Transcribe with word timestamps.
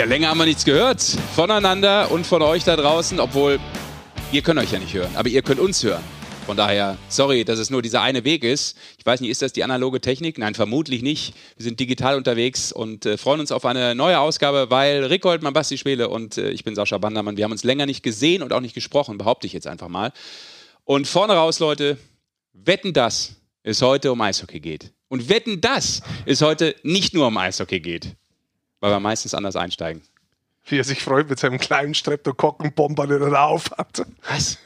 Ja, 0.00 0.06
länger 0.06 0.30
haben 0.30 0.38
wir 0.38 0.46
nichts 0.46 0.64
gehört 0.64 1.02
voneinander 1.36 2.10
und 2.10 2.26
von 2.26 2.40
euch 2.40 2.64
da 2.64 2.74
draußen, 2.74 3.20
obwohl 3.20 3.60
ihr 4.32 4.40
könnt 4.40 4.58
euch 4.58 4.72
ja 4.72 4.78
nicht 4.78 4.94
hören, 4.94 5.14
aber 5.14 5.28
ihr 5.28 5.42
könnt 5.42 5.60
uns 5.60 5.84
hören. 5.84 6.02
Von 6.46 6.56
daher, 6.56 6.96
sorry, 7.10 7.44
dass 7.44 7.58
es 7.58 7.68
nur 7.68 7.82
dieser 7.82 8.00
eine 8.00 8.24
Weg 8.24 8.42
ist. 8.42 8.78
Ich 8.96 9.04
weiß 9.04 9.20
nicht, 9.20 9.28
ist 9.28 9.42
das 9.42 9.52
die 9.52 9.62
analoge 9.62 10.00
Technik? 10.00 10.38
Nein, 10.38 10.54
vermutlich 10.54 11.02
nicht. 11.02 11.34
Wir 11.58 11.64
sind 11.64 11.80
digital 11.80 12.16
unterwegs 12.16 12.72
und 12.72 13.04
äh, 13.04 13.18
freuen 13.18 13.40
uns 13.40 13.52
auf 13.52 13.66
eine 13.66 13.94
neue 13.94 14.18
Ausgabe, 14.18 14.70
weil 14.70 15.04
Rick 15.04 15.20
Goldmann, 15.20 15.52
Basti 15.52 15.76
Schwele 15.76 16.08
und 16.08 16.38
äh, 16.38 16.48
ich 16.48 16.64
bin 16.64 16.74
Sascha 16.74 16.96
Bandermann. 16.96 17.36
Wir 17.36 17.44
haben 17.44 17.52
uns 17.52 17.64
länger 17.64 17.84
nicht 17.84 18.02
gesehen 18.02 18.42
und 18.42 18.54
auch 18.54 18.60
nicht 18.60 18.74
gesprochen, 18.74 19.18
behaupte 19.18 19.46
ich 19.46 19.52
jetzt 19.52 19.66
einfach 19.66 19.88
mal. 19.88 20.14
Und 20.84 21.08
vorne 21.08 21.34
raus, 21.34 21.58
Leute, 21.58 21.98
wetten 22.54 22.94
das 22.94 23.36
es 23.64 23.82
heute 23.82 24.12
um 24.12 24.20
Eishockey 24.22 24.60
geht. 24.60 24.94
Und 25.08 25.28
wetten 25.28 25.60
das 25.60 26.00
es 26.24 26.40
heute 26.40 26.74
nicht 26.84 27.12
nur 27.12 27.26
um 27.26 27.36
Eishockey 27.36 27.80
geht 27.80 28.16
weil 28.80 28.90
wir 28.90 29.00
meistens 29.00 29.34
anders 29.34 29.56
einsteigen. 29.56 30.02
Wie 30.64 30.78
er 30.78 30.84
sich 30.84 31.02
freut 31.02 31.28
mit 31.28 31.38
seinem 31.38 31.58
kleinen 31.58 31.94
Streptokokkenbomber, 31.94 33.06
den 33.06 33.22
er 33.22 33.30
da 33.30 33.44
auf 33.44 33.70
hat. 33.76 34.04
Was? 34.28 34.58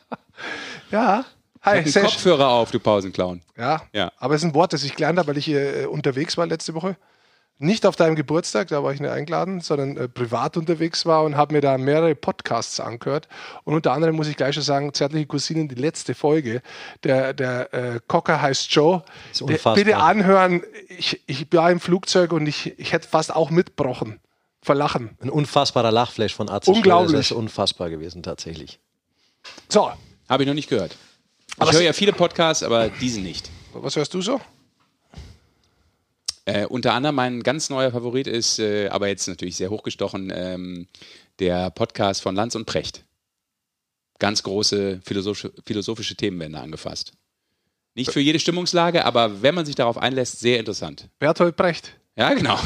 ja. 0.90 1.24
Hi, 1.62 1.78
einen 1.78 1.92
Kopfhörer 1.92 2.48
auf, 2.48 2.70
du 2.70 2.78
Pausenclown. 2.78 3.40
Ja, 3.56 3.82
ja. 3.92 4.12
Aber 4.18 4.34
es 4.34 4.42
ist 4.42 4.48
ein 4.48 4.54
Wort, 4.54 4.72
das 4.72 4.84
ich 4.84 4.94
gelernt 4.94 5.18
habe, 5.18 5.28
weil 5.28 5.38
ich 5.38 5.46
hier 5.46 5.82
äh, 5.82 5.86
unterwegs 5.86 6.36
war 6.36 6.46
letzte 6.46 6.74
Woche. 6.74 6.96
Nicht 7.58 7.86
auf 7.86 7.96
deinem 7.96 8.16
Geburtstag, 8.16 8.68
da 8.68 8.82
war 8.82 8.92
ich 8.92 9.00
nicht 9.00 9.10
eingeladen, 9.10 9.62
sondern 9.62 9.96
äh, 9.96 10.08
privat 10.08 10.58
unterwegs 10.58 11.06
war 11.06 11.24
und 11.24 11.36
habe 11.36 11.54
mir 11.54 11.62
da 11.62 11.78
mehrere 11.78 12.14
Podcasts 12.14 12.80
angehört. 12.80 13.28
Und 13.64 13.74
unter 13.74 13.92
anderem 13.92 14.14
muss 14.14 14.28
ich 14.28 14.36
gleich 14.36 14.54
schon 14.54 14.62
sagen, 14.62 14.92
Zärtliche 14.92 15.26
Cousinen, 15.26 15.66
die 15.66 15.74
letzte 15.74 16.14
Folge, 16.14 16.60
der, 17.02 17.32
der 17.32 17.72
äh, 17.72 18.00
Cocker 18.06 18.42
heißt 18.42 18.70
Joe. 18.72 19.02
Der, 19.40 19.72
bitte 19.72 19.96
anhören, 19.96 20.62
ich, 20.88 21.22
ich 21.26 21.46
war 21.52 21.70
im 21.70 21.80
Flugzeug 21.80 22.32
und 22.32 22.46
ich, 22.46 22.78
ich 22.78 22.92
hätte 22.92 23.08
fast 23.08 23.34
auch 23.34 23.48
mitbrochen. 23.48 24.20
Verlachen. 24.60 25.16
Ein 25.22 25.30
unfassbarer 25.30 25.92
Lachflash 25.92 26.34
von 26.34 26.50
Arzt. 26.50 26.68
Unglaublich. 26.68 27.12
Das 27.12 27.26
ist 27.26 27.32
unfassbar 27.32 27.88
gewesen, 27.88 28.22
tatsächlich. 28.22 28.80
So. 29.68 29.90
Habe 30.28 30.42
ich 30.42 30.46
noch 30.46 30.54
nicht 30.54 30.68
gehört. 30.68 30.96
Ich 31.62 31.72
höre 31.72 31.80
ja 31.80 31.92
viele 31.94 32.12
Podcasts, 32.12 32.62
aber 32.62 32.88
diesen 32.88 33.22
nicht. 33.22 33.48
Was 33.72 33.96
hörst 33.96 34.12
du 34.12 34.20
so? 34.20 34.40
Äh, 36.46 36.66
unter 36.66 36.94
anderem 36.94 37.16
mein 37.16 37.42
ganz 37.42 37.70
neuer 37.70 37.90
Favorit 37.90 38.28
ist, 38.28 38.60
äh, 38.60 38.88
aber 38.88 39.08
jetzt 39.08 39.26
natürlich 39.26 39.56
sehr 39.56 39.68
hochgestochen, 39.68 40.32
ähm, 40.32 40.86
der 41.40 41.70
Podcast 41.70 42.22
von 42.22 42.36
Lanz 42.36 42.54
und 42.54 42.66
Precht. 42.66 43.04
Ganz 44.20 44.44
große 44.44 45.00
philosophische, 45.04 45.52
philosophische 45.66 46.14
Themen 46.14 46.38
werden 46.38 46.52
da 46.52 46.62
angefasst. 46.62 47.12
Nicht 47.96 48.12
für 48.12 48.20
jede 48.20 48.38
Stimmungslage, 48.38 49.04
aber 49.04 49.42
wenn 49.42 49.56
man 49.56 49.66
sich 49.66 49.74
darauf 49.74 49.98
einlässt, 49.98 50.38
sehr 50.38 50.60
interessant. 50.60 51.08
Berthold 51.18 51.56
Brecht. 51.56 51.98
Ja, 52.14 52.32
genau. 52.32 52.58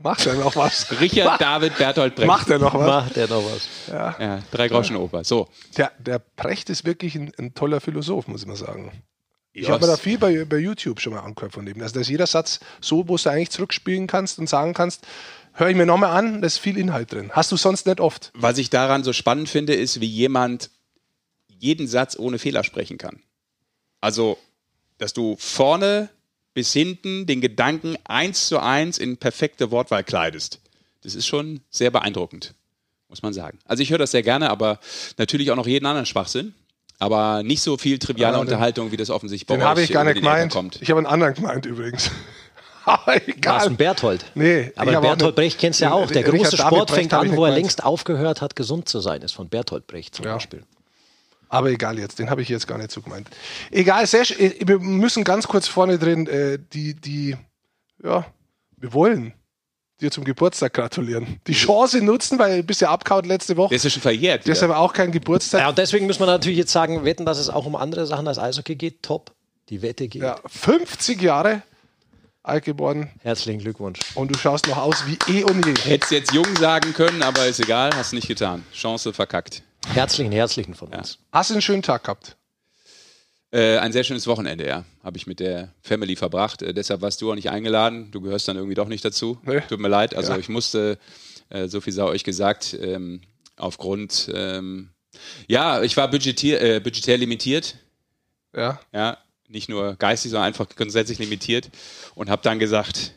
Macht 0.00 0.24
er 0.26 0.34
noch 0.34 0.56
was? 0.56 0.90
Richard 1.00 1.40
David 1.40 1.76
Berthold 1.76 2.14
Brecht. 2.14 2.28
Macht 2.28 2.48
er 2.48 2.58
noch 2.58 2.74
was? 2.74 2.86
Macht 2.86 3.16
er 3.16 3.28
noch 3.28 3.44
was. 3.44 3.68
Ja. 3.88 4.16
ja 4.18 4.42
drei 4.50 4.68
Groschen 4.68 4.96
Oper. 4.96 5.24
So. 5.24 5.48
Der, 5.76 5.92
der 5.98 6.20
Brecht 6.36 6.70
ist 6.70 6.84
wirklich 6.86 7.14
ein, 7.16 7.32
ein 7.36 7.52
toller 7.52 7.80
Philosoph, 7.80 8.26
muss 8.28 8.42
ich 8.42 8.46
mal 8.46 8.56
sagen. 8.56 8.92
Ich 9.60 9.70
habe 9.70 9.80
mir 9.84 9.90
da 9.90 9.96
viel 9.96 10.18
bei, 10.18 10.44
bei 10.44 10.58
YouTube 10.58 11.00
schon 11.00 11.12
mal 11.12 11.20
angehört 11.20 11.52
von 11.52 11.66
dem. 11.66 11.80
Also 11.80 11.94
da 11.94 12.00
ist 12.00 12.08
jeder 12.08 12.26
Satz 12.26 12.60
so, 12.80 13.08
wo 13.08 13.16
du 13.16 13.30
eigentlich 13.30 13.50
zurückspielen 13.50 14.06
kannst 14.06 14.38
und 14.38 14.48
sagen 14.48 14.74
kannst, 14.74 15.06
höre 15.52 15.68
ich 15.68 15.76
mir 15.76 15.86
nochmal 15.86 16.16
an, 16.16 16.40
da 16.40 16.46
ist 16.46 16.58
viel 16.58 16.78
Inhalt 16.78 17.12
drin. 17.12 17.30
Hast 17.32 17.52
du 17.52 17.56
sonst 17.56 17.86
nicht 17.86 18.00
oft. 18.00 18.30
Was 18.34 18.58
ich 18.58 18.70
daran 18.70 19.04
so 19.04 19.12
spannend 19.12 19.48
finde, 19.48 19.74
ist, 19.74 20.00
wie 20.00 20.06
jemand 20.06 20.70
jeden 21.48 21.88
Satz 21.88 22.16
ohne 22.18 22.38
Fehler 22.38 22.62
sprechen 22.64 22.98
kann. 22.98 23.20
Also, 24.00 24.38
dass 24.98 25.12
du 25.12 25.36
vorne 25.38 26.08
bis 26.54 26.72
hinten 26.72 27.26
den 27.26 27.40
Gedanken 27.40 27.96
eins 28.04 28.48
zu 28.48 28.58
eins 28.58 28.98
in 28.98 29.16
perfekte 29.16 29.70
Wortwahl 29.70 30.04
kleidest. 30.04 30.60
Das 31.02 31.14
ist 31.14 31.26
schon 31.26 31.60
sehr 31.70 31.90
beeindruckend, 31.90 32.54
muss 33.08 33.22
man 33.22 33.32
sagen. 33.32 33.58
Also 33.64 33.82
ich 33.82 33.90
höre 33.90 33.98
das 33.98 34.10
sehr 34.10 34.22
gerne, 34.22 34.50
aber 34.50 34.80
natürlich 35.16 35.50
auch 35.50 35.56
noch 35.56 35.66
jeden 35.66 35.86
anderen 35.86 36.06
Schwachsinn. 36.06 36.54
Aber 36.98 37.42
nicht 37.42 37.62
so 37.62 37.76
viel 37.76 37.98
triviale 37.98 38.34
ja, 38.34 38.40
Unterhaltung, 38.40 38.90
wie 38.90 38.96
das 38.96 39.10
offensichtlich 39.10 39.46
bei 39.46 39.54
den 39.54 39.62
euch 39.62 39.68
habe 39.68 39.82
ich 39.82 39.92
gar 39.92 40.04
nicht 40.04 40.16
gemeint. 40.16 40.78
Ich 40.80 40.90
habe 40.90 40.98
einen 40.98 41.06
anderen 41.06 41.34
gemeint 41.34 41.64
übrigens. 41.64 42.10
Aber 42.84 43.16
egal. 43.28 43.54
Warst 43.54 43.66
ein 43.68 43.76
Berthold? 43.76 44.24
Nee. 44.34 44.72
Aber 44.74 45.00
Berthold 45.00 45.36
Brecht 45.36 45.58
kennst 45.58 45.80
du 45.80 45.84
ja 45.84 45.92
auch. 45.92 46.10
Der 46.10 46.24
große 46.24 46.56
Sport 46.56 46.90
fängt 46.90 47.14
an, 47.14 47.36
wo 47.36 47.44
er 47.44 47.52
längst 47.52 47.84
aufgehört 47.84 48.40
hat, 48.40 48.56
gesund 48.56 48.88
zu 48.88 49.00
sein. 49.00 49.22
Ist 49.22 49.34
von 49.34 49.48
Berthold 49.48 49.86
Brecht 49.86 50.14
zum 50.14 50.24
ja. 50.24 50.34
Beispiel. 50.34 50.64
Aber 51.48 51.70
egal 51.70 51.98
jetzt, 51.98 52.18
den 52.18 52.30
habe 52.30 52.42
ich 52.42 52.48
jetzt 52.48 52.66
gar 52.66 52.78
nicht 52.78 52.90
so 52.90 53.00
gemeint. 53.00 53.28
Egal, 53.70 54.06
sehr, 54.06 54.24
wir 54.24 54.78
müssen 54.80 55.24
ganz 55.24 55.48
kurz 55.48 55.66
vorne 55.66 55.98
drin, 55.98 56.26
äh, 56.26 56.58
die, 56.72 56.94
die, 56.94 57.36
ja, 58.02 58.26
wir 58.76 58.92
wollen 58.92 59.32
dir 60.00 60.10
zum 60.10 60.24
Geburtstag 60.24 60.74
gratulieren. 60.74 61.40
Die 61.46 61.52
Chance 61.52 62.00
nutzen, 62.02 62.38
weil 62.38 62.58
du 62.58 62.62
bist 62.62 62.80
ja 62.80 62.90
abgehauen 62.90 63.24
letzte 63.24 63.56
Woche. 63.56 63.70
Der 63.70 63.76
ist 63.76 63.84
ja 63.84 63.90
schon 63.90 64.02
verjährt. 64.02 64.46
Der 64.46 64.52
ist 64.52 64.62
aber 64.62 64.78
auch 64.78 64.92
kein 64.92 65.10
Geburtstag. 65.10 65.60
Ja, 65.60 65.68
und 65.70 65.78
deswegen 65.78 66.06
muss 66.06 66.18
man 66.18 66.28
natürlich 66.28 66.58
jetzt 66.58 66.72
sagen, 66.72 67.04
wetten, 67.04 67.26
dass 67.26 67.38
es 67.38 67.48
auch 67.48 67.66
um 67.66 67.74
andere 67.76 68.06
Sachen 68.06 68.28
als 68.28 68.38
Eishockey 68.38 68.76
geht. 68.76 69.02
Top. 69.02 69.32
Die 69.68 69.82
Wette 69.82 70.08
geht. 70.08 70.22
Ja, 70.22 70.38
50 70.46 71.20
Jahre 71.20 71.62
alt 72.42 72.64
geworden. 72.64 73.10
Herzlichen 73.22 73.60
Glückwunsch. 73.60 73.98
Und 74.14 74.34
du 74.34 74.38
schaust 74.38 74.66
noch 74.66 74.78
aus 74.78 75.04
wie 75.06 75.18
eh 75.30 75.44
und 75.44 75.66
je. 75.66 75.74
Hättest 75.84 76.12
jetzt 76.12 76.32
jung 76.32 76.46
sagen 76.56 76.94
können, 76.94 77.22
aber 77.22 77.46
ist 77.46 77.60
egal, 77.60 77.90
hast 77.94 78.12
nicht 78.12 78.28
getan. 78.28 78.64
Chance 78.72 79.12
verkackt. 79.12 79.62
Herzlichen, 79.92 80.32
herzlichen 80.32 80.74
von 80.74 80.88
uns. 80.88 81.14
Ja. 81.14 81.38
Hast 81.38 81.50
du 81.50 81.54
einen 81.54 81.62
schönen 81.62 81.82
Tag 81.82 82.04
gehabt? 82.04 82.36
Äh, 83.50 83.78
ein 83.78 83.92
sehr 83.92 84.04
schönes 84.04 84.26
Wochenende, 84.26 84.66
ja. 84.66 84.84
Habe 85.02 85.16
ich 85.16 85.26
mit 85.26 85.40
der 85.40 85.72
Family 85.80 86.16
verbracht. 86.16 86.62
Äh, 86.62 86.74
deshalb 86.74 87.00
warst 87.00 87.22
du 87.22 87.30
auch 87.30 87.34
nicht 87.34 87.50
eingeladen. 87.50 88.10
Du 88.10 88.20
gehörst 88.20 88.46
dann 88.46 88.56
irgendwie 88.56 88.74
doch 88.74 88.88
nicht 88.88 89.04
dazu. 89.04 89.38
Nee. 89.44 89.60
Tut 89.68 89.80
mir 89.80 89.88
leid. 89.88 90.14
Also 90.14 90.32
ja. 90.32 90.38
ich 90.38 90.48
musste, 90.48 90.98
äh, 91.48 91.66
so 91.66 91.80
viel 91.80 91.92
sei 91.92 92.04
euch 92.04 92.24
gesagt, 92.24 92.76
ähm, 92.80 93.22
aufgrund, 93.56 94.30
ähm, 94.34 94.90
ja, 95.46 95.82
ich 95.82 95.96
war 95.96 96.10
budgetier, 96.10 96.60
äh, 96.60 96.80
budgetär 96.80 97.16
limitiert. 97.16 97.76
Ja. 98.54 98.80
Ja, 98.92 99.18
nicht 99.48 99.68
nur 99.70 99.96
geistig, 99.96 100.30
sondern 100.30 100.46
einfach 100.46 100.68
grundsätzlich 100.68 101.18
limitiert. 101.18 101.70
Und 102.14 102.28
habe 102.28 102.42
dann 102.42 102.58
gesagt, 102.58 103.14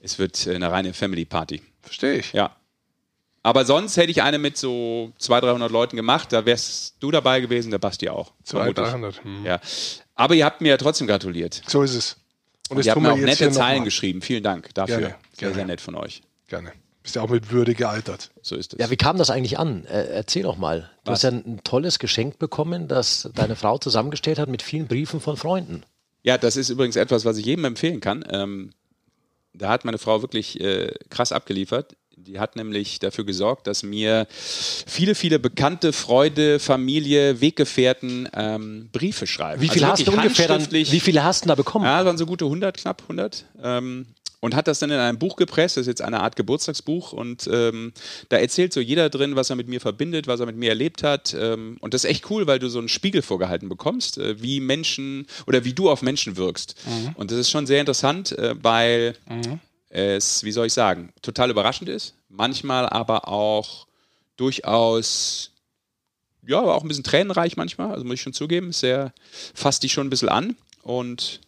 es 0.00 0.18
wird 0.18 0.46
äh, 0.46 0.54
eine 0.54 0.70
reine 0.70 0.94
Family 0.94 1.26
Party. 1.26 1.60
Verstehe 1.82 2.14
ich. 2.14 2.32
Ja. 2.32 2.56
Aber 3.42 3.64
sonst 3.64 3.96
hätte 3.96 4.10
ich 4.10 4.22
eine 4.22 4.38
mit 4.38 4.56
so 4.56 5.12
200, 5.18 5.50
300 5.50 5.70
Leuten 5.72 5.96
gemacht. 5.96 6.32
Da 6.32 6.46
wärst 6.46 6.96
du 7.00 7.10
dabei 7.10 7.40
gewesen, 7.40 7.70
der 7.70 7.78
Basti 7.78 8.08
auch. 8.08 8.32
200, 8.44 8.78
300. 8.78 9.24
Hm. 9.24 9.44
Ja. 9.44 9.60
Aber 10.14 10.34
ihr 10.34 10.44
habt 10.44 10.60
mir 10.60 10.70
ja 10.70 10.76
trotzdem 10.76 11.06
gratuliert. 11.06 11.62
So 11.66 11.82
ist 11.82 11.94
es. 11.94 12.16
Und, 12.68 12.76
Und 12.78 12.86
ihr 12.86 12.92
habt 12.92 13.02
mir 13.02 13.12
auch 13.12 13.16
nette 13.16 13.50
Zeilen 13.50 13.84
geschrieben. 13.84 14.22
Vielen 14.22 14.44
Dank 14.44 14.72
dafür. 14.74 14.98
Gerne, 14.98 15.08
sehr, 15.08 15.18
gerne. 15.36 15.54
sehr 15.54 15.64
nett 15.66 15.80
von 15.80 15.96
euch. 15.96 16.22
Gerne. 16.46 16.72
Bist 17.02 17.16
ja 17.16 17.22
auch 17.22 17.28
mit 17.28 17.50
Würde 17.50 17.74
gealtert. 17.74 18.30
So 18.42 18.54
ist 18.54 18.74
es. 18.74 18.78
Ja, 18.78 18.88
wie 18.90 18.96
kam 18.96 19.18
das 19.18 19.30
eigentlich 19.30 19.58
an? 19.58 19.84
Äh, 19.86 20.04
erzähl 20.04 20.44
doch 20.44 20.56
mal. 20.56 20.90
Du 21.02 21.10
Was? 21.10 21.18
hast 21.18 21.22
ja 21.24 21.30
ein 21.30 21.60
tolles 21.64 21.98
Geschenk 21.98 22.38
bekommen, 22.38 22.86
das 22.86 23.28
deine 23.34 23.56
Frau 23.56 23.78
zusammengestellt 23.78 24.38
hat 24.38 24.48
mit 24.48 24.62
vielen 24.62 24.86
Briefen 24.86 25.20
von 25.20 25.36
Freunden. 25.36 25.82
Ja, 26.22 26.38
das 26.38 26.56
ist 26.56 26.68
übrigens 26.68 26.94
etwas, 26.94 27.24
was 27.24 27.36
ich 27.38 27.44
jedem 27.44 27.64
empfehlen 27.64 28.00
kann. 28.00 28.24
Ähm, 28.30 28.70
da 29.52 29.68
hat 29.68 29.84
meine 29.84 29.98
Frau 29.98 30.22
wirklich 30.22 30.60
äh, 30.60 30.94
krass 31.10 31.32
abgeliefert. 31.32 31.96
Die 32.26 32.38
hat 32.38 32.56
nämlich 32.56 32.98
dafür 32.98 33.24
gesorgt, 33.24 33.66
dass 33.66 33.82
mir 33.82 34.26
viele, 34.30 35.14
viele 35.14 35.38
bekannte 35.38 35.92
Freunde, 35.92 36.58
Familie, 36.58 37.40
Weggefährten 37.40 38.28
ähm, 38.34 38.88
Briefe 38.92 39.26
schreiben. 39.26 39.60
Wie 39.60 39.68
viele 39.68 39.86
also 39.90 40.04
hast 40.04 40.06
du 40.06 40.12
ungefähr 40.12 40.48
dann, 40.48 40.70
Wie 40.70 41.00
viele 41.00 41.24
hast 41.24 41.44
du 41.44 41.48
da 41.48 41.54
bekommen? 41.54 41.84
Ja, 41.84 42.04
waren 42.04 42.18
so 42.18 42.26
gute 42.26 42.44
100, 42.44 42.76
knapp 42.76 43.02
100. 43.02 43.44
Ähm, 43.62 44.06
und 44.42 44.56
hat 44.56 44.66
das 44.66 44.80
dann 44.80 44.90
in 44.90 44.98
ein 44.98 45.20
Buch 45.20 45.36
gepresst. 45.36 45.76
Das 45.76 45.82
ist 45.82 45.86
jetzt 45.86 46.02
eine 46.02 46.20
Art 46.20 46.34
Geburtstagsbuch. 46.34 47.12
Und 47.12 47.48
ähm, 47.50 47.92
da 48.28 48.38
erzählt 48.38 48.72
so 48.72 48.80
jeder 48.80 49.08
drin, 49.08 49.36
was 49.36 49.50
er 49.50 49.56
mit 49.56 49.68
mir 49.68 49.80
verbindet, 49.80 50.26
was 50.26 50.40
er 50.40 50.46
mit 50.46 50.56
mir 50.56 50.70
erlebt 50.70 51.04
hat. 51.04 51.32
Ähm, 51.38 51.76
und 51.80 51.94
das 51.94 52.02
ist 52.02 52.10
echt 52.10 52.28
cool, 52.28 52.48
weil 52.48 52.58
du 52.58 52.68
so 52.68 52.80
einen 52.80 52.88
Spiegel 52.88 53.22
vorgehalten 53.22 53.68
bekommst, 53.68 54.18
äh, 54.18 54.42
wie 54.42 54.58
Menschen 54.58 55.28
oder 55.46 55.64
wie 55.64 55.74
du 55.74 55.88
auf 55.88 56.02
Menschen 56.02 56.36
wirkst. 56.36 56.74
Mhm. 56.86 57.10
Und 57.14 57.30
das 57.30 57.38
ist 57.38 57.50
schon 57.50 57.66
sehr 57.66 57.78
interessant, 57.78 58.32
äh, 58.32 58.56
weil 58.60 59.14
mhm 59.28 59.60
es, 59.92 60.42
wie 60.42 60.52
soll 60.52 60.66
ich 60.66 60.72
sagen, 60.72 61.12
total 61.20 61.50
überraschend 61.50 61.90
ist, 61.90 62.14
manchmal 62.28 62.88
aber 62.88 63.28
auch 63.28 63.86
durchaus, 64.36 65.52
ja, 66.46 66.58
aber 66.58 66.74
auch 66.74 66.82
ein 66.82 66.88
bisschen 66.88 67.04
tränenreich 67.04 67.56
manchmal, 67.56 67.92
also 67.92 68.04
muss 68.04 68.14
ich 68.14 68.22
schon 68.22 68.32
zugeben, 68.32 68.72
sehr, 68.72 69.12
fasst 69.54 69.82
dich 69.82 69.92
schon 69.92 70.06
ein 70.06 70.10
bisschen 70.10 70.30
an 70.30 70.56
und 70.82 71.40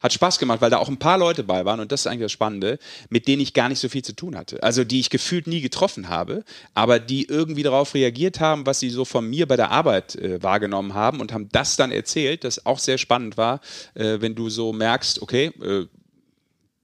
hat 0.00 0.12
Spaß 0.14 0.38
gemacht, 0.38 0.60
weil 0.62 0.70
da 0.70 0.78
auch 0.78 0.88
ein 0.88 0.98
paar 0.98 1.18
Leute 1.18 1.44
bei 1.44 1.66
waren 1.66 1.80
und 1.80 1.92
das 1.92 2.00
ist 2.00 2.06
eigentlich 2.06 2.22
das 2.22 2.32
Spannende, 2.32 2.78
mit 3.10 3.28
denen 3.28 3.42
ich 3.42 3.52
gar 3.52 3.68
nicht 3.68 3.78
so 3.78 3.90
viel 3.90 4.02
zu 4.02 4.16
tun 4.16 4.36
hatte. 4.36 4.62
Also 4.62 4.84
die 4.84 4.98
ich 4.98 5.10
gefühlt 5.10 5.46
nie 5.46 5.60
getroffen 5.60 6.08
habe, 6.08 6.44
aber 6.74 6.98
die 6.98 7.26
irgendwie 7.26 7.62
darauf 7.62 7.94
reagiert 7.94 8.40
haben, 8.40 8.66
was 8.66 8.80
sie 8.80 8.90
so 8.90 9.04
von 9.04 9.28
mir 9.28 9.46
bei 9.46 9.56
der 9.56 9.70
Arbeit 9.70 10.16
äh, 10.16 10.42
wahrgenommen 10.42 10.94
haben 10.94 11.20
und 11.20 11.32
haben 11.32 11.50
das 11.52 11.76
dann 11.76 11.92
erzählt, 11.92 12.42
das 12.42 12.64
auch 12.64 12.78
sehr 12.78 12.98
spannend 12.98 13.36
war, 13.36 13.60
äh, 13.94 14.16
wenn 14.20 14.34
du 14.34 14.48
so 14.48 14.72
merkst, 14.72 15.20
okay, 15.20 15.52
äh, 15.62 15.86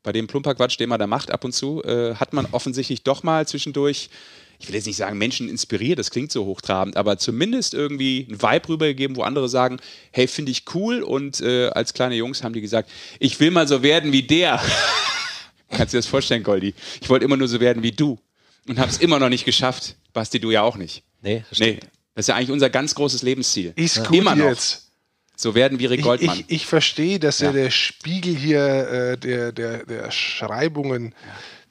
bei 0.09 0.13
dem 0.13 0.27
Plumperquatsch, 0.27 0.81
den 0.81 0.89
man 0.89 0.99
da 0.99 1.07
macht 1.07 1.31
ab 1.31 1.45
und 1.45 1.53
zu, 1.53 1.85
äh, 1.85 2.15
hat 2.15 2.33
man 2.33 2.47
offensichtlich 2.53 3.03
doch 3.03 3.25
mal 3.25 3.47
zwischendurch, 3.47 4.09
ich 4.59 4.67
will 4.67 4.75
jetzt 4.75 4.87
nicht 4.87 4.97
sagen 4.97 5.19
Menschen 5.19 5.51
inspiriert, 5.51 5.99
das 5.99 6.11
klingt 6.11 6.33
so 6.33 6.47
hochtrabend, 6.47 6.97
aber 6.97 7.19
zumindest 7.19 7.75
irgendwie 7.75 8.27
ein 8.31 8.41
Vibe 8.41 8.69
rübergegeben, 8.71 9.17
wo 9.19 9.23
andere 9.23 9.51
sagen, 9.51 9.77
hey, 10.11 10.27
finde 10.27 10.51
ich 10.51 10.65
cool 10.75 11.03
und 11.03 11.43
äh, 11.43 11.67
als 11.67 11.93
kleine 11.93 12.15
Jungs 12.15 12.43
haben 12.43 12.55
die 12.55 12.63
gesagt, 12.63 12.89
ich 13.19 13.39
will 13.39 13.51
mal 13.51 13.69
so 13.69 13.83
werden 13.83 14.11
wie 14.11 14.23
der. 14.23 14.63
Kannst 15.69 15.93
du 15.93 15.99
dir 15.99 16.01
das 16.01 16.07
vorstellen, 16.07 16.43
Goldi? 16.43 16.73
Ich 17.03 17.11
wollte 17.11 17.27
immer 17.27 17.37
nur 17.37 17.49
so 17.49 17.61
werden 17.61 17.83
wie 17.83 17.93
du. 17.93 18.19
und 18.67 18.79
habe 18.79 18.91
es 18.91 18.97
immer 18.97 19.19
noch 19.19 19.29
nicht 19.29 19.45
geschafft. 19.45 19.97
Basti, 20.15 20.41
du 20.41 20.51
ja 20.51 20.63
auch 20.63 20.77
nicht. 20.77 21.03
Nee, 21.21 21.45
das 21.51 21.59
Nee, 21.59 21.81
das 22.15 22.23
ist 22.23 22.29
ja 22.29 22.37
eigentlich 22.37 22.51
unser 22.51 22.71
ganz 22.71 22.95
großes 22.95 23.21
Lebensziel. 23.21 23.75
Ist 23.77 24.07
gut 24.07 24.17
immer 24.17 24.35
noch. 24.35 24.47
jetzt. 24.47 24.88
So 25.41 25.55
werden 25.55 25.79
wie 25.79 25.87
Rick 25.87 26.01
Ich, 26.01 26.05
Goldmann. 26.05 26.37
ich, 26.41 26.45
ich 26.49 26.67
verstehe, 26.67 27.21
dass 27.21 27.39
Ja. 27.39 27.47
ja. 27.47 27.53
der 27.53 27.71
Spiegel 27.71 28.35
hier 28.35 28.61
äh, 28.91 29.17
der, 29.17 29.53
der, 29.53 29.87
der 29.87 30.11
Schreibungen 30.11 31.15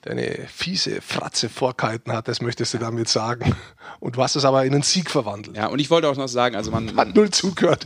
deine 0.04 0.48
fiese 0.48 1.02
Fratze 1.02 1.50
vorgehalten 1.50 2.14
hat, 2.14 2.30
das 2.30 2.42
möchtest 2.42 2.74
du 2.74 2.78
damit 2.78 3.10
sagen. 3.10 3.56
Und 4.00 4.16
du 4.16 4.24
hast 4.24 4.38
es 4.38 4.46
aber 4.46 4.64
in 4.64 4.74
einen 4.74 4.84
Sieg 4.84 5.10
verwandelt. 5.12 5.58
ja, 5.58 5.68
und 5.68 5.80
ich 5.80 5.90
wollte 5.90 6.08
auch 6.08 6.16
noch 6.16 6.30
sagen, 6.30 6.56
also 6.56 6.72
man, 6.72 6.88
Hat 6.88 6.96
man 6.96 7.12
null 7.14 7.30
zugehört. 7.30 7.86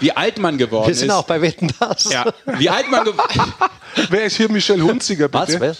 wie 0.00 0.12
alt 0.12 0.36
man 0.38 0.58
geworden 0.58 0.88
Wir 0.88 0.94
sind 0.94 1.08
ist. 1.08 1.14
auch 1.14 1.24
bei 1.24 1.40
Wetten 1.40 1.72
das. 1.80 2.12
ja, 2.12 2.30
wie 2.58 2.68
alt 2.68 2.90
man 2.90 3.04
geworden 3.04 3.52
Wer 4.10 4.24
ist 4.24 4.36
hier 4.36 4.50
Michelle 4.50 4.82
Hunziger, 4.82 5.28
bitte? 5.28 5.60
Was? 5.60 5.60
Was? 5.60 5.78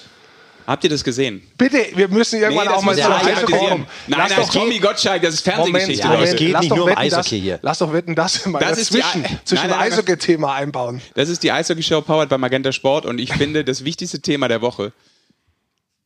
Habt 0.67 0.85
ihr 0.85 0.91
das 0.91 1.03
gesehen? 1.05 1.43
Bitte, 1.59 1.79
wir 1.95 2.09
müssen 2.09 2.41
irgendwann 2.41 2.67
das 2.67 2.75
auch 2.75 2.83
mal 2.83 2.97
zu 2.97 3.05
einer 3.05 3.17
Eishockey 3.25 3.53
kommen. 3.53 3.87
Nein, 4.07 4.19
Lass 4.21 4.31
nein, 4.31 4.39
doch 4.41 4.51
Tommy 4.53 4.79
Gottschalk, 4.79 5.23
das 5.23 5.35
ist 5.35 5.41
Fernsehgeschichte, 5.41 6.07
Ja, 6.07 6.15
es 6.15 6.31
Leute. 6.31 6.37
geht 6.37 6.49
Moment, 6.49 6.61
nicht 6.61 6.63
lass 6.63 6.69
nur 6.69 6.77
doch 6.79 6.85
um 6.85 6.91
wetten, 6.91 6.99
Eishockey 7.01 7.37
das, 7.37 7.43
hier. 7.43 7.59
Lass 7.63 7.79
doch 7.79 7.93
wetten, 7.93 8.15
das 8.15 8.47
mal 8.47 8.59
Das 8.61 8.79
ist 8.79 8.95
die 8.95 8.99
dazwischen, 9.01 9.25
Ei- 9.27 9.39
zwischen 9.45 9.69
nein, 9.69 9.79
nein. 9.79 9.93
Eishockey-Thema 9.93 10.55
einbauen. 10.55 11.01
Das 11.15 11.29
ist 11.29 11.43
die 11.43 11.51
Eishockey-Show 11.53 12.03
powered 12.03 12.29
bei 12.29 12.39
Magenta 12.39 12.73
Sport 12.73 13.07
und 13.07 13.19
ich 13.19 13.33
finde, 13.35 13.65
das 13.65 13.85
wichtigste 13.85 14.21
Thema 14.21 14.49
der 14.49 14.61
Woche 14.63 14.93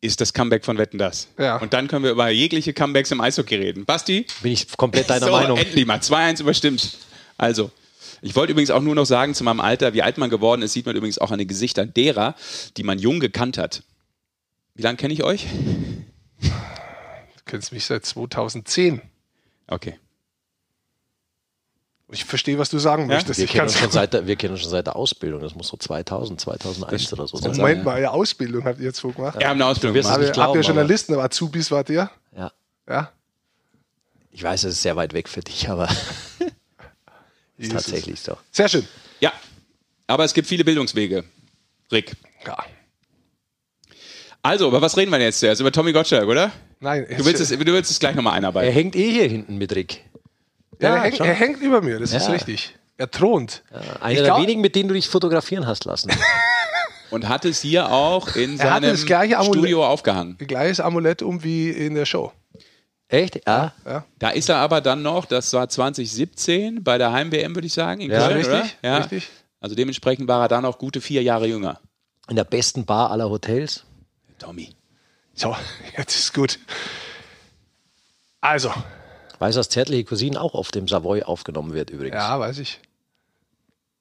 ist 0.00 0.20
das 0.20 0.32
Comeback 0.32 0.64
von 0.64 0.78
Wetten 0.78 0.98
das. 0.98 1.28
Ja. 1.38 1.56
Und 1.56 1.72
dann 1.72 1.88
können 1.88 2.04
wir 2.04 2.10
über 2.12 2.28
jegliche 2.28 2.72
Comebacks 2.72 3.10
im 3.10 3.20
Eishockey 3.20 3.56
reden. 3.56 3.84
Basti? 3.86 4.26
Bin 4.42 4.52
ich 4.52 4.68
komplett 4.76 5.08
deiner 5.10 5.26
so, 5.26 5.32
Meinung. 5.32 5.58
endlich 5.58 5.86
mal. 5.86 5.98
2-1 5.98 6.40
überstimmt. 6.42 6.98
Also, 7.38 7.70
ich 8.22 8.34
wollte 8.36 8.52
übrigens 8.52 8.70
auch 8.70 8.80
nur 8.82 8.94
noch 8.94 9.04
sagen, 9.06 9.34
zu 9.34 9.42
meinem 9.44 9.60
Alter, 9.60 9.94
wie 9.94 10.02
alt 10.02 10.18
man 10.18 10.30
geworden 10.30 10.62
ist, 10.62 10.72
sieht 10.74 10.86
man 10.86 10.96
übrigens 10.96 11.18
auch 11.18 11.30
an 11.30 11.38
den 11.38 11.48
Gesichtern 11.48 11.92
derer, 11.94 12.34
die 12.76 12.82
man 12.82 12.98
jung 12.98 13.20
gekannt 13.20 13.58
hat. 13.58 13.82
Wie 14.76 14.82
lange 14.82 14.96
kenne 14.96 15.14
ich 15.14 15.24
euch? 15.24 15.46
Du 16.40 16.48
kennst 17.46 17.72
mich 17.72 17.84
seit 17.86 18.04
2010. 18.04 19.00
Okay. 19.68 19.98
Ich 22.12 22.24
verstehe, 22.24 22.56
was 22.58 22.70
du 22.70 22.78
sagen 22.78 23.02
Ja? 23.08 23.16
möchtest. 23.16 23.40
Wir 23.40 23.46
kennen, 23.46 23.60
kann's- 23.62 23.72
uns 23.72 23.80
schon 23.80 23.90
seit 23.90 24.12
der, 24.12 24.26
wir 24.26 24.36
kennen 24.36 24.56
schon 24.58 24.70
seit 24.70 24.86
der 24.86 24.94
Ausbildung. 24.96 25.40
Das 25.40 25.54
muss 25.54 25.68
so 25.68 25.76
2000, 25.76 26.40
2001 26.40 27.12
oder 27.12 27.26
so 27.26 27.36
sein. 27.38 27.56
Moment 27.56 27.84
mal, 27.84 28.00
ja, 28.00 28.10
Ausbildung 28.10 28.64
habt 28.64 28.78
ihr 28.78 28.84
jetzt 28.86 28.98
so 28.98 29.10
gemacht. 29.10 29.38
Wir 29.38 29.48
haben 29.48 29.56
eine 29.60 29.66
Ausbildung 29.66 29.94
gemacht. 29.94 30.10
Habt 30.12 30.20
nicht 30.20 30.28
ihr, 30.28 30.34
glauben, 30.34 30.62
Journalisten, 30.62 31.14
aber 31.14 31.24
Azubis 31.24 31.70
wart 31.70 31.90
ihr? 31.90 32.08
Ja. 32.36 32.52
Ja. 32.88 33.12
Ich 34.30 34.42
weiß, 34.42 34.64
es 34.64 34.74
ist 34.74 34.82
sehr 34.82 34.94
weit 34.96 35.14
weg 35.14 35.28
für 35.28 35.40
dich, 35.40 35.68
aber 35.68 35.88
ist 37.56 37.72
tatsächlich 37.72 38.20
so. 38.20 38.36
Sehr 38.52 38.68
schön. 38.68 38.86
Ja. 39.18 39.32
Aber 40.06 40.24
es 40.24 40.34
gibt 40.34 40.46
viele 40.46 40.64
Bildungswege. 40.64 41.24
Rick. 41.90 42.14
Ja. 42.46 42.64
Also, 44.46 44.68
über 44.68 44.80
was 44.80 44.96
reden 44.96 45.10
wir 45.10 45.18
denn 45.18 45.26
jetzt 45.26 45.40
zuerst? 45.40 45.60
Über 45.60 45.72
Tommy 45.72 45.92
Gottschalk, 45.92 46.26
oder? 46.28 46.50
Nein, 46.80 47.06
Du 47.16 47.24
willst 47.24 47.40
es, 47.40 47.48
du 47.48 47.58
willst 47.66 47.90
es 47.90 47.98
gleich 47.98 48.14
nochmal 48.14 48.34
Er 48.34 48.36
einarbeiten. 48.38 48.72
hängt 48.72 48.94
eh 48.96 49.10
hier 49.10 49.28
hinten 49.28 49.56
mit 49.58 49.74
Rick. 49.74 50.04
ja, 50.80 50.88
Ja, 50.90 50.94
er, 50.96 51.02
hängt, 51.02 51.20
er 51.20 51.34
hängt 51.34 51.60
über 51.62 51.80
mir, 51.82 51.98
das 51.98 52.12
ist 52.12 52.26
Ja. 52.26 52.32
richtig. 52.32 52.74
Er 52.98 53.10
thront. 53.10 53.62
Einer 54.00 54.20
Ich 54.20 54.24
der 54.24 54.36
wenigen, 54.38 54.60
mit 54.60 54.74
denen 54.74 54.88
du 54.88 54.94
dich 54.94 55.08
fotografieren 55.08 55.66
hast 55.66 55.84
lassen. 55.84 56.10
Und 57.10 57.28
hat 57.28 57.44
es 57.44 57.60
hier 57.60 57.90
auch 57.92 58.34
in 58.36 58.58
Er 58.58 58.66
seinem 58.68 58.90
das 58.90 59.04
gleiche 59.06 59.36
Amulett. 59.38 59.54
Studio 59.54 59.86
aufgehangen. 59.86 60.36
Gleiches 60.38 60.80
Amulett 60.80 61.22
um 61.22 61.42
wie 61.44 61.70
in 61.70 61.94
der 61.94 62.04
Show. 62.06 62.32
Echt? 63.08 63.40
Ja. 63.46 63.72
Da 64.18 64.30
ist 64.30 64.48
er 64.48 64.56
aber 64.56 64.80
dann 64.80 65.02
noch, 65.02 65.24
das 65.26 65.52
war 65.52 65.68
2017 65.68 66.82
bei 66.82 66.98
der 66.98 67.12
Heim-WM, 67.12 67.54
würde 67.54 67.66
ich 67.66 67.72
sagen, 67.74 68.00
in 68.00 68.10
Ja, 68.10 68.26
Köln, 68.26 68.36
richtig, 68.38 68.54
oder? 68.54 68.66
Ja. 68.82 68.96
richtig. 68.98 69.28
Also 69.60 69.74
dementsprechend 69.76 70.26
war 70.28 70.42
er 70.42 70.48
dann 70.48 70.62
noch 70.62 70.78
gute 70.78 71.00
vier 71.00 71.22
Jahre 71.22 71.46
jünger. 71.46 71.80
In 72.28 72.36
der 72.36 72.44
besten 72.44 72.84
Bar 72.84 73.10
aller 73.12 73.30
Hotels. 73.30 73.84
Tommy. 74.38 74.74
So, 75.34 75.56
jetzt 75.96 76.14
ist 76.16 76.34
gut. 76.34 76.58
Also, 78.40 78.72
Weiß, 79.38 79.54
dass 79.54 79.68
zärtliche 79.68 80.04
Cousine 80.04 80.40
auch 80.40 80.54
auf 80.54 80.70
dem 80.70 80.88
Savoy 80.88 81.22
aufgenommen 81.22 81.74
wird 81.74 81.90
übrigens. 81.90 82.16
ja, 82.16 82.40
weiß 82.40 82.58
ich. 82.58 82.80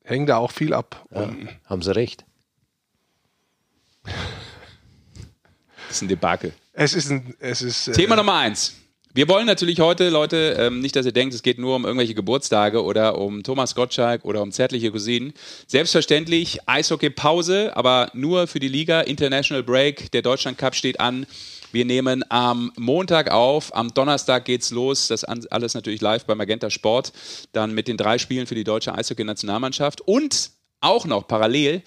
Hängt 0.04 0.30
da 0.30 0.38
auch 0.38 0.52
viel 0.52 0.74
ab. 0.74 1.06
unten. 1.10 1.50
Haben 1.66 1.82
sie 1.82 1.96
recht. 1.96 2.24
Das 4.04 4.14
ist 5.90 6.02
ein 6.04 6.08
Debakel. 6.08 6.54
Es 6.74 6.94
ist 6.94 7.10
ein, 7.10 7.36
es 7.40 7.62
ist, 7.62 7.88
äh, 7.88 7.92
Thema 7.94 8.16
Nummer 8.16 8.36
eins. 8.36 8.76
Wir 9.16 9.30
wollen 9.30 9.46
natürlich 9.46 9.80
heute, 9.80 10.10
Leute, 10.10 10.58
ähm, 10.60 10.82
nicht, 10.82 10.94
dass 10.98 11.06
ihr 11.06 11.14
denkt, 11.14 11.34
es 11.34 11.42
geht 11.42 11.58
nur 11.58 11.78
um 11.78 11.86
irgendwelche 11.86 12.14
Geburtstage 12.14 12.84
oder 12.84 13.18
um 13.18 13.44
Thomas 13.44 13.74
Gottschalk 13.74 14.26
oder 14.26 14.42
um 14.42 14.52
zärtliche 14.52 14.92
Cousinen. 14.92 15.32
Selbstverständlich 15.68 16.60
Eishockey-Pause, 16.66 17.78
aber 17.78 18.10
nur 18.14 18.46
für 18.48 18.60
die 18.60 18.68
Liga. 18.68 19.00
International 19.00 19.64
Break. 19.64 20.12
Der 20.12 20.22
Deutschland 20.22 20.58
Cup 20.58 20.76
steht 20.76 21.00
an. 21.00 21.28
Wir 21.72 21.86
nehmen 21.86 22.26
am 22.30 22.74
Montag 22.78 23.32
auf, 23.32 23.74
am 23.74 23.94
Donnerstag 23.94 24.44
geht's 24.44 24.72
los. 24.72 25.08
Das 25.08 25.24
alles 25.24 25.76
natürlich 25.76 26.02
live 26.02 26.26
bei 26.26 26.36
Magenta 26.36 26.70
Sport. 26.70 27.14
Dann 27.54 27.74
mit 27.74 27.88
den 27.88 27.96
drei 27.96 28.18
Spielen 28.18 28.48
für 28.48 28.56
die 28.56 28.66
deutsche 28.66 28.94
Eishockey-Nationalmannschaft 28.96 30.02
und 30.02 30.52
auch 30.82 31.06
noch 31.06 31.26
parallel 31.26 31.84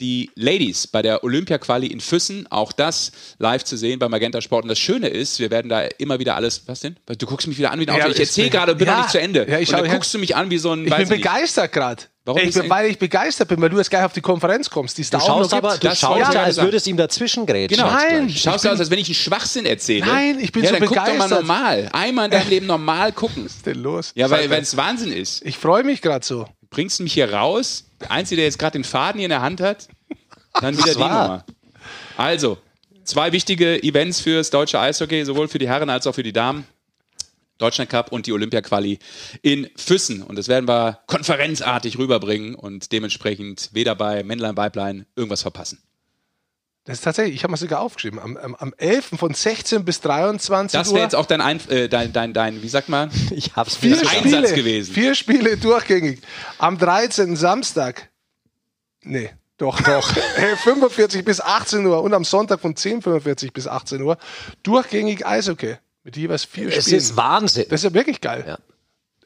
die 0.00 0.30
Ladies 0.34 0.86
bei 0.86 1.02
der 1.02 1.22
Olympia-Quali 1.22 1.86
in 1.86 2.00
Füssen, 2.00 2.46
auch 2.50 2.72
das 2.72 3.12
live 3.38 3.64
zu 3.64 3.76
sehen 3.76 3.98
bei 3.98 4.08
Magenta 4.08 4.40
Sport. 4.40 4.64
Und 4.64 4.68
das 4.68 4.78
Schöne 4.78 5.08
ist, 5.08 5.38
wir 5.38 5.50
werden 5.50 5.68
da 5.68 5.82
immer 5.98 6.18
wieder 6.18 6.36
alles, 6.36 6.62
was 6.66 6.80
denn? 6.80 6.96
Du 7.18 7.26
guckst 7.26 7.46
mich 7.46 7.58
wieder 7.58 7.70
an 7.70 7.78
wie 7.80 7.88
ein 7.88 7.90
Auto. 7.94 8.08
Ich 8.10 8.14
ist- 8.20 8.28
erzähle 8.30 8.50
gerade, 8.50 8.74
bin 8.74 8.86
ja, 8.86 8.94
noch 8.94 9.00
nicht 9.02 9.10
zu 9.10 9.20
Ende. 9.20 9.46
ja, 9.48 9.58
ich 9.58 9.68
und 9.72 9.78
dann 9.80 9.90
guckst 9.90 10.12
du 10.14 10.18
mich 10.18 10.34
an 10.36 10.50
wie 10.50 10.58
so 10.58 10.72
ein, 10.72 10.86
Ich 10.86 10.94
bin 10.94 11.08
begeistert 11.08 11.72
gerade. 11.72 12.02
Warum 12.26 12.42
Ich 12.42 12.54
bin, 12.54 12.68
weil 12.68 12.90
ich 12.90 12.98
begeistert 12.98 13.48
bin, 13.48 13.60
weil 13.62 13.70
du 13.70 13.78
jetzt 13.78 13.88
gleich 13.88 14.04
auf 14.04 14.12
die 14.12 14.20
Konferenz 14.20 14.68
kommst, 14.68 14.98
die 14.98 15.02
Du 15.02 15.18
schaust 15.18 15.54
aber, 15.54 15.72
du 15.78 15.88
Das 15.88 15.98
schaust 15.98 16.28
ich 16.28 16.34
ja, 16.34 16.42
als 16.42 16.58
würdest 16.58 16.84
du 16.86 16.90
ihm 16.90 16.96
dazwischen 16.98 17.46
grätschen. 17.46 17.78
Genau. 17.78 17.90
Nein, 17.90 18.28
Du 18.28 18.34
schaust 18.34 18.64
ich 18.64 18.70
aus, 18.70 18.78
als 18.78 18.90
wenn 18.90 18.98
ich 18.98 19.08
einen 19.08 19.14
Schwachsinn 19.14 19.64
erzähle. 19.64 20.04
Nein, 20.06 20.38
ich 20.38 20.52
bin 20.52 20.62
ja, 20.62 20.68
so 20.70 20.76
dann 20.76 20.84
guck 20.86 20.96
doch 20.96 21.02
mal 21.06 21.12
begeistert. 21.12 21.40
normal. 21.40 21.88
Einmal 21.92 22.26
in 22.26 22.30
deinem 22.32 22.48
Leben 22.50 22.66
normal 22.66 23.12
gucken. 23.12 23.46
Was 23.46 23.56
ist 23.56 23.66
denn 23.66 23.82
los? 23.82 24.12
Ja, 24.14 24.28
weil 24.30 24.52
es 24.52 24.76
Wahnsinn 24.76 25.12
ist. 25.12 25.44
ich 25.46 25.56
freue 25.56 25.82
mich 25.82 26.02
gerade 26.02 26.24
so. 26.24 26.46
Bringst 26.68 26.98
du 26.98 27.04
mich 27.04 27.14
hier 27.14 27.32
raus? 27.32 27.84
Der 28.00 28.10
Einzige, 28.10 28.36
der 28.36 28.46
jetzt 28.46 28.58
gerade 28.58 28.78
den 28.78 28.84
Faden 28.84 29.18
hier 29.18 29.26
in 29.26 29.30
der 29.30 29.42
Hand 29.42 29.60
hat, 29.60 29.88
dann 30.60 30.76
wieder 30.76 30.94
die. 30.94 31.00
Nummer. 31.00 31.44
Also, 32.16 32.58
zwei 33.04 33.32
wichtige 33.32 33.82
Events 33.82 34.20
fürs 34.20 34.50
deutsche 34.50 34.78
Eishockey, 34.80 35.24
sowohl 35.24 35.48
für 35.48 35.58
die 35.58 35.68
Herren 35.68 35.90
als 35.90 36.06
auch 36.06 36.14
für 36.14 36.22
die 36.22 36.32
Damen. 36.32 36.66
Deutschland 37.58 37.90
Cup 37.90 38.10
und 38.10 38.26
die 38.26 38.32
Olympia-Quali 38.32 38.98
in 39.42 39.68
Füssen. 39.76 40.22
Und 40.22 40.36
das 40.36 40.48
werden 40.48 40.66
wir 40.66 41.00
konferenzartig 41.06 41.98
rüberbringen 41.98 42.54
und 42.54 42.90
dementsprechend 42.90 43.68
weder 43.72 43.94
bei 43.94 44.22
Männlein, 44.24 44.56
Weiblein 44.56 45.04
irgendwas 45.14 45.42
verpassen. 45.42 45.78
Das 46.84 46.98
ist 46.98 47.04
tatsächlich, 47.04 47.34
ich 47.36 47.42
habe 47.44 47.50
mir 47.50 47.56
sogar 47.58 47.80
aufgeschrieben, 47.80 48.18
am, 48.18 48.36
am, 48.38 48.54
am 48.54 48.74
11. 48.78 49.10
von 49.18 49.34
16 49.34 49.84
bis 49.84 50.00
23 50.00 50.78
Das 50.78 50.88
Uhr. 50.88 50.94
wäre 50.94 51.04
jetzt 51.04 51.14
auch 51.14 51.26
dein, 51.26 51.40
Ein 51.40 51.60
äh, 51.68 51.88
dein, 51.88 52.12
dein, 52.12 52.32
dein, 52.32 52.62
wie 52.62 52.68
sagt 52.68 52.88
man? 52.88 53.10
Ich 53.30 53.54
hab's 53.54 53.76
vier 53.76 53.96
mir 53.96 54.08
Einsatz 54.08 54.18
Spiele, 54.22 54.54
gewesen. 54.54 54.94
Vier 54.94 55.14
Spiele 55.14 55.56
durchgängig. 55.58 56.20
Am 56.58 56.78
13. 56.78 57.36
Samstag. 57.36 58.08
Nee, 59.02 59.30
doch, 59.58 59.80
doch. 59.82 60.10
Äh, 60.36 60.56
45 60.56 61.24
bis 61.24 61.40
18 61.40 61.84
Uhr 61.84 62.02
und 62.02 62.14
am 62.14 62.24
Sonntag 62.24 62.60
von 62.60 62.74
10.45 62.74 63.52
bis 63.52 63.66
18 63.68 64.00
Uhr 64.00 64.16
durchgängig 64.62 65.26
Eishockey. 65.26 65.76
Mit 66.02 66.16
jeweils 66.16 66.44
vier 66.44 66.68
Es 66.68 66.84
Spielen. 66.86 66.96
ist 66.96 67.16
Wahnsinn. 67.16 67.66
Das 67.68 67.80
ist 67.80 67.84
ja 67.84 67.94
wirklich 67.94 68.22
geil. 68.22 68.44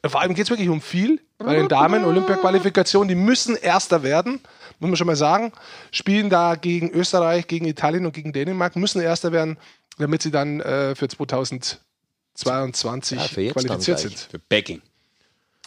Ja. 0.03 0.09
Vor 0.09 0.19
allem 0.19 0.33
geht 0.35 0.43
es 0.43 0.49
wirklich 0.49 0.67
um 0.69 0.81
viel. 0.81 1.21
Bei 1.37 1.55
den 1.55 1.69
Damen 1.69 2.03
Olympia-Qualifikation, 2.03 3.07
die 3.07 3.15
müssen 3.15 3.55
Erster 3.55 4.03
werden, 4.03 4.41
muss 4.79 4.89
man 4.89 4.97
schon 4.97 5.07
mal 5.07 5.15
sagen. 5.15 5.51
Spielen 5.91 6.29
da 6.29 6.55
gegen 6.55 6.89
Österreich, 6.91 7.47
gegen 7.47 7.65
Italien 7.65 8.05
und 8.05 8.13
gegen 8.13 8.33
Dänemark, 8.33 8.75
müssen 8.75 9.01
Erster 9.01 9.31
werden, 9.31 9.57
damit 9.97 10.21
sie 10.21 10.31
dann 10.31 10.59
äh, 10.61 10.95
für 10.95 11.07
2022 11.07 13.17
Ja, 13.19 13.27
für 13.27 13.47
qualifiziert 13.51 13.99
sind. 13.99 14.17
Für 14.17 14.39
Backing. 14.39 14.81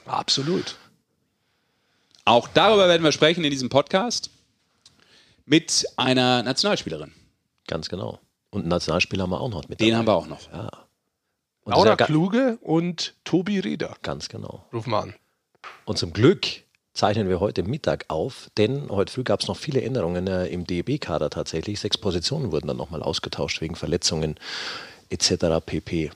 Absolut. 0.06 0.76
Auch 2.24 2.48
darüber 2.48 2.88
werden 2.88 3.02
wir 3.02 3.12
sprechen 3.12 3.44
in 3.44 3.50
diesem 3.50 3.68
Podcast 3.68 4.30
mit 5.46 5.86
einer 5.96 6.42
Nationalspielerin. 6.42 7.12
Ganz 7.66 7.88
genau. 7.88 8.20
Und 8.50 8.62
einen 8.62 8.68
Nationalspieler 8.70 9.24
haben 9.24 9.30
wir 9.30 9.40
auch 9.40 9.48
noch 9.50 9.68
mit 9.68 9.80
Den 9.80 9.90
dabei. 9.90 9.98
haben 9.98 10.06
wir 10.06 10.14
auch 10.14 10.26
noch. 10.26 10.40
Laura 11.64 11.88
ja 11.90 11.94
ga- 11.96 12.06
Kluge 12.06 12.58
und 12.62 13.14
Tobi 13.24 13.58
Rieder. 13.60 13.96
Ganz 14.02 14.28
genau. 14.28 14.64
Rufen 14.72 14.90
wir 14.90 15.02
an. 15.02 15.14
Und 15.84 15.98
zum 15.98 16.12
Glück 16.12 16.46
zeichnen 16.98 17.28
wir 17.28 17.38
heute 17.38 17.62
Mittag 17.62 18.06
auf, 18.08 18.50
denn 18.58 18.90
heute 18.90 19.12
früh 19.12 19.22
gab 19.22 19.40
es 19.40 19.46
noch 19.46 19.56
viele 19.56 19.80
Änderungen 19.82 20.26
äh, 20.26 20.46
im 20.48 20.66
DEB-Kader 20.66 21.30
tatsächlich. 21.30 21.78
Sechs 21.78 21.96
Positionen 21.96 22.50
wurden 22.50 22.66
dann 22.66 22.76
nochmal 22.76 23.02
ausgetauscht 23.04 23.60
wegen 23.60 23.76
Verletzungen 23.76 24.34
etc. 25.08 25.64
pp. 25.64 26.10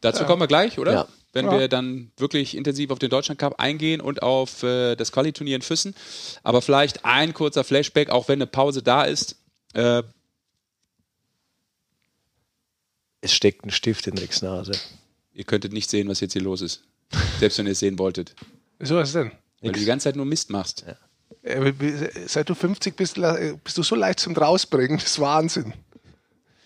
Dazu 0.00 0.24
kommen 0.24 0.40
wir 0.40 0.46
gleich, 0.48 0.78
oder? 0.78 0.92
Ja. 0.92 1.08
Wenn 1.34 1.46
Ja. 1.46 1.58
wir 1.60 1.68
dann 1.68 2.10
wirklich 2.16 2.56
intensiv 2.56 2.90
auf 2.90 2.98
den 2.98 3.10
Deutschland 3.10 3.38
Cup 3.38 3.60
eingehen 3.60 4.00
und 4.00 4.22
auf 4.22 4.62
äh, 4.62 4.96
das 4.96 5.12
Qualiturnier 5.12 5.56
in 5.56 5.62
Füssen. 5.62 5.94
Aber 6.42 6.62
vielleicht 6.62 7.04
ein 7.04 7.34
kurzer 7.34 7.62
Flashback, 7.62 8.08
auch 8.10 8.28
wenn 8.28 8.38
eine 8.38 8.46
Pause 8.46 8.82
da 8.82 9.04
ist. 9.04 9.36
Äh, 9.74 10.02
Es 13.20 13.32
steckt 13.32 13.64
ein 13.64 13.70
Stift 13.70 14.06
in 14.06 14.18
Ricks 14.18 14.42
Nase. 14.42 14.72
ihr 15.34 15.44
könntet 15.44 15.72
nicht 15.72 15.88
sehen, 15.90 16.08
was 16.08 16.20
jetzt 16.20 16.32
hier 16.32 16.42
los 16.42 16.60
ist. 16.60 16.82
Selbst 17.38 17.58
wenn 17.58 17.66
ihr 17.66 17.72
es 17.72 17.78
sehen 17.78 17.98
wolltet. 17.98 18.34
Wieso 18.78 18.96
was 18.96 19.12
denn? 19.12 19.30
Weil 19.62 19.72
du 19.72 19.78
die 19.80 19.86
ganze 19.86 20.04
Zeit 20.04 20.16
nur 20.16 20.26
Mist 20.26 20.50
machst. 20.50 20.84
Äh, 21.42 21.72
wie- 21.78 21.94
Seit 22.26 22.48
du 22.48 22.54
50 22.54 22.96
bist, 22.96 23.16
la- 23.16 23.38
bist 23.64 23.78
du 23.78 23.82
so 23.82 23.94
leicht 23.94 24.20
zum 24.20 24.34
Rausbringen. 24.36 24.98
Das 24.98 25.06
ist 25.06 25.20
Wahnsinn. 25.20 25.72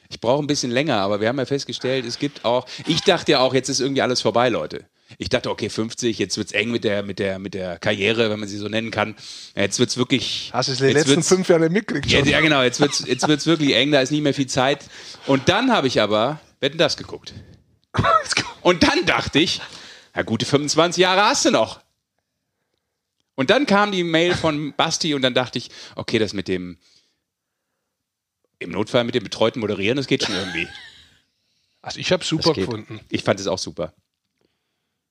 Ich 0.09 0.21
brauche 0.21 0.43
ein 0.43 0.47
bisschen 0.47 0.71
länger, 0.71 0.97
aber 0.99 1.21
wir 1.21 1.29
haben 1.29 1.39
ja 1.39 1.47
festgestellt, 1.47 2.05
es 2.07 2.19
gibt 2.19 2.45
auch. 2.45 2.67
Ich 2.87 3.01
dachte 3.03 3.33
ja 3.33 3.41
auch, 3.41 3.55
jetzt 3.55 3.69
ist 3.69 3.81
irgendwie 3.81 4.03
alles 4.03 4.21
vorbei, 4.21 4.49
Leute. 4.49 4.85
Ich 5.19 5.29
dachte, 5.29 5.51
okay, 5.51 5.69
50, 5.69 6.19
jetzt 6.19 6.37
wird's 6.37 6.53
eng 6.53 6.71
mit 6.71 6.85
der, 6.85 7.03
mit 7.03 7.19
der, 7.21 7.39
mit 7.39 7.55
der 7.55 7.79
Karriere, 7.79 8.29
wenn 8.31 8.41
man 8.41 8.49
sie 8.49 8.57
so 8.59 8.69
nennen 8.69 8.91
kann. 8.91 9.15
Jetzt 9.55 9.79
wird's 9.79 9.97
wirklich. 9.97 10.51
Hast 10.53 10.69
du 10.69 10.73
es 10.73 10.81
in 10.81 10.89
den 10.89 10.97
letzten 10.97 11.23
fünf 11.23 11.49
Jahren 11.49 11.71
mitgekriegt 11.73 12.11
Ja, 12.11 12.19
schon? 12.21 12.29
ja, 12.29 12.41
genau, 12.41 12.63
jetzt 12.63 12.81
wird's, 12.81 13.05
jetzt 13.07 13.27
wird's 13.29 13.47
wirklich 13.47 13.75
eng, 13.75 13.93
da 13.93 14.01
ist 14.01 14.11
nicht 14.11 14.23
mehr 14.23 14.35
viel 14.35 14.49
Zeit. 14.49 14.85
Und 15.27 15.49
dann 15.49 15.73
habe 15.73 15.87
ich 15.87 16.01
aber 16.01 16.41
Wetten 16.61 16.79
das 16.79 16.97
geguckt. 16.97 17.35
Und 18.63 18.83
dann 18.83 19.07
dachte 19.07 19.39
ich, 19.39 19.61
na 20.15 20.23
gute 20.23 20.45
25 20.47 21.01
Jahre 21.03 21.23
hast 21.25 21.45
du 21.45 21.51
noch. 21.51 21.81
Und 23.37 23.51
dann 23.51 23.67
kam 23.67 23.93
die 23.93 24.03
Mail 24.03 24.35
von 24.35 24.73
Basti 24.77 25.15
und 25.15 25.23
dann 25.23 25.35
dachte 25.35 25.59
ich, 25.59 25.71
okay, 25.95 26.19
das 26.19 26.33
mit 26.33 26.49
dem 26.49 26.79
im 28.59 28.71
Notfall 28.71 29.05
mit 29.05 29.15
dem 29.15 29.23
betreuten 29.23 29.61
Moderieren, 29.61 29.97
das 29.97 30.07
geht 30.07 30.25
schon 30.25 30.35
irgendwie. 30.35 30.67
Also 31.83 32.01
ich 32.01 32.11
habe 32.11 32.25
super 32.25 32.55
gefunden. 32.55 33.01
Ich 33.11 33.23
fand 33.23 33.39
es 33.39 33.47
auch 33.47 33.59
super. 33.59 33.93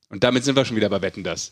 Und 0.10 0.24
damit 0.24 0.44
sind 0.44 0.56
wir 0.56 0.66
schon 0.66 0.76
wieder 0.76 0.90
bei 0.90 1.02
Wetten 1.02 1.24
das. 1.24 1.52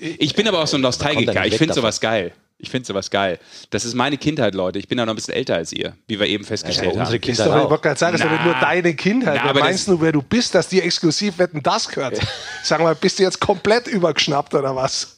Ich 0.00 0.34
bin 0.34 0.48
aber 0.48 0.62
auch 0.62 0.66
so 0.66 0.78
ein 0.78 0.80
Nostalgiker. 0.80 1.34
dann 1.34 1.46
Ich 1.46 1.56
finde 1.58 1.74
sowas 1.74 2.00
geil. 2.00 2.32
Ich 2.58 2.70
finde 2.70 2.86
sowas 2.86 3.10
geil. 3.10 3.38
Das 3.68 3.84
ist 3.84 3.92
meine 3.92 4.16
Kindheit, 4.16 4.54
Leute. 4.54 4.78
Ich 4.78 4.88
bin 4.88 4.96
ja 4.98 5.04
noch 5.04 5.12
ein 5.12 5.16
bisschen 5.16 5.34
älter 5.34 5.56
als 5.56 5.72
ihr, 5.74 5.94
wie 6.06 6.18
wir 6.18 6.26
eben 6.26 6.42
festgestellt 6.42 6.92
unsere 6.94 7.04
haben. 7.06 7.14
Ist 7.16 7.20
Kindheit 7.22 7.46
doch, 7.48 7.56
ich 7.56 7.62
auch. 7.62 7.70
wollte 7.70 7.82
gerade 7.82 7.98
sagen, 7.98 8.14
es 8.16 8.22
ist 8.22 8.30
doch 8.30 8.44
nur 8.44 8.54
deine 8.54 8.94
Kindheit. 8.94 9.34
Na, 9.36 9.42
Wer 9.44 9.50
aber 9.50 9.60
meinst 9.60 9.86
das- 9.86 9.94
du, 9.94 10.00
wer 10.00 10.12
du 10.12 10.22
bist, 10.22 10.54
dass 10.54 10.68
dir 10.68 10.82
exklusiv 10.82 11.36
Wetten 11.36 11.62
das 11.62 11.86
gehört? 11.86 12.18
Sag 12.64 12.80
mal, 12.80 12.94
bist 12.94 13.18
du 13.18 13.24
jetzt 13.24 13.38
komplett 13.40 13.86
übergeschnappt 13.88 14.54
oder 14.54 14.74
was? 14.74 15.15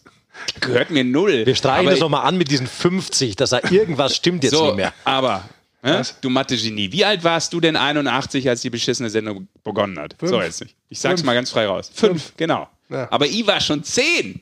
Gehört 0.61 0.91
mir 0.91 1.05
null. 1.05 1.47
Wir 1.47 1.55
streichen 1.55 1.87
Aber 1.87 1.91
das 1.91 2.01
nochmal 2.01 2.27
an 2.27 2.37
mit 2.37 2.51
diesen 2.51 2.67
50, 2.67 3.37
dass 3.37 3.51
da 3.51 3.61
irgendwas 3.71 4.17
stimmt 4.17 4.43
jetzt 4.45 4.55
So, 4.55 4.67
nicht 4.67 4.77
mehr. 4.77 4.93
aber, 5.05 5.49
Was? 5.83 6.19
du 6.21 6.31
Mathe-Genie, 6.31 6.91
wie 6.93 7.05
alt 7.05 7.23
warst 7.25 7.53
du 7.53 7.61
denn 7.61 7.77
81, 7.77 8.49
als 8.49 8.61
die 8.63 8.71
beschissene 8.71 9.09
Sendung 9.11 9.47
begonnen 9.63 9.99
hat? 9.99 10.17
So 10.21 10.41
jetzt 10.43 10.61
nicht. 10.61 10.75
Ich 10.89 10.99
sag's 11.01 11.21
Fünf. 11.21 11.27
mal 11.27 11.35
ganz 11.35 11.51
frei 11.51 11.67
raus. 11.67 11.91
Fünf, 11.95 12.33
genau. 12.37 12.69
Ja. 12.91 13.07
Aber 13.11 13.27
ich 13.27 13.47
war 13.47 13.61
schon 13.61 13.85
zehn. 13.85 14.41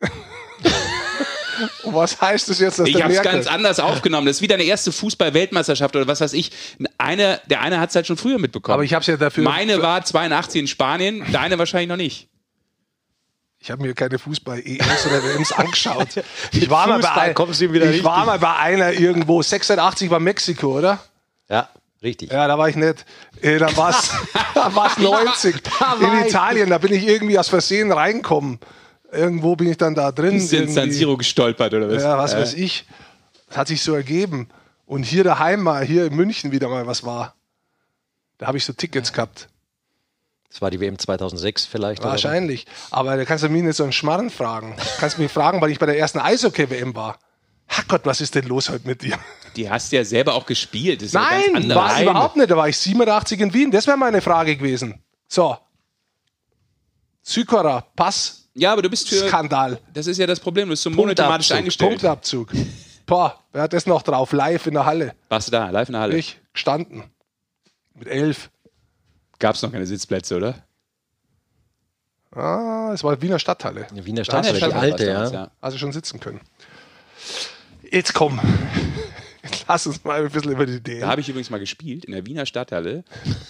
Was 1.84 2.20
heißt 2.20 2.48
das 2.48 2.58
jetzt, 2.58 2.78
dass 2.80 2.88
Ich 2.88 3.00
hab's 3.00 3.14
Merkel... 3.14 3.32
ganz 3.32 3.46
anders 3.46 3.78
aufgenommen. 3.78 4.26
Das 4.26 4.36
ist 4.36 4.42
wie 4.42 4.48
deine 4.48 4.64
erste 4.64 4.90
Fußball-Weltmeisterschaft 4.90 5.94
oder 5.94 6.06
was 6.08 6.20
weiß 6.20 6.32
ich. 6.32 6.50
Eine, 6.98 7.40
der 7.48 7.60
eine 7.60 7.78
hat's 7.78 7.94
halt 7.94 8.06
schon 8.08 8.16
früher 8.16 8.38
mitbekommen. 8.38 8.74
Aber 8.74 8.82
ich 8.82 8.92
hab's 8.92 9.06
ja 9.06 9.16
dafür... 9.16 9.44
Meine 9.44 9.80
war 9.80 10.04
82 10.04 10.60
in 10.62 10.66
Spanien, 10.66 11.24
deine 11.32 11.56
wahrscheinlich 11.58 11.88
noch 11.88 11.96
nicht. 11.96 12.28
Ich 13.64 13.70
habe 13.70 13.80
mir 13.82 13.94
keine 13.94 14.18
Fußball-EMs 14.18 15.06
oder 15.06 15.24
WMs 15.24 15.52
angeschaut. 15.56 16.08
Ich 16.52 16.68
war, 16.68 16.86
mal 16.86 16.98
bei, 17.00 17.08
ein- 17.14 17.92
ich 17.94 18.04
war 18.04 18.26
mal 18.26 18.38
bei 18.38 18.54
einer 18.56 18.92
irgendwo, 18.92 19.40
86 19.40 20.10
war 20.10 20.20
Mexiko, 20.20 20.76
oder? 20.78 21.00
Ja, 21.48 21.70
richtig. 22.02 22.30
Ja, 22.30 22.46
da 22.46 22.58
war 22.58 22.68
ich 22.68 22.76
nicht. 22.76 23.06
Äh, 23.40 23.56
da 23.56 23.74
war 23.74 23.88
es 23.88 24.10
da 24.54 24.74
war's 24.74 24.98
90. 24.98 25.62
Da 25.62 25.96
war 25.98 26.20
In 26.20 26.26
Italien, 26.28 26.68
da 26.68 26.76
bin 26.76 26.92
ich 26.92 27.06
irgendwie 27.06 27.38
aus 27.38 27.48
Versehen 27.48 27.90
reinkommen. 27.90 28.58
Irgendwo 29.10 29.56
bin 29.56 29.70
ich 29.70 29.78
dann 29.78 29.94
da 29.94 30.12
drin. 30.12 30.34
Bist 30.34 30.52
du 30.52 30.56
in 30.58 30.68
San. 30.70 30.90
Siro 30.92 31.16
gestolpert 31.16 31.72
oder 31.72 31.88
was? 31.90 32.02
Ja, 32.02 32.18
was 32.18 32.34
Äh, 32.34 32.40
weiß 32.42 32.54
ich. 32.54 32.84
Das 33.48 33.56
hat 33.56 33.68
sich 33.68 33.82
so 33.82 33.94
ergeben. 33.94 34.50
Und 34.84 35.04
hier 35.04 35.24
daheim 35.24 35.62
mal, 35.62 35.82
hier 35.86 36.04
in 36.04 36.14
München 36.14 36.52
wieder 36.52 36.68
mal 36.68 36.86
was 36.86 37.02
war. 37.04 37.34
Da 38.36 38.46
habe 38.46 38.58
ich 38.58 38.64
so 38.66 38.74
Tickets 38.74 39.10
gehabt. 39.14 39.48
Das 40.54 40.62
war 40.62 40.70
die 40.70 40.78
WM 40.78 40.96
2006 40.96 41.64
vielleicht. 41.66 42.00
oder? 42.02 42.10
Wahrscheinlich. 42.10 42.64
Aber 42.92 43.16
da 43.16 43.24
kannst 43.24 43.42
du 43.42 43.48
mich 43.48 43.64
nicht 43.64 43.74
so 43.74 43.82
einen 43.82 43.90
Schmarrn 43.92 44.30
fragen. 44.30 44.76
Du 44.76 45.00
kannst 45.00 45.18
mich 45.18 45.32
fragen, 45.32 45.60
weil 45.60 45.72
ich 45.72 45.80
bei 45.80 45.86
der 45.86 45.98
ersten 45.98 46.20
Eishockey-WM 46.20 46.94
war. 46.94 47.18
Herrgott, 47.66 48.02
was 48.04 48.20
ist 48.20 48.36
denn 48.36 48.44
los 48.46 48.68
heute 48.70 48.86
mit 48.86 49.02
dir? 49.02 49.18
Die 49.56 49.68
hast 49.68 49.90
du 49.90 49.96
ja 49.96 50.04
selber 50.04 50.34
auch 50.34 50.46
gespielt. 50.46 51.00
Das 51.00 51.06
ist 51.08 51.14
ja 51.14 51.22
Nein, 51.22 51.56
anderes. 51.56 51.74
war 51.74 52.00
überhaupt 52.02 52.36
nicht. 52.36 52.48
Da 52.52 52.56
war 52.56 52.68
ich 52.68 52.76
87 52.76 53.40
in 53.40 53.52
Wien. 53.52 53.72
Das 53.72 53.88
wäre 53.88 53.96
meine 53.96 54.20
Frage 54.20 54.56
gewesen. 54.56 55.02
So. 55.26 55.56
Sykora, 57.22 57.80
Pass, 57.96 58.48
Ja, 58.54 58.72
aber 58.74 58.82
du 58.82 58.90
bist 58.90 59.08
für. 59.08 59.26
Skandal. 59.26 59.80
Das 59.92 60.06
ist 60.06 60.18
ja 60.18 60.26
das 60.28 60.38
Problem. 60.38 60.68
Du 60.68 60.74
bist 60.74 60.84
so 60.84 60.90
monothematisch 60.90 61.48
Punktabzug, 61.48 61.58
eingestellt. 61.58 61.90
Punktabzug. 61.90 62.52
Boah, 63.06 63.42
wer 63.52 63.62
hat 63.62 63.72
das 63.72 63.86
noch 63.86 64.02
drauf? 64.02 64.30
Live 64.32 64.68
in 64.68 64.74
der 64.74 64.86
Halle. 64.86 65.16
Warst 65.30 65.48
du 65.48 65.52
da, 65.52 65.70
live 65.70 65.88
in 65.88 65.94
der 65.94 66.00
Halle? 66.02 66.16
Ich 66.16 66.38
gestanden. 66.52 67.02
Mit 67.94 68.06
elf. 68.06 68.50
Gab 69.44 69.56
es 69.56 69.60
noch 69.60 69.70
keine 69.72 69.84
Sitzplätze, 69.84 70.38
oder? 70.38 70.64
Ah, 72.30 72.92
es 72.94 73.04
war 73.04 73.20
Wiener 73.20 73.38
Stadthalle. 73.38 73.86
Die 73.94 74.06
Wiener 74.06 74.24
Stadthalle, 74.24 74.58
die 74.58 74.64
alte, 74.72 75.06
ja. 75.06 75.50
Also 75.60 75.76
schon 75.76 75.92
sitzen 75.92 76.18
können. 76.18 76.40
Jetzt 77.90 78.14
komm. 78.14 78.40
Jetzt 79.42 79.66
lass 79.68 79.86
uns 79.86 80.02
mal 80.02 80.24
ein 80.24 80.30
bisschen 80.30 80.50
über 80.52 80.64
die 80.64 80.72
Da 80.72 80.78
Ideen. 80.92 81.06
habe 81.06 81.20
ich 81.20 81.28
übrigens 81.28 81.50
mal 81.50 81.60
gespielt 81.60 82.06
in 82.06 82.12
der 82.12 82.24
Wiener 82.24 82.46
Stadthalle. 82.46 83.04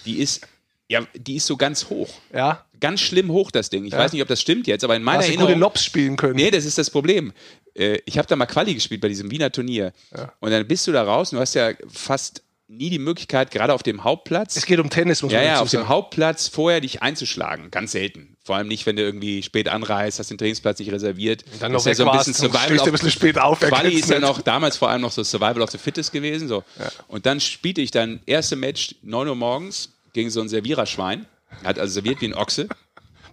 Die 0.04 0.18
ist, 0.18 0.44
ja, 0.88 1.02
die 1.14 1.36
ist 1.36 1.46
so 1.46 1.56
ganz 1.56 1.88
hoch. 1.88 2.08
Ja, 2.32 2.64
Ganz 2.80 3.00
schlimm 3.00 3.30
hoch, 3.30 3.52
das 3.52 3.70
Ding. 3.70 3.84
Ich 3.84 3.92
weiß 3.92 4.12
nicht, 4.12 4.20
ob 4.20 4.26
das 4.28 4.40
stimmt 4.40 4.66
jetzt, 4.66 4.82
aber 4.82 4.96
in 4.96 5.04
meiner 5.04 5.20
hast 5.20 5.28
du 5.28 5.32
Erinnerung. 5.34 5.60
Lobs 5.60 5.84
spielen 5.84 6.16
können. 6.16 6.34
Nee, 6.34 6.50
das 6.50 6.64
ist 6.64 6.76
das 6.76 6.90
Problem. 6.90 7.32
Äh, 7.74 7.98
Ich 8.04 8.18
habe 8.18 8.26
da 8.28 8.34
mal 8.36 8.46
Quali 8.46 8.74
gespielt 8.74 9.00
bei 9.00 9.08
diesem 9.08 9.30
Wiener 9.30 9.52
Turnier. 9.52 9.92
Und 10.40 10.50
dann 10.50 10.66
bist 10.66 10.88
du 10.88 10.92
da 10.92 11.04
raus 11.04 11.32
und 11.32 11.36
du 11.36 11.40
hast 11.40 11.54
ja 11.54 11.70
fast 11.88 12.42
nie 12.66 12.90
die 12.90 12.98
Möglichkeit, 12.98 13.50
gerade 13.50 13.74
auf 13.74 13.82
dem 13.82 14.04
Hauptplatz. 14.04 14.56
Es 14.56 14.66
geht 14.66 14.78
um 14.80 14.90
Tennis, 14.90 15.22
muss 15.22 15.32
Ja, 15.32 15.38
man 15.38 15.46
ja, 15.46 15.52
dazu 15.54 15.64
auf 15.64 15.70
dem. 15.70 15.88
Hauptplatz 15.88 16.48
vorher 16.48 16.80
dich 16.80 17.02
einzuschlagen. 17.02 17.70
Ganz 17.70 17.92
selten. 17.92 18.36
Vor 18.42 18.56
allem 18.56 18.68
nicht, 18.68 18.86
wenn 18.86 18.96
du 18.96 19.02
irgendwie 19.02 19.42
spät 19.42 19.68
anreist, 19.68 20.18
hast 20.18 20.30
den 20.30 20.38
Trainingsplatz 20.38 20.78
nicht 20.78 20.92
reserviert. 20.92 21.44
Dann 21.60 21.72
Das 21.72 21.84
noch 21.84 21.90
ist 21.90 21.98
ja 21.98 22.04
so 22.04 22.10
ein 22.10 22.14
warst, 22.14 22.26
bisschen 22.26 22.50
dann 22.50 22.60
Survival 22.60 22.76
du 22.78 22.84
ein 22.84 22.92
bisschen 22.92 23.10
spät 23.10 23.38
auf. 23.38 23.60
Quali 23.60 23.94
ist 23.94 24.10
ja 24.10 24.18
noch 24.18 24.42
damals 24.42 24.76
vor 24.76 24.90
allem 24.90 25.02
noch 25.02 25.12
so 25.12 25.22
Survival 25.22 25.62
of 25.62 25.70
the 25.70 25.78
Fittest 25.78 26.12
gewesen. 26.12 26.48
So. 26.48 26.64
Und 27.08 27.26
dann 27.26 27.40
spielte 27.40 27.80
ich 27.80 27.90
dann 27.90 28.20
erste 28.26 28.56
Match 28.56 28.96
9 29.02 29.28
Uhr 29.28 29.36
morgens 29.36 29.90
gegen 30.12 30.30
so 30.30 30.40
ein 30.40 30.48
Serviererschwein. 30.48 31.26
Hat 31.62 31.78
also 31.78 31.94
serviert 31.94 32.20
wie 32.20 32.26
ein 32.26 32.34
Ochse. 32.34 32.68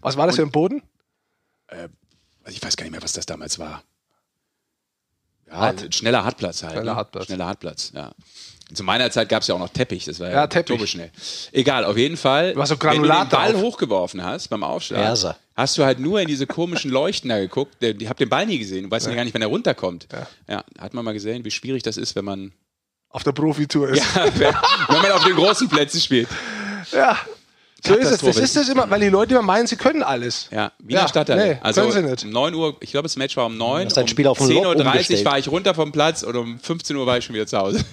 Was 0.02 0.18
war 0.18 0.28
das 0.28 0.36
für 0.36 0.44
ein 0.44 0.52
Boden? 0.52 0.82
Also 1.68 2.58
ich 2.58 2.62
weiß 2.62 2.76
gar 2.78 2.84
nicht 2.86 2.92
mehr, 2.92 3.04
was 3.04 3.14
das 3.14 3.26
damals 3.26 3.60
war. 3.60 3.84
Ja, 5.48 5.74
schneller 5.92 6.24
Hartplatz 6.24 6.64
halt. 6.64 6.74
Schneller 6.74 6.92
ne? 6.94 6.96
Hartplatz. 6.96 7.26
Schneller 7.26 7.46
Hartplatz, 7.46 7.92
ja. 7.94 8.14
Zu 8.74 8.84
meiner 8.84 9.12
Zeit 9.12 9.28
gab 9.30 9.42
es 9.42 9.48
ja 9.48 9.56
auch 9.56 9.60
noch 9.60 9.70
Teppich, 9.70 10.06
das 10.06 10.20
war 10.20 10.28
ja, 10.30 10.34
Ja, 10.34 10.48
Teppich. 10.48 10.68
turboschnell. 10.78 11.12
Egal, 11.51 11.84
auf 11.86 11.98
jeden 11.98 12.18
Fall. 12.18 12.54
Du 12.54 12.62
hast 12.62 12.70
so 12.70 12.75
wenn 12.82 13.01
du 13.01 13.08
den 13.08 13.30
Ball 13.30 13.51
drauf. 13.54 13.62
hochgeworfen 13.62 14.24
hast 14.24 14.48
beim 14.50 14.63
Aufschlag, 14.63 15.01
Erser. 15.04 15.38
hast 15.56 15.78
du 15.78 15.84
halt 15.84 16.00
nur 16.00 16.22
in 16.22 16.28
diese 16.28 16.48
komischen 16.48 16.90
Leuchten 16.92 17.30
da 17.30 17.40
geguckt. 17.40 17.75
Ich 17.84 18.08
habe 18.08 18.18
den 18.18 18.30
Ball 18.30 18.46
nie 18.46 18.58
gesehen. 18.60 18.86
Du 18.86 18.92
weißt 18.92 19.08
ja 19.08 19.13
gar 19.16 19.24
nicht, 19.25 19.34
wann 19.34 19.42
er 19.42 19.48
runterkommt. 19.50 20.08
Ja. 20.48 20.63
hat 20.80 20.94
man 20.94 21.04
mal 21.06 21.13
gesehen, 21.13 21.44
wie 21.46 21.51
schwierig 21.51 21.84
das 21.84 21.98
ist, 21.98 22.16
wenn 22.16 22.25
man, 22.25 22.51
Auf 23.10 23.24
der 23.24 23.32
Profitour 23.34 23.90
ist. 23.90 24.04
wenn 24.38 25.01
man 25.01 25.12
auf 25.12 25.24
den 25.25 25.36
großen 25.36 25.68
Plätzen 25.68 26.00
spielt. 26.00 26.28
Ja. 26.92 27.18
So 27.84 27.96
ist 27.96 28.12
es. 28.12 28.22
Das 28.22 28.38
ist 28.38 28.56
es 28.56 28.70
immer, 28.70 28.88
weil 28.92 29.00
die 29.00 29.10
Leute 29.10 29.34
immer 29.34 29.42
meinen, 29.42 29.66
sie 29.66 29.75
können 29.75 30.04
alles. 30.04 30.48
Ja, 30.51 30.72
Wiener 30.78 31.01
Ja, 31.01 31.08
Stadthalle. 31.08 31.54
nee, 31.56 31.60
also 31.63 31.82
können 31.82 31.94
sie 31.94 32.01
nicht. 32.12 32.24
um 32.25 32.30
9 32.30 32.54
Uhr, 32.54 32.78
ich 32.80 32.92
glaube, 32.92 33.06
das 33.08 33.16
Match 33.16 33.36
war 33.38 33.48
um 33.48 33.58
9 33.58 33.86
hast 33.88 33.98
dein 33.98 34.04
um 34.04 34.08
Spiel 34.08 34.28
auf 34.28 34.40
ein 34.40 34.50
Loch 34.50 34.75
10.30 34.75 35.18
Uhr 35.20 35.25
war 35.25 35.40
ich 35.40 35.48
runter 35.48 35.74
vom 35.74 35.92
Platz 35.92 36.22
und 36.22 36.36
um 36.36 36.60
15 36.60 36.96
Uhr 36.96 37.08
war 37.08 37.18
ich 37.18 37.25
schon 37.25 37.34
wieder 37.34 37.48
zu 37.48 37.58
Hause. 37.58 37.84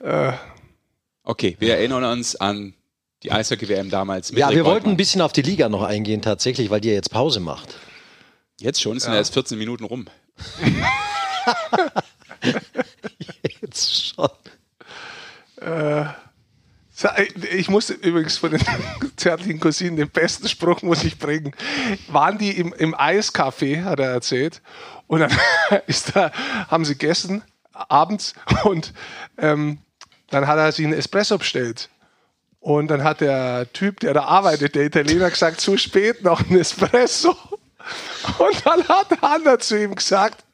Äh. 0.00 0.32
okay, 1.24 1.56
wir 1.58 1.76
erinnern 1.76 2.04
uns 2.04 2.36
an 2.36 2.74
die 3.24 3.32
Eishockey-WM 3.32 3.90
damals. 3.90 4.30
mit 4.30 4.38
Ja, 4.38 4.48
Rick 4.48 4.58
wir 4.58 4.64
wollten 4.64 4.90
ein 4.90 4.96
bisschen 4.96 5.20
auf 5.20 5.32
die 5.32 5.42
Liga 5.42 5.68
noch 5.68 5.82
eingehen, 5.82 6.22
tatsächlich, 6.22 6.70
weil 6.70 6.80
die 6.80 6.88
ja 6.88 6.94
jetzt 6.94 7.10
Pause 7.10 7.40
macht. 7.40 7.74
Jetzt 8.60 8.80
schon, 8.80 8.96
es 8.96 9.02
sind 9.02 9.12
ja. 9.12 9.18
erst 9.18 9.34
14 9.34 9.58
Minuten 9.58 9.84
rum. 9.84 10.06
Jetzt 13.60 14.14
schon. 14.14 14.28
Ich 17.50 17.68
muss 17.68 17.90
übrigens 17.90 18.38
von 18.38 18.52
den 18.52 18.62
zärtlichen 19.16 19.60
Cousinen 19.60 19.96
den 19.96 20.08
besten 20.08 20.48
Spruch 20.48 20.82
muss 20.82 21.04
ich 21.04 21.18
bringen. 21.18 21.52
Waren 22.08 22.38
die 22.38 22.52
im, 22.52 22.72
im 22.72 22.94
Eiscafé, 22.94 23.84
hat 23.84 23.98
er 24.00 24.10
erzählt, 24.10 24.62
und 25.06 25.20
dann 25.20 25.32
ist 25.86 26.14
da, 26.14 26.32
haben 26.68 26.84
sie 26.84 26.96
gegessen 26.96 27.42
abends 27.72 28.34
und 28.64 28.92
ähm, 29.38 29.78
dann 30.30 30.46
hat 30.46 30.58
er 30.58 30.72
sich 30.72 30.84
einen 30.84 30.94
Espresso 30.94 31.38
bestellt. 31.38 31.88
Und 32.60 32.88
dann 32.88 33.04
hat 33.04 33.20
der 33.20 33.72
Typ, 33.72 34.00
der 34.00 34.12
da 34.12 34.24
arbeitet, 34.24 34.74
der 34.74 34.86
Italiener, 34.86 35.30
gesagt, 35.30 35.60
zu 35.60 35.76
spät 35.76 36.24
noch 36.24 36.40
ein 36.40 36.58
Espresso. 36.58 37.36
Und 38.38 38.66
dann 38.66 38.88
hat 38.88 39.22
andere 39.22 39.58
zu 39.58 39.80
ihm 39.80 39.94
gesagt, 39.94 40.44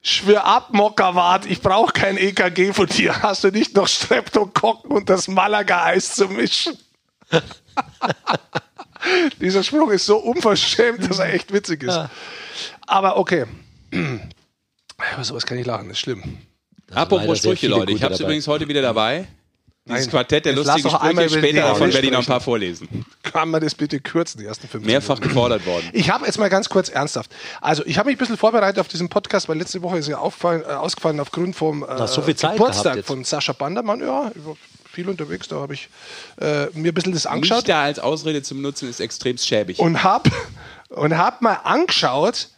Schwör 0.00 0.44
ab, 0.44 0.68
Mockerwart, 0.72 1.46
ich 1.46 1.60
brauche 1.60 1.92
kein 1.92 2.16
EKG 2.16 2.72
von 2.72 2.86
dir. 2.86 3.22
Hast 3.22 3.44
du 3.44 3.50
nicht 3.50 3.74
noch 3.74 3.88
Streptokokken 3.88 4.90
und 4.92 5.10
das 5.10 5.26
Malaga-Eis 5.26 6.14
zu 6.14 6.28
mischen? 6.28 6.78
Dieser 9.40 9.62
Spruch 9.62 9.90
ist 9.90 10.06
so 10.06 10.16
unverschämt, 10.18 11.08
dass 11.08 11.18
er 11.18 11.32
echt 11.32 11.52
witzig 11.52 11.82
ist. 11.82 11.98
Aber 12.86 13.16
okay. 13.16 13.44
Aber 13.92 15.24
sowas 15.24 15.44
kann 15.46 15.58
ich 15.58 15.66
lachen, 15.66 15.88
das 15.88 15.98
ist 15.98 16.00
schlimm. 16.00 16.38
leider 16.88 17.00
Apropos 17.00 17.38
Sprüche, 17.38 17.68
Leute. 17.68 17.92
Ich 17.92 18.02
habe 18.02 18.14
es 18.14 18.20
übrigens 18.20 18.46
heute 18.46 18.68
wieder 18.68 18.82
dabei. 18.82 19.26
Dieses 19.88 20.06
Nein, 20.06 20.10
Quartett 20.10 20.44
der 20.44 20.52
jetzt 20.52 20.66
lustigen 20.66 20.90
Sprüche, 20.90 21.12
über 21.12 21.28
später 21.28 21.62
DFB 21.62 21.78
von 21.78 21.92
werde 21.92 22.06
ich 22.06 22.12
noch 22.12 22.18
ein 22.18 22.26
paar 22.26 22.40
vorlesen. 22.40 23.06
Kann 23.22 23.50
man 23.50 23.60
das 23.60 23.72
bitte 23.72 24.00
kürzen, 24.00 24.40
die 24.40 24.46
ersten 24.46 24.66
fünf 24.66 24.84
Mehrfach 24.84 25.20
gefordert 25.20 25.64
worden. 25.64 25.88
Ich 25.92 26.10
habe 26.10 26.26
jetzt 26.26 26.38
mal 26.38 26.50
ganz 26.50 26.68
kurz 26.68 26.88
ernsthaft. 26.88 27.30
Also 27.60 27.86
ich 27.86 27.96
habe 27.96 28.08
mich 28.08 28.16
ein 28.16 28.18
bisschen 28.18 28.36
vorbereitet 28.36 28.80
auf 28.80 28.88
diesen 28.88 29.08
Podcast, 29.08 29.48
weil 29.48 29.58
letzte 29.58 29.82
Woche 29.82 29.98
ist 29.98 30.08
ja 30.08 30.16
äh, 30.16 30.18
ausgefallen 30.18 31.20
aufgrund 31.20 31.54
vom 31.54 31.84
äh, 31.84 32.08
so 32.08 32.20
viel 32.20 32.34
Zeit 32.34 32.54
Geburtstag 32.54 33.04
von 33.04 33.22
Sascha 33.22 33.52
Bandermann. 33.52 34.00
Ja, 34.00 34.32
viel 34.96 35.08
unterwegs, 35.10 35.46
da 35.46 35.56
habe 35.56 35.74
ich 35.74 35.90
äh, 36.40 36.66
mir 36.72 36.90
ein 36.90 36.94
bisschen 36.94 37.12
das 37.12 37.26
angeschaut. 37.26 37.58
Nicht 37.58 37.68
da 37.68 37.82
als 37.82 37.98
Ausrede 37.98 38.42
zu 38.42 38.54
benutzen, 38.54 38.88
ist 38.88 39.00
extrem 39.00 39.36
schäbig. 39.36 39.78
und 39.78 40.02
habe 40.02 40.30
und 40.88 41.16
hab 41.18 41.42
mal 41.42 41.60
angeschaut, 41.64 42.48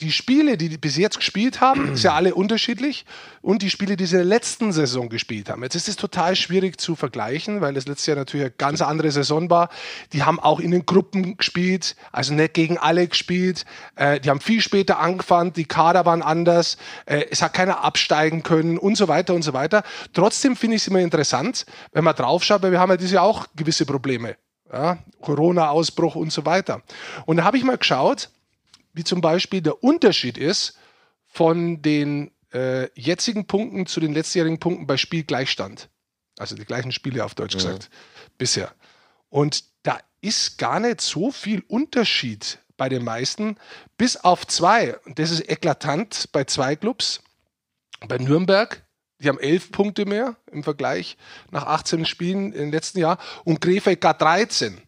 die 0.00 0.12
Spiele, 0.12 0.56
die 0.56 0.68
die 0.68 0.78
bis 0.78 0.96
jetzt 0.96 1.16
gespielt 1.16 1.60
haben, 1.60 1.94
ist 1.94 2.04
ja 2.04 2.14
alle 2.14 2.34
unterschiedlich, 2.34 3.04
und 3.42 3.62
die 3.62 3.70
Spiele, 3.70 3.96
die 3.96 4.06
sie 4.06 4.14
in 4.14 4.20
der 4.20 4.26
letzten 4.26 4.72
Saison 4.72 5.08
gespielt 5.08 5.50
haben. 5.50 5.62
Jetzt 5.62 5.74
ist 5.74 5.88
es 5.88 5.96
total 5.96 6.36
schwierig 6.36 6.80
zu 6.80 6.94
vergleichen, 6.94 7.60
weil 7.60 7.74
das 7.74 7.86
letztes 7.86 8.06
Jahr 8.06 8.16
natürlich 8.16 8.46
eine 8.46 8.54
ganz 8.56 8.80
andere 8.80 9.10
Saison 9.10 9.50
war. 9.50 9.70
Die 10.12 10.22
haben 10.22 10.38
auch 10.38 10.60
in 10.60 10.70
den 10.70 10.86
Gruppen 10.86 11.36
gespielt, 11.36 11.96
also 12.12 12.34
nicht 12.34 12.54
gegen 12.54 12.78
alle 12.78 13.08
gespielt. 13.08 13.64
Äh, 13.96 14.20
die 14.20 14.30
haben 14.30 14.40
viel 14.40 14.60
später 14.60 15.00
angefangen, 15.00 15.52
die 15.52 15.64
Kader 15.64 16.04
waren 16.06 16.22
anders, 16.22 16.76
äh, 17.06 17.24
es 17.30 17.42
hat 17.42 17.54
keiner 17.54 17.82
absteigen 17.82 18.42
können 18.42 18.78
und 18.78 18.96
so 18.96 19.08
weiter 19.08 19.34
und 19.34 19.42
so 19.42 19.52
weiter. 19.52 19.82
Trotzdem 20.12 20.54
finde 20.54 20.76
ich 20.76 20.82
es 20.82 20.88
immer 20.88 21.00
interessant, 21.00 21.66
wenn 21.92 22.04
man 22.04 22.14
draufschaut, 22.14 22.62
weil 22.62 22.70
wir 22.70 22.80
haben 22.80 22.90
ja 22.90 22.96
dieses 22.96 23.12
Jahr 23.12 23.24
auch 23.24 23.46
gewisse 23.56 23.86
Probleme 23.86 24.36
ja, 24.72 24.98
Corona-Ausbruch 25.20 26.14
und 26.14 26.32
so 26.32 26.44
weiter. 26.44 26.82
Und 27.26 27.38
da 27.38 27.44
habe 27.44 27.56
ich 27.56 27.64
mal 27.64 27.78
geschaut, 27.78 28.30
wie 28.98 29.04
zum 29.04 29.20
Beispiel 29.20 29.62
der 29.62 29.82
Unterschied 29.82 30.36
ist 30.36 30.76
von 31.24 31.80
den 31.82 32.32
äh, 32.52 32.90
jetzigen 33.00 33.46
Punkten 33.46 33.86
zu 33.86 34.00
den 34.00 34.12
letztjährigen 34.12 34.58
Punkten 34.58 34.86
bei 34.88 34.96
Spielgleichstand. 34.96 35.88
Also 36.36 36.56
die 36.56 36.64
gleichen 36.64 36.90
Spiele 36.90 37.24
auf 37.24 37.34
Deutsch 37.34 37.54
gesagt 37.54 37.90
bisher. 38.38 38.74
Und 39.28 39.64
da 39.84 40.00
ist 40.20 40.58
gar 40.58 40.80
nicht 40.80 41.00
so 41.00 41.30
viel 41.30 41.62
Unterschied 41.68 42.58
bei 42.76 42.88
den 42.88 43.04
meisten, 43.04 43.56
bis 43.96 44.16
auf 44.16 44.46
zwei. 44.46 44.96
Und 44.98 45.18
das 45.18 45.30
ist 45.30 45.48
eklatant 45.48 46.30
bei 46.32 46.44
zwei 46.44 46.74
Clubs. 46.74 47.22
Bei 48.08 48.18
Nürnberg, 48.18 48.84
die 49.20 49.28
haben 49.28 49.38
elf 49.38 49.70
Punkte 49.70 50.06
mehr 50.06 50.36
im 50.50 50.64
Vergleich 50.64 51.16
nach 51.50 51.66
18 51.66 52.04
Spielen 52.04 52.52
im 52.52 52.72
letzten 52.72 52.98
Jahr 52.98 53.18
und 53.44 53.60
Krefeld 53.60 54.00
gar 54.00 54.14
13. 54.14 54.80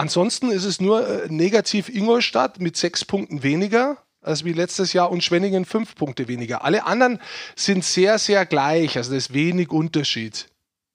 Ansonsten 0.00 0.50
ist 0.50 0.64
es 0.64 0.80
nur 0.80 1.06
äh, 1.06 1.28
negativ 1.28 1.90
Ingolstadt 1.90 2.58
mit 2.58 2.74
sechs 2.74 3.04
Punkten 3.04 3.42
weniger 3.42 3.98
als 4.22 4.46
wie 4.46 4.54
letztes 4.54 4.94
Jahr 4.94 5.10
und 5.10 5.22
Schwenningen 5.22 5.66
fünf 5.66 5.94
Punkte 5.94 6.26
weniger. 6.26 6.64
Alle 6.64 6.86
anderen 6.86 7.20
sind 7.54 7.84
sehr, 7.84 8.18
sehr 8.18 8.46
gleich. 8.46 8.96
Also 8.96 9.10
da 9.10 9.18
ist 9.18 9.34
wenig 9.34 9.70
Unterschied 9.70 10.48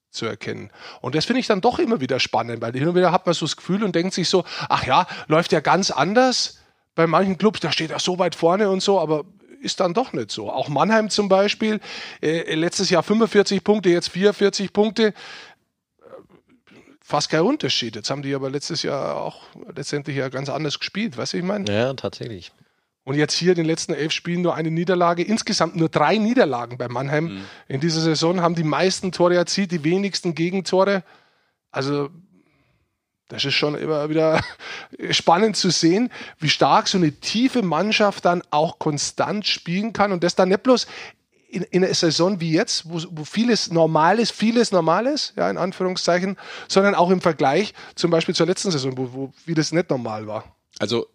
zu 0.09 0.25
erkennen. 0.25 0.71
Und 1.01 1.13
das 1.13 1.25
finde 1.25 1.39
ich 1.39 1.45
dann 1.45 1.61
doch 1.61 1.77
immer 1.77 2.01
wieder 2.01 2.19
spannend, 2.19 2.63
weil 2.63 2.73
hin 2.73 2.87
und 2.87 2.95
wieder 2.95 3.11
hat 3.11 3.27
man 3.27 3.35
so 3.35 3.45
das 3.45 3.55
Gefühl 3.55 3.83
und 3.83 3.93
denkt 3.93 4.15
sich 4.15 4.27
so, 4.27 4.43
ach 4.69 4.87
ja, 4.87 5.05
läuft 5.27 5.51
ja 5.51 5.59
ganz 5.59 5.91
anders. 5.91 6.61
Bei 6.95 7.05
manchen 7.05 7.37
Clubs, 7.37 7.59
da 7.59 7.71
steht 7.71 7.91
er 7.91 7.99
so 7.99 8.17
weit 8.17 8.33
vorne 8.33 8.71
und 8.71 8.81
so, 8.81 8.99
aber 8.99 9.25
ist 9.65 9.79
dann 9.79 9.93
doch 9.93 10.13
nicht 10.13 10.31
so. 10.31 10.51
Auch 10.51 10.69
Mannheim 10.69 11.09
zum 11.09 11.27
Beispiel, 11.27 11.79
äh, 12.21 12.55
letztes 12.55 12.89
Jahr 12.89 13.03
45 13.03 13.63
Punkte, 13.63 13.89
jetzt 13.89 14.09
44 14.09 14.71
Punkte. 14.71 15.13
Fast 17.07 17.29
kein 17.29 17.41
Unterschied. 17.41 17.95
Jetzt 17.95 18.09
haben 18.09 18.23
die 18.23 18.33
aber 18.33 18.49
letztes 18.49 18.81
Jahr 18.81 19.21
auch 19.21 19.43
letztendlich 19.75 20.17
ja 20.17 20.27
ganz 20.29 20.49
anders 20.49 20.79
gespielt, 20.79 21.15
weißt 21.17 21.33
du, 21.33 21.37
ich 21.37 21.43
meine? 21.43 21.71
Ja, 21.71 21.93
tatsächlich. 21.93 22.51
Und 23.03 23.13
jetzt 23.13 23.35
hier 23.35 23.51
in 23.51 23.57
den 23.57 23.67
letzten 23.67 23.93
elf 23.93 24.11
Spielen 24.11 24.41
nur 24.41 24.55
eine 24.55 24.71
Niederlage. 24.71 25.21
Insgesamt 25.21 25.75
nur 25.75 25.87
drei 25.87 26.17
Niederlagen 26.17 26.79
bei 26.79 26.87
Mannheim. 26.87 27.45
In 27.67 27.79
dieser 27.79 28.01
Saison 28.01 28.41
haben 28.41 28.55
die 28.55 28.63
meisten 28.63 29.11
Tore 29.11 29.35
erzielt, 29.35 29.71
die 29.71 29.83
wenigsten 29.83 30.33
Gegentore. 30.33 31.03
Also, 31.69 32.09
das 33.27 33.45
ist 33.45 33.53
schon 33.53 33.75
immer 33.75 34.09
wieder 34.09 34.43
spannend 35.11 35.57
zu 35.57 35.69
sehen, 35.69 36.11
wie 36.39 36.49
stark 36.49 36.87
so 36.87 36.97
eine 36.97 37.11
tiefe 37.11 37.61
Mannschaft 37.61 38.25
dann 38.25 38.41
auch 38.49 38.79
konstant 38.79 39.45
spielen 39.45 39.93
kann. 39.93 40.11
Und 40.11 40.23
das 40.23 40.33
dann 40.33 40.49
nicht 40.49 40.63
bloß 40.63 40.87
in, 41.55 41.63
in 41.63 41.83
einer 41.83 41.93
Saison 41.93 42.39
wie 42.39 42.51
jetzt, 42.51 42.89
wo, 42.89 43.01
wo 43.11 43.23
vieles 43.23 43.71
normal 43.71 44.19
ist, 44.19 44.31
vieles 44.31 44.71
normal 44.71 45.07
ist, 45.07 45.33
ja, 45.35 45.49
in 45.49 45.57
Anführungszeichen, 45.57 46.37
sondern 46.67 46.95
auch 46.95 47.09
im 47.09 47.21
Vergleich 47.21 47.73
zum 47.95 48.11
Beispiel 48.11 48.35
zur 48.35 48.45
letzten 48.45 48.71
Saison, 48.71 48.97
wo, 48.97 49.13
wo 49.13 49.33
vieles 49.45 49.71
nicht 49.71 49.89
normal 49.89 50.27
war. 50.27 50.55
Also 50.79 51.07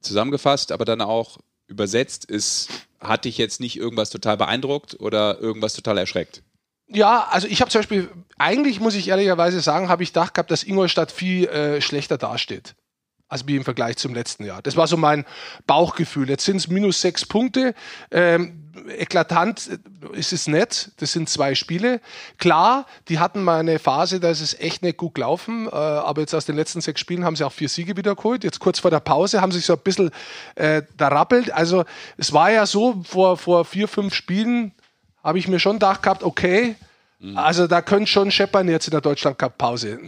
zusammengefasst, 0.00 0.72
aber 0.72 0.84
dann 0.84 1.00
auch 1.00 1.38
übersetzt, 1.66 2.24
ist, 2.24 2.68
hat 3.00 3.24
dich 3.24 3.38
jetzt 3.38 3.60
nicht 3.60 3.76
irgendwas 3.76 4.10
total 4.10 4.36
beeindruckt 4.36 5.00
oder 5.00 5.40
irgendwas 5.40 5.74
total 5.74 5.98
erschreckt? 5.98 6.42
Ja, 6.88 7.28
also 7.30 7.46
ich 7.48 7.60
habe 7.60 7.70
zum 7.70 7.80
Beispiel, 7.80 8.10
eigentlich 8.36 8.80
muss 8.80 8.94
ich 8.94 9.08
ehrlicherweise 9.08 9.60
sagen, 9.60 9.88
habe 9.88 10.02
ich 10.02 10.10
gedacht 10.10 10.34
gehabt, 10.34 10.50
dass 10.50 10.64
Ingolstadt 10.64 11.10
viel 11.10 11.46
äh, 11.46 11.80
schlechter 11.80 12.18
dasteht. 12.18 12.74
Also 13.28 13.48
wie 13.48 13.56
im 13.56 13.64
Vergleich 13.64 13.96
zum 13.96 14.14
letzten 14.14 14.44
Jahr. 14.44 14.60
Das 14.60 14.76
war 14.76 14.86
so 14.86 14.96
mein 14.96 15.24
Bauchgefühl. 15.66 16.28
Jetzt 16.28 16.44
sind 16.44 16.56
es 16.58 16.68
minus 16.68 17.00
sechs 17.00 17.24
Punkte. 17.24 17.74
Ähm, 18.10 18.63
eklatant 18.88 19.78
ist 20.12 20.32
es 20.32 20.46
nicht. 20.46 20.90
Das 20.98 21.12
sind 21.12 21.28
zwei 21.28 21.54
Spiele. 21.54 22.00
Klar, 22.38 22.86
die 23.08 23.18
hatten 23.18 23.42
mal 23.42 23.60
eine 23.60 23.78
Phase, 23.78 24.20
da 24.20 24.30
ist 24.30 24.40
es 24.40 24.58
echt 24.58 24.82
nicht 24.82 24.96
gut 24.96 25.14
gelaufen. 25.14 25.66
Äh, 25.66 25.70
aber 25.70 26.20
jetzt 26.20 26.34
aus 26.34 26.46
den 26.46 26.56
letzten 26.56 26.80
sechs 26.80 27.00
Spielen 27.00 27.24
haben 27.24 27.36
sie 27.36 27.44
auch 27.44 27.52
vier 27.52 27.68
Siege 27.68 27.96
wiedergeholt. 27.96 28.44
Jetzt 28.44 28.60
kurz 28.60 28.78
vor 28.78 28.90
der 28.90 29.00
Pause 29.00 29.40
haben 29.40 29.52
sie 29.52 29.58
sich 29.58 29.66
so 29.66 29.74
ein 29.74 29.80
bisschen 29.80 30.10
äh, 30.54 30.82
da 30.96 31.08
rappelt. 31.08 31.52
Also 31.52 31.84
es 32.16 32.32
war 32.32 32.50
ja 32.50 32.66
so, 32.66 33.02
vor, 33.04 33.36
vor 33.36 33.64
vier, 33.64 33.88
fünf 33.88 34.14
Spielen 34.14 34.72
habe 35.22 35.38
ich 35.38 35.48
mir 35.48 35.58
schon 35.58 35.76
gedacht 35.76 36.02
gehabt, 36.02 36.22
okay, 36.22 36.76
also 37.34 37.66
da 37.66 37.80
könnte 37.80 38.10
schon 38.10 38.30
scheppern 38.30 38.68
jetzt 38.68 38.86
in 38.86 38.90
der 38.90 39.00
Deutschland 39.00 39.38
Cup 39.38 39.56
Pause. 39.56 39.98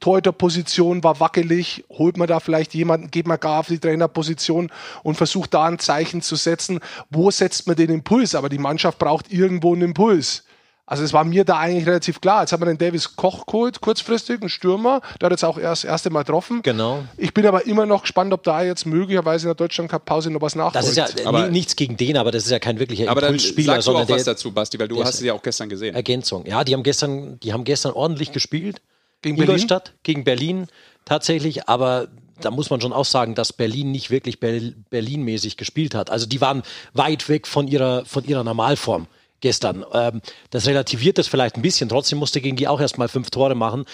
Torhüterposition 0.00 1.04
war 1.04 1.20
wackelig, 1.20 1.84
holt 1.90 2.16
man 2.16 2.26
da 2.28 2.40
vielleicht 2.40 2.74
jemanden, 2.74 3.10
geht 3.10 3.26
man 3.26 3.38
gar 3.38 3.60
auf 3.60 3.68
die 3.68 3.78
Trainerposition 3.78 4.70
und 5.02 5.14
versucht 5.16 5.54
da 5.54 5.64
ein 5.66 5.78
Zeichen 5.78 6.22
zu 6.22 6.36
setzen. 6.36 6.80
Wo 7.10 7.30
setzt 7.30 7.66
man 7.66 7.76
den 7.76 7.90
Impuls? 7.90 8.34
Aber 8.34 8.48
die 8.48 8.58
Mannschaft 8.58 8.98
braucht 8.98 9.32
irgendwo 9.32 9.72
einen 9.72 9.82
Impuls. 9.82 10.44
Also 10.86 11.04
es 11.04 11.12
war 11.12 11.22
mir 11.22 11.44
da 11.44 11.56
eigentlich 11.58 11.86
relativ 11.86 12.20
klar. 12.20 12.40
Jetzt 12.40 12.50
haben 12.52 12.62
wir 12.62 12.66
den 12.66 12.76
Davis 12.78 13.14
Koch 13.14 13.46
geholt, 13.46 13.80
kurzfristig, 13.80 14.40
einen 14.40 14.48
Stürmer, 14.48 15.00
der 15.20 15.26
hat 15.26 15.30
jetzt 15.30 15.44
auch 15.44 15.56
erst 15.56 15.84
das 15.84 15.88
erste 15.90 16.10
Mal 16.10 16.20
getroffen. 16.24 16.62
Genau. 16.62 17.04
Ich 17.16 17.32
bin 17.32 17.46
aber 17.46 17.64
immer 17.66 17.86
noch 17.86 18.02
gespannt, 18.02 18.32
ob 18.32 18.42
da 18.42 18.64
jetzt 18.64 18.86
möglicherweise 18.86 19.44
in 19.44 19.48
der 19.50 19.54
Deutschland 19.54 19.88
Cup 19.88 20.04
Pause 20.04 20.30
noch 20.30 20.40
was 20.40 20.56
nachholt. 20.56 20.74
Das 20.74 20.88
ist 20.88 20.96
ja 20.96 21.06
Aber- 21.26 21.44
ni- 21.46 21.52
nichts 21.52 21.76
gegen 21.76 21.96
den, 21.96 22.16
aber 22.16 22.32
das 22.32 22.44
ist 22.44 22.50
ja 22.50 22.58
kein 22.58 22.80
wirklicher 22.80 23.08
Aber 23.08 23.20
dann 23.20 23.34
Impulsspieler, 23.34 23.74
sagst 23.74 23.86
du 23.86 23.92
sondern 23.92 24.04
auch 24.06 24.10
was 24.16 24.24
der 24.24 24.34
dazu, 24.34 24.50
Basti, 24.50 24.80
weil 24.80 24.88
du 24.88 25.04
hast 25.04 25.14
es 25.14 25.20
ja 25.20 25.32
auch 25.32 25.42
gestern 25.42 25.68
gesehen. 25.68 25.94
Ergänzung. 25.94 26.44
Ja, 26.46 26.64
die 26.64 26.74
haben 26.74 26.82
gestern, 26.82 27.38
die 27.38 27.52
haben 27.52 27.62
gestern 27.62 27.92
ordentlich 27.92 28.32
gespielt. 28.32 28.80
Gegen 29.22 29.36
Berlin? 29.36 29.68
Gegen 30.02 30.24
Berlin 30.24 30.66
tatsächlich, 31.04 31.68
aber 31.68 32.08
da 32.40 32.50
muss 32.50 32.70
man 32.70 32.80
schon 32.80 32.92
auch 32.92 33.04
sagen, 33.04 33.34
dass 33.34 33.52
Berlin 33.52 33.90
nicht 33.90 34.10
wirklich 34.10 34.40
Ber 34.40 34.60
Berlin-mäßig 34.90 35.56
gespielt 35.56 35.94
hat. 35.94 36.10
Also 36.10 36.26
die 36.26 36.40
waren 36.40 36.62
weit 36.94 37.28
weg 37.28 37.46
von 37.46 37.68
ihrer, 37.68 38.04
von 38.06 38.24
ihrer 38.24 38.44
Normalform 38.44 39.06
gestern. 39.40 39.84
Ähm, 39.92 40.20
das 40.50 40.66
relativiert 40.66 41.18
das 41.18 41.26
vielleicht 41.26 41.56
ein 41.56 41.62
bisschen. 41.62 41.88
Trotzdem 41.88 42.18
musste 42.18 42.40
gegen 42.40 42.56
die 42.56 42.68
auch 42.68 42.80
erst 42.80 42.98
mal 42.98 43.08
fünf 43.08 43.30
Tore 43.30 43.54
machen. 43.54 43.84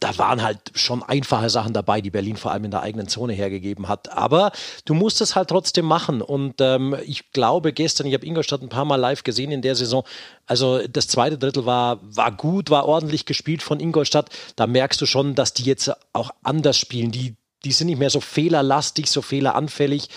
Da 0.00 0.16
waren 0.18 0.42
halt 0.42 0.58
schon 0.74 1.02
einfache 1.02 1.50
Sachen 1.50 1.72
dabei, 1.72 2.00
die 2.00 2.10
Berlin 2.10 2.36
vor 2.36 2.52
allem 2.52 2.64
in 2.64 2.70
der 2.70 2.82
eigenen 2.82 3.08
Zone 3.08 3.32
hergegeben 3.32 3.88
hat. 3.88 4.12
Aber 4.12 4.52
du 4.84 4.94
musst 4.94 5.20
es 5.20 5.36
halt 5.36 5.48
trotzdem 5.48 5.84
machen. 5.84 6.22
Und 6.22 6.60
ähm, 6.60 6.96
ich 7.06 7.32
glaube 7.32 7.72
gestern, 7.72 8.06
ich 8.06 8.14
habe 8.14 8.26
Ingolstadt 8.26 8.62
ein 8.62 8.68
paar 8.68 8.84
Mal 8.84 8.96
live 8.96 9.22
gesehen 9.22 9.52
in 9.52 9.62
der 9.62 9.74
Saison. 9.74 10.04
Also 10.46 10.86
das 10.86 11.08
zweite 11.08 11.38
Drittel 11.38 11.66
war, 11.66 11.98
war 12.02 12.32
gut, 12.32 12.70
war 12.70 12.86
ordentlich 12.86 13.26
gespielt 13.26 13.62
von 13.62 13.80
Ingolstadt. 13.80 14.30
Da 14.56 14.66
merkst 14.66 15.00
du 15.00 15.06
schon, 15.06 15.34
dass 15.34 15.52
die 15.52 15.64
jetzt 15.64 15.92
auch 16.12 16.30
anders 16.42 16.78
spielen. 16.78 17.10
Die 17.10 17.36
die 17.66 17.72
sind 17.72 17.88
nicht 17.88 17.98
mehr 17.98 18.10
so 18.10 18.20
fehlerlastig, 18.20 19.10
so 19.10 19.22
fehleranfällig. 19.22 20.08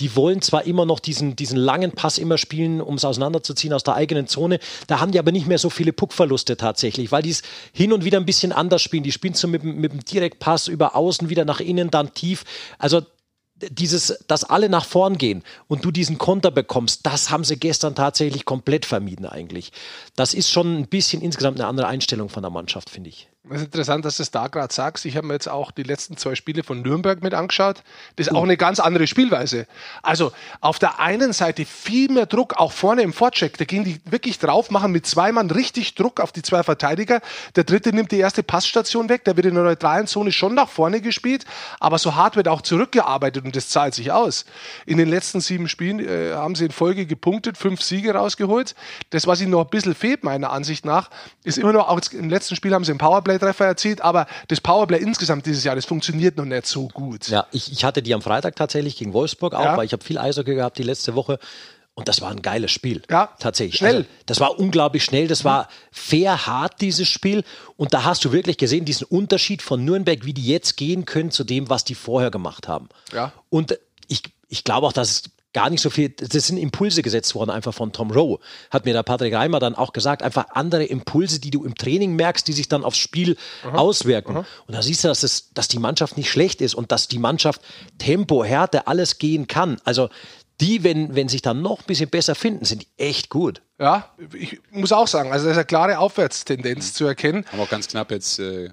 Die 0.00 0.16
wollen 0.16 0.42
zwar 0.42 0.64
immer 0.64 0.84
noch 0.84 0.98
diesen, 0.98 1.36
diesen 1.36 1.56
langen 1.56 1.92
Pass 1.92 2.18
immer 2.18 2.36
spielen, 2.36 2.80
um 2.80 2.96
es 2.96 3.04
auseinanderzuziehen 3.04 3.72
aus 3.72 3.84
der 3.84 3.94
eigenen 3.94 4.26
Zone. 4.26 4.58
Da 4.88 4.98
haben 4.98 5.12
die 5.12 5.20
aber 5.20 5.30
nicht 5.30 5.46
mehr 5.46 5.58
so 5.58 5.70
viele 5.70 5.92
Puckverluste 5.92 6.56
tatsächlich, 6.56 7.12
weil 7.12 7.22
die 7.22 7.30
es 7.30 7.42
hin 7.72 7.92
und 7.92 8.04
wieder 8.04 8.18
ein 8.18 8.26
bisschen 8.26 8.50
anders 8.50 8.82
spielen. 8.82 9.04
Die 9.04 9.12
spielen 9.12 9.34
so 9.34 9.46
mit, 9.46 9.62
mit 9.62 9.92
dem 9.92 10.04
Direktpass 10.04 10.66
über 10.66 10.96
außen, 10.96 11.28
wieder 11.28 11.44
nach 11.44 11.60
innen, 11.60 11.92
dann 11.92 12.12
tief. 12.12 12.44
Also 12.76 13.02
dieses, 13.54 14.18
dass 14.26 14.42
alle 14.42 14.68
nach 14.68 14.84
vorn 14.84 15.16
gehen 15.16 15.44
und 15.68 15.84
du 15.84 15.92
diesen 15.92 16.18
Konter 16.18 16.50
bekommst, 16.50 17.06
das 17.06 17.30
haben 17.30 17.44
sie 17.44 17.56
gestern 17.56 17.94
tatsächlich 17.94 18.44
komplett 18.44 18.84
vermieden 18.84 19.26
eigentlich. 19.26 19.70
Das 20.16 20.34
ist 20.34 20.50
schon 20.50 20.76
ein 20.76 20.88
bisschen 20.88 21.22
insgesamt 21.22 21.60
eine 21.60 21.68
andere 21.68 21.86
Einstellung 21.86 22.28
von 22.28 22.42
der 22.42 22.50
Mannschaft, 22.50 22.90
finde 22.90 23.10
ich. 23.10 23.28
Das 23.48 23.58
ist 23.58 23.66
interessant, 23.66 24.04
dass 24.04 24.16
du 24.16 24.24
es 24.24 24.32
da 24.32 24.48
gerade 24.48 24.74
sagst. 24.74 25.04
Ich 25.04 25.16
habe 25.16 25.28
mir 25.28 25.34
jetzt 25.34 25.48
auch 25.48 25.70
die 25.70 25.84
letzten 25.84 26.16
zwei 26.16 26.34
Spiele 26.34 26.64
von 26.64 26.82
Nürnberg 26.82 27.22
mit 27.22 27.32
angeschaut. 27.32 27.82
Das 28.16 28.26
ist 28.26 28.32
auch 28.32 28.42
eine 28.42 28.56
ganz 28.56 28.80
andere 28.80 29.06
Spielweise. 29.06 29.68
Also 30.02 30.32
auf 30.60 30.80
der 30.80 30.98
einen 30.98 31.32
Seite 31.32 31.64
viel 31.64 32.10
mehr 32.10 32.26
Druck, 32.26 32.54
auch 32.56 32.72
vorne 32.72 33.02
im 33.02 33.12
Vorcheck. 33.12 33.56
Da 33.56 33.64
gehen 33.64 33.84
die 33.84 34.00
wirklich 34.04 34.40
drauf, 34.40 34.70
machen 34.70 34.90
mit 34.90 35.06
zwei 35.06 35.30
Mann 35.30 35.48
richtig 35.48 35.94
Druck 35.94 36.18
auf 36.18 36.32
die 36.32 36.42
zwei 36.42 36.64
Verteidiger. 36.64 37.20
Der 37.54 37.62
dritte 37.62 37.94
nimmt 37.94 38.10
die 38.10 38.18
erste 38.18 38.42
Passstation 38.42 39.08
weg. 39.08 39.22
Da 39.24 39.36
wird 39.36 39.46
in 39.46 39.54
der 39.54 39.62
neutralen 39.62 40.08
Zone 40.08 40.32
schon 40.32 40.54
nach 40.54 40.68
vorne 40.68 41.00
gespielt. 41.00 41.44
Aber 41.78 41.98
so 41.98 42.16
hart 42.16 42.34
wird 42.34 42.48
auch 42.48 42.62
zurückgearbeitet 42.62 43.44
und 43.44 43.54
das 43.54 43.68
zahlt 43.68 43.94
sich 43.94 44.10
aus. 44.10 44.44
In 44.86 44.98
den 44.98 45.08
letzten 45.08 45.40
sieben 45.40 45.68
Spielen 45.68 46.00
äh, 46.00 46.32
haben 46.34 46.56
sie 46.56 46.64
in 46.64 46.72
Folge 46.72 47.06
gepunktet, 47.06 47.58
fünf 47.58 47.80
Siege 47.80 48.12
rausgeholt. 48.14 48.74
Das, 49.10 49.28
was 49.28 49.40
ihnen 49.40 49.52
noch 49.52 49.62
ein 49.62 49.70
bisschen 49.70 49.94
fehlt, 49.94 50.24
meiner 50.24 50.50
Ansicht 50.50 50.84
nach, 50.84 51.10
ist 51.44 51.58
immer 51.58 51.72
noch, 51.72 51.88
auch 51.88 52.00
im 52.10 52.28
letzten 52.28 52.56
Spiel 52.56 52.74
haben 52.74 52.84
sie 52.84 52.90
im 52.90 52.98
Powerplay 52.98 53.35
Powerplay-Treffer 53.38 53.64
erzielt, 53.64 54.00
aber 54.00 54.26
das 54.48 54.60
Powerplay 54.60 54.98
insgesamt 54.98 55.46
dieses 55.46 55.64
Jahr, 55.64 55.76
das 55.76 55.84
funktioniert 55.84 56.36
noch 56.36 56.44
nicht 56.44 56.66
so 56.66 56.88
gut. 56.88 57.28
Ja, 57.28 57.46
ich, 57.52 57.70
ich 57.72 57.84
hatte 57.84 58.02
die 58.02 58.14
am 58.14 58.22
Freitag 58.22 58.56
tatsächlich 58.56 58.96
gegen 58.96 59.12
Wolfsburg 59.12 59.54
auch, 59.54 59.64
ja. 59.64 59.76
weil 59.76 59.86
ich 59.86 59.92
habe 59.92 60.04
viel 60.04 60.18
Eishockey 60.18 60.54
gehabt 60.54 60.78
die 60.78 60.82
letzte 60.82 61.14
Woche. 61.14 61.38
Und 61.94 62.08
das 62.08 62.20
war 62.20 62.30
ein 62.30 62.42
geiles 62.42 62.72
Spiel. 62.72 63.00
Ja, 63.08 63.30
tatsächlich. 63.38 63.78
Schnell. 63.78 63.96
Also, 63.96 64.08
das 64.26 64.40
war 64.40 64.58
unglaublich 64.58 65.02
schnell. 65.02 65.28
Das 65.28 65.44
war 65.44 65.68
fair 65.90 66.46
hart, 66.46 66.82
dieses 66.82 67.08
Spiel. 67.08 67.42
Und 67.78 67.94
da 67.94 68.04
hast 68.04 68.22
du 68.26 68.32
wirklich 68.32 68.58
gesehen, 68.58 68.84
diesen 68.84 69.06
Unterschied 69.06 69.62
von 69.62 69.82
Nürnberg, 69.82 70.26
wie 70.26 70.34
die 70.34 70.46
jetzt 70.46 70.76
gehen 70.76 71.06
können 71.06 71.30
zu 71.30 71.42
dem, 71.42 71.70
was 71.70 71.84
die 71.84 71.94
vorher 71.94 72.30
gemacht 72.30 72.68
haben. 72.68 72.90
Ja. 73.14 73.32
Und 73.48 73.78
ich, 74.08 74.24
ich 74.48 74.62
glaube 74.62 74.86
auch, 74.86 74.92
dass 74.92 75.10
es 75.10 75.22
gar 75.56 75.70
nicht 75.70 75.80
so 75.80 75.88
viel, 75.88 76.10
das 76.10 76.48
sind 76.48 76.58
Impulse 76.58 77.00
gesetzt 77.00 77.34
worden, 77.34 77.48
einfach 77.48 77.72
von 77.72 77.90
Tom 77.90 78.10
Rowe. 78.10 78.40
Hat 78.70 78.84
mir 78.84 78.92
der 78.92 79.02
Patrick 79.02 79.32
Reimer 79.32 79.58
dann 79.58 79.74
auch 79.74 79.94
gesagt, 79.94 80.22
einfach 80.22 80.48
andere 80.50 80.84
Impulse, 80.84 81.40
die 81.40 81.50
du 81.50 81.64
im 81.64 81.74
Training 81.74 82.14
merkst, 82.14 82.46
die 82.46 82.52
sich 82.52 82.68
dann 82.68 82.84
aufs 82.84 82.98
Spiel 82.98 83.38
aha, 83.64 83.78
auswirken. 83.78 84.36
Aha. 84.36 84.46
Und 84.66 84.74
da 84.74 84.82
siehst 84.82 85.02
du, 85.02 85.08
dass, 85.08 85.22
es, 85.22 85.54
dass 85.54 85.68
die 85.68 85.78
Mannschaft 85.78 86.18
nicht 86.18 86.30
schlecht 86.30 86.60
ist 86.60 86.74
und 86.74 86.92
dass 86.92 87.08
die 87.08 87.18
Mannschaft 87.18 87.62
Tempo, 87.96 88.44
Härte, 88.44 88.86
alles 88.86 89.16
gehen 89.16 89.46
kann. 89.46 89.78
Also 89.82 90.10
die, 90.60 90.84
wenn, 90.84 91.14
wenn 91.14 91.30
sich 91.30 91.40
dann 91.40 91.62
noch 91.62 91.78
ein 91.78 91.86
bisschen 91.86 92.10
besser 92.10 92.34
finden, 92.34 92.66
sind 92.66 92.82
die 92.82 92.88
echt 92.98 93.30
gut. 93.30 93.62
Ja, 93.80 94.12
ich 94.34 94.60
muss 94.70 94.92
auch 94.92 95.08
sagen, 95.08 95.32
also 95.32 95.46
da 95.46 95.52
ist 95.52 95.56
eine 95.56 95.64
klare 95.64 96.00
Aufwärtstendenz 96.00 96.92
zu 96.92 97.06
erkennen. 97.06 97.46
Haben 97.50 97.60
auch 97.60 97.70
ganz 97.70 97.88
knapp 97.88 98.10
jetzt 98.10 98.38
äh, 98.40 98.68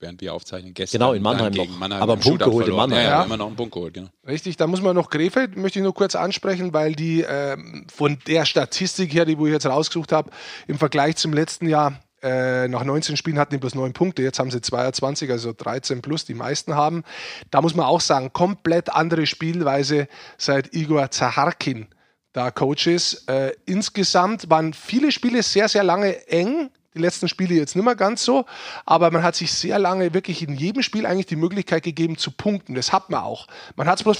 während 0.00 0.20
wir 0.20 0.34
aufzeichnen, 0.34 0.74
gestern. 0.74 1.00
Genau, 1.00 1.12
in 1.12 1.22
Mannheim 1.22 1.52
noch. 1.52 1.68
Mannheim 1.78 2.02
aber 2.02 2.14
einen 2.14 2.22
Punkt 2.22 2.42
geholt 2.42 2.66
verloren. 2.66 2.90
in 2.90 2.96
Mannheim. 2.96 3.04
Ja, 3.10 3.18
ja, 3.18 3.24
immer 3.24 3.36
noch 3.36 3.46
einen 3.46 3.56
Punkt 3.56 3.74
geholt, 3.74 3.94
genau. 3.94 4.08
Richtig, 4.26 4.56
da 4.56 4.66
muss 4.66 4.82
man 4.82 4.94
noch 4.94 5.10
Krefeld, 5.10 5.56
möchte 5.56 5.78
ich 5.78 5.82
nur 5.82 5.94
kurz 5.94 6.14
ansprechen, 6.14 6.72
weil 6.72 6.94
die 6.94 7.22
ähm, 7.22 7.86
von 7.92 8.18
der 8.26 8.44
Statistik 8.44 9.12
her, 9.12 9.24
die 9.24 9.38
wo 9.38 9.46
ich 9.46 9.52
jetzt 9.52 9.66
rausgesucht 9.66 10.12
habe, 10.12 10.30
im 10.66 10.78
Vergleich 10.78 11.16
zum 11.16 11.32
letzten 11.32 11.68
Jahr 11.68 12.00
äh, 12.22 12.66
nach 12.68 12.84
19 12.84 13.16
Spielen 13.16 13.38
hatten 13.38 13.54
die 13.54 13.58
bloß 13.58 13.74
9 13.74 13.92
Punkte, 13.92 14.22
jetzt 14.22 14.38
haben 14.38 14.50
sie 14.50 14.60
22, 14.60 15.30
also 15.30 15.52
13 15.56 16.02
plus, 16.02 16.24
die 16.24 16.34
meisten 16.34 16.74
haben. 16.74 17.04
Da 17.50 17.60
muss 17.60 17.74
man 17.74 17.86
auch 17.86 18.00
sagen, 18.00 18.32
komplett 18.32 18.90
andere 18.90 19.26
Spielweise 19.26 20.08
seit 20.38 20.74
Igor 20.74 21.10
Zaharkin 21.10 21.88
da 22.32 22.50
Coach 22.50 22.86
ist. 22.86 23.28
Äh, 23.28 23.52
insgesamt 23.64 24.50
waren 24.50 24.72
viele 24.72 25.12
Spiele 25.12 25.42
sehr, 25.42 25.68
sehr 25.68 25.84
lange 25.84 26.26
eng. 26.28 26.70
Die 26.96 27.02
letzten 27.02 27.28
Spiele 27.28 27.54
jetzt 27.54 27.76
nicht 27.76 27.84
mehr 27.84 27.94
ganz 27.94 28.24
so, 28.24 28.46
aber 28.86 29.10
man 29.10 29.22
hat 29.22 29.36
sich 29.36 29.52
sehr 29.52 29.78
lange 29.78 30.14
wirklich 30.14 30.42
in 30.42 30.56
jedem 30.56 30.82
Spiel 30.82 31.04
eigentlich 31.04 31.26
die 31.26 31.36
Möglichkeit 31.36 31.82
gegeben 31.82 32.16
zu 32.16 32.30
punkten. 32.30 32.74
Das 32.74 32.92
hat 32.92 33.10
man 33.10 33.22
auch. 33.22 33.46
Man 33.76 33.86
hat 33.86 33.98
es 33.98 34.04
bloß 34.04 34.18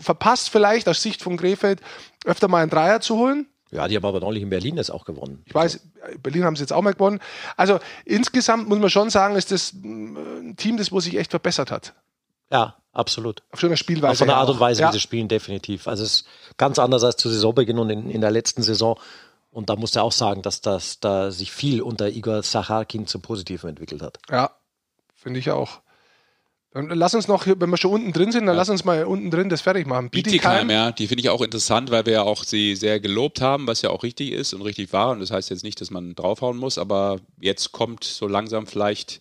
verpasst, 0.00 0.50
vielleicht 0.50 0.88
aus 0.88 1.02
Sicht 1.02 1.22
von 1.22 1.38
Krefeld 1.38 1.80
öfter 2.26 2.48
mal 2.48 2.60
einen 2.60 2.70
Dreier 2.70 3.00
zu 3.00 3.16
holen. 3.16 3.46
Ja, 3.70 3.88
die 3.88 3.96
haben 3.96 4.04
aber 4.04 4.20
neulich 4.20 4.42
in 4.42 4.50
Berlin 4.50 4.76
jetzt 4.76 4.90
auch 4.90 5.06
gewonnen. 5.06 5.42
Ich 5.46 5.54
weiß, 5.54 5.80
Berlin 6.22 6.44
haben 6.44 6.56
sie 6.56 6.62
jetzt 6.62 6.74
auch 6.74 6.82
mal 6.82 6.92
gewonnen. 6.92 7.20
Also 7.56 7.80
insgesamt 8.04 8.68
muss 8.68 8.78
man 8.78 8.90
schon 8.90 9.08
sagen, 9.08 9.34
ist 9.34 9.50
das 9.50 9.72
ein 9.72 10.54
Team, 10.58 10.76
das 10.76 10.92
wo 10.92 11.00
sich 11.00 11.16
echt 11.16 11.30
verbessert 11.30 11.70
hat. 11.70 11.94
Ja, 12.50 12.76
absolut. 12.92 13.42
Auf 13.50 13.60
schöner 13.60 13.78
Spielweise. 13.78 14.12
Auch 14.12 14.18
von 14.18 14.28
der 14.28 14.36
Art 14.36 14.50
und 14.50 14.60
Weise, 14.60 14.82
ja. 14.82 14.88
wie 14.90 14.92
sie 14.92 15.00
spielen, 15.00 15.28
definitiv. 15.28 15.88
Also 15.88 16.04
es 16.04 16.16
ist 16.16 16.26
ganz 16.58 16.78
anders 16.78 17.02
als 17.02 17.16
zu 17.16 17.30
Saisonbeginn 17.30 17.78
und 17.78 17.88
in, 17.88 18.10
in 18.10 18.20
der 18.20 18.30
letzten 18.30 18.62
Saison 18.62 18.98
und 19.52 19.68
da 19.68 19.76
muss 19.76 19.94
er 19.94 20.02
auch 20.02 20.12
sagen, 20.12 20.42
dass 20.42 20.62
das 20.62 20.98
da 20.98 21.30
sich 21.30 21.52
viel 21.52 21.82
unter 21.82 22.08
Igor 22.08 22.42
Sacharkin 22.42 23.06
zum 23.06 23.20
Positiven 23.20 23.68
entwickelt 23.70 24.02
hat. 24.02 24.18
Ja, 24.30 24.50
finde 25.14 25.38
ich 25.38 25.50
auch. 25.50 25.82
Dann 26.72 26.88
lass 26.88 27.14
uns 27.14 27.28
noch, 27.28 27.46
wenn 27.46 27.68
wir 27.68 27.76
schon 27.76 27.92
unten 27.92 28.12
drin 28.14 28.32
sind, 28.32 28.46
dann 28.46 28.54
ja. 28.54 28.58
lass 28.58 28.70
uns 28.70 28.86
mal 28.86 29.04
unten 29.04 29.30
drin 29.30 29.50
das 29.50 29.60
fertig 29.60 29.86
machen. 29.86 30.08
Bietigheim, 30.08 30.70
ja, 30.70 30.90
die 30.90 31.06
finde 31.06 31.20
ich 31.20 31.28
auch 31.28 31.42
interessant, 31.42 31.90
weil 31.90 32.06
wir 32.06 32.14
ja 32.14 32.22
auch 32.22 32.44
sie 32.44 32.74
sehr 32.76 32.98
gelobt 32.98 33.42
haben, 33.42 33.66
was 33.66 33.82
ja 33.82 33.90
auch 33.90 34.02
richtig 34.02 34.32
ist 34.32 34.54
und 34.54 34.62
richtig 34.62 34.90
war. 34.94 35.10
Und 35.10 35.20
das 35.20 35.30
heißt 35.30 35.50
jetzt 35.50 35.64
nicht, 35.64 35.82
dass 35.82 35.90
man 35.90 36.14
draufhauen 36.14 36.56
muss, 36.56 36.78
aber 36.78 37.20
jetzt 37.38 37.72
kommt 37.72 38.04
so 38.04 38.26
langsam 38.26 38.66
vielleicht 38.66 39.20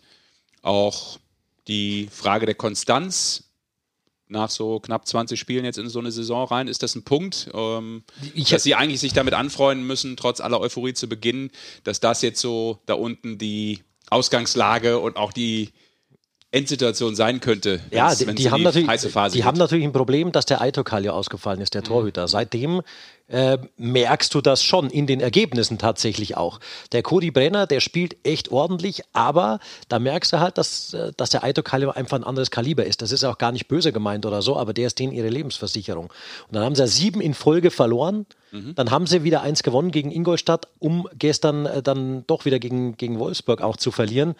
auch 0.61 1.19
die 1.67 2.07
Frage 2.09 2.45
der 2.45 2.55
Konstanz 2.55 3.50
nach 4.31 4.49
so 4.49 4.79
knapp 4.79 5.07
20 5.07 5.39
Spielen 5.39 5.65
jetzt 5.65 5.77
in 5.77 5.89
so 5.89 5.99
eine 5.99 6.11
Saison 6.11 6.47
rein. 6.47 6.67
Ist 6.67 6.83
das 6.83 6.95
ein 6.95 7.03
Punkt, 7.03 7.49
ähm, 7.53 8.03
dass 8.49 8.63
sie 8.63 8.75
eigentlich 8.75 8.99
sich 8.99 9.13
damit 9.13 9.33
anfreunden 9.33 9.85
müssen, 9.85 10.17
trotz 10.17 10.41
aller 10.41 10.59
Euphorie 10.59 10.93
zu 10.93 11.07
beginnen, 11.07 11.51
dass 11.83 11.99
das 11.99 12.21
jetzt 12.21 12.41
so 12.41 12.79
da 12.85 12.95
unten 12.95 13.37
die 13.37 13.81
Ausgangslage 14.09 14.99
und 14.99 15.17
auch 15.17 15.33
die 15.33 15.69
Endsituation 16.51 17.15
sein 17.15 17.39
könnte. 17.39 17.79
Ja, 17.91 18.13
die, 18.13 18.25
die 18.35 18.51
haben, 18.51 18.59
die 18.59 18.63
natürlich, 18.65 19.31
die 19.31 19.43
haben 19.45 19.57
natürlich 19.57 19.85
ein 19.85 19.93
Problem, 19.93 20.33
dass 20.33 20.45
der 20.45 20.61
Aitokal 20.61 21.05
ja 21.05 21.13
ausgefallen 21.13 21.61
ist, 21.61 21.73
der 21.73 21.81
mhm. 21.81 21.85
Torhüter. 21.85 22.27
Seitdem 22.27 22.81
äh, 23.31 23.57
merkst 23.77 24.33
du 24.33 24.41
das 24.41 24.63
schon 24.63 24.89
in 24.89 25.07
den 25.07 25.21
Ergebnissen 25.21 25.77
tatsächlich 25.77 26.37
auch. 26.37 26.59
Der 26.91 27.01
Cody 27.01 27.31
Brenner, 27.31 27.65
der 27.65 27.79
spielt 27.79 28.17
echt 28.23 28.51
ordentlich, 28.51 29.03
aber 29.13 29.59
da 29.87 29.99
merkst 29.99 30.33
du 30.33 30.39
halt, 30.39 30.57
dass, 30.57 30.93
äh, 30.93 31.11
dass 31.15 31.29
der 31.29 31.43
Aitokal 31.43 31.89
einfach 31.91 32.17
ein 32.17 32.23
anderes 32.23 32.51
Kaliber 32.51 32.85
ist. 32.85 33.01
Das 33.01 33.11
ist 33.11 33.23
auch 33.23 33.37
gar 33.37 33.51
nicht 33.51 33.67
böse 33.67 33.91
gemeint 33.91 34.25
oder 34.25 34.41
so, 34.41 34.57
aber 34.57 34.73
der 34.73 34.87
ist 34.87 34.99
denen 34.99 35.13
ihre 35.13 35.29
Lebensversicherung. 35.29 36.05
Und 36.47 36.55
dann 36.55 36.63
haben 36.63 36.75
sie 36.75 36.87
sieben 36.87 37.21
in 37.21 37.33
Folge 37.33 37.71
verloren. 37.71 38.25
Mhm. 38.51 38.75
Dann 38.75 38.91
haben 38.91 39.07
sie 39.07 39.23
wieder 39.23 39.41
eins 39.41 39.63
gewonnen 39.63 39.91
gegen 39.91 40.11
Ingolstadt, 40.11 40.67
um 40.79 41.07
gestern 41.17 41.65
äh, 41.65 41.81
dann 41.81 42.25
doch 42.27 42.45
wieder 42.45 42.59
gegen, 42.59 42.97
gegen 42.97 43.17
Wolfsburg 43.17 43.61
auch 43.61 43.77
zu 43.77 43.91
verlieren. 43.91 44.35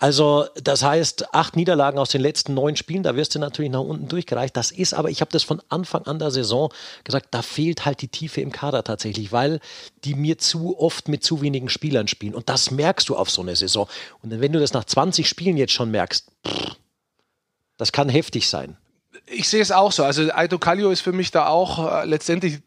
Also 0.00 0.46
das 0.54 0.84
heißt, 0.84 1.34
acht 1.34 1.56
Niederlagen 1.56 1.98
aus 1.98 2.10
den 2.10 2.20
letzten 2.20 2.54
neun 2.54 2.76
Spielen, 2.76 3.02
da 3.02 3.16
wirst 3.16 3.34
du 3.34 3.40
natürlich 3.40 3.72
nach 3.72 3.80
unten 3.80 4.06
durchgereicht. 4.06 4.56
Das 4.56 4.70
ist 4.70 4.94
aber, 4.94 5.10
ich 5.10 5.20
habe 5.20 5.32
das 5.32 5.42
von 5.42 5.60
Anfang 5.68 6.06
an 6.06 6.20
der 6.20 6.30
Saison 6.30 6.72
gesagt, 7.02 7.28
da 7.32 7.42
fehlt 7.42 7.84
halt 7.84 8.00
die 8.00 8.08
Tiefe 8.08 8.40
im 8.40 8.52
Kader 8.52 8.84
tatsächlich, 8.84 9.32
weil 9.32 9.58
die 10.04 10.14
mir 10.14 10.38
zu 10.38 10.78
oft 10.78 11.08
mit 11.08 11.24
zu 11.24 11.42
wenigen 11.42 11.68
Spielern 11.68 12.06
spielen. 12.06 12.36
Und 12.36 12.48
das 12.48 12.70
merkst 12.70 13.08
du 13.08 13.16
auf 13.16 13.28
so 13.28 13.42
einer 13.42 13.56
Saison. 13.56 13.88
Und 14.22 14.40
wenn 14.40 14.52
du 14.52 14.60
das 14.60 14.72
nach 14.72 14.84
20 14.84 15.28
Spielen 15.28 15.56
jetzt 15.56 15.72
schon 15.72 15.90
merkst, 15.90 16.30
pff, 16.46 16.76
das 17.76 17.90
kann 17.90 18.08
heftig 18.08 18.48
sein. 18.48 18.76
Ich 19.26 19.48
sehe 19.48 19.60
es 19.60 19.72
auch 19.72 19.90
so. 19.90 20.04
Also 20.04 20.32
Aito 20.32 20.58
Kallio 20.58 20.90
ist 20.90 21.00
für 21.00 21.12
mich 21.12 21.32
da 21.32 21.48
auch 21.48 22.02
äh, 22.02 22.04
letztendlich 22.04 22.60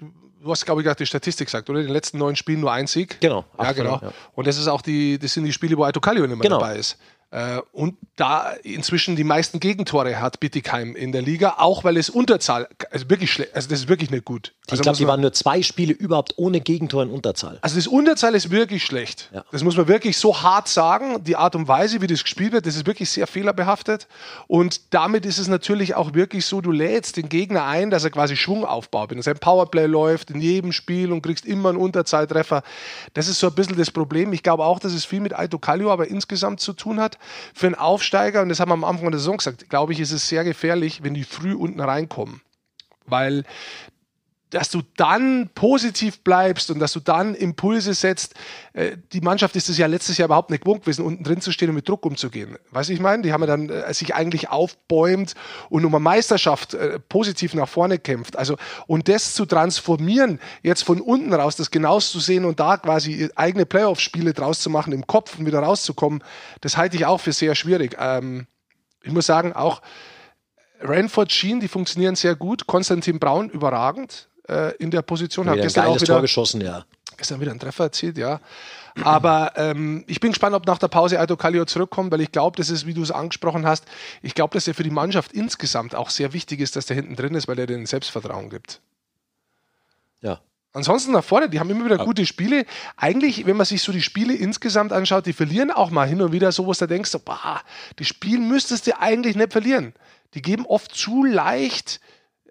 du 0.43 0.49
hast, 0.49 0.65
glaube 0.65 0.81
ich, 0.81 0.85
gerade 0.85 0.97
die 0.97 1.05
Statistik 1.05 1.47
gesagt, 1.47 1.69
oder? 1.69 1.79
In 1.79 1.85
den 1.85 1.93
letzten 1.93 2.17
neun 2.17 2.35
Spielen 2.35 2.61
nur 2.61 2.71
ein 2.71 2.87
Sieg. 2.87 3.19
Genau. 3.21 3.45
Ja, 3.57 3.71
genau. 3.71 3.99
Ja. 4.01 4.11
Und 4.33 4.47
das 4.47 4.57
ist 4.57 4.67
auch 4.67 4.81
die, 4.81 5.19
das 5.19 5.33
sind 5.33 5.45
die 5.45 5.53
Spiele, 5.53 5.77
wo 5.77 5.83
Aito 5.83 5.99
Kallio 5.99 6.25
nicht 6.25 6.37
mehr 6.37 6.43
genau. 6.43 6.59
dabei 6.59 6.77
ist. 6.77 6.97
Äh, 7.31 7.61
und 7.71 7.95
da 8.17 8.51
inzwischen 8.63 9.15
die 9.15 9.23
meisten 9.23 9.61
Gegentore 9.61 10.19
hat 10.19 10.41
Bittigheim 10.41 10.97
in 10.97 11.13
der 11.13 11.21
Liga, 11.21 11.55
auch 11.59 11.85
weil 11.85 11.95
es 11.95 12.09
Unterzahl, 12.09 12.67
also 12.91 13.09
wirklich 13.09 13.31
schlecht, 13.31 13.55
also 13.55 13.69
das 13.69 13.79
ist 13.79 13.87
wirklich 13.87 14.11
nicht 14.11 14.25
gut. 14.25 14.53
Also 14.69 14.81
ich 14.81 14.83
glaube, 14.83 14.97
die 14.97 15.07
waren 15.07 15.21
nur 15.21 15.31
zwei 15.31 15.61
Spiele 15.61 15.93
überhaupt 15.93 16.33
ohne 16.37 16.59
Gegentor 16.59 17.03
in 17.03 17.09
Unterzahl. 17.09 17.57
Also 17.61 17.77
das 17.77 17.87
Unterzahl 17.87 18.35
ist 18.35 18.51
wirklich 18.51 18.85
schlecht. 18.85 19.29
Ja. 19.33 19.43
Das 19.51 19.63
muss 19.63 19.75
man 19.75 19.87
wirklich 19.87 20.17
so 20.17 20.41
hart 20.41 20.67
sagen. 20.67 21.23
Die 21.23 21.35
Art 21.35 21.55
und 21.55 21.67
Weise, 21.67 22.01
wie 22.01 22.07
das 22.07 22.23
gespielt 22.23 22.51
wird, 22.51 22.65
das 22.65 22.75
ist 22.75 22.85
wirklich 22.85 23.09
sehr 23.09 23.27
fehlerbehaftet. 23.27 24.07
Und 24.47 24.93
damit 24.93 25.25
ist 25.25 25.39
es 25.39 25.47
natürlich 25.47 25.95
auch 25.95 26.13
wirklich 26.13 26.45
so, 26.45 26.61
du 26.61 26.71
lädst 26.71 27.17
den 27.17 27.27
Gegner 27.27 27.65
ein, 27.65 27.89
dass 27.89 28.03
er 28.03 28.11
quasi 28.11 28.37
Schwung 28.37 28.63
aufbaut. 28.63 29.11
Wenn 29.11 29.21
sein 29.21 29.37
Powerplay 29.39 29.87
läuft 29.87 30.31
in 30.31 30.39
jedem 30.39 30.71
Spiel 30.71 31.11
und 31.11 31.21
kriegst 31.21 31.45
immer 31.45 31.69
einen 31.69 31.77
Unterzahltreffer. 31.77 32.63
Das 33.13 33.27
ist 33.27 33.39
so 33.39 33.47
ein 33.47 33.55
bisschen 33.55 33.77
das 33.77 33.91
Problem. 33.91 34.31
Ich 34.31 34.43
glaube 34.43 34.63
auch, 34.63 34.79
dass 34.79 34.93
es 34.93 35.05
viel 35.05 35.19
mit 35.19 35.37
Aito 35.37 35.59
Kallio 35.59 35.91
aber 35.91 36.07
insgesamt 36.07 36.61
zu 36.61 36.73
tun 36.73 36.99
hat 36.99 37.17
für 37.53 37.67
einen 37.67 37.75
Aufsteiger, 37.75 38.41
und 38.41 38.49
das 38.49 38.59
haben 38.59 38.69
wir 38.69 38.73
am 38.73 38.83
Anfang 38.83 39.11
der 39.11 39.19
Saison 39.19 39.37
gesagt, 39.37 39.69
glaube 39.69 39.93
ich, 39.93 39.99
ist 39.99 40.11
es 40.11 40.27
sehr 40.27 40.43
gefährlich, 40.43 41.03
wenn 41.03 41.13
die 41.13 41.23
früh 41.23 41.53
unten 41.53 41.79
reinkommen. 41.79 42.41
Weil 43.05 43.43
dass 44.51 44.69
du 44.69 44.81
dann 44.97 45.49
positiv 45.55 46.19
bleibst 46.23 46.69
und 46.69 46.79
dass 46.79 46.93
du 46.93 46.99
dann 46.99 47.35
Impulse 47.35 47.93
setzt. 47.93 48.35
Äh, 48.73 48.97
die 49.11 49.21
Mannschaft 49.21 49.55
ist 49.55 49.69
es 49.69 49.77
ja 49.77 49.87
letztes 49.87 50.17
Jahr 50.17 50.27
überhaupt 50.27 50.51
nicht 50.51 50.63
gewohnt 50.63 50.81
gewesen, 50.81 51.05
unten 51.05 51.23
drin 51.23 51.41
zu 51.41 51.51
stehen 51.51 51.69
und 51.69 51.75
mit 51.75 51.87
Druck 51.87 52.05
umzugehen. 52.05 52.57
Weißt 52.71 52.89
du, 52.89 52.93
ich 52.93 52.99
meine? 52.99 53.23
Die 53.23 53.33
haben 53.33 53.41
ja 53.41 53.47
dann 53.47 53.69
äh, 53.69 53.93
sich 53.93 54.13
eigentlich 54.13 54.49
aufbäumt 54.49 55.33
und 55.69 55.85
um 55.85 55.95
eine 55.95 56.03
Meisterschaft 56.03 56.73
äh, 56.73 56.99
positiv 56.99 57.53
nach 57.53 57.67
vorne 57.67 57.97
kämpft. 57.97 58.37
Also, 58.37 58.57
und 58.87 59.07
das 59.07 59.33
zu 59.33 59.45
transformieren, 59.45 60.39
jetzt 60.63 60.83
von 60.83 60.99
unten 60.99 61.33
raus, 61.33 61.55
das 61.55 61.71
genauso 61.71 62.11
zu 62.11 62.19
sehen 62.19 62.43
und 62.43 62.59
da 62.59 62.77
quasi 62.77 63.29
eigene 63.35 63.65
Playoff-Spiele 63.65 64.33
draus 64.33 64.59
zu 64.59 64.69
machen, 64.69 64.91
im 64.91 65.07
Kopf 65.07 65.39
und 65.39 65.45
wieder 65.45 65.59
rauszukommen, 65.59 66.23
das 66.59 66.75
halte 66.75 66.97
ich 66.97 67.05
auch 67.05 67.19
für 67.19 67.31
sehr 67.31 67.55
schwierig. 67.55 67.95
Ähm, 67.97 68.47
ich 69.01 69.13
muss 69.13 69.25
sagen, 69.25 69.53
auch 69.53 69.81
Ranford 70.81 71.31
Sheen, 71.31 71.59
die 71.59 71.67
funktionieren 71.67 72.15
sehr 72.15 72.35
gut. 72.35 72.67
Konstantin 72.67 73.19
Braun 73.19 73.49
überragend 73.49 74.29
äh, 74.51 74.75
in 74.77 74.91
der 74.91 75.01
Position. 75.01 75.49
Hat 75.49 75.61
gestern 75.61 75.87
auch 75.87 75.95
wieder, 75.95 76.05
Tor 76.05 76.21
geschossen, 76.21 76.61
ja. 76.61 76.85
gestern 77.17 77.39
wieder 77.39 77.51
einen 77.51 77.59
Treffer 77.59 77.85
erzielt, 77.85 78.17
ja. 78.17 78.39
Aber 79.03 79.53
ähm, 79.55 80.03
ich 80.07 80.19
bin 80.19 80.31
gespannt, 80.31 80.53
ob 80.53 80.67
nach 80.67 80.77
der 80.77 80.89
Pause 80.89 81.19
Aito 81.19 81.37
Kallio 81.37 81.63
zurückkommt, 81.63 82.11
weil 82.11 82.21
ich 82.21 82.31
glaube, 82.31 82.57
das 82.57 82.69
ist, 82.69 82.85
wie 82.85 82.93
du 82.93 83.01
es 83.01 83.11
angesprochen 83.11 83.65
hast, 83.65 83.85
ich 84.21 84.35
glaube, 84.35 84.53
dass 84.53 84.67
er 84.67 84.73
für 84.73 84.83
die 84.83 84.89
Mannschaft 84.89 85.31
insgesamt 85.31 85.95
auch 85.95 86.09
sehr 86.09 86.33
wichtig 86.33 86.59
ist, 86.59 86.75
dass 86.75 86.87
der 86.87 86.97
hinten 86.97 87.15
drin 87.15 87.33
ist, 87.33 87.47
weil 87.47 87.57
er 87.57 87.67
den 87.67 87.85
Selbstvertrauen 87.85 88.49
gibt. 88.49 88.81
Ja. 90.19 90.41
Ansonsten 90.73 91.11
nach 91.11 91.23
vorne, 91.23 91.49
die 91.49 91.59
haben 91.59 91.69
immer 91.69 91.85
wieder 91.85 91.97
gute 91.97 92.25
Spiele. 92.25 92.65
Eigentlich, 92.95 93.45
wenn 93.45 93.57
man 93.57 93.65
sich 93.65 93.81
so 93.81 93.91
die 93.91 94.01
Spiele 94.01 94.33
insgesamt 94.33 94.93
anschaut, 94.93 95.25
die 95.25 95.33
verlieren 95.33 95.71
auch 95.71 95.89
mal 95.89 96.07
hin 96.07 96.21
und 96.21 96.31
wieder 96.31 96.51
so, 96.51 96.65
wo 96.65 96.73
du 96.73 96.87
denkst, 96.87 97.11
so, 97.11 97.19
bah, 97.19 97.61
die 97.99 98.05
Spiel 98.05 98.39
müsstest 98.39 98.87
du 98.87 98.99
eigentlich 98.99 99.35
nicht 99.35 99.51
verlieren. 99.51 99.93
Die 100.33 100.41
geben 100.41 100.65
oft 100.65 100.93
zu 100.93 101.25
leicht 101.25 101.99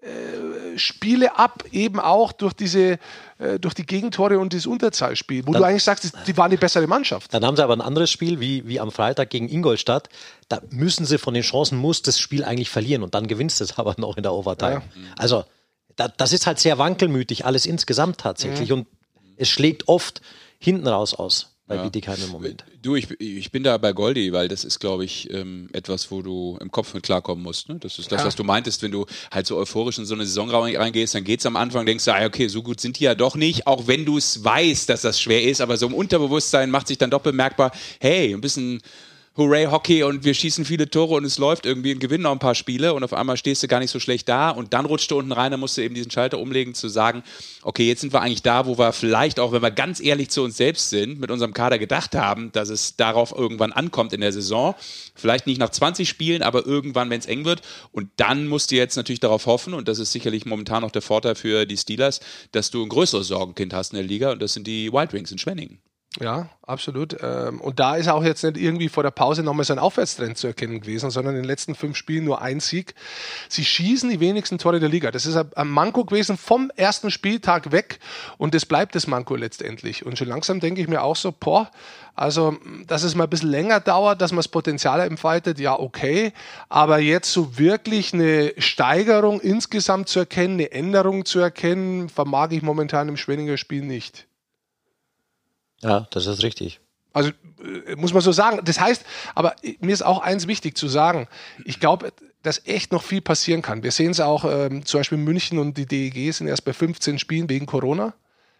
äh, 0.01 0.77
Spiele 0.79 1.37
ab, 1.37 1.63
eben 1.71 1.99
auch 1.99 2.31
durch 2.31 2.53
diese, 2.53 2.97
äh, 3.37 3.59
durch 3.59 3.73
die 3.73 3.85
Gegentore 3.85 4.39
und 4.39 4.53
das 4.53 4.65
Unterzahlspiel, 4.65 5.45
wo 5.45 5.51
Dann- 5.53 5.61
du 5.61 5.67
eigentlich 5.67 5.83
sagst, 5.83 6.11
die 6.25 6.37
waren 6.37 6.49
die 6.49 6.57
bessere 6.57 6.87
Mannschaft. 6.87 7.33
Dann 7.33 7.45
haben 7.45 7.55
sie 7.55 7.63
aber 7.63 7.73
ein 7.75 7.81
anderes 7.81 8.09
Spiel, 8.09 8.39
wie, 8.39 8.67
wie 8.67 8.79
am 8.79 8.91
Freitag 8.91 9.29
gegen 9.29 9.47
Ingolstadt. 9.47 10.09
Da 10.49 10.61
müssen 10.69 11.05
sie 11.05 11.17
von 11.17 11.33
den 11.33 11.43
Chancen, 11.43 11.77
muss 11.77 12.01
das 12.01 12.19
Spiel 12.19 12.43
eigentlich 12.43 12.69
verlieren 12.69 13.03
und 13.03 13.13
dann 13.13 13.27
gewinnst 13.27 13.59
du 13.59 13.63
es 13.63 13.77
aber 13.77 13.95
noch 13.97 14.17
in 14.17 14.23
der 14.23 14.33
Overtime. 14.33 14.75
Ja. 14.75 14.81
Also, 15.17 15.43
da, 15.97 16.07
das 16.07 16.33
ist 16.33 16.47
halt 16.47 16.57
sehr 16.59 16.77
wankelmütig, 16.77 17.45
alles 17.45 17.65
insgesamt 17.65 18.17
tatsächlich. 18.17 18.71
Und 18.71 18.87
es 19.37 19.49
schlägt 19.49 19.87
oft 19.87 20.21
hinten 20.57 20.87
raus 20.87 21.13
aus 21.13 21.50
bei 21.71 21.77
Ja. 21.77 21.83
Bietigheim 21.83 22.17
im 22.23 22.29
Moment. 22.29 22.63
Du, 22.81 22.95
ich, 22.95 23.09
ich 23.19 23.51
bin 23.51 23.63
da 23.63 23.77
bei 23.77 23.93
Goldi, 23.93 24.33
weil 24.33 24.47
das 24.47 24.63
ist, 24.65 24.79
glaube 24.79 25.05
ich, 25.05 25.31
ähm, 25.33 25.69
etwas, 25.73 26.11
wo 26.11 26.21
du 26.21 26.57
im 26.61 26.69
Kopf 26.71 26.93
mit 26.93 27.03
klarkommen 27.03 27.43
musst. 27.43 27.69
Ne? 27.69 27.77
Das 27.79 27.97
ist 27.99 28.11
das, 28.11 28.21
Ja. 28.21 28.27
was 28.27 28.35
du 28.35 28.43
meintest, 28.43 28.81
wenn 28.83 28.91
du 28.91 29.05
halt 29.31 29.47
so 29.47 29.57
euphorisch 29.57 29.97
in 29.97 30.05
so 30.05 30.13
eine 30.15 30.25
Saison 30.25 30.49
rein- 30.49 30.75
reingehst, 30.75 31.15
dann 31.15 31.23
geht's 31.23 31.45
am 31.45 31.55
Anfang, 31.55 31.85
denkst 31.85 32.05
du, 32.05 32.13
ah, 32.13 32.25
okay, 32.25 32.47
so 32.47 32.61
gut 32.61 32.79
sind 32.81 32.99
die 32.99 33.05
ja 33.05 33.15
doch 33.15 33.35
nicht, 33.35 33.67
auch 33.67 33.87
wenn 33.87 34.05
du 34.05 34.17
es 34.17 34.43
weißt, 34.43 34.89
dass 34.89 35.01
das 35.01 35.19
schwer 35.21 35.43
ist, 35.43 35.61
aber 35.61 35.77
so 35.77 35.85
im 35.87 35.93
Unterbewusstsein 35.93 36.69
macht 36.69 36.87
sich 36.87 36.97
dann 36.97 37.09
doch 37.11 37.21
bemerkbar, 37.21 37.71
hey, 37.99 38.33
ein 38.33 38.41
bisschen 38.41 38.81
Hooray 39.37 39.67
Hockey 39.67 40.03
und 40.03 40.25
wir 40.25 40.33
schießen 40.33 40.65
viele 40.65 40.89
Tore 40.89 41.13
und 41.13 41.23
es 41.23 41.37
läuft 41.37 41.65
irgendwie 41.65 41.93
und 41.93 41.99
gewinnen 41.99 42.23
noch 42.23 42.33
ein 42.33 42.39
paar 42.39 42.53
Spiele 42.53 42.93
und 42.93 43.01
auf 43.05 43.13
einmal 43.13 43.37
stehst 43.37 43.63
du 43.63 43.69
gar 43.69 43.79
nicht 43.79 43.89
so 43.89 43.97
schlecht 43.97 44.27
da 44.27 44.49
und 44.49 44.73
dann 44.73 44.85
rutscht 44.85 45.09
du 45.09 45.17
unten 45.17 45.31
rein, 45.31 45.51
dann 45.51 45.61
musst 45.61 45.77
du 45.77 45.81
eben 45.81 45.95
diesen 45.95 46.11
Schalter 46.11 46.37
umlegen, 46.37 46.73
zu 46.73 46.89
sagen, 46.89 47.23
okay, 47.61 47.87
jetzt 47.87 48.01
sind 48.01 48.11
wir 48.11 48.21
eigentlich 48.21 48.41
da, 48.41 48.65
wo 48.65 48.77
wir 48.77 48.91
vielleicht 48.91 49.39
auch, 49.39 49.53
wenn 49.53 49.61
wir 49.61 49.71
ganz 49.71 50.01
ehrlich 50.01 50.29
zu 50.31 50.43
uns 50.43 50.57
selbst 50.57 50.89
sind, 50.89 51.17
mit 51.21 51.31
unserem 51.31 51.53
Kader 51.53 51.79
gedacht 51.79 52.13
haben, 52.13 52.51
dass 52.51 52.67
es 52.67 52.97
darauf 52.97 53.31
irgendwann 53.31 53.71
ankommt 53.71 54.11
in 54.11 54.19
der 54.19 54.33
Saison. 54.33 54.75
Vielleicht 55.15 55.47
nicht 55.47 55.59
nach 55.59 55.69
20 55.69 56.09
Spielen, 56.09 56.43
aber 56.43 56.65
irgendwann, 56.65 57.09
wenn 57.09 57.19
es 57.19 57.25
eng 57.25 57.45
wird. 57.45 57.61
Und 57.93 58.09
dann 58.17 58.47
musst 58.47 58.71
du 58.71 58.75
jetzt 58.75 58.97
natürlich 58.97 59.21
darauf 59.21 59.45
hoffen, 59.45 59.73
und 59.73 59.87
das 59.87 59.99
ist 59.99 60.11
sicherlich 60.11 60.45
momentan 60.45 60.81
noch 60.81 60.91
der 60.91 61.01
Vorteil 61.01 61.35
für 61.35 61.65
die 61.65 61.77
Steelers, 61.77 62.19
dass 62.51 62.69
du 62.69 62.83
ein 62.83 62.89
größeres 62.89 63.29
Sorgenkind 63.29 63.73
hast 63.73 63.93
in 63.93 63.95
der 63.95 64.05
Liga 64.05 64.33
und 64.33 64.41
das 64.41 64.51
sind 64.51 64.67
die 64.67 64.91
Wild 64.91 65.13
Wings 65.13 65.31
in 65.31 65.37
Schwenningen. 65.37 65.79
Ja, 66.19 66.49
absolut. 66.63 67.15
Ähm, 67.21 67.61
Und 67.61 67.79
da 67.79 67.95
ist 67.95 68.09
auch 68.09 68.23
jetzt 68.23 68.43
nicht 68.43 68.57
irgendwie 68.57 68.89
vor 68.89 69.01
der 69.01 69.11
Pause 69.11 69.43
nochmal 69.43 69.63
so 69.63 69.71
ein 69.71 69.79
Aufwärtstrend 69.79 70.37
zu 70.37 70.47
erkennen 70.47 70.81
gewesen, 70.81 71.09
sondern 71.09 71.35
in 71.35 71.43
den 71.43 71.47
letzten 71.47 71.73
fünf 71.73 71.95
Spielen 71.95 72.25
nur 72.25 72.41
ein 72.41 72.59
Sieg. 72.59 72.95
Sie 73.47 73.63
schießen 73.63 74.09
die 74.09 74.19
wenigsten 74.19 74.57
Tore 74.57 74.81
der 74.81 74.89
Liga. 74.89 75.11
Das 75.11 75.25
ist 75.25 75.37
ein 75.37 75.69
Manko 75.69 76.03
gewesen 76.03 76.35
vom 76.35 76.69
ersten 76.75 77.11
Spieltag 77.11 77.71
weg 77.71 77.99
und 78.37 78.53
das 78.53 78.65
bleibt 78.65 78.93
das 78.95 79.07
Manko 79.07 79.37
letztendlich. 79.37 80.05
Und 80.05 80.17
schon 80.17 80.27
langsam 80.27 80.59
denke 80.59 80.81
ich 80.81 80.89
mir 80.89 81.01
auch 81.01 81.15
so, 81.15 81.31
boah, 81.31 81.71
also, 82.13 82.57
dass 82.87 83.03
es 83.03 83.15
mal 83.15 83.23
ein 83.23 83.29
bisschen 83.29 83.49
länger 83.49 83.79
dauert, 83.79 84.21
dass 84.21 84.33
man 84.33 84.39
das 84.39 84.49
Potenzial 84.49 84.99
entfaltet, 84.99 85.59
ja, 85.61 85.79
okay. 85.79 86.33
Aber 86.67 86.99
jetzt 86.99 87.31
so 87.31 87.57
wirklich 87.57 88.13
eine 88.13 88.53
Steigerung 88.57 89.39
insgesamt 89.39 90.09
zu 90.09 90.19
erkennen, 90.19 90.55
eine 90.55 90.73
Änderung 90.73 91.23
zu 91.23 91.39
erkennen, 91.39 92.09
vermag 92.09 92.49
ich 92.51 92.61
momentan 92.63 93.07
im 93.07 93.15
Schwenninger 93.15 93.55
Spiel 93.55 93.83
nicht. 93.83 94.27
Ja, 95.81 96.07
das 96.11 96.25
ist 96.25 96.43
richtig. 96.43 96.79
Also 97.13 97.31
äh, 97.63 97.95
muss 97.95 98.13
man 98.13 98.21
so 98.21 98.31
sagen. 98.31 98.61
Das 98.63 98.79
heißt, 98.79 99.03
aber 99.35 99.55
mir 99.79 99.93
ist 99.93 100.01
auch 100.03 100.21
eins 100.21 100.47
wichtig 100.47 100.77
zu 100.77 100.87
sagen. 100.87 101.27
Ich 101.65 101.79
glaube, 101.79 102.13
dass 102.43 102.65
echt 102.65 102.91
noch 102.91 103.03
viel 103.03 103.21
passieren 103.21 103.61
kann. 103.61 103.83
Wir 103.83 103.91
sehen 103.91 104.11
es 104.11 104.19
auch, 104.19 104.45
ähm, 104.45 104.85
zum 104.85 104.99
Beispiel 104.99 105.17
München 105.17 105.59
und 105.59 105.77
die 105.77 105.85
DEG 105.85 106.33
sind 106.33 106.47
erst 106.47 106.65
bei 106.65 106.73
15 106.73 107.19
Spielen 107.19 107.49
wegen 107.49 107.65
Corona. 107.65 108.13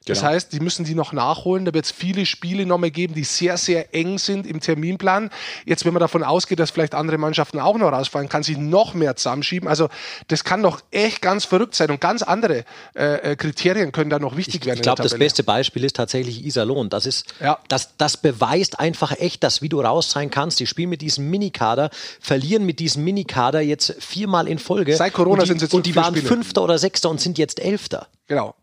Das 0.06 0.20
Genau. 0.20 0.32
heißt, 0.32 0.52
die 0.52 0.60
müssen 0.60 0.84
die 0.84 0.96
noch 0.96 1.14
nachholen. 1.14 1.64
Da 1.66 1.74
wird 1.76 1.86
es 1.86 1.92
viele 1.92 2.26
Spiele 2.26 2.66
noch 2.66 2.80
mehr 2.80 2.90
geben, 2.90 3.14
die 3.14 3.24
sehr, 3.24 3.58
sehr 3.58 3.94
eng 3.94 4.18
sind 4.18 4.48
im 4.48 4.60
Terminplan. 4.60 5.30
Jetzt, 5.66 5.86
wenn 5.86 5.94
man 5.94 6.00
davon 6.00 6.24
ausgeht, 6.24 6.60
dass 6.60 6.72
vielleicht 6.72 6.96
andere 6.96 7.20
Mannschaften 7.20 7.60
auch 7.60 7.78
noch 7.78 7.92
rausfallen, 7.92 8.28
kann 8.28 8.42
sich 8.42 8.58
noch 8.58 8.96
mehr 8.96 9.16
zusammenschieben. 9.16 9.70
Also 9.70 9.90
das 10.28 10.44
kann 10.44 10.64
doch 10.64 10.82
echt 10.90 11.22
ganz 11.22 11.46
verrückt 11.46 11.76
sein. 11.76 11.92
Und 11.92 12.02
ganz 12.02 12.24
andere 12.24 12.66
äh, 12.96 13.32
äh, 13.34 13.36
Kriterien 13.36 13.92
können 13.92 14.10
da 14.10 14.18
noch 14.18 14.38
wichtig 14.38 14.66
werden. 14.66 14.74
Ich 14.76 14.80
in 14.80 14.84
der 14.84 14.96
glaube, 14.96 15.04
das 15.04 15.20
beste 15.20 15.44
Beispiel 15.44 15.84
ist 15.84 15.96
tatsächlich 15.96 16.44
Iserlohn. 16.46 16.90
Das 16.90 17.06
ist, 17.06 17.36
Ja. 17.40 17.60
das, 17.68 17.96
das 17.98 18.18
beweist 18.18 18.80
einfach 18.80 19.12
echt, 19.20 19.44
dass 19.44 19.62
wie 19.62 19.70
du 19.70 19.82
raus 19.82 20.10
sein 20.10 20.32
kannst. 20.32 20.60
Die 20.60 20.66
spielen 20.66 20.90
mit 20.90 21.02
diesem 21.02 21.30
Minikader, 21.30 21.92
verlieren 22.20 22.66
mit 22.66 22.80
diesem 22.80 23.04
Minikader 23.04 23.62
jetzt 23.62 23.96
viermal 24.00 24.48
in 24.48 24.58
Folge. 24.58 24.96
Seit 24.96 25.14
Corona 25.14 25.44
die, 25.44 25.48
sind 25.50 25.60
sie 25.60 25.66
jetzt 25.66 25.74
Und 25.76 25.86
die 25.86 25.96
waren 25.96 26.16
Spiele. 26.16 26.28
Fünfter 26.28 26.64
oder 26.64 26.80
Sechster 26.80 27.10
und 27.10 27.22
sind 27.22 27.38
jetzt 27.38 27.60
Elfter. 27.60 28.08
Genau. 28.28 28.56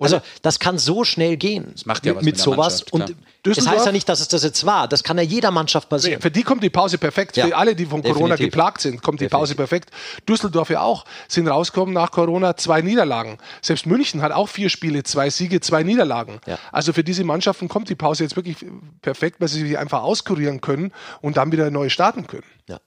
Also 0.00 0.20
das 0.42 0.58
kann 0.58 0.78
so 0.78 1.04
schnell 1.04 1.36
gehen. 1.36 1.68
Das 1.72 1.86
macht 1.86 2.04
ja 2.06 2.12
mit, 2.14 2.18
was 2.20 2.24
mit 2.24 2.34
mit 2.36 2.38
sowas. 2.42 2.82
Und 2.90 3.14
Düsseldorf- 3.44 3.74
heißt 3.76 3.86
ja 3.86 3.92
nicht, 3.92 4.08
dass 4.08 4.20
es 4.20 4.28
das 4.28 4.42
jetzt 4.42 4.66
war. 4.66 4.88
Das 4.88 5.02
kann 5.02 5.16
ja 5.16 5.22
jeder 5.22 5.50
Mannschaft 5.50 5.90
Nee, 5.90 5.96
passieren. 5.96 6.20
für 6.22 6.30
die 6.30 6.42
kommt 6.42 6.62
die 6.62 6.70
Pause 6.70 6.98
perfekt. 6.98 7.36
Ja, 7.36 7.46
für 7.46 7.56
alle, 7.56 7.74
die 7.74 7.86
von 7.86 8.02
Corona 8.02 8.34
definitiv. 8.36 8.46
geplagt 8.46 8.80
sind, 8.82 9.02
kommt 9.02 9.20
die 9.20 9.28
Pause 9.28 9.54
perfekt. 9.54 9.90
Düsseldorf 10.28 10.70
ja 10.70 10.80
auch. 10.82 11.04
Sind 11.28 11.48
rausgekommen 11.48 11.94
nach 11.94 12.10
Corona 12.10 12.56
zwei 12.56 12.82
Niederlagen. 12.82 13.38
Selbst 13.62 13.86
München 13.86 14.20
hat 14.22 14.32
auch 14.32 14.48
vier 14.48 14.68
Spiele, 14.68 15.02
zwei 15.04 15.30
Siege, 15.30 15.60
zwei 15.60 15.82
Niederlagen. 15.82 16.40
Ja. 16.46 16.58
Also 16.72 16.92
für 16.92 17.04
diese 17.04 17.24
Mannschaften 17.24 17.68
kommt 17.68 17.88
die 17.88 17.94
Pause 17.94 18.24
jetzt 18.24 18.36
wirklich 18.36 18.56
perfekt, 19.02 19.40
weil 19.40 19.48
sie 19.48 19.60
sich 19.66 19.78
einfach 19.78 20.02
auskurieren 20.02 20.60
können 20.60 20.92
und 21.20 21.36
dann 21.36 21.52
wieder 21.52 21.70
neu 21.70 21.88
starten 21.88 22.26
können. 22.26 22.44
Ja. 22.68 22.78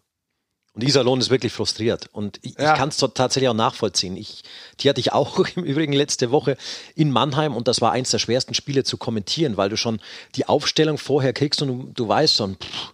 Und 0.76 0.84
Iserlohn 0.84 1.20
ist 1.20 1.30
wirklich 1.30 1.54
frustriert. 1.54 2.10
Und 2.14 2.40
ich, 2.42 2.56
Ja. 2.58 2.74
ich 2.74 2.80
kann 2.80 2.90
es 2.90 2.98
tatsächlich 2.98 3.48
auch 3.48 3.54
nachvollziehen. 3.54 4.18
Ich, 4.18 4.44
die 4.80 4.90
hatte 4.90 5.00
ich 5.00 5.14
auch 5.14 5.38
im 5.56 5.64
Übrigen 5.64 5.94
letzte 5.94 6.32
Woche 6.32 6.58
in 6.96 7.12
Mannheim 7.12 7.56
und 7.56 7.68
das 7.68 7.80
war 7.82 7.92
eins 7.92 8.10
der 8.10 8.20
schwersten 8.20 8.54
Spiele 8.56 8.84
zu 8.84 8.98
kommentieren, 8.98 9.56
weil 9.58 9.70
du 9.70 9.78
schon 9.78 10.00
die 10.36 10.48
Aufstellung 10.48 10.98
vorher 10.98 11.34
kriegst 11.34 11.62
und 11.62 11.68
du, 11.68 11.92
du 11.94 12.08
weißt 12.08 12.36
schon, 12.38 12.56
pff, 12.56 12.94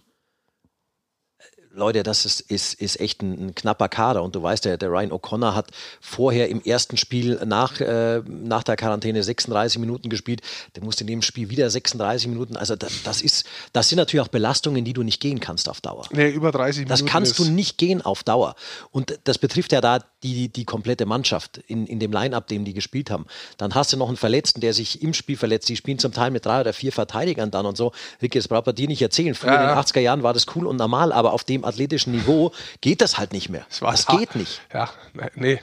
Leute, 1.72 2.02
das 2.02 2.24
ist, 2.24 2.40
ist, 2.40 2.74
ist 2.74 2.98
echt 2.98 3.22
ein, 3.22 3.48
ein 3.48 3.54
knapper 3.54 3.88
Kader. 3.88 4.22
Und 4.22 4.34
du 4.34 4.42
weißt, 4.42 4.64
der, 4.64 4.76
der 4.76 4.90
Ryan 4.90 5.12
O'Connor 5.12 5.54
hat 5.54 5.70
vorher 6.00 6.48
im 6.48 6.60
ersten 6.62 6.96
Spiel 6.96 7.40
nach, 7.46 7.80
äh, 7.80 8.22
nach 8.26 8.64
der 8.64 8.76
Quarantäne 8.76 9.22
36 9.22 9.78
Minuten 9.78 10.08
gespielt. 10.10 10.40
Der 10.74 10.82
musste 10.82 11.04
in 11.04 11.08
dem 11.08 11.22
Spiel 11.22 11.48
wieder 11.48 11.70
36 11.70 12.28
Minuten. 12.28 12.56
Also 12.56 12.74
das, 12.74 13.02
das, 13.04 13.22
ist, 13.22 13.46
das 13.72 13.88
sind 13.88 13.98
natürlich 13.98 14.24
auch 14.24 14.30
Belastungen, 14.30 14.84
die 14.84 14.92
du 14.92 15.02
nicht 15.04 15.20
gehen 15.20 15.38
kannst 15.38 15.68
auf 15.68 15.80
Dauer. 15.80 16.06
Nee, 16.10 16.30
über 16.30 16.50
30 16.50 16.86
Das 16.86 17.00
Minuten. 17.00 17.12
kannst 17.12 17.38
du 17.38 17.44
nicht 17.44 17.78
gehen 17.78 18.02
auf 18.02 18.24
Dauer. 18.24 18.56
Und 18.90 19.18
das 19.24 19.38
betrifft 19.38 19.72
ja 19.72 19.80
da 19.80 20.00
die, 20.22 20.48
die 20.48 20.64
komplette 20.64 21.06
Mannschaft 21.06 21.58
in, 21.66 21.86
in 21.86 21.98
dem 21.98 22.12
Line-Up, 22.12 22.46
dem 22.48 22.64
die 22.64 22.74
gespielt 22.74 23.10
haben. 23.10 23.26
Dann 23.56 23.74
hast 23.74 23.92
du 23.92 23.96
noch 23.96 24.08
einen 24.08 24.16
Verletzten, 24.16 24.60
der 24.60 24.74
sich 24.74 25.02
im 25.02 25.14
Spiel 25.14 25.36
verletzt. 25.36 25.68
Die 25.68 25.76
spielen 25.76 25.98
zum 25.98 26.12
Teil 26.12 26.30
mit 26.30 26.44
drei 26.44 26.60
oder 26.60 26.72
vier 26.72 26.92
Verteidigern 26.92 27.50
dann 27.50 27.66
und 27.66 27.76
so. 27.76 27.92
Ricky, 28.20 28.38
das 28.38 28.48
braucht 28.48 28.66
man 28.66 28.74
dir 28.74 28.86
nicht 28.88 29.00
erzählen. 29.02 29.34
Früher 29.34 29.52
Ja, 29.52 29.62
in 29.62 29.68
den 29.68 29.76
ja. 29.76 29.80
80er 29.80 30.00
Jahren 30.00 30.22
war 30.22 30.34
das 30.34 30.46
cool 30.54 30.66
und 30.66 30.76
normal, 30.76 31.12
aber 31.12 31.32
auf 31.32 31.44
dem 31.44 31.64
athletischen 31.64 32.12
Niveau 32.12 32.52
geht 32.80 33.00
das 33.00 33.18
halt 33.18 33.32
nicht 33.32 33.48
mehr. 33.48 33.66
Das 33.80 34.06
hart. 34.08 34.18
geht 34.18 34.34
nicht. 34.36 34.60
Ja, 34.72 34.90
ne- 35.14 35.30
nee. 35.34 35.60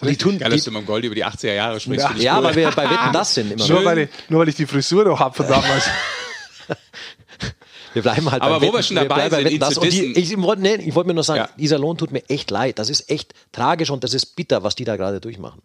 Und 0.00 0.10
die 0.10 0.16
tun, 0.18 0.38
Geil, 0.38 0.50
dass 0.50 0.64
du 0.64 0.70
mit 0.70 0.82
dem 0.82 0.86
Gold 0.86 1.04
über 1.04 1.14
die 1.14 1.24
80er 1.24 1.54
Jahre 1.54 1.80
sprichst. 1.80 2.06
Ja. 2.16 2.16
Ja, 2.16 2.36
cool. 2.38 2.44
weil 2.44 2.54
wir 2.56 2.70
bei 2.70 2.84
Wetten 2.90 3.12
das 3.12 3.32
sind 3.34 3.50
immer. 3.50 3.66
Nur 3.66 3.84
weil, 3.84 3.98
ich, 3.98 4.08
nur 4.28 4.40
weil 4.40 4.48
ich 4.50 4.54
die 4.56 4.66
Frisur 4.66 5.04
noch 5.04 5.20
habe 5.20 5.34
von 5.34 5.48
damals. 5.48 5.84
Wir 7.96 8.02
bleiben 8.02 8.30
halt 8.30 8.42
Aber 8.42 8.60
wo 8.60 8.74
wir 8.74 8.82
schon 8.82 8.96
dabei 8.96 9.30
bei 9.30 9.36
sind, 9.38 9.44
Wetten, 9.46 9.58
das. 9.58 9.78
Und 9.78 9.90
die, 9.90 10.12
ich 10.18 10.36
wollte 10.36 10.60
nee, 10.60 10.74
ich 10.74 10.94
wollte 10.94 11.08
mir 11.08 11.14
nur 11.14 11.24
sagen, 11.24 11.38
Ja. 11.38 11.48
dieser 11.58 11.78
Lohn 11.78 11.96
tut 11.96 12.12
mir 12.12 12.22
echt 12.28 12.50
leid. 12.50 12.78
Das 12.78 12.90
ist 12.90 13.08
echt 13.08 13.32
tragisch 13.52 13.88
und 13.88 14.04
das 14.04 14.12
ist 14.12 14.36
bitter, 14.36 14.62
was 14.62 14.74
die 14.74 14.84
da 14.84 14.96
gerade 14.96 15.18
durchmachen. 15.18 15.62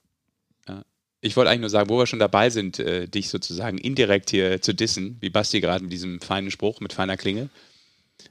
Ich 1.20 1.36
wollte 1.36 1.52
eigentlich 1.52 1.62
nur 1.62 1.70
sagen, 1.70 1.90
wo 1.90 1.98
wir 2.00 2.08
schon 2.08 2.20
dabei 2.20 2.50
sind, 2.50 2.80
äh, 2.80 3.08
dich 3.08 3.30
sozusagen 3.30 3.78
indirekt 3.78 4.30
hier 4.32 4.62
zu 4.62 4.74
dissen, 4.74 5.18
wie 5.20 5.30
Basti 5.30 5.60
gerade 5.60 5.84
mit 5.84 5.94
diesem 5.94 6.20
feinen 6.22 6.50
Spruch, 6.50 6.80
mit 6.80 6.94
feiner 6.94 7.16
Klinge. 7.18 7.50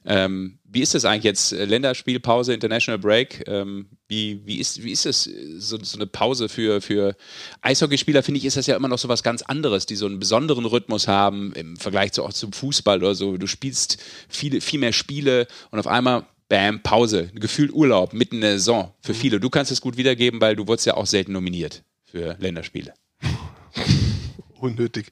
Ähm, 0.04 0.58
wie 0.64 0.80
ist 0.80 0.94
das 0.94 1.04
eigentlich 1.04 1.24
jetzt? 1.24 1.52
Äh, 1.52 1.64
Länderspielpause, 1.64 2.54
International 2.54 2.98
Break. 2.98 3.44
Ähm, 3.46 3.88
wie, 4.08 4.40
wie, 4.46 4.58
ist, 4.58 4.82
wie 4.82 4.92
ist 4.92 5.06
das, 5.06 5.26
äh, 5.26 5.58
so, 5.58 5.78
so 5.82 5.98
eine 5.98 6.06
Pause 6.06 6.48
für, 6.48 6.80
für 6.80 7.16
Eishockeyspieler? 7.60 8.22
Finde 8.22 8.38
ich, 8.38 8.44
ist 8.44 8.56
das 8.56 8.66
ja 8.66 8.76
immer 8.76 8.88
noch 8.88 8.98
so 8.98 9.08
was 9.08 9.22
ganz 9.22 9.42
anderes, 9.42 9.86
die 9.86 9.96
so 9.96 10.06
einen 10.06 10.18
besonderen 10.18 10.64
Rhythmus 10.64 11.08
haben 11.08 11.52
im 11.52 11.76
Vergleich 11.76 12.12
zu, 12.12 12.24
auch 12.24 12.32
zum 12.32 12.52
Fußball 12.52 12.98
oder 12.98 13.14
so. 13.14 13.36
Du 13.36 13.46
spielst 13.46 13.98
viele, 14.28 14.60
viel 14.60 14.80
mehr 14.80 14.92
Spiele 14.92 15.46
und 15.70 15.78
auf 15.78 15.86
einmal, 15.86 16.26
bam, 16.48 16.82
Pause. 16.82 17.30
Gefühlt 17.34 17.72
Urlaub 17.72 18.12
mitten 18.12 18.36
in 18.36 18.40
der 18.42 18.58
Saison 18.58 18.92
für 19.00 19.14
viele. 19.14 19.40
Du 19.40 19.50
kannst 19.50 19.70
es 19.70 19.80
gut 19.80 19.96
wiedergeben, 19.96 20.40
weil 20.40 20.56
du 20.56 20.66
wurdest 20.66 20.86
ja 20.86 20.94
auch 20.94 21.06
selten 21.06 21.32
nominiert 21.32 21.82
für 22.04 22.36
Länderspiele. 22.38 22.94
Unnötig. 24.60 25.06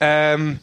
Ähm, 0.00 0.58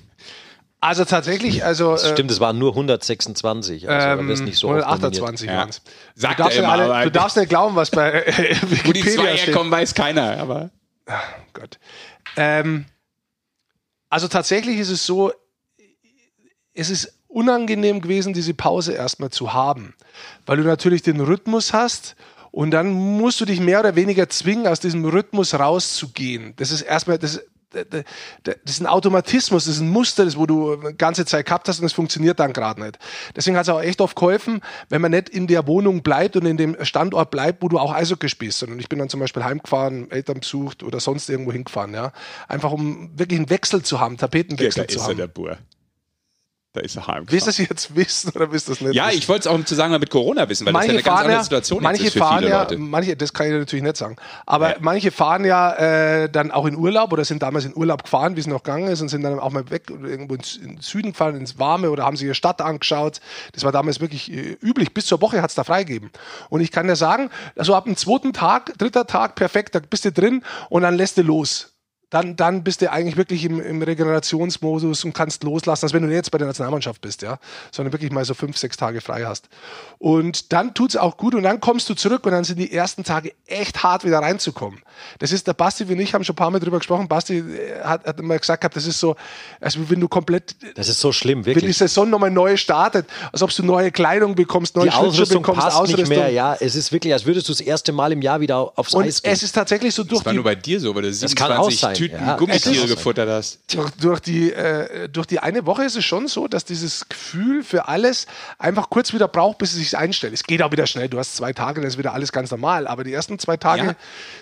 also 0.82 1.06
tatsächlich, 1.06 1.64
also. 1.64 1.94
äh, 1.96 2.12
Stimmt, 2.12 2.32
es 2.32 2.40
waren 2.42 2.58
nur 2.58 2.72
126. 2.72 3.88
Also 3.88 4.20
Ähm, 4.22 4.28
wirst 4.28 4.44
nicht 4.44 4.58
so 4.58 4.70
oft 4.70 4.84
128 4.84 5.48
Ja. 5.48 5.58
waren 5.58 5.70
es. 5.70 5.82
Du, 6.16 6.28
er 6.28 6.46
nicht 6.46 6.58
immer, 6.58 6.70
alle- 6.70 7.04
du 7.06 7.12
darfst 7.18 7.38
nicht 7.38 7.50
glauben, 7.50 7.76
was 7.78 7.90
bei 7.92 8.12
äh, 8.24 8.56
Wo 8.86 8.92
die 8.92 9.02
zwei 9.02 9.38
steht. 9.38 9.48
herkommen, 9.48 9.72
weiß 9.72 9.94
keiner, 9.94 10.38
aber. 10.40 10.70
Gott. 11.54 11.80
Ähm, 12.36 12.86
Also 14.10 14.28
tatsächlich 14.28 14.78
ist 14.80 14.90
es 14.90 15.06
so, 15.06 15.32
es 16.74 16.90
ist 16.90 17.14
unangenehm 17.28 18.02
gewesen, 18.02 18.34
diese 18.34 18.54
Pause 18.54 18.94
erstmal 18.94 19.30
zu 19.30 19.54
haben, 19.54 19.94
weil 20.46 20.58
du 20.58 20.64
natürlich 20.64 21.02
den 21.02 21.20
Rhythmus 21.22 21.72
hast 21.74 22.16
und 22.52 22.72
dann 22.72 22.92
musst 22.92 23.40
du 23.40 23.46
dich 23.46 23.60
mehr 23.62 23.80
oder 23.80 23.96
weniger 23.96 24.28
zwingen, 24.28 24.68
aus 24.68 24.82
diesem 24.82 25.06
Rhythmus 25.06 25.54
rauszugehen. 25.54 26.54
Das 26.58 26.72
ist 26.72 26.82
erstmal, 26.82 27.18
das, 27.18 27.42
das 27.72 28.56
ist 28.66 28.82
ein 28.82 28.88
Automatismus, 28.88 29.66
das 29.66 29.76
ist 29.76 29.82
ein 29.82 29.90
Muster, 29.90 30.26
das 30.26 30.38
wo 30.38 30.46
du 30.46 30.74
eine 30.74 30.94
ganze 30.94 31.26
Zeit 31.26 31.46
gehabt 31.46 31.68
hast 31.68 31.80
und 31.80 31.86
es 31.86 31.94
funktioniert 31.94 32.40
dann 32.40 32.54
gerade 32.54 32.82
nicht. 32.82 33.00
Deswegen 33.36 33.56
hat 33.56 33.64
es 33.64 33.70
auch 33.70 33.82
echt 33.82 34.02
oft 34.02 34.16
geholfen, 34.16 34.62
wenn 34.90 35.02
man 35.02 35.12
nicht 35.12 35.30
in 35.30 35.48
der 35.48 35.68
Wohnung 35.68 36.04
bleibt 36.04 36.36
und 36.36 36.46
in 36.46 36.58
dem 36.58 36.76
Standort 36.84 37.32
bleibt, 37.32 37.62
wo 37.62 37.68
du 37.68 37.80
auch 37.80 37.94
Eishockey 37.94 38.30
spielst. 38.30 38.60
Sondern 38.60 38.80
ich 38.80 38.90
bin 38.90 39.00
dann 39.00 39.10
zum 39.10 39.20
Beispiel 39.20 39.44
heimgefahren, 39.44 40.12
Eltern 40.12 40.40
besucht 40.40 40.84
oder 40.84 41.00
sonst 41.00 41.30
irgendwo 41.30 41.52
hingefahren, 41.52 41.94
ja. 41.94 42.12
Einfach 42.48 42.72
um 42.72 43.12
wirklich 43.18 43.40
einen 43.40 43.50
Wechsel 43.50 43.84
zu 43.84 44.00
haben, 44.00 44.18
Tapetenwechsel 44.18 44.84
da 44.84 44.88
zu 44.88 45.02
haben. 45.02 45.12
er, 45.12 45.16
der 45.16 45.28
Bur. 45.28 45.58
Da 46.74 46.80
ist 46.80 46.96
er 46.96 47.06
heimgefahren. 47.06 47.28
Willst 47.32 47.48
du 47.48 47.50
das 47.50 47.58
jetzt 47.58 47.96
wissen 47.98 48.32
oder 48.34 48.50
willst 48.50 48.70
du 48.70 48.72
das 48.72 48.80
nicht 48.80 48.94
Ja, 48.94 49.08
wissen? 49.08 49.18
ich 49.18 49.28
wollte 49.28 49.42
es 49.42 49.48
auch 49.48 49.56
im 49.56 49.66
Zusammenhang 49.66 50.00
mit 50.00 50.10
Corona 50.10 50.48
wissen, 50.48 50.66
weil 50.66 50.72
das 50.72 50.86
ja 50.86 50.94
manche 50.94 51.00
eine 51.00 51.04
ganz 51.04 51.20
andere 51.20 51.38
ja, 51.38 51.44
Situation 51.44 51.84
manche 51.84 52.04
ist 52.06 52.14
für 52.14 52.20
fahren 52.20 52.38
viele 52.40 52.50
ja, 52.52 52.60
Leute. 52.62 52.78
manche, 52.78 53.18
das 53.18 53.34
kann 53.34 53.48
ich 53.48 53.52
natürlich 53.54 53.84
nicht 53.84 53.98
sagen, 53.98 54.16
aber 54.46 54.70
Ja. 54.70 54.76
manche 54.80 55.12
fahren 55.12 55.44
ja 55.44 55.74
äh, 55.74 56.30
dann 56.30 56.50
auch 56.52 56.66
in 56.66 56.78
Urlaub 56.78 57.12
oder 57.12 57.26
sind 57.26 57.44
damals 57.44 57.66
in 57.66 57.76
Urlaub 57.76 58.04
gefahren, 58.04 58.38
wie 58.38 58.40
es 58.40 58.48
noch 58.48 58.64
gegangen 58.64 58.88
ist 58.88 59.02
und 59.02 59.10
sind 59.10 59.22
dann 59.24 59.38
auch 59.38 59.52
mal 59.52 59.70
weg 59.70 59.92
oder 59.92 60.08
irgendwo 60.08 60.36
ins, 60.36 60.56
in 60.56 60.76
den 60.76 60.82
Süden 60.82 61.12
gefahren, 61.12 61.36
ins 61.36 61.60
Warme 61.60 61.90
oder 61.92 62.06
haben 62.06 62.16
sich 62.16 62.26
ihre 62.28 62.36
Stadt 62.36 62.62
angeschaut. 62.62 63.20
Das 63.52 63.66
war 63.66 63.74
damals 63.74 64.00
wirklich 64.00 64.32
äh, 64.32 64.58
üblich. 64.62 64.94
Bis 64.94 65.08
zur 65.08 65.20
Woche 65.22 65.42
hat 65.42 65.50
es 65.50 65.56
da 65.56 65.66
freigegeben. 65.66 66.10
Und 66.50 66.62
ich 66.62 66.72
kann 66.72 66.88
dir 66.88 66.96
sagen, 66.96 67.32
also 67.58 67.76
ab 67.76 67.84
dem 67.84 67.98
zweiten 67.98 68.32
Tag, 68.32 68.78
dritter 68.78 69.06
Tag, 69.06 69.36
perfekt, 69.36 69.76
da 69.76 69.80
bist 69.80 70.06
du 70.06 70.12
drin 70.14 70.42
und 70.70 70.84
dann 70.84 70.96
lässt 70.96 71.18
du 71.18 71.22
los. 71.22 71.71
Dann, 72.12 72.36
dann 72.36 72.64
bist 72.64 72.82
du 72.82 72.92
eigentlich 72.92 73.18
wirklich 73.18 73.44
im, 73.46 73.60
im 73.60 73.82
Regenerationsmodus 73.82 75.04
und 75.06 75.14
kannst 75.14 75.44
loslassen, 75.44 75.86
als 75.86 75.94
wenn 75.94 76.02
du 76.04 76.08
nicht 76.08 76.18
jetzt 76.18 76.30
bei 76.32 76.38
der 76.38 76.48
Nationalmannschaft 76.48 77.02
bist, 77.02 77.22
ja, 77.24 77.40
sondern 77.72 77.94
wirklich 77.94 78.12
mal 78.12 78.24
so 78.26 78.34
fünf, 78.34 78.58
sechs 78.58 78.78
Tage 78.78 79.02
frei 79.02 79.24
hast. 79.26 79.48
Und 79.98 80.52
dann 80.54 80.74
tut's 80.74 80.96
auch 80.96 81.18
gut 81.18 81.36
und 81.36 81.44
dann 81.44 81.60
kommst 81.60 81.90
du 81.90 81.94
zurück 81.96 82.26
und 82.26 82.32
dann 82.34 82.44
sind 82.44 82.60
die 82.60 82.72
ersten 82.72 83.04
Tage 83.04 83.34
echt 83.48 83.82
hart 83.82 84.04
wieder 84.04 84.20
reinzukommen. 84.20 84.82
Das 85.20 85.32
ist 85.32 85.48
der 85.48 85.54
Basti 85.54 85.86
und 85.86 86.00
ich 86.00 86.14
haben 86.14 86.24
schon 86.24 86.34
ein 86.34 86.36
paar 86.36 86.52
Mal 86.52 86.60
drüber 86.60 86.78
gesprochen. 86.78 87.08
Basti 87.08 87.38
äh, 87.40 87.82
hat, 87.82 88.06
hat 88.06 88.20
immer 88.20 88.38
gesagt 88.38 88.62
gehabt, 88.62 88.76
das 88.76 88.86
ist 88.86 89.00
so, 89.00 89.16
als 89.60 89.78
wenn 89.90 90.00
du 90.00 90.08
komplett 90.08 90.56
Das 90.76 90.90
ist 90.90 91.00
so 91.00 91.12
schlimm, 91.12 91.46
wenn 91.46 91.54
die 91.54 91.62
wirklich. 91.62 91.78
Saison 91.78 92.10
nochmal 92.10 92.30
neu 92.32 92.58
startet, 92.58 93.08
als 93.32 93.42
ob 93.42 93.52
du 93.56 93.64
neue 93.64 93.92
Kleidung 93.92 94.36
bekommst, 94.36 94.76
neue 94.76 94.86
Die 94.90 94.92
Ausrüstung 94.92 95.42
bekommst, 95.42 95.62
passt 95.62 95.78
Ausrüstung. 95.78 96.02
nicht 96.02 96.10
mehr, 96.10 96.30
ja. 96.30 96.56
Es 96.60 96.76
ist 96.76 96.92
wirklich, 96.92 97.14
als 97.14 97.26
würdest 97.26 97.48
du 97.48 97.54
das 97.54 97.62
erste 97.62 97.92
Mal 97.92 98.12
im 98.12 98.22
Jahr 98.22 98.42
wieder 98.42 98.72
aufs 98.78 98.94
Und 98.94 99.06
Eis 99.06 99.22
gehen. 99.22 99.32
es 99.32 99.44
ist 99.44 99.54
tatsächlich 99.54 99.94
so 99.96 100.04
durch 100.04 100.20
Das 100.20 100.26
war 100.26 100.34
nur 100.34 100.44
bei 100.44 100.56
dir 100.56 100.80
so, 100.80 100.94
weil 100.94 101.04
du 101.04 101.10
Das 101.10 101.36
kann 101.36 101.52
auch 101.54 101.70
27 101.70 101.80
sein, 101.80 101.96
Tüten 102.02 102.26
ja. 102.26 102.36
Gummitiere 102.36 102.88
gefuttert 102.88 103.30
hast. 103.30 103.60
durch, 103.74 103.92
durch, 103.92 104.20
die, 104.20 104.52
äh, 104.52 105.08
durch 105.08 105.28
die 105.28 105.40
eine 105.40 105.66
Woche 105.66 105.84
ist 105.84 105.96
es 105.96 106.04
schon 106.04 106.28
so, 106.28 106.48
dass 106.48 106.66
dieses 106.66 107.08
Gefühl 107.08 107.64
für 107.64 107.88
alles 107.88 108.26
einfach 108.58 108.90
kurz 108.90 109.14
wieder 109.14 109.28
braucht, 109.28 109.60
bis 109.60 109.74
es 109.74 109.78
sich 109.78 109.98
einstellt. 109.98 110.34
Es 110.34 110.44
geht 110.44 110.64
auch 110.64 110.72
wieder 110.72 110.88
schnell. 110.88 111.10
Du 111.10 111.20
hast 111.20 111.36
zwei 111.36 111.54
Tage, 111.54 111.82
dann 111.82 111.88
ist 111.88 111.98
wieder 111.98 112.14
alles 112.14 112.32
ganz 112.32 112.50
normal. 112.50 112.88
Aber 112.88 113.04
die 113.04 113.14
ersten 113.14 113.38
zwei 113.38 113.58
Tage 113.58 113.86
Ja. 113.86 113.96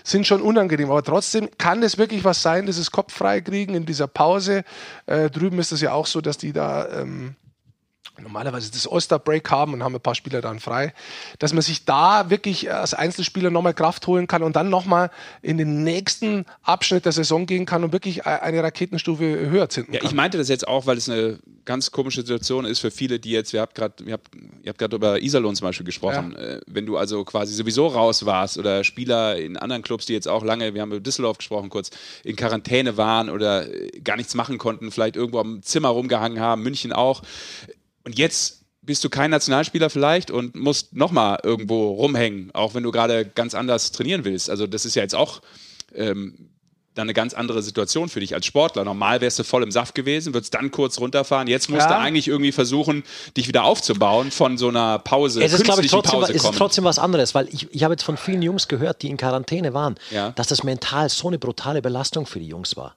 sind 0.04 0.26
schon 0.26 0.42
unangenehm. 0.42 0.90
Aber 0.90 1.04
trotzdem 1.04 1.50
kann 1.58 1.84
es 1.84 1.98
wirklich 1.98 2.24
was 2.24 2.42
sein, 2.42 2.66
dieses 2.66 2.92
Kopf 2.92 3.14
frei 3.14 3.42
kriegen 3.42 3.76
in 3.76 3.86
dieser 3.86 4.08
Pause. 4.08 4.64
Äh, 5.06 5.30
drüben 5.30 5.60
ist 5.60 5.72
es 5.72 5.82
ja 5.82 5.92
auch 5.94 6.06
so, 6.06 6.22
dass 6.22 6.38
die 6.38 6.54
da. 6.54 6.88
Ähm, 7.02 7.36
normalerweise 8.22 8.72
das 8.72 8.88
All-Star-Break 8.88 9.50
haben 9.52 9.74
und 9.74 9.84
haben 9.84 9.96
ein 9.96 10.02
paar 10.02 10.16
Spieler 10.16 10.42
dann 10.42 10.60
frei, 10.60 10.94
dass 11.40 11.54
man 11.54 11.62
sich 11.62 11.86
da 11.86 12.30
wirklich 12.30 12.72
als 12.72 12.94
Einzelspieler 12.94 13.50
nochmal 13.50 13.74
Kraft 13.74 14.06
holen 14.08 14.28
kann 14.28 14.44
und 14.44 14.56
dann 14.56 14.70
nochmal 14.70 15.12
in 15.42 15.58
den 15.58 15.84
nächsten 15.84 16.46
Abschnitt 16.64 17.06
der 17.06 17.12
Saison 17.12 17.46
gehen 17.46 17.66
kann 17.66 17.84
und 17.84 17.94
wirklich 17.94 18.26
eine 18.26 18.64
Raketenstufe 18.64 19.24
höher 19.24 19.70
zünden 19.70 19.94
Ja, 19.94 20.00
kann. 20.00 20.10
ich 20.10 20.16
meinte 20.16 20.38
das 20.38 20.50
jetzt 20.50 20.68
auch, 20.68 20.86
weil 20.86 20.98
es 20.98 21.10
eine 21.10 21.40
ganz 21.66 21.92
komische 21.92 22.22
Situation 22.22 22.66
ist 22.66 22.80
für 22.80 22.90
viele, 22.90 23.20
die 23.20 23.32
jetzt, 23.32 23.54
wir 23.54 23.62
habt 23.62 23.76
grad, 23.76 24.02
ihr 24.02 24.14
habt 24.14 24.30
ihr 24.64 24.70
habt 24.70 24.80
gerade 24.80 24.96
über 24.96 25.22
Iserlohn 25.22 25.56
zum 25.56 25.68
Beispiel 25.68 25.86
gesprochen, 25.86 26.36
äh, 26.36 26.60
wenn 26.68 26.86
du 26.86 26.98
also 26.98 27.24
quasi 27.24 27.54
sowieso 27.54 27.88
raus 27.88 28.26
warst 28.26 28.58
oder 28.58 28.84
Spieler 28.84 29.38
in 29.38 29.58
anderen 29.58 29.82
Clubs, 29.84 30.06
die 30.06 30.14
jetzt 30.14 30.28
auch 30.28 30.44
lange, 30.44 30.74
wir 30.74 30.82
haben 30.82 30.92
über 30.92 31.00
Düsseldorf 31.00 31.38
gesprochen 31.38 31.70
kurz, 31.70 31.92
in 32.24 32.36
Quarantäne 32.36 32.98
waren 32.98 33.30
oder 33.30 33.72
äh, 33.72 34.00
gar 34.04 34.18
nichts 34.18 34.36
machen 34.36 34.58
konnten, 34.58 34.92
vielleicht 34.92 35.16
irgendwo 35.16 35.40
am 35.40 35.62
Zimmer 35.62 35.90
rumgehangen 35.90 36.40
haben, 36.40 36.64
München 36.64 36.92
auch. 36.92 37.22
Und 38.10 38.18
jetzt 38.18 38.64
bist 38.82 39.04
du 39.04 39.10
kein 39.10 39.30
Nationalspieler 39.30 39.92
vielleicht 39.92 40.32
und 40.32 40.56
musst 40.56 40.96
nochmal 40.96 41.38
irgendwo 41.44 41.90
rumhängen, 41.94 42.50
auch 42.56 42.74
wenn 42.74 42.82
du 42.82 42.90
gerade 42.92 43.24
ganz 43.24 43.54
anders 43.54 43.92
trainieren 43.92 44.26
willst. 44.26 44.50
Also 44.50 44.66
das 44.66 44.84
ist 44.84 44.96
ja 44.96 45.04
jetzt 45.04 45.14
auch 45.14 45.42
ähm, 45.94 46.50
dann 46.96 47.04
eine 47.06 47.14
ganz 47.14 47.36
andere 47.36 47.62
Situation 47.62 48.10
für 48.10 48.20
dich 48.20 48.34
als 48.34 48.48
Sportler. 48.48 48.84
Normal 48.84 49.22
wärst 49.22 49.38
du 49.38 49.44
voll 49.44 49.62
im 49.62 49.70
Saft 49.70 49.94
gewesen, 49.94 50.34
würdest 50.34 50.56
dann 50.56 50.72
kurz 50.72 51.00
runterfahren. 51.00 51.48
Jetzt 51.48 51.70
musst 51.70 51.84
Ja. 51.84 51.90
du 51.90 51.98
eigentlich 52.00 52.28
irgendwie 52.28 52.52
versuchen, 52.52 53.04
dich 53.38 53.48
wieder 53.48 53.64
aufzubauen 53.64 54.32
von 54.32 54.58
so 54.58 54.70
einer 54.70 54.98
Pause, 54.98 55.44
Es 55.44 55.54
ist, 55.54 55.66
glaube 55.66 55.86
ich, 55.86 55.92
trotzdem, 55.92 56.20
Pause 56.22 56.34
es 56.34 56.44
ist 56.44 56.56
trotzdem 56.56 56.84
was 56.84 56.98
anderes, 56.98 57.36
weil 57.36 57.48
ich, 57.54 57.68
ich 57.72 57.84
habe 57.84 57.94
jetzt 57.94 58.04
von 58.04 58.18
vielen 58.18 58.42
Jungs 58.42 58.68
gehört, 58.68 59.04
die 59.04 59.10
in 59.12 59.18
Quarantäne 59.18 59.76
waren, 59.76 59.98
Ja. 60.10 60.32
dass 60.32 60.48
das 60.48 60.64
mental 60.64 61.10
so 61.10 61.28
eine 61.28 61.38
brutale 61.38 61.84
Belastung 61.84 62.26
für 62.26 62.40
die 62.40 62.48
Jungs 62.48 62.76
war. 62.76 62.96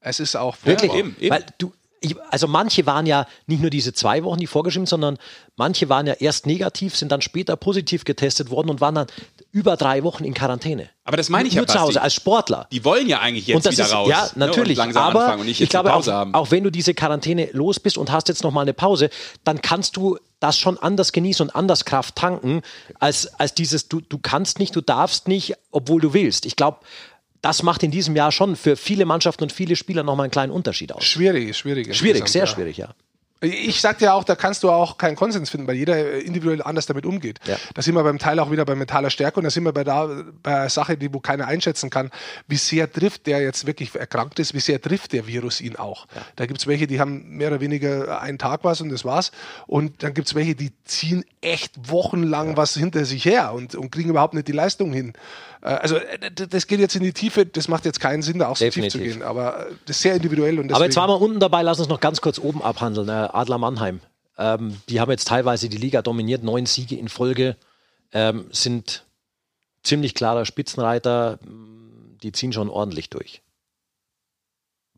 Es 0.00 0.20
ist 0.20 0.36
auch 0.36 0.56
Wirklich, 0.64 0.92
Ja, 0.92 0.98
eben, 0.98 1.16
eben. 1.18 1.34
weil 1.34 1.46
du, 1.56 1.72
ich, 2.00 2.16
also 2.30 2.46
manche 2.46 2.86
waren 2.86 3.06
ja 3.06 3.26
nicht 3.46 3.60
nur 3.60 3.70
diese 3.70 3.92
zwei 3.92 4.22
Wochen, 4.24 4.38
die 4.38 4.46
vorgeschrieben, 4.46 4.86
sondern 4.86 5.18
manche 5.56 5.88
waren 5.88 6.06
ja 6.06 6.14
erst 6.14 6.46
negativ, 6.46 6.96
sind 6.96 7.10
dann 7.10 7.22
später 7.22 7.56
positiv 7.56 8.04
getestet 8.04 8.50
worden 8.50 8.70
und 8.70 8.80
waren 8.80 8.94
dann 8.94 9.06
über 9.52 9.76
drei 9.76 10.02
Wochen 10.02 10.24
in 10.24 10.34
Quarantäne. 10.34 10.90
Aber 11.04 11.16
das 11.16 11.28
meine 11.28 11.48
ich 11.48 11.54
ja, 11.54 11.60
Nur 11.60 11.68
zu 11.68 11.80
Hause 11.80 12.02
als 12.02 12.14
Sportler. 12.14 12.66
Die 12.72 12.84
wollen 12.84 13.08
ja 13.08 13.20
eigentlich 13.20 13.46
jetzt 13.46 13.70
wieder 13.70 13.84
ist, 13.84 13.92
raus. 13.92 14.08
Ja, 14.08 14.24
ne, 14.34 14.46
natürlich. 14.46 14.78
Und 14.78 14.84
langsam 14.84 15.04
aber 15.04 15.20
anfangen 15.20 15.40
und 15.40 15.46
nicht 15.46 15.56
ich 15.56 15.60
jetzt 15.60 15.70
glaube, 15.70 15.88
eine 15.88 15.96
Pause 15.96 16.12
auch, 16.14 16.18
haben. 16.18 16.34
auch 16.34 16.50
wenn 16.50 16.64
du 16.64 16.70
diese 16.70 16.94
Quarantäne 16.94 17.48
los 17.52 17.80
bist 17.80 17.96
und 17.96 18.10
hast 18.10 18.28
jetzt 18.28 18.42
noch 18.42 18.52
mal 18.52 18.62
eine 18.62 18.74
Pause, 18.74 19.10
dann 19.44 19.62
kannst 19.62 19.96
du 19.96 20.18
das 20.40 20.58
schon 20.58 20.78
anders 20.78 21.12
genießen 21.12 21.48
und 21.48 21.54
anders 21.54 21.84
Kraft 21.84 22.16
tanken, 22.16 22.60
als, 22.98 23.26
als 23.38 23.54
dieses, 23.54 23.88
du, 23.88 24.00
du 24.00 24.18
kannst 24.18 24.58
nicht, 24.58 24.76
du 24.76 24.80
darfst 24.80 25.28
nicht, 25.28 25.54
obwohl 25.70 26.00
du 26.00 26.12
willst. 26.12 26.44
Ich 26.44 26.56
glaube, 26.56 26.80
das 27.42 27.62
macht 27.62 27.82
in 27.82 27.90
diesem 27.90 28.16
Jahr 28.16 28.32
schon 28.32 28.56
für 28.56 28.76
viele 28.76 29.04
Mannschaften 29.04 29.44
und 29.44 29.52
viele 29.52 29.76
Spieler 29.76 30.02
nochmal 30.02 30.24
einen 30.24 30.30
kleinen 30.30 30.52
Unterschied 30.52 30.92
aus. 30.92 31.04
schwierig, 31.04 31.56
schwierig. 31.56 31.96
Schwierig, 31.96 32.28
sehr 32.28 32.42
ja. 32.42 32.46
schwierig, 32.46 32.76
ja. 32.76 32.94
Ich 33.42 33.82
sagte 33.82 34.06
ja 34.06 34.14
auch, 34.14 34.24
da 34.24 34.34
kannst 34.34 34.62
du 34.62 34.70
auch 34.70 34.96
keinen 34.96 35.14
Konsens 35.14 35.50
finden, 35.50 35.66
weil 35.66 35.76
jeder 35.76 36.12
individuell 36.22 36.62
anders 36.62 36.86
damit 36.86 37.04
umgeht. 37.04 37.38
Ja. 37.44 37.56
Da 37.74 37.82
sind 37.82 37.94
wir 37.94 38.02
beim 38.02 38.18
Teil 38.18 38.38
auch 38.40 38.50
wieder 38.50 38.64
bei 38.64 38.74
mentaler 38.74 39.10
Stärke 39.10 39.40
und 39.40 39.44
da 39.44 39.50
sind 39.50 39.64
wir 39.64 39.72
bei 39.72 39.84
der 39.84 40.24
bei 40.42 40.56
einer 40.56 40.68
Sache, 40.70 40.96
die 40.96 41.12
wo 41.12 41.20
keiner 41.20 41.46
einschätzen 41.46 41.90
kann, 41.90 42.10
wie 42.48 42.56
sehr 42.56 42.90
trifft 42.90 43.26
der 43.26 43.42
jetzt 43.42 43.66
wirklich 43.66 43.94
erkrankt 43.94 44.38
ist, 44.38 44.54
wie 44.54 44.60
sehr 44.60 44.80
trifft 44.80 45.12
der 45.12 45.26
Virus 45.26 45.60
ihn 45.60 45.76
auch. 45.76 46.06
Da 46.36 46.46
gibt 46.46 46.60
es 46.60 46.66
welche, 46.66 46.86
die 46.86 46.98
haben 46.98 47.28
mehr 47.36 47.48
oder 47.48 47.60
weniger 47.60 48.22
einen 48.22 48.38
Tag 48.38 48.64
was 48.64 48.80
und 48.80 48.88
das 48.88 49.04
war's. 49.04 49.32
Und 49.66 50.02
dann 50.02 50.14
gibt 50.14 50.28
es 50.28 50.34
welche, 50.34 50.54
die 50.54 50.72
ziehen 50.84 51.22
echt 51.42 51.90
wochenlang 51.90 52.56
was 52.56 52.74
hinter 52.74 53.04
sich 53.04 53.26
her 53.26 53.52
und, 53.52 53.74
und 53.74 53.90
kriegen 53.90 54.08
überhaupt 54.08 54.32
nicht 54.32 54.48
die 54.48 54.52
Leistung 54.52 54.94
hin. 54.94 55.12
Äh, 55.66 55.70
Also 55.70 55.96
äh, 55.96 56.30
das 56.30 56.66
geht 56.66 56.80
jetzt 56.80 56.96
in 56.96 57.02
die 57.02 57.12
Tiefe, 57.12 57.44
das 57.44 57.68
macht 57.68 57.84
jetzt 57.84 58.00
keinen 58.00 58.22
Sinn, 58.22 58.38
da 58.38 58.48
auch 58.48 58.56
so 58.56 58.64
tief 58.64 58.74
zu 58.74 58.80
Definitiv. 58.80 59.14
gehen. 59.18 59.22
Aber 59.22 59.68
äh, 59.68 59.72
das 59.86 59.96
ist 59.96 60.02
sehr 60.02 60.14
individuell. 60.14 60.58
Und 60.58 60.72
Aber 60.72 60.84
jetzt 60.84 60.96
waren 60.96 61.10
wir 61.10 61.20
unten 61.20 61.40
dabei, 61.40 61.62
lass 61.62 61.78
uns 61.78 61.88
noch 61.88 62.00
ganz 62.00 62.20
kurz 62.20 62.38
oben 62.38 62.62
abhandeln. 62.62 63.10
Adler 63.10 63.58
Mannheim. 63.58 64.00
Ähm, 64.38 64.76
die 64.88 65.00
haben 65.00 65.10
jetzt 65.10 65.28
teilweise 65.28 65.68
die 65.68 65.78
Liga 65.78 66.02
dominiert, 66.02 66.42
neun 66.42 66.66
Siege 66.66 66.96
in 66.96 67.08
Folge, 67.08 67.56
ähm, 68.12 68.46
sind 68.52 69.04
ziemlich 69.82 70.14
klarer 70.14 70.44
Spitzenreiter, 70.44 71.38
die 72.22 72.32
ziehen 72.32 72.52
schon 72.52 72.68
ordentlich 72.68 73.08
durch. 73.08 73.40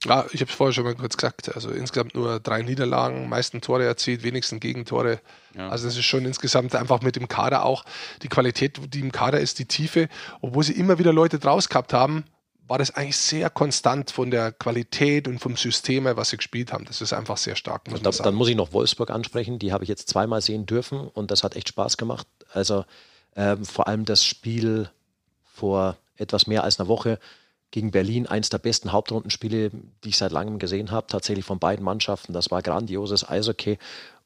Ja, 0.05 0.27
ich 0.33 0.41
habe 0.41 0.51
es 0.51 0.57
vorher 0.57 0.73
schon 0.73 0.85
mal 0.85 0.95
kurz 0.95 1.17
gesagt. 1.17 1.55
Also 1.55 1.71
insgesamt 1.71 2.15
nur 2.15 2.41
drei 2.41 2.63
Niederlagen, 2.63 3.29
meisten 3.29 3.61
Tore 3.61 3.85
erzielt, 3.85 4.23
wenigsten 4.23 4.61
Gegentore. 4.61 5.21
Ja. 5.57 5.69
Also 5.69 5.87
das 5.87 5.97
ist 5.97 6.05
schon 6.05 6.25
insgesamt 6.25 6.75
einfach 6.75 7.03
mit 7.03 7.17
dem 7.17 7.29
Kader 7.29 7.65
auch 7.65 7.85
die 8.23 8.29
Qualität, 8.29 8.81
die 8.95 9.01
im 9.01 9.13
Kader 9.13 9.41
ist, 9.41 9.59
die 9.59 9.67
Tiefe. 9.67 10.09
Obwohl 10.41 10.63
sie 10.63 10.75
immer 10.75 10.99
wieder 10.99 11.13
Leute 11.13 11.39
draus 11.39 11.69
gehabt 11.69 11.93
haben, 11.93 12.25
war 12.69 12.79
das 12.79 12.95
eigentlich 12.95 13.17
sehr 13.17 13.49
konstant 13.51 14.11
von 14.11 14.31
der 14.31 14.53
Qualität 14.53 15.27
und 15.27 15.39
vom 15.39 15.57
System 15.57 16.05
her, 16.05 16.17
was 16.17 16.31
sie 16.31 16.37
gespielt 16.37 16.73
haben. 16.73 16.85
Das 16.85 17.01
ist 17.01 17.15
einfach 17.15 17.39
sehr 17.39 17.57
stark, 17.57 17.91
muss 17.91 18.03
Da, 18.03 18.11
dann 18.11 18.35
muss 18.35 18.49
ich 18.49 18.57
noch 18.57 18.73
Wolfsburg 18.73 19.11
ansprechen, 19.11 19.59
die 19.59 19.73
habe 19.73 19.85
ich 19.85 19.89
jetzt 19.89 20.09
zweimal 20.09 20.43
sehen 20.43 20.67
dürfen 20.67 21.09
und 21.09 21.31
das 21.31 21.43
hat 21.43 21.57
echt 21.57 21.69
Spaß 21.69 21.97
gemacht. 21.97 22.27
Also 22.53 22.85
ähm, 23.37 23.65
vor 23.65 23.89
allem 23.89 24.05
das 24.05 24.23
Spiel 24.23 24.91
vor 25.55 25.97
etwas 26.17 26.47
mehr 26.47 26.63
als 26.63 26.79
einer 26.79 26.89
Woche 26.89 27.19
gegen 27.71 27.91
Berlin, 27.91 28.27
eins 28.27 28.49
der 28.49 28.59
besten 28.59 28.93
Hauptrundenspiele, 28.93 29.71
die 30.05 30.09
ich 30.09 30.17
seit 30.17 30.33
langem 30.33 30.59
gesehen 30.59 30.91
habe, 30.91 31.07
tatsächlich 31.07 31.45
von 31.45 31.59
beiden 31.59 31.85
Mannschaften. 31.85 32.33
Das 32.33 32.51
war 32.51 32.63
grandioses 32.63 33.29
Eishockey. 33.29 33.79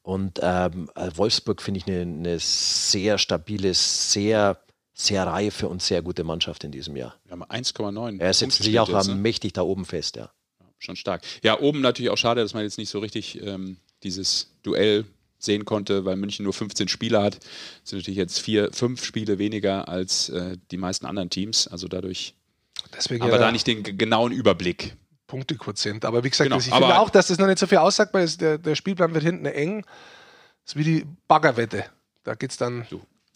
Und 0.03 0.41
ähm, 0.43 0.91
äh, 0.95 1.11
Wolfsburg 1.15 1.63
finde 1.63 1.79
ich 1.79 1.87
eine, 1.87 2.03
eine 2.03 2.39
sehr 2.39 3.19
stabile, 3.19 3.73
sehr, 3.75 4.59
sehr 4.93 5.27
reife 5.27 5.69
und 5.69 5.83
sehr 5.83 6.03
gute 6.03 6.25
Mannschaft 6.25 6.65
in 6.65 6.73
diesem 6.73 6.97
Jahr. 6.97 7.17
Wir 7.25 7.33
haben 7.33 7.45
1,9. 7.45 8.21
Er 8.21 8.35
setzt 8.35 8.63
sich 8.63 8.79
auch 8.81 8.89
jetzt, 8.89 9.09
ne? 9.09 9.15
mächtig 9.15 9.53
da 9.53 9.63
oben 9.63 9.85
fest, 9.85 10.17
ja. 10.17 10.31
Schon 10.79 10.97
stark. 10.97 11.23
Ja, 11.45 11.61
oben 11.61 11.81
natürlich 11.81 12.11
auch 12.11 12.19
schade, 12.19 12.43
dass 12.43 12.55
man 12.55 12.65
jetzt 12.65 12.79
nicht 12.79 12.91
so 12.91 12.99
richtig 12.99 13.41
ähm, 13.41 13.77
dieses 14.03 14.51
Duell 14.65 15.05
sehen 15.39 15.65
konnte, 15.65 16.05
weil 16.05 16.17
München 16.17 16.45
nur 16.45 16.53
15 16.53 16.89
Spieler 16.89 17.23
hat. 17.23 17.37
Das 17.37 17.91
sind 17.91 17.99
natürlich 18.01 18.19
jetzt 18.19 18.41
vier, 18.41 18.71
fünf 18.73 19.05
Spiele 19.05 19.39
weniger 19.39 19.89
als 19.89 20.29
äh, 20.29 20.57
die 20.73 20.77
meisten 20.77 21.07
anderen 21.07 21.31
Teams. 21.31 21.69
Also 21.69 21.87
dadurch 21.87 22.35
Deswegen 22.95 23.23
haben 23.23 23.31
wir 23.31 23.39
ja 23.39 23.47
da 23.47 23.53
nicht 23.53 23.67
den 23.67 23.83
genauen 23.83 24.33
Überblick. 24.33 24.97
Punktequotient. 25.27 26.05
Aber 26.05 26.25
wie 26.25 26.31
gesagt, 26.31 26.49
Genau, 26.51 26.61
ich 26.61 26.71
aber- 26.73 26.87
finde 26.87 27.01
auch, 27.01 27.11
dass 27.11 27.29
das 27.29 27.39
noch 27.39 27.47
nicht 27.47 27.59
so 27.59 27.67
viel 27.67 27.79
aussagt, 27.79 28.13
weil 28.13 28.29
der, 28.29 28.59
der 28.59 28.75
Spielplan 28.75 29.15
wird 29.15 29.25
hinten 29.25 29.47
eng. 29.47 29.83
Das 30.65 30.75
ist 30.75 30.77
wie 30.77 30.85
die 30.85 31.07
Baggerwette. 31.27 31.87
Da 32.23 32.35
geht 32.35 32.51
es 32.51 32.57
dann. 32.59 32.87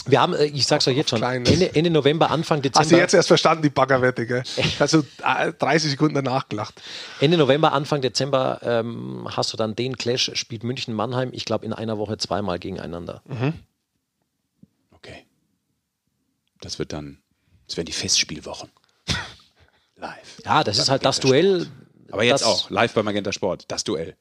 Wir 0.08 0.20
haben, 0.20 0.34
äh, 0.34 0.44
ich 0.44 0.66
sag's 0.66 0.86
euch 0.86 0.96
jetzt 0.96 1.10
schon. 1.10 1.22
Ende, 1.22 1.74
Ende 1.74 1.90
November, 1.90 2.30
Anfang 2.30 2.58
Hast 2.58 2.64
du 2.66 2.70
Dezember, 2.80 2.98
jetzt 3.02 3.14
erst 3.14 3.28
verstanden, 3.28 3.62
die 3.62 3.70
Baggerwette, 3.70 4.26
gell? 4.26 4.42
Also 4.78 5.04
äh, 5.24 5.52
30 5.52 5.90
Sekunden 5.92 6.14
danach 6.14 6.48
gelacht. 6.48 6.80
Ende 7.20 7.36
November, 7.38 7.72
Anfang 7.72 8.02
Dezember 8.02 8.60
ähm, 8.62 9.26
hast 9.34 9.52
du 9.52 9.56
dann 9.56 9.74
den 9.74 9.96
Clash, 9.96 10.30
spielt 10.34 10.62
München 10.62 10.94
Mannheim, 10.94 11.30
ich 11.32 11.44
glaube 11.44 11.64
in 11.66 11.72
einer 11.72 11.98
Woche 11.98 12.18
zweimal 12.18 12.58
gegeneinander. 12.60 13.22
Okay. 14.92 15.24
Das 16.60 16.78
wird 16.78 16.92
dann, 16.92 17.18
das 17.66 17.76
werden 17.76 17.86
die 17.86 17.92
Festspielwochen. 17.92 18.70
Live. 19.96 20.42
Ja, 20.44 20.62
das 20.62 20.78
ist 20.78 20.90
halt 20.90 21.04
das 21.04 21.20
Duell. 21.20 21.66
Aber 22.10 22.22
jetzt 22.22 22.42
das, 22.42 22.48
auch, 22.48 22.70
live 22.70 22.92
bei 22.94 23.02
Magenta 23.02 23.32
Sport, 23.32 23.64
das 23.68 23.84
Duell. 23.84 24.16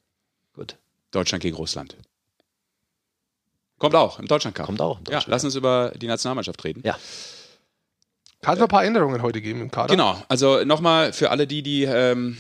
Gut. 0.54 0.78
Deutschland 1.12 1.42
gegen 1.42 1.56
Russland. 1.56 1.96
Kommt 3.78 3.96
auch 3.96 4.20
im 4.20 4.28
Deutschland 4.28 4.56
Cup. 4.56 4.66
Kommt 4.66 4.82
auch 4.82 5.00
im 5.00 5.06
Ja, 5.12 5.22
lass 5.28 5.44
uns 5.44 5.56
über 5.56 5.92
die 5.96 6.08
Nationalmannschaft 6.08 6.64
reden. 6.64 6.82
Ja. 6.84 6.98
Kann 8.42 8.54
es 8.54 8.60
noch 8.60 8.68
ein 8.68 8.70
paar 8.70 8.86
Änderungen 8.86 9.22
heute 9.22 9.42
geben 9.42 9.62
im 9.62 9.72
Kader? 9.72 9.94
Genau, 9.94 10.22
also 10.28 10.64
nochmal 10.64 11.14
für 11.14 11.32
alle 11.32 11.48
die, 11.48 11.62
die 11.62 11.84
ähm, 11.84 12.38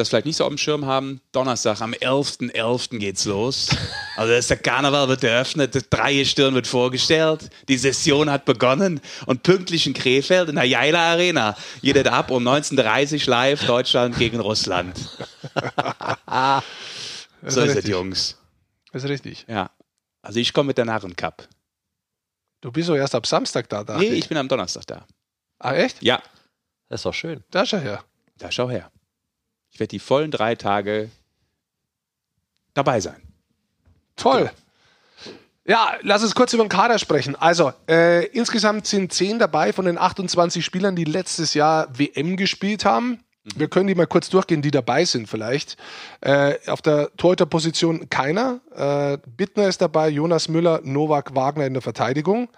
das 0.00 0.08
vielleicht 0.08 0.26
nicht 0.26 0.36
so 0.36 0.44
auf 0.44 0.50
dem 0.50 0.58
Schirm 0.58 0.86
haben, 0.86 1.20
Donnerstag 1.32 1.80
am 1.80 1.92
11.11. 1.92 2.98
geht's 2.98 3.24
los. 3.26 3.68
Also 4.16 4.32
das 4.32 4.40
ist 4.40 4.50
der 4.50 4.56
Karneval 4.58 5.08
wird 5.08 5.22
eröffnet, 5.22 5.74
das 5.74 5.88
Dreigestirn 5.88 6.54
wird 6.54 6.66
vorgestellt, 6.66 7.50
die 7.68 7.76
Session 7.76 8.30
hat 8.30 8.44
begonnen 8.44 9.00
und 9.26 9.42
pünktlich 9.42 9.86
in 9.86 9.94
Krefeld 9.94 10.48
in 10.48 10.56
der 10.56 10.64
Jaila 10.64 11.12
Arena 11.12 11.56
geht 11.82 11.96
es 11.96 12.06
ab 12.06 12.30
um 12.30 12.46
19.30 12.46 13.22
Uhr 13.24 13.30
live 13.30 13.66
Deutschland 13.66 14.18
gegen 14.18 14.40
Russland. 14.40 14.98
Das 15.54 16.62
So 17.42 17.60
ist 17.62 17.70
es, 17.70 17.76
richtig. 17.76 17.90
Jungs. 17.90 18.36
Das 18.92 19.04
ist 19.04 19.10
richtig. 19.10 19.44
Ja. 19.48 19.70
Also 20.22 20.40
ich 20.40 20.52
komme 20.52 20.68
mit 20.68 20.78
der 20.78 20.84
Narrencup. 20.84 21.48
Du 22.60 22.70
bist 22.70 22.88
doch 22.88 22.96
erst 22.96 23.14
ab 23.14 23.26
Samstag 23.26 23.68
da. 23.68 23.84
dachte 23.84 24.00
Nee, 24.00 24.14
ich 24.14 24.28
bin 24.28 24.36
am 24.36 24.48
Donnerstag 24.48 24.86
da. 24.86 25.06
Ah, 25.58 25.74
echt? 25.74 26.02
Ja, 26.02 26.22
Das 26.88 27.00
ist 27.00 27.04
doch 27.06 27.14
schön. 27.14 27.42
Da 27.50 27.62
ist 27.62 27.72
er 27.72 27.80
her. 27.80 28.04
da 28.38 28.50
schau 28.50 28.68
her. 28.68 28.90
Ich 29.70 29.80
werde 29.80 29.90
die 29.90 29.98
vollen 29.98 30.30
drei 30.30 30.54
Tage 30.54 31.10
dabei 32.74 33.00
sein. 33.00 33.20
Toll. 34.16 34.50
Ja, 35.66 35.94
lass 36.02 36.22
uns 36.22 36.34
kurz 36.34 36.52
über 36.52 36.64
den 36.64 36.68
Kader 36.68 36.98
sprechen. 36.98 37.36
Also, 37.36 37.72
äh, 37.88 38.26
insgesamt 38.26 38.86
sind 38.86 39.12
zehn 39.12 39.38
dabei 39.38 39.72
von 39.72 39.84
den 39.84 39.98
28 39.98 40.64
Spielern, 40.64 40.96
die 40.96 41.04
letztes 41.04 41.54
Jahr 41.54 41.88
WM 41.96 42.36
gespielt 42.36 42.84
haben. 42.84 43.20
Wir 43.56 43.68
können 43.68 43.86
die 43.86 43.94
mal 43.94 44.06
kurz 44.06 44.28
durchgehen, 44.28 44.62
die 44.62 44.70
dabei 44.70 45.04
sind 45.04 45.28
vielleicht. 45.28 45.76
Äh, 46.20 46.54
auf 46.66 46.82
der 46.82 47.14
Torhüterposition 47.16 48.10
keiner. 48.10 48.60
Äh, 48.74 49.18
Bittner 49.36 49.68
ist 49.68 49.80
dabei, 49.80 50.08
Jonas 50.08 50.48
Müller, 50.48 50.80
Novak 50.82 51.34
Wagner 51.34 51.66
in 51.66 51.72
der 51.72 51.82
Verteidigung. 51.82 52.48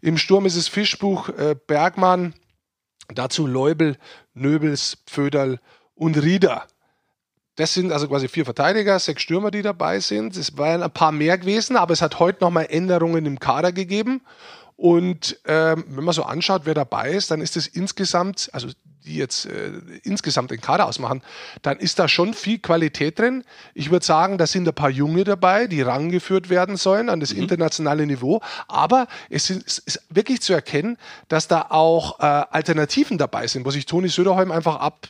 Im 0.00 0.16
Sturm 0.16 0.46
ist 0.46 0.56
es 0.56 0.68
Fischbuch, 0.68 1.28
äh, 1.30 1.54
Bergmann, 1.66 2.34
dazu 3.12 3.46
Leubel, 3.46 3.98
Nöbels, 4.34 4.98
Pföderl 5.06 5.58
und 5.94 6.22
Rieder. 6.22 6.66
Das 7.56 7.74
sind 7.74 7.92
also 7.92 8.08
quasi 8.08 8.28
vier 8.28 8.44
Verteidiger, 8.44 8.98
sechs 8.98 9.22
Stürmer, 9.22 9.50
die 9.50 9.62
dabei 9.62 10.00
sind. 10.00 10.36
Es 10.36 10.56
waren 10.56 10.82
ein 10.82 10.90
paar 10.90 11.12
mehr 11.12 11.36
gewesen, 11.36 11.76
aber 11.76 11.92
es 11.92 12.00
hat 12.00 12.18
heute 12.18 12.42
nochmal 12.42 12.66
Änderungen 12.70 13.26
im 13.26 13.38
Kader 13.38 13.72
gegeben. 13.72 14.22
Und 14.76 15.38
ähm, 15.46 15.84
wenn 15.88 16.04
man 16.04 16.14
so 16.14 16.24
anschaut, 16.24 16.62
wer 16.64 16.74
dabei 16.74 17.12
ist, 17.12 17.30
dann 17.30 17.42
ist 17.42 17.56
es 17.56 17.66
insgesamt, 17.66 18.48
also 18.52 18.68
die 19.04 19.16
jetzt 19.16 19.46
äh, 19.46 19.72
insgesamt 20.02 20.50
den 20.50 20.60
Kader 20.60 20.86
ausmachen, 20.86 21.22
dann 21.60 21.78
ist 21.78 21.98
da 21.98 22.08
schon 22.08 22.34
viel 22.34 22.58
Qualität 22.58 23.18
drin. 23.18 23.44
Ich 23.74 23.90
würde 23.90 24.04
sagen, 24.04 24.38
da 24.38 24.46
sind 24.46 24.66
ein 24.66 24.74
paar 24.74 24.90
Junge 24.90 25.24
dabei, 25.24 25.66
die 25.66 25.82
rangeführt 25.82 26.50
werden 26.50 26.76
sollen 26.76 27.10
an 27.10 27.20
das 27.20 27.32
internationale 27.32 28.06
Niveau. 28.06 28.40
Aber 28.66 29.08
es 29.28 29.50
ist, 29.50 29.66
es 29.66 29.78
ist 29.78 30.06
wirklich 30.08 30.40
zu 30.40 30.52
erkennen, 30.52 30.96
dass 31.28 31.48
da 31.48 31.66
auch 31.68 32.20
äh, 32.20 32.22
Alternativen 32.22 33.18
dabei 33.18 33.46
sind, 33.46 33.66
wo 33.66 33.70
sich 33.70 33.86
Toni 33.86 34.08
Söderholm 34.08 34.50
einfach 34.50 34.76
ab 34.76 35.08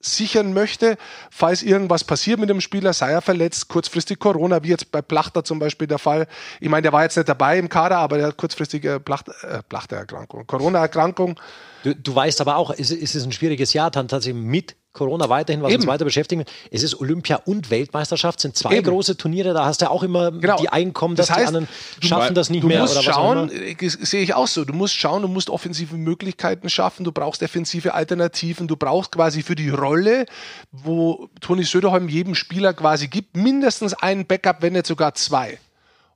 sichern 0.00 0.52
möchte, 0.52 0.96
falls 1.30 1.62
irgendwas 1.62 2.04
passiert 2.04 2.40
mit 2.40 2.48
dem 2.48 2.60
Spieler, 2.60 2.92
sei 2.92 3.12
er 3.12 3.20
verletzt, 3.20 3.68
kurzfristig 3.68 4.18
Corona, 4.18 4.62
wie 4.62 4.68
jetzt 4.68 4.90
bei 4.90 5.02
Plachter 5.02 5.44
zum 5.44 5.58
Beispiel 5.58 5.86
der 5.86 5.98
Fall. 5.98 6.26
Ich 6.60 6.68
meine, 6.68 6.82
der 6.82 6.92
war 6.92 7.02
jetzt 7.02 7.16
nicht 7.16 7.28
dabei 7.28 7.58
im 7.58 7.68
Kader, 7.68 7.98
aber 7.98 8.16
der 8.16 8.28
hat 8.28 8.36
kurzfristige 8.36 8.98
Placht, 8.98 9.28
äh, 9.42 9.62
Plachtererkrankung, 9.68 10.46
Corona-Erkrankung. 10.46 11.38
Du, 11.82 11.94
du 11.94 12.14
weißt 12.14 12.40
aber 12.40 12.56
auch, 12.56 12.70
es, 12.70 12.90
es 12.90 13.14
ist 13.14 13.24
ein 13.24 13.32
schwieriges 13.32 13.72
Jahr, 13.72 13.90
dann 13.90 14.08
tatsächlich 14.08 14.42
mit 14.42 14.76
Corona 14.92 15.28
weiterhin, 15.28 15.62
was 15.62 15.70
Eben. 15.72 15.82
uns 15.82 15.86
weiter 15.88 16.04
beschäftigen. 16.04 16.40
wird. 16.40 16.50
Es 16.72 16.82
ist 16.82 16.98
Olympia 17.00 17.36
und 17.44 17.70
Weltmeisterschaft, 17.70 18.40
sind 18.40 18.56
zwei 18.56 18.76
Eben. 18.78 18.88
große 18.88 19.16
Turniere, 19.16 19.54
da 19.54 19.64
hast 19.64 19.82
du 19.82 19.90
auch 19.90 20.02
immer 20.02 20.32
Genau. 20.32 20.56
die 20.56 20.68
Einkommen, 20.68 21.14
dass 21.14 21.28
Das 21.28 21.36
die 21.36 21.40
heißt, 21.42 21.48
anderen 21.48 21.68
du- 22.00 22.06
schaffen 22.08 22.34
das 22.34 22.50
nicht 22.50 22.64
du 22.64 22.66
mehr 22.68 22.80
musst 22.80 22.96
oder 22.96 23.06
was 23.06 23.14
auch 23.14 23.20
schauen, 23.34 23.50
äh, 23.52 23.76
sehe 23.88 24.22
ich 24.22 24.34
auch 24.34 24.48
so, 24.48 24.64
du 24.64 24.72
musst 24.72 24.96
schauen, 24.96 25.22
du 25.22 25.28
musst 25.28 25.48
offensive 25.48 25.96
Möglichkeiten 25.96 26.68
schaffen, 26.68 27.04
du 27.04 27.12
brauchst 27.12 27.40
defensive 27.40 27.94
Alternativen, 27.94 28.66
du 28.66 28.76
brauchst 28.76 29.12
quasi 29.12 29.42
für 29.42 29.54
die 29.54 29.70
Rolle, 29.70 30.26
wo 30.72 31.28
Toni 31.40 31.62
Söderholm 31.64 32.08
jedem 32.08 32.34
Spieler 32.34 32.74
quasi 32.74 33.06
gibt, 33.06 33.36
mindestens 33.36 33.94
einen 33.94 34.26
Backup, 34.26 34.56
wenn 34.60 34.72
nicht 34.72 34.86
sogar 34.86 35.14
zwei. 35.14 35.58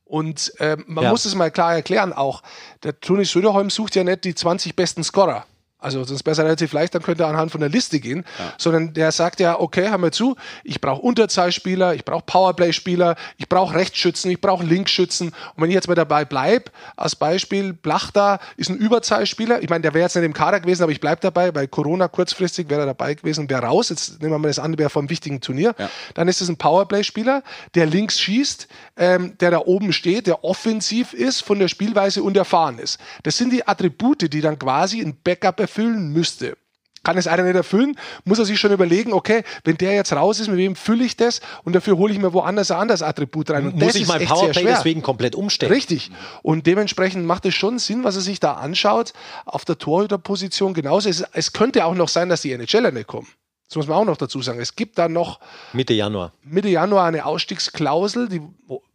Und 0.05 0.53
ähm, 0.59 0.85
man 0.87 1.05
Ja. 1.05 1.11
muss 1.11 1.25
es 1.25 1.35
mal 1.35 1.51
klar 1.51 1.75
erklären 1.75 2.13
auch, 2.13 2.43
der 2.83 2.99
Toni 3.01 3.25
Söderholm 3.25 3.71
sucht 3.71 3.95
ja 3.97 4.05
nicht 4.05 4.25
die 4.25 4.35
20 4.35 4.77
besten 4.77 5.03
Scorer. 5.03 5.47
Also 5.85 6.03
sonst 6.03 6.23
besser 6.23 6.45
relativ 6.45 6.73
leicht, 6.73 6.95
dann 6.95 7.03
könnte 7.03 7.25
er 7.25 7.29
anhand 7.29 7.53
von 7.53 7.61
der 7.61 7.69
Liste 7.69 8.01
gehen. 8.01 8.25
Sondern 8.57 8.95
der 8.95 9.13
sagt 9.13 9.39
ja, 9.39 9.61
okay, 9.61 9.91
hör 9.91 9.99
mal 9.99 10.13
zu, 10.13 10.35
ich 10.65 10.81
brauche 10.81 11.03
Unterzahlspieler, 11.03 11.95
ich 11.95 12.07
brauche 12.07 12.25
Powerplay-Spieler, 12.25 13.17
ich 13.37 13.51
brauche 13.51 13.75
Rechtsschützen, 13.75 14.31
ich 14.31 14.41
brauche 14.41 14.65
Linksschützen. 14.65 15.29
Und 15.29 15.63
wenn 15.63 15.69
ich 15.69 15.75
jetzt 15.75 15.87
mal 15.87 15.95
dabei 15.95 16.25
bleibe, 16.25 16.71
als 16.97 17.15
Beispiel, 17.15 17.75
Plachter 17.75 18.41
ist 18.57 18.71
ein 18.71 18.77
Überzahlspieler. 18.77 19.63
Ich 19.63 19.69
meine, 19.69 19.83
der 19.83 19.93
wäre 19.93 20.05
jetzt 20.05 20.17
nicht 20.17 20.25
im 20.25 20.33
Kader 20.33 20.59
gewesen, 20.61 20.83
aber 20.83 20.93
ich 20.93 21.01
bleibe 21.01 21.21
dabei, 21.21 21.53
bei 21.53 21.67
Corona 21.67 22.09
kurzfristig 22.09 22.71
wäre 22.71 22.81
er 22.81 22.87
dabei 22.87 23.13
gewesen, 23.13 23.51
wäre 23.51 23.67
raus. 23.67 23.91
Jetzt 23.91 24.23
nehmen 24.23 24.33
wir 24.33 24.39
mal 24.39 24.49
das 24.49 24.59
an, 24.59 24.79
wäre 24.79 24.89
vom 24.89 25.11
wichtigen 25.11 25.43
Turnier. 25.43 25.75
Dann 26.15 26.29
ist 26.29 26.41
es 26.41 26.49
ein 26.49 26.57
Powerplay-Spieler, 26.57 27.43
der 27.75 27.85
links 27.85 28.19
schießt, 28.21 28.69
ähm, 28.97 29.37
der 29.39 29.51
da 29.51 29.59
oben 29.59 29.93
steht, 29.93 30.27
der 30.27 30.45
offensiv 30.45 31.13
ist, 31.13 31.43
von 31.43 31.59
der 31.59 31.69
Spielweise 31.69 32.23
und 32.23 32.39
erfahren 32.39 32.79
ist. 32.79 32.99
Das 33.23 33.37
sind 33.37 33.53
die 33.53 33.69
Attribute, 33.69 34.33
die 34.33 34.41
dann 34.41 34.59
quasi 34.59 35.03
ein 35.03 35.15
Backup 35.23 35.61
erfüllen 35.61 35.74
müsste. 35.83 36.57
Kann 37.05 37.19
es 37.19 37.27
einer 37.27 37.43
nicht 37.43 37.55
erfüllen, 37.55 37.99
muss 38.25 38.39
er 38.39 38.47
sich 38.47 38.59
schon 38.59 38.73
überlegen, 38.73 39.13
okay, 39.13 39.45
wenn 39.65 39.77
der 39.77 39.93
jetzt 39.93 40.15
raus 40.15 40.41
ist, 40.41 40.49
mit 40.49 40.57
wem 40.57 40.75
fülle 40.75 41.05
ich 41.05 41.17
das 41.19 41.43
und 41.63 41.75
dafür 41.75 41.99
hole 41.99 42.13
ich 42.15 42.19
mir 42.19 42.33
woanders 42.33 42.71
ein 42.71 42.79
anderes 42.79 43.03
Attribut 43.03 43.51
rein. 43.51 43.67
Und 43.67 43.75
Muss 43.75 43.89
das 43.89 43.97
ich 43.97 44.09
mein 44.09 44.25
Powerplay 44.25 44.65
deswegen 44.65 45.03
komplett 45.03 45.35
umstellen? 45.35 45.71
Richtig. 45.71 46.11
Und 46.43 46.67
dementsprechend 46.67 47.27
macht 47.27 47.45
es 47.45 47.55
schon 47.55 47.79
Sinn, 47.79 48.05
was 48.05 48.17
er 48.17 48.23
sich 48.23 48.41
da 48.41 48.55
anschaut, 48.55 49.13
auf 49.45 49.67
der 49.67 49.77
Torhüterposition 49.77 50.73
genauso. 50.73 51.11
Es, 51.11 51.23
es 51.33 51.53
könnte 51.53 51.85
auch 51.85 51.95
noch 51.95 52.09
sein, 52.09 52.31
dass 52.31 52.41
die 52.41 52.57
NHLer 52.57 52.91
nicht 52.91 53.07
kommen. 53.07 53.29
Das 53.69 53.77
muss 53.77 53.87
man 53.87 53.99
auch 53.99 54.05
noch 54.05 54.17
dazu 54.17 54.41
sagen. 54.41 54.61
Es 54.61 54.75
gibt 54.75 54.99
da 54.99 55.09
noch 55.09 55.41
Mitte 55.75 55.93
Januar. 55.93 56.33
Mitte 56.43 56.69
Januar 56.69 57.07
eine 57.07 57.27
Ausstiegsklausel, 57.27 58.29
die, 58.29 58.41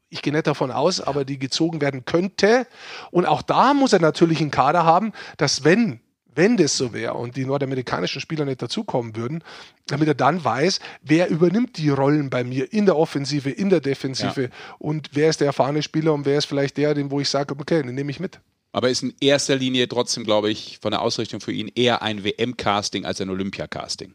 ich 0.09 0.21
gehe 0.21 0.33
nicht 0.33 0.47
davon 0.47 0.71
aus, 0.71 0.99
aber 1.01 1.25
die 1.25 1.37
gezogen 1.37 1.81
werden 1.81 2.05
könnte. 2.05 2.65
Und 3.11 3.25
auch 3.25 3.43
da 3.43 3.73
muss 3.75 3.93
er 3.93 3.99
natürlich 3.99 4.41
einen 4.41 4.51
Kader 4.51 4.85
haben, 4.85 5.13
dass 5.37 5.63
wenn, 5.63 6.01
wenn 6.39 6.55
das 6.55 6.77
so 6.77 6.93
wäre 6.93 7.15
und 7.15 7.35
die 7.35 7.45
nordamerikanischen 7.45 8.21
Spieler 8.21 8.45
nicht 8.45 8.61
dazukommen 8.61 9.17
würden, 9.17 9.43
damit 9.87 10.07
er 10.07 10.13
dann 10.13 10.41
weiß, 10.41 10.79
wer 11.01 11.29
übernimmt 11.29 11.77
die 11.77 11.89
Rollen 11.89 12.29
bei 12.29 12.45
mir 12.45 12.71
in 12.71 12.85
der 12.85 12.95
Offensive, 12.95 13.49
in 13.49 13.69
der 13.69 13.81
Defensive 13.81 14.49
und 14.77 15.09
wer 15.11 15.29
ist 15.29 15.41
der 15.41 15.47
erfahrene 15.47 15.83
Spieler 15.83 16.13
und 16.13 16.25
wer 16.25 16.37
ist 16.37 16.45
vielleicht 16.45 16.77
der, 16.77 16.93
den 16.93 17.11
wo 17.11 17.19
ich 17.19 17.27
sage, 17.27 17.53
okay, 17.59 17.83
den 17.83 17.93
nehme 17.93 18.09
ich 18.09 18.21
mit. 18.21 18.39
Aber 18.71 18.89
ist 18.89 19.03
in 19.03 19.13
erster 19.19 19.57
Linie 19.57 19.89
trotzdem, 19.89 20.23
glaube 20.23 20.49
ich, 20.49 20.79
von 20.81 20.91
der 20.91 21.01
Ausrichtung 21.01 21.41
für 21.41 21.51
ihn 21.51 21.69
eher 21.75 22.01
ein 22.01 22.23
WM-Casting 22.23 23.03
als 23.03 23.19
ein 23.19 23.29
Olympia-Casting. 23.29 24.13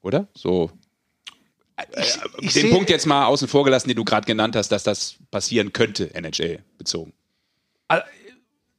Oder? 0.00 0.28
So. 0.34 0.70
Ich, 1.98 2.18
ich 2.38 2.52
den 2.54 2.70
Punkt 2.70 2.88
jetzt 2.88 3.06
mal 3.06 3.26
außen 3.26 3.46
vor 3.46 3.64
gelassen, 3.64 3.88
den 3.88 3.96
du 3.96 4.04
gerade 4.04 4.24
genannt 4.24 4.56
hast, 4.56 4.70
dass 4.70 4.84
das 4.84 5.16
passieren 5.30 5.74
könnte, 5.74 6.14
NHL 6.14 6.60
bezogen. 6.78 7.12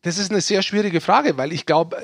Das 0.03 0.17
ist 0.17 0.31
eine 0.31 0.41
sehr 0.41 0.61
schwierige 0.61 1.01
Frage, 1.01 1.37
weil 1.37 1.53
ich 1.53 1.65
glaube, 1.65 1.97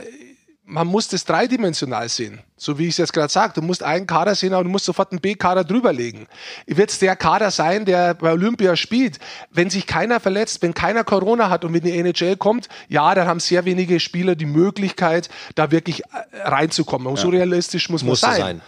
man 0.70 0.88
muss 0.88 1.08
das 1.08 1.26
dreidimensional 1.26 2.08
sehen. 2.10 2.40
So 2.56 2.78
wie 2.78 2.84
ich 2.84 2.92
es 2.92 2.98
jetzt 2.98 3.14
gerade 3.14 3.32
sage. 3.32 3.54
Du 3.56 3.62
musst 3.62 3.82
einen 3.82 4.06
Kader 4.06 4.36
sehen, 4.36 4.54
aber 4.54 4.64
du 4.64 4.70
musst 4.70 4.86
sofort 4.86 5.12
einen 5.12 5.20
B-Kader 5.20 5.64
drüberlegen. 5.64 6.28
Wird 6.68 6.92
es 6.92 7.00
der 7.00 7.16
Kader 7.16 7.50
sein, 7.50 7.86
der 7.86 8.14
bei 8.14 8.32
Olympia 8.32 8.76
spielt? 8.76 9.20
Wenn 9.50 9.70
sich 9.70 9.88
keiner 9.88 10.20
verletzt, 10.20 10.62
wenn 10.62 10.74
keiner 10.74 11.04
Corona 11.04 11.50
hat 11.50 11.66
und 11.66 11.74
wenn 11.74 11.82
die 11.82 11.98
NHL 11.98 12.38
kommt, 12.38 12.70
ja, 12.88 13.16
dann 13.16 13.28
haben 13.28 13.40
sehr 13.40 13.66
wenige 13.66 14.00
Spieler 14.00 14.36
die 14.36 14.46
Möglichkeit, 14.46 15.30
da 15.56 15.72
wirklich 15.72 16.04
äh, 16.04 16.42
reinzukommen. 16.44 17.08
Und 17.08 17.18
so 17.18 17.30
realistisch 17.30 17.90
muss 17.90 18.04
man 18.04 18.12
Muss 18.12 18.22
sein. 18.22 18.38
sein. 18.38 18.62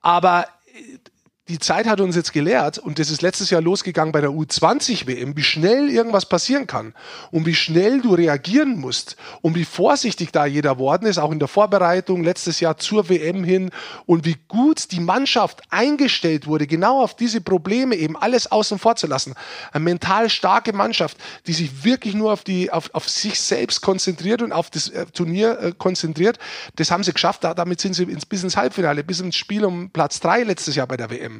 Aber 0.00 0.46
äh, 0.74 0.98
die 1.48 1.60
Zeit 1.60 1.86
hat 1.86 2.00
uns 2.00 2.16
jetzt 2.16 2.32
gelehrt, 2.32 2.78
und 2.78 2.98
das 2.98 3.08
ist 3.08 3.22
letztes 3.22 3.50
Jahr 3.50 3.60
losgegangen 3.60 4.10
bei 4.10 4.20
der 4.20 4.30
U20-WM, 4.30 5.36
wie 5.36 5.44
schnell 5.44 5.88
irgendwas 5.88 6.26
passieren 6.26 6.66
kann 6.66 6.92
und 7.30 7.46
wie 7.46 7.54
schnell 7.54 8.00
du 8.00 8.14
reagieren 8.14 8.80
musst 8.80 9.16
und 9.42 9.54
wie 9.54 9.64
vorsichtig 9.64 10.32
da 10.32 10.44
jeder 10.44 10.78
worden 10.78 11.06
ist, 11.06 11.18
auch 11.18 11.30
in 11.30 11.38
der 11.38 11.46
Vorbereitung 11.46 12.24
letztes 12.24 12.58
Jahr 12.58 12.78
zur 12.78 13.08
WM 13.08 13.44
hin 13.44 13.70
und 14.06 14.24
wie 14.24 14.36
gut 14.48 14.90
die 14.90 14.98
Mannschaft 14.98 15.62
eingestellt 15.70 16.48
wurde, 16.48 16.66
genau 16.66 17.00
auf 17.00 17.14
diese 17.14 17.40
Probleme 17.40 17.94
eben 17.94 18.16
alles 18.16 18.50
außen 18.50 18.80
vor 18.80 18.96
zu 18.96 19.06
lassen. 19.06 19.34
Eine 19.70 19.84
mental 19.84 20.28
starke 20.30 20.72
Mannschaft, 20.72 21.16
die 21.46 21.52
sich 21.52 21.84
wirklich 21.84 22.14
nur 22.14 22.32
auf, 22.32 22.42
die, 22.42 22.72
auf, 22.72 22.90
auf 22.92 23.08
sich 23.08 23.40
selbst 23.40 23.82
konzentriert 23.82 24.42
und 24.42 24.50
auf 24.50 24.68
das 24.70 24.88
äh, 24.88 25.06
Turnier 25.06 25.60
äh, 25.60 25.72
konzentriert. 25.78 26.40
Das 26.74 26.90
haben 26.90 27.04
sie 27.04 27.12
geschafft, 27.12 27.44
damit 27.44 27.80
sind 27.80 27.94
sie 27.94 28.02
ins, 28.02 28.26
bis 28.26 28.42
ins 28.42 28.56
Halbfinale, 28.56 29.04
bis 29.04 29.20
ins 29.20 29.36
Spiel 29.36 29.64
um 29.64 29.90
Platz 29.90 30.18
drei 30.18 30.42
letztes 30.42 30.74
Jahr 30.74 30.88
bei 30.88 30.96
der 30.96 31.08
WM. 31.10 31.35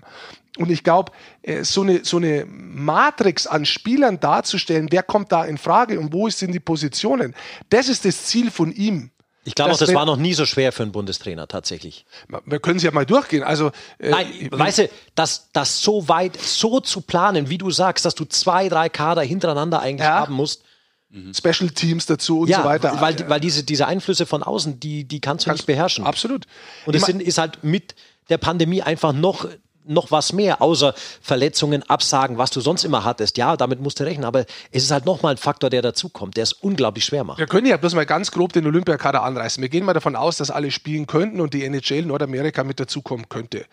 Und 0.58 0.70
ich 0.70 0.82
glaube, 0.84 1.12
äh, 1.42 1.64
so 1.64 1.82
eine, 1.82 2.04
so 2.04 2.16
eine 2.16 2.46
Matrix 2.46 3.46
an 3.46 3.66
Spielern 3.66 4.20
darzustellen, 4.20 4.88
wer 4.90 5.02
kommt 5.02 5.32
da 5.32 5.44
in 5.44 5.58
Frage 5.58 6.00
und 6.00 6.12
wo 6.12 6.28
sind 6.30 6.52
die 6.52 6.60
Positionen, 6.60 7.34
das 7.68 7.88
ist 7.88 8.04
das 8.04 8.24
Ziel 8.24 8.50
von 8.50 8.72
ihm. 8.72 9.10
Ich 9.46 9.54
glaube 9.54 9.72
auch, 9.72 9.78
das 9.78 9.94
war 9.94 10.04
noch 10.04 10.16
nie 10.16 10.34
so 10.34 10.44
schwer 10.44 10.72
für 10.72 10.82
einen 10.82 10.90
Bundestrainer 10.90 11.46
tatsächlich. 11.46 12.04
Wir 12.46 12.58
können 12.58 12.78
es 12.78 12.82
ja 12.82 12.90
mal 12.90 13.06
durchgehen. 13.06 13.44
Also, 13.44 13.70
äh, 13.98 14.10
Nein, 14.10 14.48
weißt 14.50 14.78
du, 14.78 14.90
das, 15.14 15.50
das 15.52 15.82
so 15.82 16.08
weit, 16.08 16.36
so 16.40 16.80
zu 16.80 17.00
planen, 17.00 17.48
wie 17.48 17.56
du 17.56 17.70
sagst, 17.70 18.04
dass 18.04 18.16
du 18.16 18.24
zwei, 18.24 18.68
drei 18.68 18.88
Kader 18.88 19.22
hintereinander 19.22 19.80
eigentlich 19.80 20.08
ja. 20.08 20.14
haben 20.18 20.34
musst. 20.34 20.64
Mhm. 21.10 21.32
Special 21.32 21.70
Teams 21.70 22.06
dazu 22.06 22.40
und 22.40 22.48
ja, 22.48 22.62
so 22.62 22.64
weiter. 22.64 23.00
Weil, 23.00 23.16
weil 23.28 23.38
diese, 23.38 23.62
diese 23.62 23.86
Einflüsse 23.86 24.26
von 24.26 24.42
außen, 24.42 24.80
die, 24.80 25.04
die 25.04 25.20
kannst 25.20 25.46
du 25.46 25.50
kannst, 25.50 25.60
nicht 25.60 25.66
beherrschen. 25.66 26.04
Absolut. 26.04 26.46
Und 26.84 26.96
es 26.96 27.08
ist 27.08 27.38
halt 27.38 27.62
mit 27.62 27.94
der 28.28 28.38
Pandemie 28.38 28.82
einfach 28.82 29.12
noch 29.12 29.46
noch 29.86 30.10
was 30.10 30.32
mehr, 30.32 30.62
außer 30.62 30.94
Verletzungen, 31.20 31.82
Absagen, 31.88 32.38
was 32.38 32.50
du 32.50 32.60
sonst 32.60 32.84
immer 32.84 33.04
hattest. 33.04 33.36
Ja, 33.36 33.56
damit 33.56 33.80
musst 33.80 34.00
du 34.00 34.04
rechnen, 34.04 34.24
aber 34.24 34.44
es 34.70 34.84
ist 34.84 34.90
halt 34.90 35.06
nochmal 35.06 35.34
ein 35.34 35.36
Faktor, 35.38 35.70
der 35.70 35.82
dazukommt, 35.82 36.36
der 36.36 36.44
es 36.44 36.52
unglaublich 36.52 37.04
schwer 37.04 37.24
macht. 37.24 37.38
Wir 37.38 37.46
können 37.46 37.66
ja 37.66 37.76
bloß 37.76 37.94
mal 37.94 38.06
ganz 38.06 38.30
grob 38.30 38.52
den 38.52 38.66
Olympiakader 38.66 39.22
anreißen. 39.22 39.62
Wir 39.62 39.68
gehen 39.68 39.84
mal 39.84 39.94
davon 39.94 40.16
aus, 40.16 40.36
dass 40.36 40.50
alle 40.50 40.70
spielen 40.70 41.06
könnten 41.06 41.40
und 41.40 41.54
die 41.54 41.64
NHL 41.64 42.02
Nordamerika 42.02 42.64
mit 42.64 42.80
dazukommen 42.80 43.28
könnte. 43.28 43.66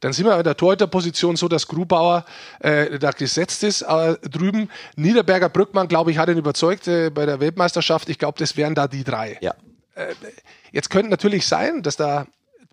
Dann 0.00 0.12
sind 0.12 0.26
wir 0.26 0.36
in 0.36 0.44
der 0.44 0.56
Torhüterposition 0.56 1.36
so, 1.36 1.48
dass 1.48 1.68
Grubauer 1.68 2.24
äh, 2.60 2.98
da 2.98 3.10
gesetzt 3.10 3.62
ist 3.64 3.82
äh, 3.82 4.16
drüben. 4.28 4.70
Niederberger 4.96 5.48
Brückmann, 5.48 5.88
glaube 5.88 6.10
ich, 6.10 6.18
hat 6.18 6.28
ihn 6.28 6.38
überzeugt 6.38 6.88
äh, 6.88 7.10
bei 7.10 7.26
der 7.26 7.40
Weltmeisterschaft. 7.40 8.08
Ich 8.08 8.18
glaube, 8.18 8.38
das 8.38 8.56
wären 8.56 8.74
da 8.74 8.88
die 8.88 9.04
drei. 9.04 9.38
Ja. 9.40 9.54
Äh, 9.94 10.14
jetzt 10.72 10.90
könnte 10.90 11.10
natürlich 11.10 11.46
sein, 11.46 11.82
dass 11.82 11.96
da 11.96 12.26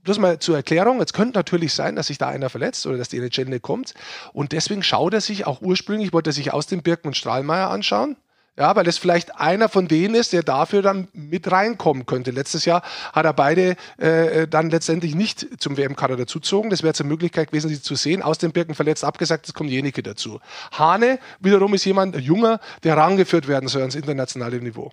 bloß 0.04 0.20
mal 0.20 0.39
zur 0.39 0.56
Erklärung, 0.56 1.01
es 1.01 1.14
könnte 1.14 1.38
natürlich 1.38 1.74
sein, 1.74 1.95
dass 1.95 2.08
sich 2.08 2.18
da 2.18 2.28
einer 2.28 2.49
verletzt 2.49 2.86
oder 2.86 2.97
dass 2.97 3.10
die 3.10 3.18
NHL 3.18 3.45
nicht 3.45 3.62
kommt. 3.62 3.93
Und 4.34 4.51
deswegen 4.51 4.84
schaut 4.84 5.14
er 5.14 5.22
sich 5.22 5.47
auch 5.47 5.62
ursprünglich, 5.62 6.14
wollte 6.14 6.30
er 6.32 6.34
sich 6.34 6.54
aus 6.54 6.68
dem 6.68 6.82
Birken 6.82 7.08
und 7.08 7.18
Strahlmeier 7.18 7.70
anschauen. 7.70 8.18
Ja, 8.56 8.76
weil 8.76 8.88
es 8.88 8.99
vielleicht 8.99 9.36
einer 9.39 9.68
von 9.68 9.88
denen 9.88 10.14
ist, 10.14 10.32
der 10.32 10.43
dafür 10.43 10.84
dann 10.84 11.08
mit 11.14 11.51
reinkommen 11.51 12.06
könnte. 12.06 12.30
Letztes 12.30 12.66
Jahr 12.66 12.84
hat 13.12 13.26
er 13.26 13.34
beide 13.34 13.76
äh, 13.97 14.47
dann 14.47 14.70
letztendlich 14.70 15.16
nicht 15.16 15.60
zum 15.60 15.76
WM-Kader 15.76 16.18
dazuzogen. 16.18 16.70
Das 16.70 16.84
wäre 16.84 16.89
jetzt 16.89 17.01
eine 17.01 17.10
Möglichkeit 17.10 17.47
gewesen, 17.47 17.70
sie 17.70 17.82
zu 17.82 17.95
sehen. 17.95 18.22
Aus 18.22 18.38
dem 18.38 18.51
Birken 18.51 18.76
verletzt 18.76 19.04
abgesagt, 19.04 19.47
es 19.47 19.56
kommt 19.56 19.72
Jenike 19.72 20.04
dazu. 20.04 20.39
Hane 20.72 21.18
wiederum 21.39 21.74
ist 21.74 21.84
jemand, 21.86 22.16
Junger, 22.20 22.60
der 22.84 22.95
rangeführt 22.95 23.47
werden 23.47 23.68
soll 23.70 23.82
ans 23.82 23.95
internationale 23.95 24.62
Niveau. 24.62 24.91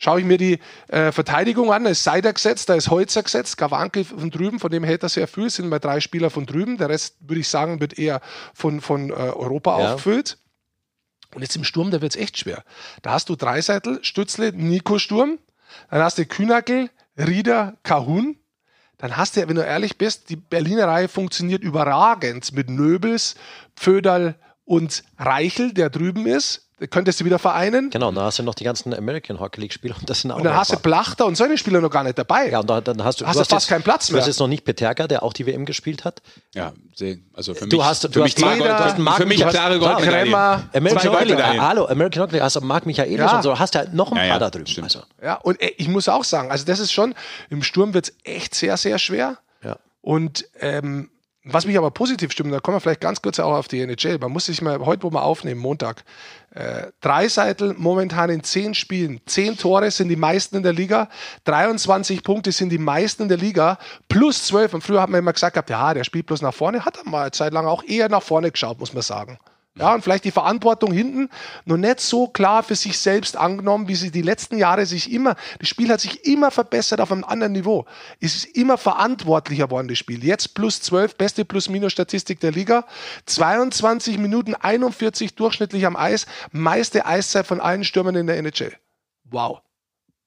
Schaue 0.00 0.20
ich 0.20 0.26
mir 0.26 0.38
die 0.38 0.60
äh, 0.86 1.10
Verteidigung 1.10 1.72
an, 1.72 1.82
da 1.82 1.90
ist 1.90 2.04
Seider 2.04 2.32
gesetzt, 2.32 2.68
da 2.68 2.74
ist 2.74 2.88
Holzer 2.88 3.24
gesetzt, 3.24 3.58
Gawanke 3.58 4.04
von 4.04 4.30
drüben, 4.30 4.60
von 4.60 4.70
dem 4.70 4.84
hält 4.84 5.02
er 5.02 5.08
sehr 5.08 5.26
viel, 5.26 5.50
sind 5.50 5.68
mal 5.68 5.80
drei 5.80 5.98
Spieler 5.98 6.30
von 6.30 6.46
drüben, 6.46 6.78
der 6.78 6.88
Rest, 6.88 7.16
würde 7.20 7.40
ich 7.40 7.48
sagen, 7.48 7.80
wird 7.80 7.98
eher 7.98 8.20
von, 8.54 8.80
von 8.80 9.10
äh, 9.10 9.14
Europa 9.14 9.78
ja. 9.78 9.88
aufgefüllt. 9.88 10.38
Und 11.34 11.42
jetzt 11.42 11.56
im 11.56 11.64
Sturm, 11.64 11.90
da 11.90 12.00
wird 12.00 12.14
es 12.14 12.20
echt 12.20 12.38
schwer. 12.38 12.62
Da 13.02 13.10
hast 13.10 13.28
du 13.28 13.34
Dreiseitel, 13.34 13.98
Stützle, 14.02 14.52
Nico 14.52 14.98
Sturm, 14.98 15.40
dann 15.90 16.00
hast 16.00 16.16
du 16.16 16.24
Kühnackel, 16.24 16.90
Rieder, 17.18 17.76
Kahun, 17.82 18.38
dann 18.98 19.16
hast 19.16 19.36
du, 19.36 19.48
wenn 19.48 19.56
du 19.56 19.64
ehrlich 19.64 19.98
bist, 19.98 20.30
die 20.30 20.36
Berliner 20.36 20.86
Reihe 20.86 21.08
funktioniert 21.08 21.64
überragend 21.64 22.52
mit 22.52 22.70
Nöbels, 22.70 23.34
Pföderl 23.74 24.36
und 24.64 25.02
Reichel, 25.18 25.72
der 25.72 25.90
drüben 25.90 26.26
ist 26.26 26.67
könntest 26.86 27.20
du 27.20 27.24
wieder 27.24 27.38
vereinen. 27.38 27.90
Genau, 27.90 28.08
und 28.08 28.14
dann 28.14 28.24
hast 28.24 28.38
du 28.38 28.42
noch 28.42 28.54
die 28.54 28.64
ganzen 28.64 28.94
American 28.94 29.40
Hockey 29.40 29.60
League 29.60 29.72
Spieler 29.72 29.96
und 29.98 30.08
das 30.08 30.20
sind 30.20 30.30
auch 30.30 30.36
Und 30.36 30.44
dann 30.44 30.54
hast 30.54 30.72
du 30.72 30.76
Plachter 30.76 31.26
und 31.26 31.36
solche 31.36 31.58
Spieler 31.58 31.80
noch 31.80 31.90
gar 31.90 32.04
nicht 32.04 32.18
dabei. 32.18 32.50
Ja, 32.50 32.60
und 32.60 32.68
dann 32.68 33.04
hast 33.04 33.20
du, 33.20 33.26
hast 33.26 33.36
du 33.36 33.40
hast 33.40 33.50
fast 33.50 33.52
jetzt, 33.52 33.68
keinen 33.68 33.82
Platz 33.82 34.10
mehr. 34.10 34.18
Du 34.18 34.20
hast 34.20 34.26
jetzt 34.28 34.38
noch 34.38 34.46
nicht 34.46 34.64
Peterka, 34.64 35.08
der 35.08 35.22
auch 35.22 35.32
die 35.32 35.46
WM 35.46 35.64
gespielt 35.64 36.04
hat. 36.04 36.22
Ja, 36.54 36.72
also 37.34 37.54
für 37.54 37.64
mich. 37.64 37.70
Du 37.70 37.84
hast, 37.84 38.04
du 38.04 38.08
für 38.08 38.24
hast 38.24 38.38
mich 38.38 38.52
jeder, 38.52 38.98
Mark, 38.98 39.16
für 39.16 39.26
mich 39.26 39.44
klare 39.44 39.78
Goldmedaille. 39.78 40.34
American 40.72 41.12
Hockey 41.12 41.24
League, 41.24 41.42
hallo, 41.42 41.86
American 41.86 42.22
Hockey 42.22 42.34
League, 42.34 42.42
hast 42.42 42.56
du 42.56 42.60
Marc 42.60 42.86
Michaelis 42.86 43.18
ja. 43.18 43.36
und 43.36 43.42
so, 43.42 43.58
hast 43.58 43.74
ja 43.74 43.84
noch 43.92 44.12
ein 44.12 44.16
ja, 44.16 44.22
paar 44.22 44.32
ja, 44.32 44.38
da 44.38 44.50
drüben. 44.50 44.82
Also. 44.82 45.00
Ja, 45.22 45.34
und 45.34 45.60
äh, 45.60 45.72
ich 45.76 45.88
muss 45.88 46.08
auch 46.08 46.24
sagen, 46.24 46.50
also 46.50 46.64
das 46.64 46.78
ist 46.78 46.92
schon, 46.92 47.14
im 47.50 47.62
Sturm 47.62 47.94
wird 47.94 48.08
es 48.08 48.14
echt 48.24 48.54
sehr, 48.54 48.76
sehr 48.76 48.98
schwer. 48.98 49.38
Ja. 49.64 49.78
Und 50.00 50.46
ähm, 50.60 51.10
was 51.44 51.66
mich 51.66 51.78
aber 51.78 51.90
positiv 51.90 52.32
stimmt, 52.32 52.52
da 52.52 52.60
kommen 52.60 52.76
wir 52.76 52.80
vielleicht 52.80 53.00
ganz 53.00 53.22
kurz 53.22 53.38
auch 53.38 53.54
auf 53.54 53.68
die 53.68 53.80
NHL. 53.80 54.18
Man 54.18 54.32
muss 54.32 54.46
sich 54.46 54.60
mal 54.60 54.78
heute, 54.80 55.04
wo 55.04 55.10
wir 55.10 55.22
aufnehmen, 55.22 55.60
Montag, 55.60 56.04
äh, 56.50 56.88
Dreiseitel 57.00 57.74
momentan 57.78 58.28
in 58.28 58.42
zehn 58.42 58.74
Spielen. 58.74 59.20
Zehn 59.26 59.56
Tore 59.56 59.90
sind 59.90 60.08
die 60.08 60.16
meisten 60.16 60.56
in 60.56 60.62
der 60.62 60.72
Liga. 60.72 61.08
23 61.44 62.22
Punkte 62.22 62.52
sind 62.52 62.70
die 62.70 62.78
meisten 62.78 63.22
in 63.22 63.28
der 63.28 63.38
Liga. 63.38 63.78
Plus 64.08 64.46
zwölf. 64.46 64.74
Und 64.74 64.82
früher 64.82 65.00
hat 65.00 65.10
man 65.10 65.20
immer 65.20 65.32
gesagt, 65.32 65.54
gehabt, 65.54 65.70
ja, 65.70 65.94
der 65.94 66.04
spielt 66.04 66.26
bloß 66.26 66.42
nach 66.42 66.54
vorne. 66.54 66.84
Hat 66.84 66.98
er 66.98 67.08
mal 67.08 67.22
eine 67.22 67.30
Zeit 67.30 67.52
lang 67.52 67.66
auch 67.66 67.84
eher 67.84 68.08
nach 68.08 68.22
vorne 68.22 68.50
geschaut, 68.50 68.78
muss 68.80 68.92
man 68.92 69.02
sagen. 69.02 69.38
Ja, 69.78 69.94
und 69.94 70.02
vielleicht 70.02 70.24
die 70.24 70.30
Verantwortung 70.30 70.92
hinten 70.92 71.28
noch 71.64 71.76
nicht 71.76 72.00
so 72.00 72.26
klar 72.26 72.62
für 72.62 72.74
sich 72.74 72.98
selbst 72.98 73.36
angenommen, 73.36 73.88
wie 73.88 73.94
sie 73.94 74.10
die 74.10 74.22
letzten 74.22 74.58
Jahre 74.58 74.86
sich 74.86 75.12
immer, 75.12 75.36
das 75.58 75.68
Spiel 75.68 75.90
hat 75.90 76.00
sich 76.00 76.26
immer 76.26 76.50
verbessert 76.50 77.00
auf 77.00 77.12
einem 77.12 77.24
anderen 77.24 77.52
Niveau. 77.52 77.86
Es 78.20 78.34
ist 78.34 78.56
immer 78.56 78.76
verantwortlicher 78.76 79.66
geworden, 79.66 79.88
das 79.88 79.98
Spiel. 79.98 80.24
Jetzt 80.24 80.54
plus 80.54 80.80
12, 80.82 81.16
beste 81.16 81.44
Plus-Minus-Statistik 81.44 82.40
der 82.40 82.52
Liga. 82.52 82.84
22 83.26 84.18
Minuten 84.18 84.54
41 84.54 85.34
durchschnittlich 85.34 85.86
am 85.86 85.96
Eis, 85.96 86.26
meiste 86.50 87.06
Eiszeit 87.06 87.46
von 87.46 87.60
allen 87.60 87.84
Stürmern 87.84 88.16
in 88.16 88.26
der 88.26 88.36
NHL. 88.38 88.72
Wow. 89.30 89.60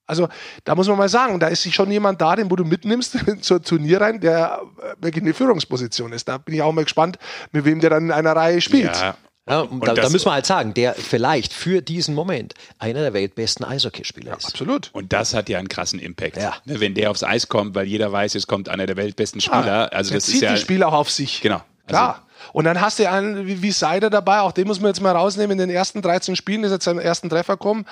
Also 0.05 0.27
da 0.65 0.75
muss 0.75 0.87
man 0.89 0.97
mal 0.97 1.09
sagen, 1.09 1.39
da 1.39 1.47
ist 1.47 1.73
schon 1.73 1.89
jemand 1.89 2.21
da, 2.21 2.35
den 2.35 2.51
wo 2.51 2.55
du 2.57 2.65
mitnimmst 2.65 3.17
zur 3.41 3.61
Turnier 3.61 4.01
rein, 4.01 4.19
der 4.19 4.61
wirklich 4.99 5.23
eine 5.23 5.33
Führungsposition 5.33 6.11
ist. 6.11 6.27
Da 6.27 6.37
bin 6.37 6.53
ich 6.55 6.61
auch 6.61 6.73
mal 6.73 6.83
gespannt, 6.83 7.17
mit 7.51 7.63
wem 7.65 7.79
der 7.79 7.91
dann 7.91 8.05
in 8.05 8.11
einer 8.11 8.35
Reihe 8.35 8.59
spielt. 8.59 8.95
Ja, 8.95 9.15
ja, 9.49 9.65
da, 9.65 9.93
da, 9.95 10.09
müssen 10.09 10.27
wir 10.27 10.33
halt 10.33 10.45
sagen, 10.45 10.73
der 10.75 10.93
vielleicht 10.93 11.51
für 11.51 11.81
diesen 11.81 12.13
Moment 12.13 12.53
einer 12.77 13.01
der 13.01 13.13
weltbesten 13.13 13.65
Eishockeyspieler 13.65 14.37
ist. 14.37 14.45
absolut. 14.45 14.91
Und 14.93 15.13
das 15.13 15.33
hat 15.33 15.49
ja 15.49 15.57
einen 15.57 15.67
krassen 15.67 15.99
Impact. 15.99 16.37
Ja. 16.37 16.53
Ne, 16.65 16.79
wenn 16.79 16.93
der 16.93 17.09
aufs 17.09 17.23
Eis 17.23 17.47
kommt, 17.47 17.73
weil 17.73 17.87
jeder 17.87 18.11
weiß, 18.11 18.35
es 18.35 18.45
kommt 18.45 18.69
einer 18.69 18.85
der 18.85 18.97
weltbesten 18.97 19.41
Spieler. 19.41 19.91
Ah, 19.91 19.95
also 19.95 20.13
das 20.13 20.25
zieht 20.25 20.35
ist 20.35 20.41
ja, 20.41 20.51
das 20.51 20.61
Spiel 20.61 20.83
auch 20.83 20.93
auf 20.93 21.09
sich. 21.09 21.41
Genau. 21.41 21.61
Klar. 21.87 22.09
Also, 22.09 22.21
und 22.53 22.65
dann 22.65 22.81
hast 22.81 22.99
du 22.99 23.09
einen 23.09 23.47
wie, 23.47 23.61
wie 23.61 23.71
Seider 23.71 24.09
dabei, 24.09 24.41
auch 24.41 24.51
den 24.51 24.67
muss 24.67 24.79
man 24.79 24.89
jetzt 24.89 25.01
mal 25.01 25.15
rausnehmen. 25.15 25.59
In 25.59 25.67
den 25.67 25.75
ersten 25.75 26.01
13 26.01 26.35
Spielen 26.35 26.63
ist 26.63 26.71
jetzt 26.71 26.85
seinen 26.85 26.99
ersten 26.99 27.29
Treffer 27.29 27.53
gekommen. 27.53 27.85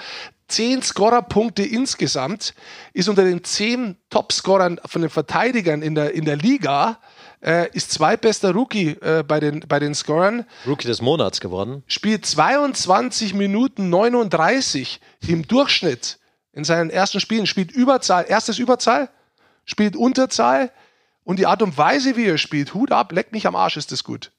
10 0.47 0.81
Scorerpunkte 0.81 1.63
insgesamt, 1.63 2.53
ist 2.93 3.09
unter 3.09 3.23
den 3.23 3.43
10 3.43 3.95
Topscorern 4.09 4.79
von 4.85 5.01
den 5.01 5.09
Verteidigern 5.09 5.81
in 5.81 5.95
der, 5.95 6.13
in 6.13 6.25
der 6.25 6.35
Liga 6.35 6.99
äh, 7.41 7.69
ist 7.71 7.91
zweitbester 7.91 8.51
Rookie 8.51 8.97
äh, 9.01 9.23
bei, 9.27 9.39
den, 9.39 9.61
bei 9.67 9.79
den 9.79 9.95
Scorern. 9.95 10.45
Rookie 10.65 10.87
des 10.87 11.01
Monats 11.01 11.39
geworden. 11.39 11.83
Spielt 11.87 12.25
22 12.25 13.33
Minuten 13.33 13.89
39 13.89 14.99
im 15.27 15.47
Durchschnitt 15.47 16.19
in 16.53 16.63
seinen 16.63 16.89
ersten 16.89 17.19
Spielen. 17.19 17.45
Spielt 17.47 17.71
Überzahl, 17.71 18.25
erstes 18.27 18.59
Überzahl, 18.59 19.09
spielt 19.65 19.95
Unterzahl 19.95 20.71
und 21.23 21.39
die 21.39 21.45
Art 21.45 21.61
und 21.61 21.77
Weise, 21.77 22.15
wie 22.15 22.25
er 22.25 22.37
spielt, 22.37 22.73
Hut 22.73 22.91
ab, 22.91 23.11
leckt 23.11 23.31
mich 23.33 23.47
am 23.47 23.55
Arsch, 23.55 23.77
ist 23.77 23.91
das 23.91 24.03
gut. 24.03 24.31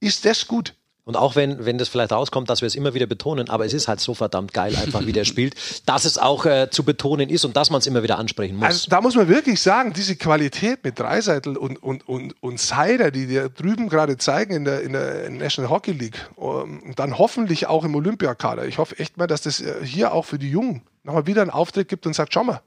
Ist 0.00 0.24
das 0.24 0.46
gut? 0.46 0.74
Und 1.08 1.16
auch 1.16 1.36
wenn, 1.36 1.64
wenn 1.64 1.78
das 1.78 1.88
vielleicht 1.88 2.12
rauskommt, 2.12 2.50
dass 2.50 2.60
wir 2.60 2.66
es 2.66 2.74
immer 2.74 2.92
wieder 2.92 3.06
betonen, 3.06 3.48
aber 3.48 3.64
es 3.64 3.72
ist 3.72 3.88
halt 3.88 3.98
so 3.98 4.12
verdammt 4.12 4.52
geil, 4.52 4.76
einfach 4.76 5.06
wie 5.06 5.12
der 5.12 5.24
spielt, 5.32 5.54
dass 5.86 6.04
es 6.04 6.18
auch 6.18 6.44
äh, 6.44 6.68
zu 6.70 6.82
betonen 6.82 7.30
ist 7.30 7.46
und 7.46 7.56
dass 7.56 7.70
man 7.70 7.78
es 7.78 7.86
immer 7.86 8.02
wieder 8.02 8.18
ansprechen 8.18 8.56
muss. 8.56 8.66
Also 8.66 8.90
da 8.90 9.00
muss 9.00 9.14
man 9.14 9.26
wirklich 9.26 9.62
sagen, 9.62 9.94
diese 9.94 10.16
Qualität 10.16 10.84
mit 10.84 11.00
Dreiseitel 11.00 11.56
und, 11.56 11.82
und, 11.82 12.06
und, 12.06 12.34
und 12.42 12.60
Seider, 12.60 13.10
die 13.10 13.26
dir 13.26 13.48
drüben 13.48 13.88
gerade 13.88 14.18
zeigen 14.18 14.52
in 14.52 14.66
der, 14.66 14.82
in 14.82 14.92
der 14.92 15.30
National 15.30 15.70
Hockey 15.70 15.92
League 15.92 16.28
um, 16.36 16.82
und 16.82 16.98
dann 16.98 17.16
hoffentlich 17.16 17.66
auch 17.68 17.84
im 17.86 17.94
Olympiakader. 17.94 18.66
Ich 18.66 18.76
hoffe 18.76 18.98
echt 18.98 19.16
mal, 19.16 19.26
dass 19.26 19.40
das 19.40 19.62
äh, 19.62 19.76
hier 19.82 20.12
auch 20.12 20.26
für 20.26 20.38
die 20.38 20.50
Jungen 20.50 20.82
nochmal 21.04 21.26
wieder 21.26 21.40
einen 21.40 21.50
Auftritt 21.50 21.88
gibt 21.88 22.06
und 22.06 22.12
sagt, 22.12 22.34
schau 22.34 22.44
mal, 22.44 22.60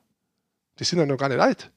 die 0.80 0.84
sind 0.84 0.98
ja 0.98 1.06
noch 1.06 1.18
gar 1.18 1.30
nicht 1.30 1.42
alt. 1.42 1.70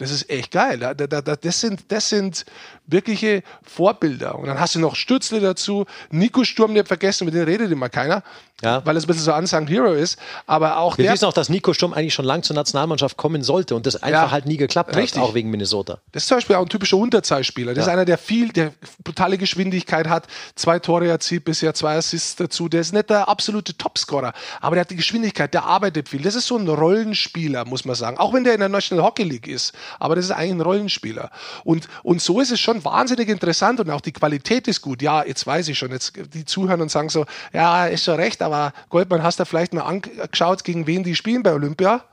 Das 0.00 0.10
ist 0.10 0.30
echt 0.30 0.50
geil. 0.50 0.78
Das 0.78 1.60
sind, 1.60 1.92
das 1.92 2.08
sind 2.08 2.46
wirkliche 2.86 3.42
Vorbilder. 3.62 4.38
Und 4.38 4.46
dann 4.46 4.58
hast 4.58 4.74
du 4.74 4.78
noch 4.78 4.96
Stützle 4.96 5.40
dazu, 5.40 5.84
Nico 6.10 6.42
Sturm, 6.42 6.72
nicht 6.72 6.88
vergessen, 6.88 7.26
mit 7.26 7.34
denen 7.34 7.44
redet 7.44 7.70
immer 7.70 7.90
keiner. 7.90 8.22
Ja. 8.62 8.82
weil 8.84 8.94
so 9.00 9.04
ein 9.04 9.08
bisschen 9.08 9.22
so 9.24 9.34
Unsung 9.34 9.66
Hero 9.66 9.92
ist. 9.92 10.18
Aber 10.46 10.78
auch 10.78 10.98
Wir 10.98 11.04
der, 11.04 11.14
wissen 11.14 11.24
auch, 11.24 11.32
dass 11.32 11.48
Nico 11.48 11.72
Sturm 11.72 11.92
eigentlich 11.92 12.14
schon 12.14 12.24
lang 12.24 12.42
zur 12.42 12.54
Nationalmannschaft 12.56 13.16
kommen 13.16 13.42
sollte 13.42 13.74
und 13.74 13.86
das 13.86 13.96
einfach 14.02 14.10
Ja, 14.24 14.30
halt 14.30 14.46
nie 14.46 14.56
geklappt 14.56 14.94
richtig. 14.96 15.20
hat, 15.20 15.28
auch 15.28 15.34
wegen 15.34 15.50
Minnesota. 15.50 15.98
das 16.12 16.24
ist 16.24 16.28
zum 16.28 16.36
Beispiel 16.38 16.56
auch 16.56 16.62
ein 16.62 16.68
typischer 16.68 16.96
Unterzahlspieler. 16.98 17.74
Das 17.74 17.86
ist 17.86 17.90
einer, 17.90 18.04
der 18.04 18.18
viel, 18.18 18.50
der 18.50 18.72
brutale 19.04 19.38
Geschwindigkeit 19.38 20.08
hat, 20.08 20.26
zwei 20.56 20.78
Tore 20.78 21.08
erzielt, 21.08 21.44
bisher 21.44 21.72
zwei 21.74 21.96
Assists 21.96 22.36
dazu. 22.36 22.68
Der 22.68 22.80
ist 22.82 22.92
nicht 22.92 23.08
der 23.10 23.28
absolute 23.28 23.76
Topscorer, 23.76 24.32
aber 24.60 24.76
der 24.76 24.82
hat 24.82 24.90
die 24.90 24.96
Geschwindigkeit, 24.96 25.54
der 25.54 25.64
arbeitet 25.64 26.08
viel. 26.08 26.22
Das 26.22 26.34
ist 26.34 26.46
so 26.46 26.56
ein 26.56 26.68
Rollenspieler, 26.68 27.64
muss 27.64 27.84
man 27.84 27.94
sagen. 27.96 28.18
Auch 28.18 28.32
wenn 28.34 28.44
der 28.44 28.54
in 28.54 28.60
der 28.60 28.68
National 28.68 29.04
Hockey 29.04 29.22
League 29.24 29.46
ist, 29.48 29.72
aber 29.98 30.16
das 30.16 30.26
ist 30.26 30.30
eigentlich 30.32 30.52
ein 30.52 30.60
Rollenspieler. 30.60 31.30
Und, 31.64 31.88
und 32.02 32.20
so 32.20 32.40
ist 32.40 32.50
es 32.50 32.60
schon 32.60 32.84
wahnsinnig 32.84 33.28
interessant 33.28 33.80
und 33.80 33.90
auch 33.90 34.00
die 34.00 34.12
Qualität 34.12 34.68
ist 34.68 34.82
gut. 34.82 35.00
Ja, 35.02 35.24
jetzt 35.24 35.46
weiß 35.46 35.68
ich 35.68 35.78
schon, 35.78 35.90
jetzt 35.92 36.12
die 36.34 36.44
zuhören 36.44 36.80
und 36.82 36.90
sagen 36.90 37.08
so, 37.08 37.24
ja, 37.52 37.86
ist 37.86 38.04
schon 38.04 38.16
recht, 38.16 38.42
aber 38.42 38.49
Goldmann, 38.88 39.22
hast 39.22 39.40
du 39.40 39.44
vielleicht 39.44 39.74
mal 39.74 39.82
angeschaut, 39.82 40.64
gegen 40.64 40.86
wen 40.86 41.02
die 41.02 41.14
spielen 41.14 41.42
bei 41.42 41.52
Olympia? 41.52 42.04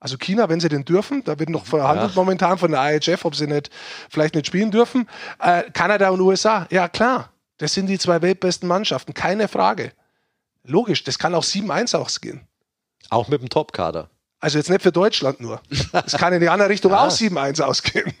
Also 0.00 0.18
China, 0.18 0.50
wenn 0.50 0.60
sie 0.60 0.68
denn 0.68 0.84
dürfen, 0.84 1.24
da 1.24 1.38
wird 1.38 1.48
noch 1.48 1.64
verhandelt 1.64 2.14
momentan 2.14 2.58
von 2.58 2.70
der 2.70 2.94
IHF, 2.94 3.24
ob 3.24 3.34
sie 3.34 3.46
nicht 3.46 3.70
vielleicht 4.10 4.34
nicht 4.34 4.46
spielen 4.46 4.70
dürfen. 4.70 5.08
Äh, 5.38 5.62
Kanada 5.72 6.10
und 6.10 6.20
USA, 6.20 6.66
ja 6.70 6.88
klar, 6.88 7.30
das 7.56 7.72
sind 7.72 7.86
die 7.86 7.98
zwei 7.98 8.20
weltbesten 8.20 8.68
Mannschaften, 8.68 9.14
keine 9.14 9.48
Frage. 9.48 9.92
Logisch, 10.62 11.04
das 11.04 11.18
kann 11.18 11.34
auch 11.34 11.42
7-1 11.42 11.96
ausgehen. 11.96 12.46
Auch 13.08 13.28
mit 13.28 13.40
dem 13.40 13.48
Top-Kader. 13.48 14.10
Also 14.40 14.58
jetzt 14.58 14.68
nicht 14.68 14.82
für 14.82 14.92
Deutschland 14.92 15.40
nur. 15.40 15.62
Das 15.92 16.12
kann 16.18 16.34
in 16.34 16.40
die 16.40 16.50
andere 16.50 16.68
Richtung 16.68 16.92
auch 16.92 17.08
7-1 17.08 17.62
ausgehen. 17.62 18.12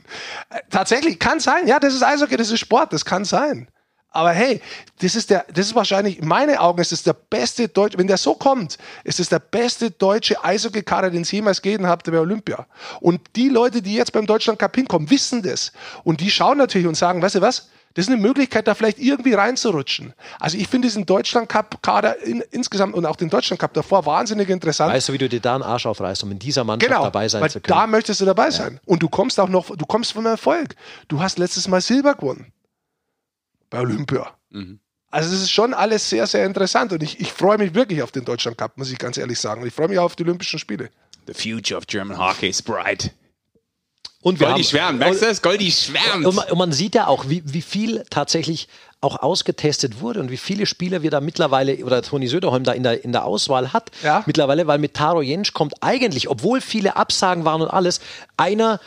Äh, 0.48 0.60
Tatsächlich, 0.70 1.18
kann 1.18 1.38
sein. 1.38 1.66
Ja, 1.66 1.78
das 1.78 1.92
ist 1.92 2.02
Eishockey, 2.02 2.38
das 2.38 2.50
ist 2.50 2.60
Sport, 2.60 2.94
das 2.94 3.04
kann 3.04 3.26
sein. 3.26 3.68
Aber 4.14 4.30
hey, 4.30 4.60
das 5.00 5.16
ist 5.16 5.28
der, 5.28 5.44
das 5.52 5.66
ist 5.66 5.74
wahrscheinlich, 5.74 6.20
in 6.20 6.28
meinen 6.28 6.56
Augen 6.56 6.80
ist 6.80 6.92
es 6.92 7.02
der 7.02 7.14
beste 7.14 7.66
deutsche, 7.68 7.98
wenn 7.98 8.06
der 8.06 8.16
so 8.16 8.34
kommt, 8.34 8.78
ist 9.02 9.18
es 9.18 9.28
der 9.28 9.40
beste 9.40 9.90
deutsche 9.90 10.42
Eishockey-Kader, 10.42 11.10
den 11.10 11.22
es 11.22 11.32
jemals 11.32 11.60
gegeben 11.60 11.88
hat 11.88 12.04
bei 12.04 12.18
Olympia. 12.18 12.64
Und 13.00 13.20
die 13.34 13.48
Leute, 13.48 13.82
die 13.82 13.94
jetzt 13.94 14.12
beim 14.12 14.24
Deutschland 14.24 14.60
Cup 14.60 14.76
hinkommen, 14.76 15.10
wissen 15.10 15.42
das. 15.42 15.72
Und 16.04 16.20
die 16.20 16.30
schauen 16.30 16.58
natürlich 16.58 16.86
und 16.86 16.96
sagen, 16.96 17.20
weißt 17.20 17.34
du 17.34 17.40
was? 17.40 17.68
Das 17.94 18.06
ist 18.06 18.12
eine 18.12 18.20
Möglichkeit, 18.20 18.66
da 18.68 18.74
vielleicht 18.74 18.98
irgendwie 18.98 19.34
reinzurutschen. 19.34 20.14
Also 20.40 20.58
ich 20.58 20.68
finde 20.68 20.86
diesen 20.88 21.06
Deutschland 21.06 21.48
Cup-Kader 21.48 22.22
in, 22.22 22.42
insgesamt 22.52 22.94
und 22.94 23.06
auch 23.06 23.16
den 23.16 23.30
Deutschland 23.30 23.60
Cup 23.60 23.72
davor 23.74 24.06
wahnsinnig 24.06 24.48
interessant. 24.48 24.92
Weißt 24.92 25.08
du, 25.08 25.12
wie 25.12 25.18
du 25.18 25.28
dir 25.28 25.40
da 25.40 25.54
einen 25.54 25.62
Arsch 25.64 25.86
aufreißt, 25.86 26.22
um 26.22 26.30
in 26.32 26.38
dieser 26.38 26.62
Mannschaft 26.62 26.90
Genau, 26.90 27.04
dabei 27.04 27.28
sein 27.28 27.48
zu 27.48 27.60
können? 27.60 27.78
da 27.78 27.86
möchtest 27.88 28.20
du 28.20 28.24
dabei 28.24 28.50
sein. 28.50 28.78
Und 28.84 29.02
du 29.02 29.08
kommst 29.08 29.38
auch 29.40 29.48
noch, 29.48 29.74
du 29.76 29.86
kommst 29.86 30.12
vom 30.12 30.26
Erfolg. 30.26 30.74
Du 31.08 31.20
hast 31.20 31.38
letztes 31.38 31.66
Mal 31.68 31.80
Silber 31.80 32.14
gewonnen. 32.14 32.52
Bei 33.74 33.80
Olympia. 33.80 34.30
Mhm. 34.50 34.78
Also 35.10 35.34
es 35.34 35.42
ist 35.42 35.50
schon 35.52 35.74
alles 35.74 36.08
sehr, 36.10 36.26
sehr 36.26 36.44
interessant 36.46 36.92
und 36.92 37.02
ich, 37.02 37.20
ich 37.20 37.32
freue 37.32 37.58
mich 37.58 37.74
wirklich 37.74 38.02
auf 38.02 38.10
den 38.10 38.24
Deutschland 38.24 38.58
Cup, 38.58 38.76
muss 38.78 38.90
ich 38.90 38.98
ganz 38.98 39.16
ehrlich 39.16 39.38
sagen. 39.38 39.62
Und 39.62 39.68
ich 39.68 39.74
freue 39.74 39.88
mich 39.88 39.98
auch 39.98 40.04
auf 40.04 40.16
die 40.16 40.24
Olympischen 40.24 40.58
Spiele. 40.58 40.90
The 41.26 41.34
future 41.34 41.78
of 41.78 41.86
German 41.86 42.18
hockey 42.18 42.48
is 42.48 42.60
bright. 42.62 43.10
und 44.22 44.40
wir 44.40 44.46
Goldi 44.48 44.62
haben- 44.62 44.68
schwärmt, 44.70 44.98
merkst 44.98 45.22
du 45.22 45.26
das? 45.26 45.40
Goldi 45.42 45.70
schwärmt. 45.70 46.24
Und 46.26 46.34
man, 46.34 46.48
und 46.50 46.58
man 46.58 46.72
sieht 46.72 46.94
ja 46.94 47.06
auch, 47.06 47.28
wie, 47.28 47.42
wie 47.44 47.62
viel 47.62 48.04
tatsächlich 48.10 48.68
auch 49.00 49.22
ausgetestet 49.22 50.00
wurde 50.00 50.18
und 50.20 50.30
wie 50.30 50.36
viele 50.38 50.64
Spieler 50.66 51.02
wir 51.02 51.10
da 51.10 51.20
mittlerweile 51.20 51.76
oder 51.84 52.00
Toni 52.02 52.26
Söderholm 52.26 52.64
da 52.64 52.72
in 52.72 52.82
der, 52.82 53.04
in 53.04 53.12
der 53.12 53.24
Auswahl 53.26 53.72
hat. 53.72 53.90
Ja. 54.02 54.22
Mittlerweile, 54.26 54.66
weil 54.66 54.78
mit 54.78 54.94
Taro 54.94 55.20
Jensch 55.22 55.52
kommt 55.52 55.74
eigentlich, 55.82 56.28
obwohl 56.28 56.60
viele 56.62 56.96
Absagen 56.96 57.44
waren 57.44 57.60
und 57.62 57.68
alles, 57.68 58.00
einer, 58.38 58.80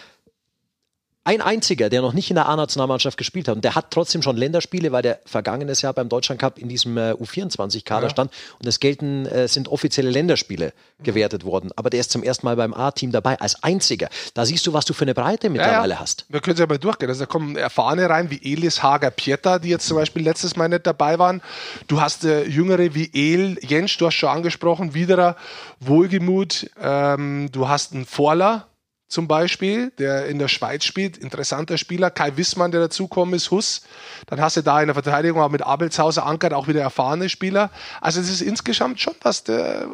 ein 1.27 1.41
einziger, 1.41 1.89
der 1.89 2.01
noch 2.01 2.13
nicht 2.13 2.29
in 2.29 2.35
der 2.35 2.47
A-Nationalmannschaft 2.47 3.17
gespielt 3.17 3.49
hat. 3.49 3.57
Und 3.57 3.65
der 3.65 3.75
hat 3.75 3.91
trotzdem 3.91 4.21
schon 4.21 4.37
Länderspiele, 4.37 4.93
weil 4.93 5.01
der 5.01 5.19
vergangenes 5.25 5.81
Jahr 5.81 5.91
beim 5.91 6.07
Deutschland 6.07 6.39
Cup 6.39 6.57
in 6.57 6.69
diesem 6.69 6.97
äh, 6.97 7.11
U24-Kader 7.11 8.09
stand. 8.09 8.31
Und 8.59 8.65
es 8.65 8.79
gelten, 8.79 9.25
äh, 9.25 9.49
sind 9.49 9.67
offizielle 9.67 10.09
Länderspiele 10.09 10.71
gewertet 11.03 11.43
worden. 11.43 11.71
Aber 11.75 11.89
der 11.89 11.99
ist 11.99 12.11
zum 12.11 12.23
ersten 12.23 12.45
Mal 12.45 12.55
beim 12.55 12.73
A-Team 12.73 13.11
dabei, 13.11 13.37
als 13.41 13.61
einziger. 13.61 14.07
Da 14.35 14.45
siehst 14.45 14.65
du, 14.67 14.71
was 14.71 14.85
du 14.85 14.93
für 14.93 15.03
eine 15.03 15.13
Breite 15.13 15.49
mittlerweile 15.49 15.99
hast. 15.99 16.25
Wir 16.29 16.39
können 16.39 16.53
es 16.53 16.61
ja 16.61 16.65
mal 16.65 16.77
durchgehen. 16.77 17.09
Also 17.09 17.19
da 17.19 17.25
kommen 17.25 17.57
Erfahrene 17.57 18.09
rein, 18.09 18.31
wie 18.31 18.53
Elis 18.53 18.81
Hager 18.81 19.11
Pieter, 19.11 19.59
die 19.59 19.67
jetzt 19.67 19.85
zum 19.85 19.97
Beispiel 19.97 20.23
letztes 20.23 20.55
Mal 20.55 20.69
nicht 20.69 20.87
dabei 20.87 21.19
waren. 21.19 21.41
Du 21.87 21.99
hast 21.99 22.23
äh, 22.23 22.45
Jüngere 22.45 22.95
wie 22.95 23.11
El, 23.13 23.59
Jens, 23.61 23.97
du 23.97 24.05
hast 24.05 24.15
schon 24.15 24.29
angesprochen, 24.29 24.93
Widerer, 24.93 25.35
Wohlgemut. 25.81 26.69
Ähm, 26.81 27.49
du 27.51 27.67
hast 27.67 27.91
einen 27.91 28.05
Vorler 28.05 28.67
zum 29.07 29.27
Beispiel, 29.27 29.91
der 29.99 30.27
in 30.27 30.37
der 30.37 30.49
Schweiz 30.49 30.83
spielt, 30.83 31.17
interessanter 31.17 31.77
Spieler. 31.77 32.11
Kai 32.11 32.35
Wissmann, 32.35 32.71
der 32.71 32.81
dazukommen 32.81 33.33
ist, 33.35 33.51
Huss. 33.51 33.83
Dann 34.25 34.41
hast 34.41 34.57
du 34.57 34.61
da 34.61 34.81
in 34.81 34.87
der 34.87 34.95
Verteidigung 34.95 35.41
auch 35.41 35.49
mit 35.49 35.61
Abelshauser 35.61 36.25
Ankert 36.25 36.53
auch 36.53 36.67
wieder 36.67 36.81
erfahrene 36.81 37.29
Spieler. 37.29 37.71
Also 38.01 38.19
es 38.19 38.29
ist 38.29 38.41
insgesamt 38.41 38.99
schon 38.99 39.15
was, 39.21 39.45
der, 39.45 39.87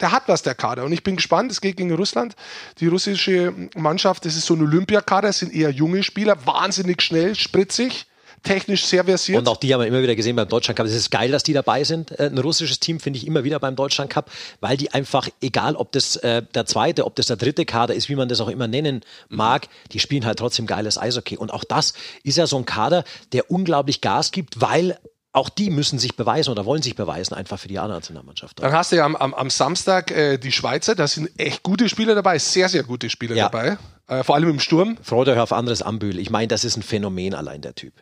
der 0.00 0.12
hat 0.12 0.24
was, 0.28 0.42
der 0.42 0.54
Kader. 0.54 0.84
Und 0.84 0.92
ich 0.92 1.02
bin 1.02 1.16
gespannt, 1.16 1.50
es 1.50 1.60
geht 1.60 1.76
gegen 1.76 1.92
Russland. 1.92 2.36
Die 2.78 2.86
russische 2.86 3.52
Mannschaft, 3.74 4.24
das 4.24 4.36
ist 4.36 4.46
so 4.46 4.54
ein 4.54 4.62
Olympiakader, 4.62 5.30
es 5.30 5.40
sind 5.40 5.52
eher 5.52 5.70
junge 5.70 6.04
Spieler, 6.04 6.46
wahnsinnig 6.46 7.02
schnell, 7.02 7.34
spritzig, 7.34 8.06
technisch 8.42 8.84
sehr 8.86 9.04
versiert. 9.04 9.38
Und 9.38 9.48
auch 9.48 9.56
die 9.56 9.72
haben 9.72 9.80
wir 9.80 9.86
immer 9.86 10.02
wieder 10.02 10.14
gesehen 10.16 10.36
beim 10.36 10.48
Deutschland 10.48 10.76
Cup. 10.76 10.86
Es 10.86 10.94
ist 10.94 11.10
geil, 11.10 11.30
dass 11.30 11.42
die 11.42 11.52
dabei 11.52 11.84
sind. 11.84 12.10
Äh, 12.18 12.26
Ein 12.26 12.38
russisches 12.38 12.80
Team 12.80 13.00
finde 13.00 13.18
ich 13.18 13.26
immer 13.26 13.44
wieder 13.44 13.58
beim 13.60 13.76
Deutschland 13.76 14.10
Cup, 14.10 14.30
weil 14.60 14.76
die 14.76 14.92
einfach, 14.92 15.28
egal 15.40 15.76
ob 15.76 15.92
das 15.92 16.16
äh, 16.16 16.42
der 16.54 16.66
zweite, 16.66 17.04
ob 17.06 17.14
das 17.16 17.26
der 17.26 17.36
dritte 17.36 17.64
Kader 17.64 17.94
ist, 17.94 18.08
wie 18.08 18.16
man 18.16 18.28
das 18.28 18.40
auch 18.40 18.48
immer 18.48 18.68
nennen 18.68 19.02
mag, 19.28 19.68
die 19.92 19.98
spielen 20.00 20.24
halt 20.26 20.38
trotzdem 20.38 20.66
geiles 20.66 20.98
Eishockey. 20.98 21.36
Und 21.36 21.52
auch 21.52 21.64
das 21.64 21.94
ist 22.24 22.36
ja 22.36 22.46
so 22.46 22.56
ein 22.58 22.64
Kader, 22.66 23.04
der 23.32 23.50
unglaublich 23.50 24.00
Gas 24.00 24.30
gibt, 24.32 24.60
weil 24.60 24.98
auch 25.34 25.48
die 25.48 25.70
müssen 25.70 25.98
sich 25.98 26.14
beweisen 26.14 26.50
oder 26.50 26.66
wollen 26.66 26.82
sich 26.82 26.94
beweisen, 26.94 27.32
einfach 27.32 27.58
für 27.58 27.68
die 27.68 27.78
A-Nationalmannschaft. 27.78 28.62
Dann 28.62 28.72
hast 28.72 28.92
du 28.92 28.96
ja 28.96 29.06
am, 29.06 29.16
am, 29.16 29.32
am 29.32 29.48
Samstag 29.48 30.10
äh, 30.10 30.36
die 30.36 30.52
Schweizer, 30.52 30.94
da 30.94 31.06
sind 31.08 31.30
echt 31.38 31.62
gute 31.62 31.88
Spieler 31.88 32.14
dabei, 32.14 32.38
sehr, 32.38 32.68
sehr 32.68 32.82
gute 32.82 33.08
Spieler 33.08 33.34
Ja. 33.34 33.44
dabei. 33.48 33.78
Äh, 34.08 34.24
vor 34.24 34.34
allem 34.34 34.50
im 34.50 34.60
Sturm. 34.60 34.98
Freude 35.02 35.42
auf 35.42 35.52
anderes 35.54 35.80
Ambühl. 35.80 36.18
Ich 36.18 36.28
meine, 36.28 36.48
das 36.48 36.64
ist 36.64 36.76
ein 36.76 36.82
Phänomen 36.82 37.32
allein, 37.34 37.62
der 37.62 37.74
Typ. 37.74 37.94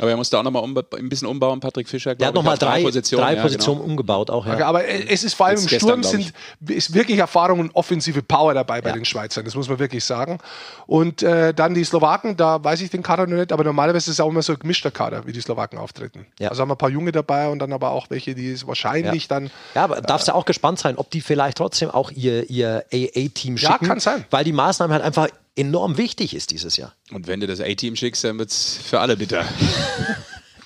Aber 0.00 0.10
er 0.10 0.16
musste 0.16 0.38
auch 0.38 0.42
noch 0.42 0.50
mal 0.50 0.60
umba- 0.62 0.96
ein 0.98 1.08
bisschen 1.08 1.28
umbauen, 1.28 1.60
Patrick 1.60 1.88
Fischer. 1.88 2.14
Der 2.14 2.28
hat 2.28 2.34
nochmal 2.34 2.54
auf 2.54 2.58
drei, 2.58 2.82
Positionen. 2.82 3.24
drei 3.24 3.34
ja, 3.36 3.42
Positionen 3.42 3.78
genau. 3.80 3.90
umgebaut, 3.90 4.30
auch. 4.30 4.46
Ja. 4.46 4.54
Okay, 4.54 4.62
aber 4.62 4.84
äh, 4.84 5.04
es 5.08 5.22
ist 5.24 5.34
vor 5.34 5.46
allem 5.46 5.56
Jetzt 5.56 5.64
im 5.64 5.68
gestern, 5.70 5.88
Sturm 5.88 6.00
glaub 6.20 6.24
sind, 6.60 6.76
ist 6.76 6.94
wirklich 6.94 7.18
Erfahrung 7.18 7.60
und 7.60 7.74
offensive 7.76 8.22
Power 8.22 8.54
dabei 8.54 8.80
bei 8.80 8.88
Ja. 8.90 8.94
den 8.96 9.04
Schweizern, 9.04 9.44
das 9.44 9.54
muss 9.54 9.68
man 9.68 9.78
wirklich 9.78 10.04
sagen. 10.04 10.38
Und 10.86 11.22
äh, 11.22 11.52
dann 11.54 11.74
die 11.74 11.84
Slowaken, 11.84 12.36
da 12.36 12.62
weiß 12.64 12.80
ich 12.80 12.90
den 12.90 13.02
Kader 13.02 13.26
noch 13.26 13.36
nicht, 13.36 13.52
aber 13.52 13.62
normalerweise 13.62 14.10
ist 14.10 14.14
es 14.18 14.20
auch 14.20 14.28
immer 14.30 14.42
so 14.42 14.54
ein 14.54 14.58
gemischter 14.58 14.90
Kader, 14.90 15.26
wie 15.26 15.32
die 15.32 15.40
Slowaken 15.40 15.78
auftreten. 15.78 16.26
Ja. 16.38 16.48
Also 16.48 16.62
haben 16.62 16.68
wir 16.70 16.74
ein 16.74 16.78
paar 16.78 16.90
Junge 16.90 17.12
dabei 17.12 17.48
und 17.48 17.58
dann 17.58 17.72
aber 17.72 17.90
auch 17.90 18.08
welche, 18.10 18.34
die 18.34 18.50
es 18.52 18.66
wahrscheinlich 18.66 19.28
dann. 19.28 19.50
Ja, 19.74 19.84
aber 19.84 20.00
darfst 20.00 20.28
du 20.28 20.34
auch 20.34 20.46
gespannt 20.46 20.78
sein, 20.78 20.96
ob 20.96 21.10
die 21.10 21.20
vielleicht 21.20 21.58
trotzdem 21.58 21.90
auch 21.90 22.10
ihr, 22.10 22.48
ihr 22.48 22.84
AA-Team 22.92 23.56
Ja, 23.56 23.72
schicken. 23.72 23.86
kann 23.86 24.00
sein. 24.00 24.24
Weil 24.30 24.44
die 24.44 24.52
Maßnahme 24.52 24.94
halt 24.94 25.04
einfach 25.04 25.28
enorm 25.60 25.96
wichtig 25.96 26.34
ist 26.34 26.50
dieses 26.50 26.76
Jahr. 26.76 26.94
Und 27.12 27.26
wenn 27.26 27.40
du 27.40 27.46
das 27.46 27.60
A-Team 27.60 27.96
schickst, 27.96 28.24
dann 28.24 28.38
wird 28.38 28.50
es 28.50 28.78
für 28.82 29.00
alle 29.00 29.16
bitter. 29.16 29.44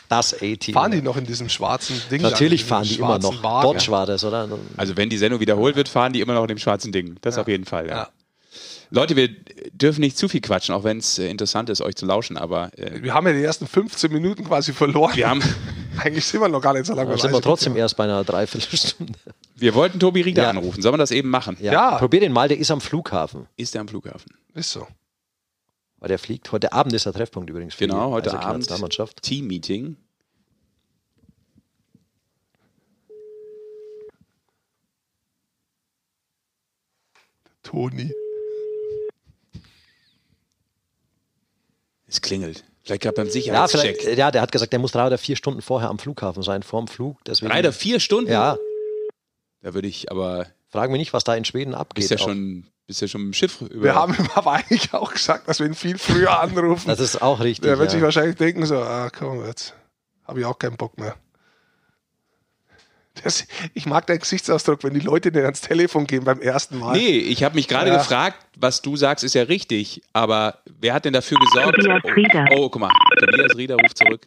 Das 0.07 0.34
A-Team. 0.34 0.74
Fahren 0.74 0.92
die 0.92 1.01
noch 1.01 1.16
in 1.16 1.24
diesem 1.24 1.49
schwarzen 1.49 2.01
Ding? 2.11 2.20
Natürlich 2.20 2.64
fahren 2.64 2.84
die 2.84 2.97
immer 2.97 3.18
noch. 3.18 3.42
Wagen? 3.42 3.62
Dodge 3.62 3.90
war 3.90 4.05
das, 4.05 4.22
oder? 4.22 4.47
Also 4.76 4.97
wenn 4.99 5.09
die 5.09 5.16
Sendung 5.16 5.40
wiederholt 5.40 5.76
wird, 5.76 5.88
fahren 5.88 6.12
die 6.12 6.20
immer 6.20 6.34
noch 6.34 6.42
in 6.42 6.49
dem 6.49 6.59
schwarzen 6.59 6.92
Ding. 6.92 7.16
Das 7.22 7.38
auf 7.38 7.49
jeden 7.49 7.64
Fall, 7.64 7.88
ja. 7.88 7.97
Ja. 7.97 8.09
Leute, 8.95 9.16
wir 9.16 9.28
dürfen 9.72 10.01
nicht 10.01 10.16
zu 10.16 10.28
viel 10.28 10.40
quatschen, 10.40 10.72
auch 10.72 10.84
wenn 10.84 10.99
es 10.99 11.18
äh, 11.18 11.28
interessant 11.28 11.68
ist, 11.68 11.80
euch 11.80 11.97
zu 11.97 12.07
lauschen, 12.07 12.36
aber 12.36 12.70
äh, 12.78 13.03
Wir 13.03 13.12
haben 13.12 13.26
ja 13.26 13.32
die 13.32 13.42
ersten 13.42 13.66
15 13.66 14.12
Minuten 14.12 14.45
quasi 14.45 14.72
verloren. 14.72 15.16
wir 15.16 15.28
haben, 15.28 15.42
Eigentlich 15.99 16.24
sind 16.24 16.40
wir 16.40 16.49
noch 16.49 16.61
gar 16.61 16.74
nicht 16.74 16.86
so 16.86 16.95
lange 16.95 17.11
beim 17.11 17.18
sind 17.18 17.32
wir 17.32 17.40
trotzdem 17.40 17.76
erst 17.76 17.97
bei 17.97 18.05
einer 18.05 18.22
Dreiviertelstunde. 18.22 19.14
wir 19.57 19.74
wollten 19.74 19.99
Tobi 19.99 20.20
Rieger 20.22 20.45
Ja. 20.45 20.51
anrufen. 20.51 20.80
Sollen 20.80 20.95
wir 20.95 20.99
das 20.99 21.11
eben 21.11 21.28
machen? 21.28 21.57
Ja. 21.61 21.72
Ja. 21.72 21.99
Probier 21.99 22.20
den 22.20 22.32
mal, 22.32 22.47
der 22.47 22.59
ist 22.59 22.70
am 22.70 22.80
Flughafen. 22.80 23.49
Ist 23.57 23.74
der 23.74 23.80
am 23.80 23.88
Flughafen? 23.88 24.32
Ist 24.55 24.70
so. 24.70 24.86
Weil 25.99 26.09
der 26.09 26.18
fliegt. 26.20 26.53
Heute 26.53 26.72
Abend 26.72 26.92
ist 26.92 27.07
der 27.07 27.12
Treffpunkt 27.12 27.51
übrigens. 27.51 27.74
für 27.74 27.86
Genau, 27.86 28.12
heute 28.12 28.38
Abend. 28.38 28.68
Team-Meeting. 29.22 29.97
Toni. 37.62 38.23
Es 42.14 42.20
klingelt. 42.22 42.64
Vielleicht 42.84 43.02
gerade 43.02 43.16
beim 43.16 43.26
Ja, 43.26 43.32
Sicherheitscheck. 43.32 44.00
vielleicht, 44.02 44.18
ja, 44.18 44.30
der 44.30 44.42
hat 44.42 44.52
gesagt, 44.52 44.72
der 44.72 44.78
muss 44.78 44.92
drei 44.92 45.06
oder 45.06 45.18
vier 45.18 45.36
Stunden 45.36 45.62
vorher 45.62 45.88
am 45.88 45.98
Flughafen 45.98 46.42
sein, 46.42 46.62
vorm 46.62 46.86
Flug. 46.86 47.18
Deswegen, 47.24 47.50
Drei 47.50 47.58
oder 47.60 47.72
vier 47.72 47.98
Stunden? 47.98 48.30
Ja, 48.30 48.56
Da 49.62 49.74
würde 49.74 49.88
ich 49.88 50.10
aber, 50.10 50.46
frag 50.68 50.90
mich 50.90 50.98
nicht, 50.98 51.12
was 51.12 51.24
da 51.24 51.34
in 51.34 51.44
Schweden 51.44 51.74
abgeht. 51.74 52.02
bist 52.08 52.10
ja 52.10 52.18
auch. 52.18 52.28
schon, 52.28 52.66
bist 52.86 53.00
ja 53.00 53.08
schon 53.08 53.22
im 53.22 53.32
Schiff 53.32 53.60
über. 53.62 53.82
Wir 53.82 53.94
haben 53.94 54.14
ihm 54.14 54.28
aber 54.34 54.52
eigentlich 54.52 54.92
auch 54.94 55.12
gesagt, 55.12 55.48
dass 55.48 55.58
wir 55.58 55.66
ihn 55.66 55.74
viel 55.74 55.98
früher 55.98 56.38
anrufen. 56.40 56.86
Das 56.88 57.00
ist 57.00 57.20
auch 57.22 57.40
richtig. 57.40 57.64
Der 57.64 57.78
wird 57.78 57.90
sich 57.90 58.00
ja. 58.00 58.04
wahrscheinlich 58.04 58.36
denken, 58.36 58.64
so, 58.66 58.76
ah, 58.76 59.10
komm, 59.10 59.44
jetzt 59.46 59.74
habe 60.24 60.40
ich 60.40 60.46
auch 60.46 60.58
keinen 60.58 60.76
Bock 60.76 60.98
mehr. 60.98 61.16
Das, 63.22 63.46
ich 63.74 63.86
mag 63.86 64.06
deinen 64.08 64.18
Gesichtsausdruck, 64.18 64.82
wenn 64.82 64.92
die 64.94 65.00
Leute 65.00 65.30
dir 65.30 65.44
ans 65.44 65.60
Telefon 65.60 66.06
gehen 66.06 66.24
beim 66.24 66.40
ersten 66.40 66.78
Mal. 66.80 66.96
Nee, 66.96 67.16
ich 67.18 67.44
habe 67.44 67.54
mich 67.54 67.68
gerade 67.68 67.90
Ja. 67.90 67.98
gefragt, 67.98 68.38
was 68.56 68.82
du 68.82 68.96
sagst, 68.96 69.22
ist 69.22 69.34
ja 69.34 69.44
richtig. 69.44 70.02
Aber 70.12 70.58
wer 70.80 70.94
hat 70.94 71.04
denn 71.04 71.12
dafür 71.12 71.38
gesorgt? 71.38 71.76
Tobias 71.76 72.02
Rieder. 72.16 72.44
Oh, 72.50 72.64
oh, 72.64 72.68
guck 72.68 72.80
mal. 72.80 72.90
Tobias 73.20 73.56
Rieder 73.56 73.76
ruft 73.76 73.96
zurück. 73.98 74.26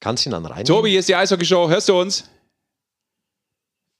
Kannst 0.00 0.24
du 0.24 0.30
ihn 0.30 0.32
dann 0.32 0.46
rein? 0.46 0.64
Tobi, 0.64 0.90
hier 0.90 1.00
ist 1.00 1.08
die 1.08 1.16
Eishockey-Show. 1.16 1.68
Hörst 1.68 1.88
du 1.88 2.00
uns? 2.00 2.30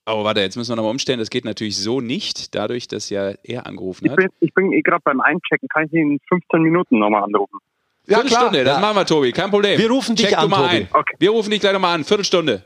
Oh, 0.08 0.22
warte, 0.24 0.40
jetzt 0.40 0.56
müssen 0.56 0.70
wir 0.70 0.76
nochmal 0.76 0.92
umstellen. 0.92 1.18
Das 1.18 1.30
geht 1.30 1.44
natürlich 1.44 1.76
so 1.76 2.00
nicht, 2.00 2.54
dadurch, 2.54 2.86
dass 2.86 3.10
ja 3.10 3.32
er 3.42 3.66
angerufen 3.66 4.04
Ich 4.06 4.10
hat. 4.12 4.16
bin, 4.18 4.28
ich 4.40 4.54
bin 4.54 4.70
gerade 4.82 5.02
beim 5.04 5.20
Einchecken. 5.20 5.68
Kann 5.68 5.86
ich 5.86 5.92
ihn 5.92 6.12
in 6.12 6.20
15 6.28 6.62
Minuten 6.62 6.98
nochmal 7.00 7.24
anrufen? 7.24 7.58
Ja, 8.06 8.20
Viertelstunde, 8.20 8.62
das 8.62 8.76
Ja. 8.76 8.80
machen 8.80 8.96
wir, 8.96 9.04
Tobi, 9.04 9.32
kein 9.32 9.50
Problem. 9.50 9.78
Wir 9.78 9.90
rufen 9.90 10.14
dich 10.14 10.26
Check 10.26 10.36
du 10.36 10.42
an, 10.44 10.50
mal 10.50 10.62
Tobi. 10.68 10.76
ein. 10.76 10.88
Okay. 10.92 11.16
Wir 11.18 11.30
rufen 11.30 11.50
dich 11.50 11.60
gleich 11.60 11.72
nochmal 11.72 11.96
an. 11.96 12.04
Viertelstunde. 12.04 12.64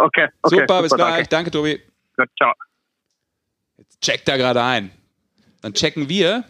Okay, 0.00 0.28
okay. 0.42 0.56
super, 0.60 0.82
bis 0.82 0.92
gleich. 0.92 1.14
Danke. 1.14 1.28
Danke, 1.28 1.50
Tobi. 1.50 1.80
Gut, 2.16 2.28
ciao. 2.36 2.52
Checkt 4.00 4.28
da 4.28 4.36
gerade 4.36 4.62
ein. 4.62 4.90
Dann 5.60 5.74
checken 5.74 6.08
wir 6.08 6.44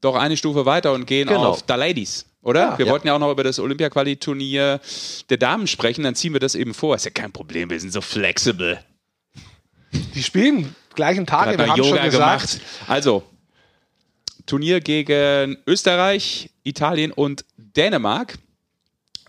doch 0.00 0.16
eine 0.16 0.36
Stufe 0.36 0.66
weiter 0.66 0.92
und 0.92 1.06
gehen 1.06 1.28
Genau. 1.28 1.50
auf 1.50 1.64
The 1.68 1.74
Ladies, 1.74 2.26
oder? 2.42 2.60
Ja. 2.72 2.78
wir 2.78 2.86
Ja. 2.86 2.92
wollten 2.92 3.06
ja 3.06 3.14
auch 3.14 3.18
noch 3.18 3.30
über 3.30 3.44
das 3.44 3.58
Olympia-Quali-Turnier 3.60 4.80
der 5.28 5.36
Damen 5.36 5.66
sprechen, 5.66 6.02
dann 6.04 6.14
ziehen 6.14 6.32
wir 6.32 6.40
das 6.40 6.54
eben 6.54 6.74
vor. 6.74 6.96
Ist 6.96 7.04
ja 7.04 7.10
kein 7.10 7.32
Problem, 7.32 7.70
wir 7.70 7.78
sind 7.78 7.92
so 7.92 8.00
flexibel. 8.00 8.78
Die 10.14 10.22
spielen 10.22 10.74
gleichen 10.94 11.30
Hat 11.30 11.58
wir 11.58 11.66
haben 11.66 11.76
schon 11.76 11.86
Yoga 11.90 12.04
gesagt. 12.04 12.50
gemacht. 12.60 12.60
Also, 12.88 13.22
Turnier 14.46 14.80
gegen 14.80 15.58
Österreich, 15.66 16.50
Italien 16.64 17.12
und 17.12 17.44
Dänemark. 17.56 18.38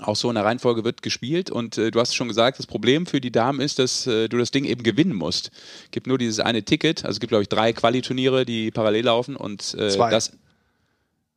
Auch 0.01 0.15
so 0.15 0.29
in 0.29 0.35
der 0.35 0.43
Reihenfolge 0.45 0.83
wird 0.83 1.01
gespielt 1.03 1.51
und 1.51 1.77
äh, 1.77 1.91
du 1.91 1.99
hast 1.99 2.15
schon 2.15 2.27
gesagt, 2.27 2.57
das 2.59 2.65
Problem 2.67 3.05
für 3.05 3.21
die 3.21 3.31
Damen 3.31 3.59
ist, 3.61 3.77
dass 3.79 4.07
äh, 4.07 4.27
du 4.27 4.37
das 4.37 4.49
Ding 4.51 4.65
eben 4.65 4.81
gewinnen 4.83 5.13
musst. 5.15 5.51
Gibt 5.91 6.07
nur 6.07 6.17
dieses 6.17 6.39
eine 6.39 6.63
Ticket, 6.63 7.05
also 7.05 7.15
es 7.15 7.19
gibt 7.19 7.29
glaube 7.29 7.43
ich 7.43 7.49
drei 7.49 7.71
Quali-Turniere, 7.71 8.43
die 8.45 8.71
parallel 8.71 9.05
laufen 9.05 9.35
und 9.35 9.75
äh, 9.75 9.89
Zwei. 9.89 10.09
das. 10.09 10.31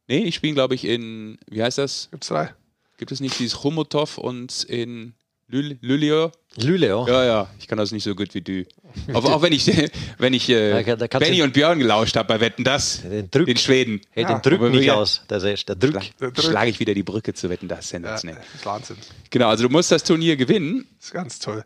Nee, 0.08 0.24
die 0.24 0.32
spielen 0.32 0.54
glaube 0.54 0.74
ich 0.74 0.84
in, 0.84 1.38
wie 1.50 1.62
heißt 1.62 1.78
das? 1.78 2.08
Gibt's 2.10 2.28
drei. 2.28 2.54
Gibt 2.96 3.12
es 3.12 3.20
nicht 3.20 3.38
dieses 3.38 3.62
Chomutov 3.62 4.18
und 4.18 4.64
in 4.64 5.14
Lül- 5.50 5.76
Lülio? 5.82 6.32
Lüle, 6.56 6.86
ja. 6.88 7.06
Ja, 7.06 7.24
ja, 7.24 7.50
ich 7.58 7.66
kann 7.68 7.76
das 7.78 7.92
nicht 7.92 8.04
so 8.04 8.14
gut 8.14 8.34
wie 8.34 8.40
du. 8.40 8.64
Auch, 9.12 9.24
auch 9.24 9.42
wenn 9.42 9.52
ich, 9.52 9.66
wenn 10.18 10.32
ich 10.34 10.48
äh, 10.48 10.82
Da 10.84 10.96
da 11.06 11.18
Benny 11.18 11.42
und 11.42 11.52
Björn 11.52 11.78
gelauscht 11.78 12.16
habe 12.16 12.28
bei 12.28 12.40
Wetten 12.40 12.64
das, 12.64 13.02
Den 13.02 13.30
Drück. 13.30 13.46
den 13.46 13.56
Schweden. 13.56 14.00
Hey, 14.10 14.22
Ja. 14.24 14.34
den 14.38 14.42
Drück 14.42 14.60
Aber 14.60 14.70
nicht 14.70 14.90
aus. 14.90 15.22
Der, 15.28 15.40
Sesch, 15.40 15.64
der 15.66 15.76
Drück. 15.76 16.02
Schlag, 16.02 16.18
Drück. 16.18 16.40
schlage 16.40 16.70
ich 16.70 16.80
wieder 16.80 16.94
die 16.94 17.02
Brücke 17.02 17.34
zu 17.34 17.50
Wetten 17.50 17.68
das, 17.68 17.86
Ja, 17.90 17.98
sensationell. 17.98 18.36
das 18.40 18.54
ist 18.54 18.66
Wahnsinn. 18.66 18.96
Genau, 19.30 19.48
also 19.48 19.64
du 19.64 19.68
musst 19.70 19.90
das 19.92 20.04
Turnier 20.04 20.36
gewinnen 20.36 20.86
Das 20.98 21.06
ist 21.06 21.12
ganz 21.12 21.38
toll. 21.38 21.64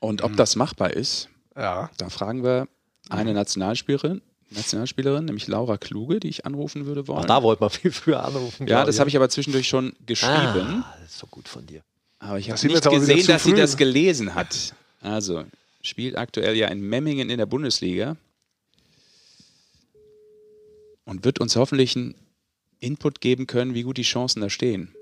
und 0.00 0.20
Mhm. 0.20 0.26
ob 0.26 0.36
das 0.36 0.56
machbar 0.56 0.92
ist, 0.92 1.28
Ja. 1.56 1.90
da 1.98 2.08
fragen 2.08 2.42
wir 2.44 2.68
eine 3.10 3.32
Nationalspielerin, 3.34 4.20
Nationalspielerin, 4.50 5.26
nämlich 5.26 5.46
Laura 5.46 5.76
Kluge, 5.76 6.20
die 6.20 6.28
ich 6.28 6.46
anrufen 6.46 6.86
würde 6.86 7.06
wollen. 7.08 7.20
Auch 7.20 7.24
da 7.26 7.42
wollte 7.42 7.62
man 7.62 7.70
viel 7.70 7.90
früher 7.92 8.24
anrufen. 8.24 8.66
ja, 8.66 8.84
das 8.84 8.98
habe 8.98 9.10
ich 9.10 9.16
aber 9.16 9.28
zwischendurch 9.28 9.68
schon 9.68 9.92
geschrieben. 10.06 10.84
Ah, 10.84 10.94
das 11.02 11.10
ist 11.12 11.18
so 11.18 11.26
gut 11.26 11.48
von 11.48 11.66
dir. 11.66 11.82
Aber 12.18 12.38
ich 12.38 12.50
habe 12.50 12.66
nicht 12.66 12.86
aber 12.86 12.96
gesehen, 12.98 13.26
dass 13.26 13.44
sie 13.44 13.52
das 13.54 13.76
gelesen 13.76 14.34
hat. 14.34 14.74
Also, 15.00 15.44
spielt 15.82 16.16
aktuell 16.16 16.56
ja 16.56 16.68
in 16.68 16.80
Memmingen 16.80 17.30
in 17.30 17.38
der 17.38 17.46
Bundesliga. 17.46 18.16
Und 21.04 21.24
wird 21.24 21.40
uns 21.40 21.56
hoffentlich 21.56 21.96
einen 21.96 22.14
Input 22.80 23.20
geben 23.20 23.46
können, 23.46 23.74
wie 23.74 23.82
gut 23.82 23.96
die 23.96 24.02
Chancen 24.02 24.40
da 24.40 24.50
stehen. 24.50 24.94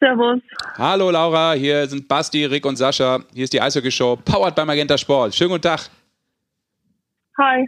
Servus. 0.00 0.40
Hallo 0.76 1.10
Laura, 1.10 1.54
hier 1.54 1.86
sind 1.86 2.08
Basti, 2.08 2.44
Rick 2.44 2.66
und 2.66 2.76
Sascha. 2.76 3.24
Hier 3.32 3.44
ist 3.44 3.52
die 3.52 3.60
Eishockey-Show, 3.60 4.16
powered 4.16 4.54
by 4.54 4.64
Magenta 4.64 4.98
Sport. 4.98 5.34
Schönen 5.34 5.50
guten 5.50 5.62
Tag. 5.62 5.88
Hi. 7.38 7.66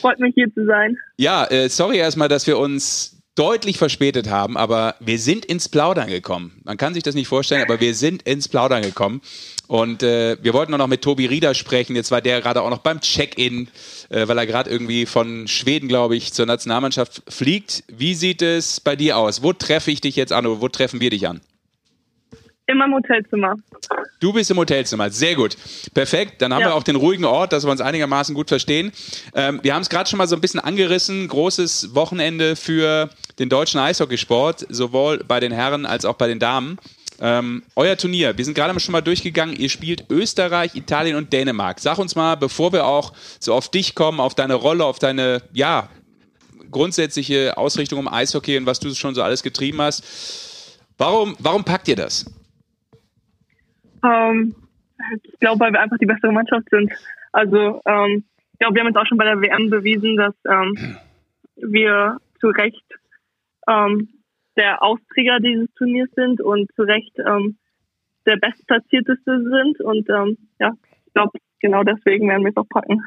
Freut 0.00 0.18
mich 0.18 0.34
hier 0.34 0.52
zu 0.52 0.66
sein. 0.66 0.96
Ja, 1.16 1.44
äh, 1.46 1.68
sorry 1.68 1.98
erstmal, 1.98 2.28
dass 2.28 2.46
wir 2.46 2.58
uns 2.58 3.15
deutlich 3.36 3.78
verspätet 3.78 4.28
haben, 4.28 4.56
aber 4.56 4.96
wir 4.98 5.18
sind 5.18 5.44
ins 5.44 5.68
Plaudern 5.68 6.08
gekommen. 6.08 6.60
Man 6.64 6.76
kann 6.76 6.94
sich 6.94 7.02
das 7.02 7.14
nicht 7.14 7.28
vorstellen, 7.28 7.62
aber 7.62 7.80
wir 7.80 7.94
sind 7.94 8.22
ins 8.22 8.48
Plaudern 8.48 8.82
gekommen. 8.82 9.20
Und 9.68 10.02
äh, 10.02 10.36
wir 10.42 10.54
wollten 10.54 10.72
auch 10.74 10.78
noch 10.78 10.86
mit 10.86 11.02
Tobi 11.02 11.26
Rieder 11.26 11.54
sprechen. 11.54 11.96
Jetzt 11.96 12.10
war 12.10 12.20
der 12.20 12.40
gerade 12.40 12.62
auch 12.62 12.70
noch 12.70 12.78
beim 12.78 13.00
Check-in, 13.00 13.68
äh, 14.08 14.26
weil 14.26 14.38
er 14.38 14.46
gerade 14.46 14.70
irgendwie 14.70 15.06
von 15.06 15.48
Schweden, 15.48 15.88
glaube 15.88 16.16
ich, 16.16 16.32
zur 16.32 16.46
Nationalmannschaft 16.46 17.22
fliegt. 17.28 17.84
Wie 17.88 18.14
sieht 18.14 18.42
es 18.42 18.80
bei 18.80 18.96
dir 18.96 19.18
aus? 19.18 19.42
Wo 19.42 19.52
treffe 19.52 19.90
ich 19.90 20.00
dich 20.00 20.16
jetzt 20.16 20.32
an 20.32 20.46
oder 20.46 20.60
wo 20.60 20.68
treffen 20.68 21.00
wir 21.00 21.10
dich 21.10 21.28
an? 21.28 21.40
In 22.68 22.78
meinem 22.78 22.94
Hotelzimmer. 22.94 23.54
Du 24.18 24.32
bist 24.32 24.50
im 24.50 24.56
Hotelzimmer, 24.56 25.08
sehr 25.10 25.36
gut. 25.36 25.56
Perfekt, 25.94 26.42
dann 26.42 26.52
haben 26.52 26.62
Ja. 26.62 26.68
wir 26.68 26.74
auch 26.74 26.82
den 26.82 26.96
ruhigen 26.96 27.24
Ort, 27.24 27.52
dass 27.52 27.64
wir 27.64 27.70
uns 27.70 27.80
einigermaßen 27.80 28.34
gut 28.34 28.48
verstehen. 28.48 28.90
Ähm, 29.34 29.60
wir 29.62 29.72
haben 29.72 29.82
es 29.82 29.88
gerade 29.88 30.10
schon 30.10 30.18
mal 30.18 30.26
so 30.26 30.34
ein 30.34 30.40
bisschen 30.40 30.58
angerissen. 30.58 31.28
Großes 31.28 31.94
Wochenende 31.94 32.56
für 32.56 33.08
den 33.38 33.48
deutschen 33.48 33.78
Eishockeysport, 33.78 34.66
sowohl 34.68 35.18
bei 35.22 35.38
den 35.38 35.52
Herren 35.52 35.86
als 35.86 36.04
auch 36.04 36.14
bei 36.14 36.26
den 36.26 36.40
Damen. 36.40 36.78
Ähm, 37.20 37.62
euer 37.76 37.96
Turnier, 37.96 38.36
wir 38.36 38.44
sind 38.44 38.54
gerade 38.54 38.78
schon 38.80 38.92
mal 38.92 39.00
durchgegangen. 39.00 39.54
Ihr 39.56 39.68
spielt 39.68 40.10
Österreich, 40.10 40.74
Italien 40.74 41.16
und 41.16 41.32
Dänemark. 41.32 41.78
Sag 41.78 41.98
uns 41.98 42.16
mal, 42.16 42.34
bevor 42.34 42.72
wir 42.72 42.84
auch 42.84 43.12
so 43.38 43.54
auf 43.54 43.70
dich 43.70 43.94
kommen, 43.94 44.18
auf 44.18 44.34
deine 44.34 44.54
Rolle, 44.54 44.84
auf 44.84 44.98
deine, 44.98 45.40
ja, 45.52 45.88
grundsätzliche 46.72 47.56
Ausrichtung 47.56 48.00
um 48.00 48.08
Eishockey 48.08 48.58
und 48.58 48.66
was 48.66 48.80
du 48.80 48.92
schon 48.94 49.14
so 49.14 49.22
alles 49.22 49.42
getrieben 49.44 49.80
hast. 49.80 50.02
Warum, 50.98 51.36
warum 51.38 51.62
packt 51.64 51.86
ihr 51.88 51.96
das? 51.96 52.26
Ähm, 54.06 54.54
ich 55.22 55.38
glaube, 55.40 55.60
weil 55.60 55.72
wir 55.72 55.80
einfach 55.80 55.98
die 55.98 56.06
bessere 56.06 56.32
Mannschaft 56.32 56.68
sind. 56.70 56.92
Also, 57.32 57.80
ähm, 57.86 58.24
ich 58.52 58.58
glaube, 58.58 58.74
wir 58.74 58.80
haben 58.80 58.88
jetzt 58.88 58.96
auch 58.96 59.06
schon 59.06 59.18
bei 59.18 59.24
der 59.24 59.40
WM 59.40 59.68
bewiesen, 59.68 60.16
dass 60.16 60.34
ähm, 60.48 60.96
wir 61.56 62.18
zu 62.40 62.48
Recht 62.48 62.84
ähm, 63.68 64.08
der 64.56 64.82
Austräger 64.82 65.40
dieses 65.40 65.72
Turniers 65.74 66.08
sind 66.14 66.40
und 66.40 66.70
zu 66.74 66.82
Recht 66.82 67.12
ähm, 67.18 67.58
der 68.24 68.36
Bestplatzierteste 68.36 69.42
sind. 69.42 69.80
Und 69.80 70.08
ähm, 70.08 70.38
ja, 70.58 70.72
ich 71.06 71.12
glaube, 71.12 71.38
genau 71.60 71.82
deswegen 71.82 72.28
werden 72.28 72.44
wir 72.44 72.50
es 72.50 72.56
auch 72.56 72.68
packen. 72.68 73.02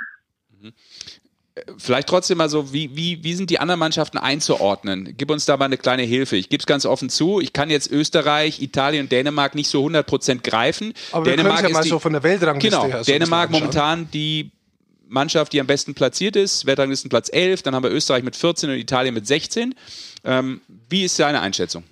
Vielleicht 1.78 2.07
trotzdem 2.07 2.38
mal 2.38 2.49
so, 2.49 2.74
wie, 2.74 2.95
wie, 2.95 3.24
wie 3.24 3.34
sind 3.34 3.49
die 3.49 3.60
anderen 3.60 3.80
Mannschaften 3.80 4.18
einzuordnen? 4.18 5.16
Gib 5.18 5.32
uns 5.32 5.45
da 5.45 5.57
mal 5.57 5.66
eine 5.66 5.78
kleine 5.78 6.03
Hilfe. 6.03 6.36
Ich 6.36 6.49
gebe 6.49 6.62
es 6.62 6.66
ganz 6.66 6.86
offen 6.86 7.10
zu. 7.10 7.39
Ich 7.39 7.53
kann 7.53 7.70
jetzt 7.70 7.91
Österreich, 7.91 8.62
Italien 8.62 9.03
und 9.05 9.12
Dänemark 9.12 9.55
nicht 9.55 9.68
so 9.68 9.86
100% 9.86 10.41
greifen. 10.41 10.93
Aber 11.12 11.26
wir 11.26 11.36
können 11.36 11.43
Dänemark 11.43 11.57
es 11.57 11.62
ja 11.64 11.68
ist 11.70 11.74
mal 11.74 11.84
die, 11.84 11.89
so 11.89 11.99
von 11.99 12.14
der 12.14 12.24
Weltrangliste 12.24 12.80
Genau, 12.80 12.91
her. 12.91 13.03
Dänemark 13.03 13.51
momentan 13.51 14.10
die 14.12 14.51
Mannschaft, 15.07 15.53
die 15.53 15.60
am 15.60 15.68
besten 15.68 15.95
platziert 15.95 16.36
ist. 16.36 16.66
Weltranglistenplatz 16.66 17.30
11. 17.32 17.64
Dann 17.64 17.76
haben 17.76 17.84
wir 17.84 17.91
Österreich 17.91 18.24
mit 18.24 18.36
14 18.36 18.70
und 18.70 18.76
Italien 18.78 19.14
mit 19.14 19.26
16. 19.26 19.76
Ähm, 20.24 20.62
wie 20.89 21.03
ist 21.03 21.20
deine 21.20 21.41
Einschätzung? 21.41 21.84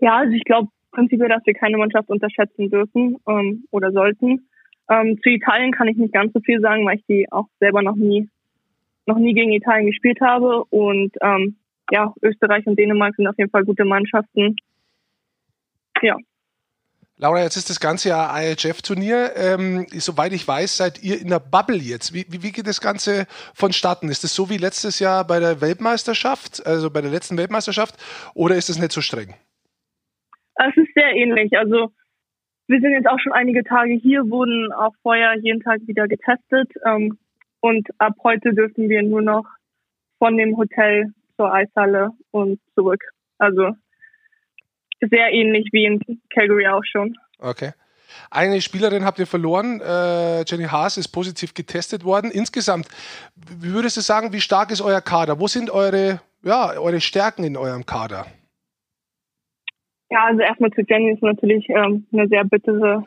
Ja, 0.00 0.18
also 0.18 0.32
ich 0.32 0.44
glaube 0.44 0.68
prinzipiell, 0.92 1.28
dass 1.28 1.44
wir 1.44 1.54
keine 1.54 1.76
Mannschaft 1.76 2.08
unterschätzen 2.08 2.70
dürfen 2.70 3.16
ähm, 3.28 3.64
oder 3.70 3.92
sollten. 3.92 4.48
Ähm, 4.90 5.18
zu 5.22 5.30
Italien 5.30 5.72
kann 5.72 5.88
ich 5.88 5.96
nicht 5.96 6.12
ganz 6.12 6.32
so 6.32 6.40
viel 6.40 6.60
sagen, 6.60 6.86
weil 6.86 6.96
ich 6.96 7.06
die 7.06 7.26
auch 7.30 7.46
selber 7.60 7.82
noch 7.82 7.96
nie 7.96 8.28
noch 9.06 9.18
nie 9.18 9.34
gegen 9.34 9.52
Italien 9.52 9.86
gespielt 9.86 10.20
habe. 10.20 10.64
Und 10.70 11.12
ähm, 11.20 11.56
ja, 11.90 12.12
Österreich 12.22 12.66
und 12.66 12.78
Dänemark 12.78 13.14
sind 13.16 13.26
auf 13.26 13.36
jeden 13.38 13.50
Fall 13.50 13.64
gute 13.64 13.84
Mannschaften. 13.84 14.56
Ja. 16.02 16.16
Laura, 17.16 17.42
jetzt 17.42 17.56
ist 17.56 17.70
das 17.70 17.78
ganze 17.78 18.08
Jahr 18.08 18.34
IHF-Turnier. 18.42 19.32
Ähm, 19.36 19.86
soweit 19.92 20.32
ich 20.32 20.46
weiß, 20.46 20.76
seid 20.76 21.02
ihr 21.02 21.20
in 21.20 21.28
der 21.28 21.38
Bubble 21.38 21.76
jetzt. 21.76 22.12
Wie, 22.12 22.26
wie, 22.28 22.42
wie 22.42 22.50
geht 22.50 22.66
das 22.66 22.80
Ganze 22.80 23.26
vonstatten? 23.54 24.08
Ist 24.08 24.24
das 24.24 24.34
so 24.34 24.50
wie 24.50 24.56
letztes 24.56 24.98
Jahr 24.98 25.24
bei 25.24 25.38
der 25.38 25.60
Weltmeisterschaft, 25.60 26.66
also 26.66 26.90
bei 26.90 27.02
der 27.02 27.12
letzten 27.12 27.38
Weltmeisterschaft, 27.38 27.94
oder 28.34 28.56
ist 28.56 28.68
es 28.68 28.80
nicht 28.80 28.90
so 28.90 29.00
streng? 29.00 29.34
Es 30.56 30.76
ist 30.76 30.92
sehr 30.94 31.14
ähnlich. 31.14 31.56
Also 31.56 31.92
wir 32.66 32.80
sind 32.80 32.92
jetzt 32.92 33.08
auch 33.08 33.18
schon 33.18 33.32
einige 33.32 33.62
Tage 33.64 33.94
hier, 33.94 34.28
wurden 34.30 34.72
auch 34.72 34.92
vorher 35.02 35.34
jeden 35.38 35.60
Tag 35.60 35.80
wieder 35.86 36.08
getestet. 36.08 36.70
Ähm, 36.86 37.18
und 37.60 37.88
ab 37.98 38.14
heute 38.22 38.54
dürfen 38.54 38.88
wir 38.88 39.02
nur 39.02 39.22
noch 39.22 39.44
von 40.18 40.36
dem 40.36 40.56
Hotel 40.56 41.12
zur 41.36 41.52
Eishalle 41.52 42.10
und 42.30 42.60
zurück. 42.74 43.02
Also 43.38 43.70
sehr 45.00 45.32
ähnlich 45.32 45.68
wie 45.72 45.84
in 45.84 46.00
Calgary 46.32 46.66
auch 46.68 46.84
schon. 46.84 47.16
Okay. 47.38 47.72
Eine 48.30 48.60
Spielerin 48.60 49.04
habt 49.04 49.18
ihr 49.18 49.26
verloren. 49.26 49.80
Äh, 49.80 50.44
Jenny 50.46 50.64
Haas 50.64 50.96
ist 50.96 51.08
positiv 51.08 51.52
getestet 51.52 52.04
worden. 52.04 52.30
Insgesamt, 52.30 52.88
wie 53.34 53.72
würdest 53.72 53.96
du 53.96 54.00
sagen, 54.00 54.32
wie 54.32 54.40
stark 54.40 54.70
ist 54.70 54.80
euer 54.80 55.00
Kader? 55.00 55.40
Wo 55.40 55.48
sind 55.48 55.70
eure, 55.70 56.20
ja, 56.42 56.78
eure 56.78 57.00
Stärken 57.00 57.44
in 57.44 57.56
eurem 57.56 57.84
Kader? 57.86 58.26
Ja, 60.14 60.26
also 60.26 60.42
erstmal 60.42 60.70
zu 60.70 60.82
Jenny 60.86 61.10
ist 61.10 61.24
natürlich 61.24 61.68
ähm, 61.70 62.06
eine 62.12 62.28
sehr 62.28 62.44
bittere 62.44 63.02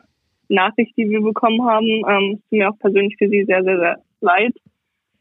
Nachricht, 0.48 0.94
die 0.98 1.08
wir 1.08 1.22
bekommen 1.22 1.64
haben. 1.64 1.86
Ähm, 2.06 2.34
es 2.34 2.40
tut 2.42 2.52
mir 2.52 2.68
auch 2.68 2.78
persönlich 2.78 3.16
für 3.16 3.30
sie 3.30 3.44
sehr, 3.46 3.64
sehr, 3.64 3.78
sehr 3.78 4.02
leid. 4.20 4.54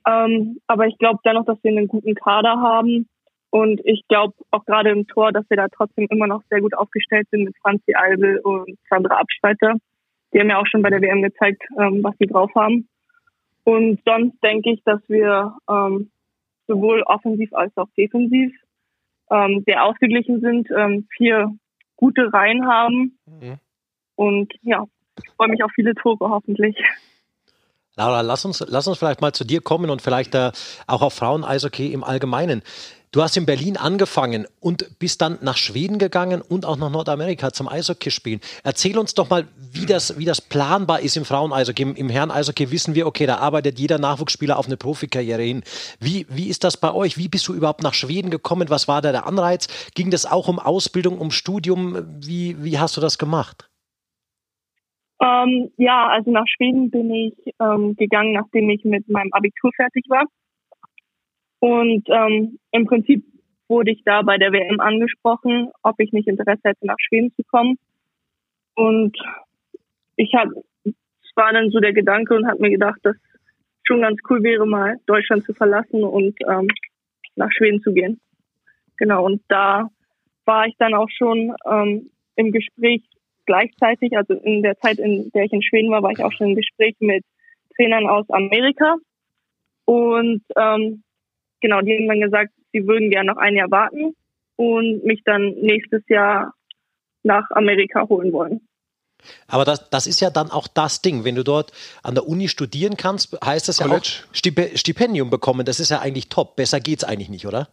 Ähm, 0.06 0.60
aber 0.68 0.88
ich 0.88 0.98
glaube 0.98 1.20
dennoch, 1.24 1.46
dass 1.46 1.64
wir 1.64 1.72
einen 1.72 1.88
guten 1.88 2.14
Kader 2.14 2.60
haben. 2.60 3.08
Und 3.52 3.80
ich 3.86 4.04
glaube 4.10 4.34
auch 4.52 4.66
gerade 4.66 4.90
im 4.90 5.08
Tor, 5.08 5.32
dass 5.32 5.50
wir 5.50 5.56
da 5.56 5.70
trotzdem 5.70 6.08
immer 6.10 6.28
noch 6.28 6.44
sehr 6.50 6.60
gut 6.60 6.76
aufgestellt 6.76 7.30
sind 7.32 7.46
mit 7.46 7.56
Franzi 7.62 7.94
Albel 7.94 8.40
und 8.40 8.78
Sandra 8.90 9.22
Abschreiter. 9.22 9.76
Die 10.34 10.42
haben 10.42 10.50
ja 10.50 10.60
auch 10.60 10.68
schon 10.68 10.82
bei 10.82 10.90
der 10.90 11.02
WM 11.02 11.22
gezeigt, 11.22 11.64
ähm, 11.80 12.04
was 12.04 12.18
sie 12.20 12.28
drauf 12.28 12.52
haben. 12.54 12.90
Und 13.64 14.02
sonst 14.06 14.36
denke 14.44 14.74
ich, 14.74 14.84
dass 14.84 15.00
wir 15.08 15.56
ähm, 15.70 16.12
sowohl 16.68 17.04
offensiv 17.04 17.54
als 17.54 17.72
auch 17.78 17.88
defensiv 17.98 18.54
ähm, 19.32 19.64
sehr 19.66 19.86
ausgeglichen 19.86 20.42
sind. 20.42 20.68
Ähm, 20.76 21.08
vier 21.16 21.58
gute 21.98 22.32
Reihen 22.32 22.68
haben. 22.68 23.20
Mhm. 23.26 23.60
Und 24.16 24.54
ja, 24.62 24.86
ich 25.22 25.30
freue 25.36 25.50
mich 25.50 25.64
auf 25.64 25.72
viele 25.76 25.94
Tore 25.94 26.30
hoffentlich. 26.30 26.78
Laura, 27.98 28.22
lass 28.22 28.46
uns, 28.46 28.64
lass 28.68 28.88
uns 28.88 29.00
vielleicht 29.00 29.22
mal 29.22 29.34
zu 29.34 29.44
dir 29.44 29.60
kommen 29.60 29.90
und 29.90 30.04
vielleicht 30.04 30.36
äh, 30.36 30.52
auch 30.86 31.02
auf 31.02 31.16
Frauen-Eishockey 31.16 31.92
im 31.92 32.04
Allgemeinen. 32.04 32.62
Du 33.14 33.22
hast 33.22 33.38
in 33.38 33.46
Berlin 33.46 33.78
angefangen 33.78 34.48
und 34.60 35.00
bist 35.00 35.22
dann 35.22 35.38
nach 35.42 35.56
Schweden 35.56 35.98
gegangen 35.98 36.42
und 36.42 36.66
auch 36.66 36.76
nach 36.76 36.90
Nordamerika 36.90 37.54
zum 37.54 37.70
Eishockey 37.70 38.12
spielen. 38.12 38.42
Erzähl 38.64 38.98
uns 38.98 39.14
doch 39.14 39.30
mal, 39.30 39.48
wie 39.72 39.86
das, 39.86 40.20
wie 40.20 40.26
das 40.26 40.42
planbar 40.42 41.00
ist 41.00 41.16
im 41.16 41.24
Frauen-Eishockey. 41.24 41.84
Im, 41.84 41.96
Im 41.96 42.10
Herren-Eishockey 42.10 42.70
wissen 42.70 42.96
wir, 42.96 43.08
okay, 43.08 43.26
da 43.26 43.38
arbeitet 43.38 43.80
jeder 43.80 43.98
Nachwuchsspieler 43.98 44.60
auf 44.60 44.66
eine 44.66 44.76
Profikarriere 44.76 45.42
hin. 45.42 45.64
Wie, 46.02 46.26
wie 46.30 46.50
ist 46.50 46.66
das 46.66 46.76
bei 46.76 46.94
euch? 46.94 47.18
Wie 47.18 47.30
bist 47.30 47.48
du 47.48 47.54
überhaupt 47.54 47.82
nach 47.82 47.94
Schweden 47.94 48.30
gekommen? 48.30 48.70
Was 48.70 48.90
war 48.90 49.02
da 49.02 49.14
der 49.14 49.26
Anreiz? 49.26 49.68
Ging 49.96 50.12
das 50.12 50.26
auch 50.26 50.50
um 50.50 50.60
Ausbildung, 50.60 51.18
um 51.18 51.32
Studium? 51.32 52.06
Wie, 52.20 52.62
wie 52.62 52.78
hast 52.78 52.98
du 52.98 53.02
das 53.02 53.18
gemacht? 53.18 53.70
Ähm, 55.22 55.72
ja, 55.78 56.08
also 56.10 56.30
nach 56.30 56.46
Schweden 56.48 56.92
bin 56.92 57.10
ich 57.12 57.54
ähm, 57.60 57.96
gegangen, 57.96 58.34
nachdem 58.34 58.70
ich 58.70 58.84
mit 58.84 59.08
meinem 59.10 59.32
Abitur 59.32 59.72
fertig 59.76 60.06
war. 60.10 60.26
Und 61.60 62.08
ähm, 62.10 62.60
im 62.72 62.86
Prinzip 62.86 63.24
wurde 63.68 63.92
ich 63.92 64.04
da 64.04 64.22
bei 64.22 64.38
der 64.38 64.52
WM 64.52 64.80
angesprochen, 64.80 65.72
ob 65.84 66.00
ich 66.00 66.12
nicht 66.12 66.28
Interesse 66.28 66.62
hätte, 66.64 66.86
nach 66.86 66.98
Schweden 67.00 67.34
zu 67.36 67.44
kommen. 67.44 67.78
Und 68.76 69.18
ich 70.16 70.34
habe, 70.36 70.52
es 70.84 71.32
war 71.36 71.52
dann 71.52 71.72
so 71.72 71.80
der 71.80 71.94
Gedanke 71.94 72.36
und 72.36 72.48
habe 72.48 72.62
mir 72.62 72.70
gedacht, 72.70 73.00
dass 73.04 73.16
schon 73.84 74.02
ganz 74.02 74.20
cool 74.30 74.44
wäre, 74.44 74.66
mal 74.66 74.98
Deutschland 75.06 75.46
zu 75.46 75.54
verlassen 75.54 76.04
und 76.04 76.38
ähm, 76.48 76.68
nach 77.36 77.52
Schweden 77.52 77.82
zu 77.82 77.94
gehen. 77.94 78.20
Genau, 78.98 79.26
und 79.26 79.42
da 79.48 79.90
war 80.46 80.66
ich 80.66 80.76
dann 80.78 80.94
auch 80.94 81.10
schon 81.10 81.56
ähm, 81.70 82.10
im 82.36 82.52
Gespräch 82.52 83.04
gleichzeitig, 83.46 84.16
also 84.18 84.34
in 84.34 84.62
der 84.62 84.78
Zeit, 84.78 85.00
in 85.00 85.32
der 85.32 85.46
ich 85.46 85.54
in 85.54 85.64
Schweden 85.64 85.92
war, 85.92 86.04
war 86.04 86.12
ich 86.12 86.24
auch 86.24 86.32
schon 86.34 86.50
im 86.50 86.56
Gespräch 86.56 86.96
mit 87.00 87.24
Trainern 87.76 88.08
aus 88.08 88.30
Amerika. 88.30 88.96
Und 89.86 90.44
ähm, 90.56 91.04
genau, 91.62 91.82
die 91.82 91.98
haben 91.98 92.08
dann 92.08 92.22
gesagt, 92.22 92.52
sie 92.72 92.88
würden 92.88 93.10
gerne 93.10 93.32
noch 93.32 93.38
ein 93.38 93.56
Jahr 93.56 93.72
warten 93.72 94.16
und 94.56 95.04
mich 95.04 95.22
dann 95.24 95.54
nächstes 95.62 96.04
Jahr 96.08 96.54
nach 97.24 97.50
Amerika 97.52 98.08
holen 98.08 98.32
wollen. 98.32 98.62
Aber 99.48 99.66
das, 99.66 99.90
das 99.90 100.08
ist 100.08 100.20
ja 100.20 100.30
dann 100.30 100.52
auch 100.52 100.68
das 100.68 101.02
Ding. 101.02 101.24
Wenn 101.24 101.36
du 101.36 101.44
dort 101.44 101.72
an 102.04 102.16
der 102.16 102.28
Uni 102.28 102.48
studieren 102.48 102.98
kannst, 102.98 103.38
heißt 103.44 103.68
das 103.68 103.80
College. 103.80 104.24
ja 104.34 104.64
auch 104.64 104.78
Stipendium 104.78 105.30
bekommen. 105.30 105.66
Das 105.66 105.80
ist 105.80 105.90
ja 105.90 106.00
eigentlich 106.00 106.30
top. 106.30 106.56
Besser 106.56 106.80
geht's 106.80 107.04
eigentlich 107.04 107.30
nicht, 107.30 107.46
oder? 107.46 107.70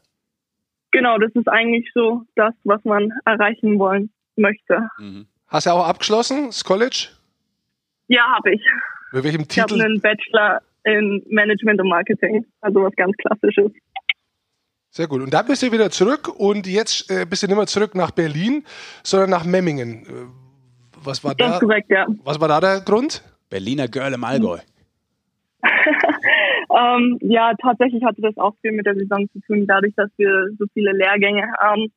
Genau, 0.90 1.18
das 1.18 1.32
ist 1.34 1.48
eigentlich 1.48 1.90
so 1.92 2.22
das, 2.34 2.54
was 2.64 2.84
man 2.84 3.12
erreichen 3.24 3.78
wollen 3.78 4.10
möchte. 4.36 4.88
Mhm. 4.98 5.26
Hast 5.48 5.66
du 5.66 5.70
auch 5.70 5.86
abgeschlossen, 5.86 6.46
das 6.46 6.64
College? 6.64 7.08
Ja, 8.08 8.22
habe 8.36 8.54
ich. 8.54 8.62
Mit 9.12 9.24
welchem 9.24 9.48
Titel? 9.48 9.74
Ich 9.74 9.80
habe 9.80 9.84
einen 9.84 10.00
Bachelor 10.00 10.62
in 10.84 11.22
Management 11.28 11.80
und 11.80 11.88
Marketing, 11.88 12.44
also 12.60 12.82
was 12.82 12.94
ganz 12.96 13.16
Klassisches. 13.16 13.72
Sehr 14.90 15.08
gut. 15.08 15.22
Und 15.22 15.34
dann 15.34 15.46
bist 15.46 15.62
du 15.62 15.72
wieder 15.72 15.90
zurück 15.90 16.28
und 16.28 16.66
jetzt 16.66 17.10
äh, 17.10 17.26
bist 17.28 17.42
du 17.42 17.48
nicht 17.48 17.56
mehr 17.56 17.66
zurück 17.66 17.94
nach 17.94 18.12
Berlin, 18.12 18.64
sondern 19.02 19.30
nach 19.30 19.44
Memmingen. 19.44 20.04
Äh, 20.04 21.04
was 21.04 21.24
war 21.24 21.34
das 21.34 21.54
da? 21.54 21.58
korrekt, 21.58 21.90
ja. 21.90 22.06
Was 22.22 22.40
war 22.40 22.48
da 22.48 22.60
der 22.60 22.80
Grund? 22.80 23.22
Berliner 23.50 23.88
Girl 23.88 24.12
im 24.12 24.24
Allgäu. 24.24 24.58
ähm, 26.70 27.18
ja, 27.22 27.52
tatsächlich 27.60 28.04
hatte 28.04 28.22
das 28.22 28.36
auch 28.36 28.54
viel 28.60 28.72
mit 28.72 28.86
der 28.86 28.94
Saison 28.94 29.28
zu 29.32 29.40
tun, 29.40 29.66
dadurch, 29.66 29.94
dass 29.96 30.10
wir 30.16 30.48
so 30.58 30.66
viele 30.72 30.92
Lehrgänge 30.92 31.52
haben 31.58 31.90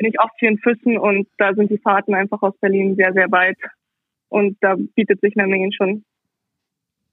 bin 0.00 0.08
ich 0.08 0.18
oft 0.18 0.32
hier 0.38 0.48
in 0.48 0.56
Füssen 0.56 0.96
und 0.96 1.28
da 1.36 1.52
sind 1.52 1.70
die 1.70 1.76
Fahrten 1.76 2.14
einfach 2.14 2.40
aus 2.40 2.56
Berlin 2.58 2.96
sehr, 2.96 3.12
sehr 3.12 3.30
weit. 3.30 3.58
Und 4.30 4.56
da 4.62 4.74
bietet 4.94 5.20
sich 5.20 5.36
Memmingen 5.36 5.74
schon 5.74 6.04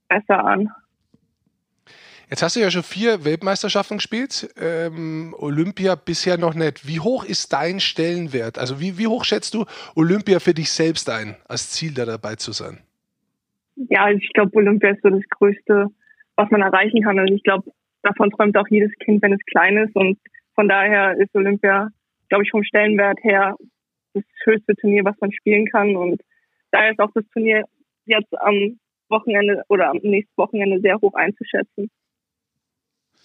besser 0.08 0.46
an. 0.46 0.72
Jetzt 2.30 2.44
hast 2.44 2.56
du 2.56 2.60
ja 2.60 2.70
schon 2.70 2.84
vier 2.84 3.24
Weltmeisterschaften 3.24 3.98
gespielt, 3.98 4.54
ähm, 4.60 5.34
Olympia 5.38 5.96
bisher 5.96 6.38
noch 6.38 6.56
nicht. 6.56 6.88
Wie 6.88 7.00
hoch 7.00 7.24
ist 7.24 7.54
dein 7.54 7.80
Stellenwert? 7.80 8.60
Also 8.60 8.82
wie, 8.82 8.98
wie 8.98 9.08
hoch 9.08 9.24
schätzt 9.24 9.54
du 9.54 9.66
Olympia 9.96 10.40
für 10.40 10.54
dich 10.54 10.70
selbst 10.70 11.10
ein, 11.10 11.38
als 11.48 11.72
Ziel 11.72 11.94
da 11.94 12.06
dabei 12.06 12.36
zu 12.36 12.52
sein? 12.52 12.80
Ja, 13.90 14.06
also 14.06 14.20
ich 14.22 14.34
glaube, 14.34 14.56
Olympia 14.58 14.92
ist 14.92 15.02
so 15.04 15.10
das 15.10 15.24
Größte, 15.30 15.88
was 16.36 16.50
man 16.50 16.62
erreichen 16.62 17.02
kann. 17.02 17.20
Und 17.20 17.32
ich 17.32 17.44
glaube, 17.44 17.72
davon 18.02 18.30
träumt 18.32 18.58
auch 18.58 18.68
jedes 18.70 18.92
Kind, 19.00 19.22
wenn 19.22 19.34
es 19.34 19.40
klein 19.46 19.78
ist. 19.78 19.96
Und 19.96 20.20
von 20.56 20.68
daher 20.68 21.16
ist 21.18 21.34
Olympia 21.34 21.92
glaube 22.30 22.44
ich, 22.44 22.52
vom 22.52 22.64
Stellenwert 22.64 23.20
her 23.24 23.56
das 24.14 24.24
höchste 24.44 24.76
Turnier, 24.76 25.06
was 25.06 25.16
man 25.20 25.32
spielen 25.32 25.68
kann. 25.68 25.96
Und 25.96 26.22
daher 26.72 26.92
ist 26.92 27.00
auch 27.00 27.12
das 27.14 27.26
Turnier 27.34 27.64
jetzt 28.06 28.34
am 28.42 28.80
Wochenende 29.10 29.64
oder 29.70 29.90
am 29.90 29.98
nächsten 29.98 30.36
Wochenende 30.38 30.80
sehr 30.82 31.00
hoch 31.00 31.14
einzuschätzen. 31.14 31.90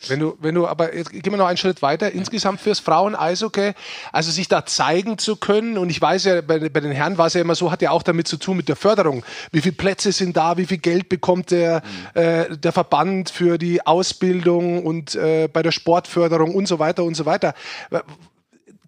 Wenn 0.08 0.18
du, 0.18 0.36
wenn 0.40 0.54
du, 0.54 0.66
aber 0.66 0.94
jetzt 0.96 1.10
gehen 1.10 1.32
wir 1.32 1.36
noch 1.36 1.46
einen 1.46 1.56
Schritt 1.56 1.80
weiter. 1.80 2.10
Insgesamt 2.10 2.60
fürs 2.60 2.80
Frauen-Eishockey, 2.80 3.72
also 4.10 4.32
sich 4.32 4.48
da 4.48 4.66
zeigen 4.66 5.16
zu 5.18 5.36
können. 5.36 5.78
Und 5.78 5.90
ich 5.90 6.00
weiß 6.00 6.24
ja, 6.24 6.40
bei, 6.40 6.58
bei, 6.58 6.80
den 6.80 6.90
Herren 6.90 7.18
war 7.18 7.26
es 7.26 7.34
ja 7.34 7.40
immer 7.40 7.54
so, 7.54 7.70
hat 7.70 7.82
ja 7.82 7.90
auch 7.92 8.02
damit 8.02 8.26
zu 8.26 8.36
tun 8.36 8.56
mit 8.56 8.68
der 8.68 8.76
Förderung. 8.76 9.24
Wie 9.52 9.60
viele 9.60 9.76
Plätze 9.76 10.10
sind 10.10 10.36
da? 10.36 10.56
Wie 10.56 10.66
viel 10.66 10.78
Geld 10.78 11.08
bekommt 11.08 11.52
der, 11.52 11.82
mhm. 12.14 12.20
äh, 12.20 12.56
der 12.56 12.72
Verband 12.72 13.30
für 13.30 13.58
die 13.58 13.86
Ausbildung 13.86 14.84
und 14.84 15.14
äh, 15.14 15.48
bei 15.52 15.62
der 15.62 15.72
Sportförderung 15.72 16.54
und 16.54 16.66
so 16.66 16.78
weiter 16.78 17.04
und 17.04 17.14
so 17.14 17.24
weiter? 17.24 17.54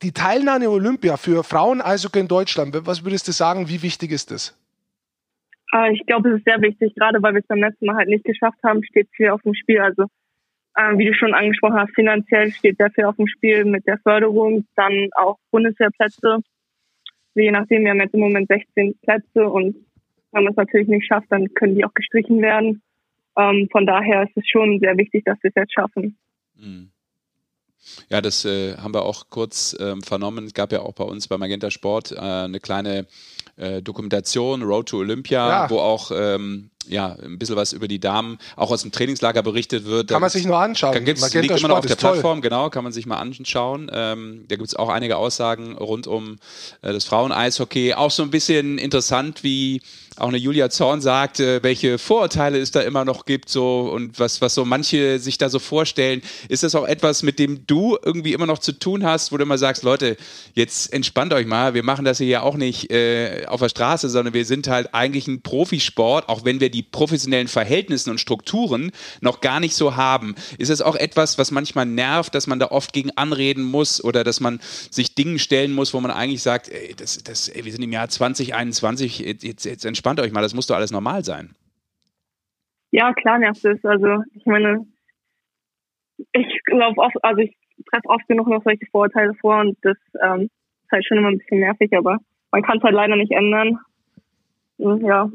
die 0.03 0.13
Teilnahme 0.13 0.69
Olympia 0.69 1.17
für 1.17 1.43
Frauen 1.45 1.81
Eishockey 1.81 2.21
in 2.21 2.29
Deutschland, 2.29 2.77
was 2.87 3.05
würdest 3.05 3.27
du 3.27 3.33
sagen, 3.33 3.69
wie 3.69 3.83
wichtig 3.83 4.11
ist 4.11 4.31
das? 4.31 4.55
Ah, 5.73 5.89
ich 5.89 6.05
glaube, 6.07 6.31
es 6.31 6.39
ist 6.39 6.45
sehr 6.45 6.61
wichtig, 6.61 6.95
gerade 6.95 7.23
weil 7.23 7.33
wir 7.33 7.41
es 7.41 7.47
beim 7.47 7.59
letzten 7.59 7.87
Mal 7.87 7.97
halt 7.97 8.09
nicht 8.09 8.25
geschafft 8.25 8.59
haben, 8.63 8.85
steht 8.85 9.09
viel 9.17 9.31
auf 9.31 9.43
dem 9.43 9.55
Spiel. 9.55 9.81
Also 9.81 10.05
äh, 10.77 10.99
wie 10.99 11.07
du 11.07 11.15
schon 11.15 11.35
angesprochen 11.35 11.77
hast, 11.77 11.95
finanziell 11.95 12.53
steht 12.53 12.79
sehr 12.79 12.91
viel 12.91 13.05
auf 13.05 13.17
dem 13.17 13.27
Spiel 13.27 13.65
mit 13.65 13.87
der 13.87 13.99
Förderung, 13.99 14.67
dann 14.77 15.11
auch 15.17 15.39
Bundeswehrplätze. 15.51 16.39
Je 17.35 17.51
nachdem, 17.51 17.83
wir 17.83 17.91
haben 17.91 18.01
jetzt 18.01 18.15
im 18.15 18.21
Moment 18.21 18.49
16 18.49 18.99
Plätze 19.03 19.49
und 19.49 19.77
wenn 20.33 20.45
man 20.45 20.53
es 20.53 20.57
natürlich 20.57 20.89
nicht 20.89 21.07
schafft, 21.07 21.31
dann 21.31 21.53
können 21.55 21.77
die 21.77 21.85
auch 21.85 21.95
gestrichen 21.95 22.43
werden. 22.43 22.83
Ähm, 23.37 23.69
von 23.71 23.87
daher 23.87 24.25
ist 24.25 24.37
es 24.37 24.49
schon 24.49 24.81
sehr 24.81 24.97
wichtig, 24.97 25.25
dass 25.25 25.39
wir 25.43 25.49
es 25.49 25.55
jetzt 25.55 25.75
schaffen. 25.75 26.17
Mhm. 26.57 26.91
Ja, 28.09 28.21
das 28.21 28.45
äh, 28.45 28.77
haben 28.77 28.95
wir 28.95 29.05
auch 29.05 29.29
kurz 29.29 29.77
ähm, 29.79 30.03
vernommen. 30.03 30.47
Es 30.47 30.55
gab 30.55 30.73
ja 30.73 30.81
auch 30.81 30.95
bei 30.95 31.05
uns 31.05 31.29
bei 31.29 31.37
Magenta 31.37 31.71
Sport 31.71 32.13
äh, 32.13 32.19
eine 32.19 32.59
kleine 32.59 33.07
äh, 33.57 33.83
Dokumentation, 33.83 34.63
Road 34.63 34.89
to 34.89 34.99
Olympia, 34.99 35.49
ja. 35.49 35.71
wo 35.71 35.79
auch 35.79 36.11
ähm, 36.15 36.71
ja, 36.89 37.17
ein 37.23 37.39
bisschen 37.39 37.57
was 37.57 37.73
über 37.73 37.89
die 37.89 37.99
Damen 37.99 38.39
auch 38.57 38.71
aus 38.71 38.83
dem 38.83 38.93
Trainingslager 38.93 39.43
berichtet 39.43 39.85
wird. 39.85 40.09
Kann 40.09 40.21
man 40.21 40.31
sich 40.31 40.47
nur 40.47 40.59
anschauen. 40.59 40.93
Dann 40.93 41.05
gibt's, 41.05 41.23
Magenta 41.23 41.41
liegt 41.41 41.59
immer 41.59 41.69
noch 41.69 41.79
auf 41.79 41.87
der 41.87 41.97
Plattform, 41.97 42.41
genau, 42.41 42.71
kann 42.71 42.85
man 42.85 42.93
sich 42.93 43.07
mal 43.07 43.19
anschauen. 43.19 43.91
Ähm, 43.93 44.45
da 44.49 44.57
gibt 44.57 44.69
es 44.69 44.77
auch 44.77 44.89
einige 44.89 45.17
Aussagen 45.17 45.77
rund 45.77 46.07
um 46.07 46.37
äh, 46.83 46.93
das 46.93 47.05
Frauen-Eishockey. 47.05 47.95
Auch 47.95 48.11
so 48.11 48.23
ein 48.23 48.31
bisschen 48.31 48.79
interessant, 48.79 49.43
wie 49.43 49.81
auch 50.17 50.29
eine 50.29 50.37
Julia 50.37 50.71
Zorn 50.71 51.01
sagt, 51.01 51.41
äh, 51.41 51.63
welche 51.63 51.99
Vorurteile 51.99 52.59
es 52.59 52.71
da 52.71 52.81
immer 52.81 53.05
noch 53.05 53.25
gibt, 53.25 53.49
so 53.49 53.91
und 53.93 54.19
was, 54.21 54.41
was 54.41 54.55
so 54.55 54.65
manche 54.65 55.19
sich 55.19 55.39
da 55.39 55.49
so 55.49 55.59
vorstellen. 55.59 56.23
Ist 56.49 56.63
das 56.63 56.75
auch 56.75 56.87
etwas, 56.87 57.23
mit 57.23 57.39
dem 57.39 57.67
du 57.67 57.99
irgendwie 58.03 58.33
immer 58.33 58.47
noch 58.47 58.59
zu 58.59 58.73
tun 58.73 59.05
hast, 59.05 59.33
wo 59.33 59.37
du 59.39 59.43
immer 59.43 59.59
sagst, 59.59 59.83
Leute, 59.83 60.17
jetzt 60.55 60.93
entspannt 60.93 61.33
euch 61.33 61.47
mal, 61.47 61.75
wir 61.75 61.83
machen 61.83 62.05
das 62.05 62.19
hier 62.19 62.29
ja 62.29 62.43
auch 62.43 62.57
nicht 62.57 62.93
äh, 62.93 63.47
auf 63.47 63.61
der 63.61 63.69
Straße, 63.69 64.09
sondern 64.09 64.35
wir 64.35 64.45
sind 64.45 64.69
halt 64.69 64.95
eigentlich 64.95 65.27
ein 65.27 65.43
Profisport, 65.43 66.29
auch 66.29 66.45
wenn 66.45 66.61
wir 66.61 66.71
die 66.75 66.83
professionellen 66.83 67.49
Verhältnisse 67.49 68.11
und 68.11 68.19
Strukturen 68.19 68.91
noch 69.21 69.41
gar 69.41 69.61
nicht 69.61 69.75
so 69.75 69.97
haben. 69.97 70.35
Ist 70.59 70.71
das 70.71 70.83
auch 70.83 70.97
etwas, 70.97 71.39
was 71.39 71.51
manchmal 71.51 71.87
nervt, 71.87 72.35
dass 72.35 72.47
man 72.47 72.59
da 72.59 72.67
oft 72.67 72.93
gegen 72.93 73.11
anreden 73.17 73.63
muss 73.63 74.03
oder 74.03 74.25
dass 74.25 74.41
man 74.41 74.59
sich 74.61 75.15
Dingen 75.15 75.39
stellen 75.39 75.73
muss, 75.73 75.95
wo 75.95 76.01
man 76.01 76.11
eigentlich 76.11 76.43
sagt, 76.43 76.69
ey, 76.69 76.95
das, 76.97 77.23
das, 77.23 77.49
ey, 77.49 77.65
wir 77.65 77.73
sind 77.73 77.83
im 77.83 77.93
Jahr 77.93 78.09
2021, 78.09 79.21
jetzt, 79.21 79.65
jetzt, 79.65 79.85
entspannt 79.85 80.21
euch 80.21 80.33
mal, 80.33 80.43
das 80.43 80.55
muss 80.55 80.67
doch 80.67 80.77
alles 80.77 80.91
normal 80.91 81.25
sein. 81.25 81.55
Ja, 82.91 83.13
klar 83.13 83.39
nervt 83.39 83.65
es. 83.65 83.85
Also 83.85 84.23
ich 84.35 84.47
meine, 84.47 84.87
ich 86.33 86.61
glaube 86.65 87.01
oft, 87.01 87.17
also 87.23 87.41
ich 87.41 87.57
treffe 87.91 88.09
oft 88.09 88.27
genug 88.29 88.49
noch 88.49 88.63
solche 88.63 88.87
Vorurteile 88.91 89.35
vor 89.35 89.61
und 89.61 89.77
das 89.83 89.97
ähm, 90.23 90.43
ist 90.43 90.93
halt 90.93 91.07
schon 91.07 91.19
immer 91.19 91.29
ein 91.29 91.39
bisschen 91.39 91.61
nervig, 91.61 91.93
aber 91.97 92.19
man 92.51 92.63
kann 92.63 92.79
es 92.79 92.85
halt 92.85 92.95
leider 92.95 93.17
nicht 93.17 93.33
ändern. 93.33 93.79
Ja. 94.79 95.31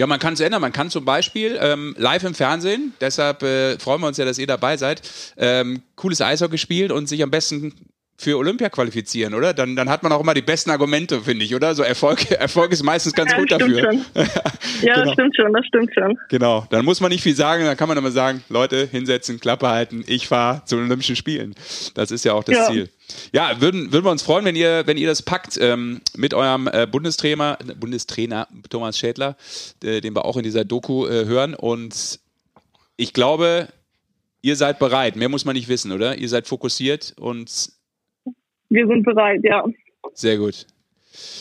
Ja, 0.00 0.06
man 0.06 0.18
kann 0.18 0.32
es 0.32 0.40
ändern. 0.40 0.62
Man 0.62 0.72
kann 0.72 0.88
zum 0.88 1.04
Beispiel 1.04 1.58
ähm, 1.60 1.94
live 1.98 2.24
im 2.24 2.32
Fernsehen, 2.32 2.94
deshalb 3.02 3.42
äh, 3.42 3.78
freuen 3.78 4.00
wir 4.00 4.06
uns 4.06 4.16
ja, 4.16 4.24
dass 4.24 4.38
ihr 4.38 4.46
dabei 4.46 4.78
seid, 4.78 5.02
ähm, 5.36 5.82
cooles 5.94 6.22
Eishockey 6.22 6.56
spielen 6.56 6.90
und 6.90 7.06
sich 7.06 7.22
am 7.22 7.30
besten 7.30 7.74
für 8.20 8.36
Olympia 8.36 8.68
qualifizieren, 8.68 9.32
oder? 9.32 9.54
Dann, 9.54 9.76
dann 9.76 9.88
hat 9.88 10.02
man 10.02 10.12
auch 10.12 10.20
immer 10.20 10.34
die 10.34 10.42
besten 10.42 10.68
Argumente, 10.70 11.22
finde 11.22 11.42
ich, 11.44 11.54
oder? 11.54 11.74
So 11.74 11.82
Erfolg, 11.82 12.30
Erfolg 12.30 12.70
ist 12.72 12.82
meistens 12.82 13.14
ganz 13.14 13.32
Ja, 13.32 13.38
gut 13.38 13.50
dafür. 13.50 13.80
schon. 13.80 14.04
Ja, 14.82 14.94
Genau. 14.94 15.04
das 15.04 15.12
stimmt 15.14 15.36
schon, 15.36 15.52
das 15.52 15.66
stimmt 15.66 15.90
schon. 15.94 16.18
Genau, 16.28 16.66
dann 16.70 16.84
muss 16.84 17.00
man 17.00 17.10
nicht 17.10 17.22
viel 17.22 17.34
sagen, 17.34 17.64
dann 17.64 17.76
kann 17.76 17.88
man 17.88 17.98
immer 17.98 18.10
sagen, 18.10 18.42
Leute, 18.48 18.86
hinsetzen, 18.90 19.38
Klappe 19.40 19.68
halten, 19.68 20.04
ich 20.06 20.26
fahre 20.28 20.62
zu 20.64 20.76
den 20.76 20.86
Olympischen 20.86 21.16
Spielen. 21.16 21.54
Das 21.94 22.10
ist 22.10 22.24
ja 22.24 22.32
auch 22.34 22.44
das 22.44 22.56
Ja. 22.56 22.66
Ziel. 22.70 22.88
Ja, 23.32 23.60
würden, 23.60 23.92
würden 23.92 24.04
wir 24.04 24.10
uns 24.10 24.22
freuen, 24.22 24.44
wenn 24.44 24.56
ihr, 24.56 24.86
wenn 24.86 24.96
ihr 24.96 25.08
das 25.08 25.22
packt 25.22 25.58
ähm, 25.60 26.00
mit 26.16 26.32
eurem 26.34 26.68
äh, 26.72 26.86
Bundestrainer, 26.86 27.58
Bundestrainer 27.78 28.46
Thomas 28.70 28.96
Schädler, 28.98 29.36
äh, 29.82 30.00
den 30.00 30.14
wir 30.14 30.24
auch 30.24 30.36
in 30.36 30.44
dieser 30.44 30.64
Doku 30.64 31.06
äh, 31.06 31.24
hören. 31.26 31.54
Und 31.54 32.20
ich 32.96 33.12
glaube, 33.12 33.68
ihr 34.42 34.56
seid 34.56 34.78
bereit. 34.78 35.16
Mehr 35.16 35.28
muss 35.28 35.44
man 35.44 35.54
nicht 35.56 35.68
wissen, 35.68 35.90
oder? 35.92 36.16
Ihr 36.16 36.28
seid 36.28 36.46
fokussiert 36.46 37.14
und 37.18 37.50
Wir 38.70 38.86
sind 38.86 39.04
bereit, 39.04 39.40
ja. 39.42 39.64
sehr 40.14 40.38
gut. 40.38 40.66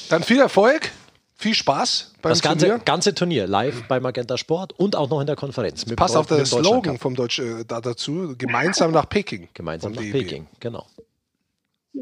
Dann 0.10 0.24
viel 0.24 0.40
Erfolg, 0.40 0.92
viel 1.36 1.54
Spaß 1.54 2.16
beim 2.22 2.32
Das 2.32 2.42
ganze, 2.42 2.68
Turnier. 2.68 2.84
ganze 2.84 3.14
Turnier 3.14 3.48
live 3.48 3.88
bei 3.88 4.00
Magenta 4.00 4.36
Sport 4.38 4.74
und 4.74 4.96
auch 4.96 5.10
noch 5.10 5.22
in 5.22 5.28
der 5.28 5.36
Konferenz. 5.36 5.86
Mit 5.86 5.98
Passt 5.98 6.18
auf 6.18 6.28
Deutschland 6.28 6.66
Slogan 6.66 6.98
vom 6.98 7.16
Deutsch 7.16 7.40
äh, 7.40 7.64
da 7.68 7.80
dazu. 7.80 8.36
Gemeinsam 8.38 8.92
nach 8.92 9.08
Peking. 9.08 9.48
Gemeinsam 9.54 9.94
nach 9.94 10.02
DEB. 10.02 10.12
Peking, 10.12 10.48
genau. 10.60 10.86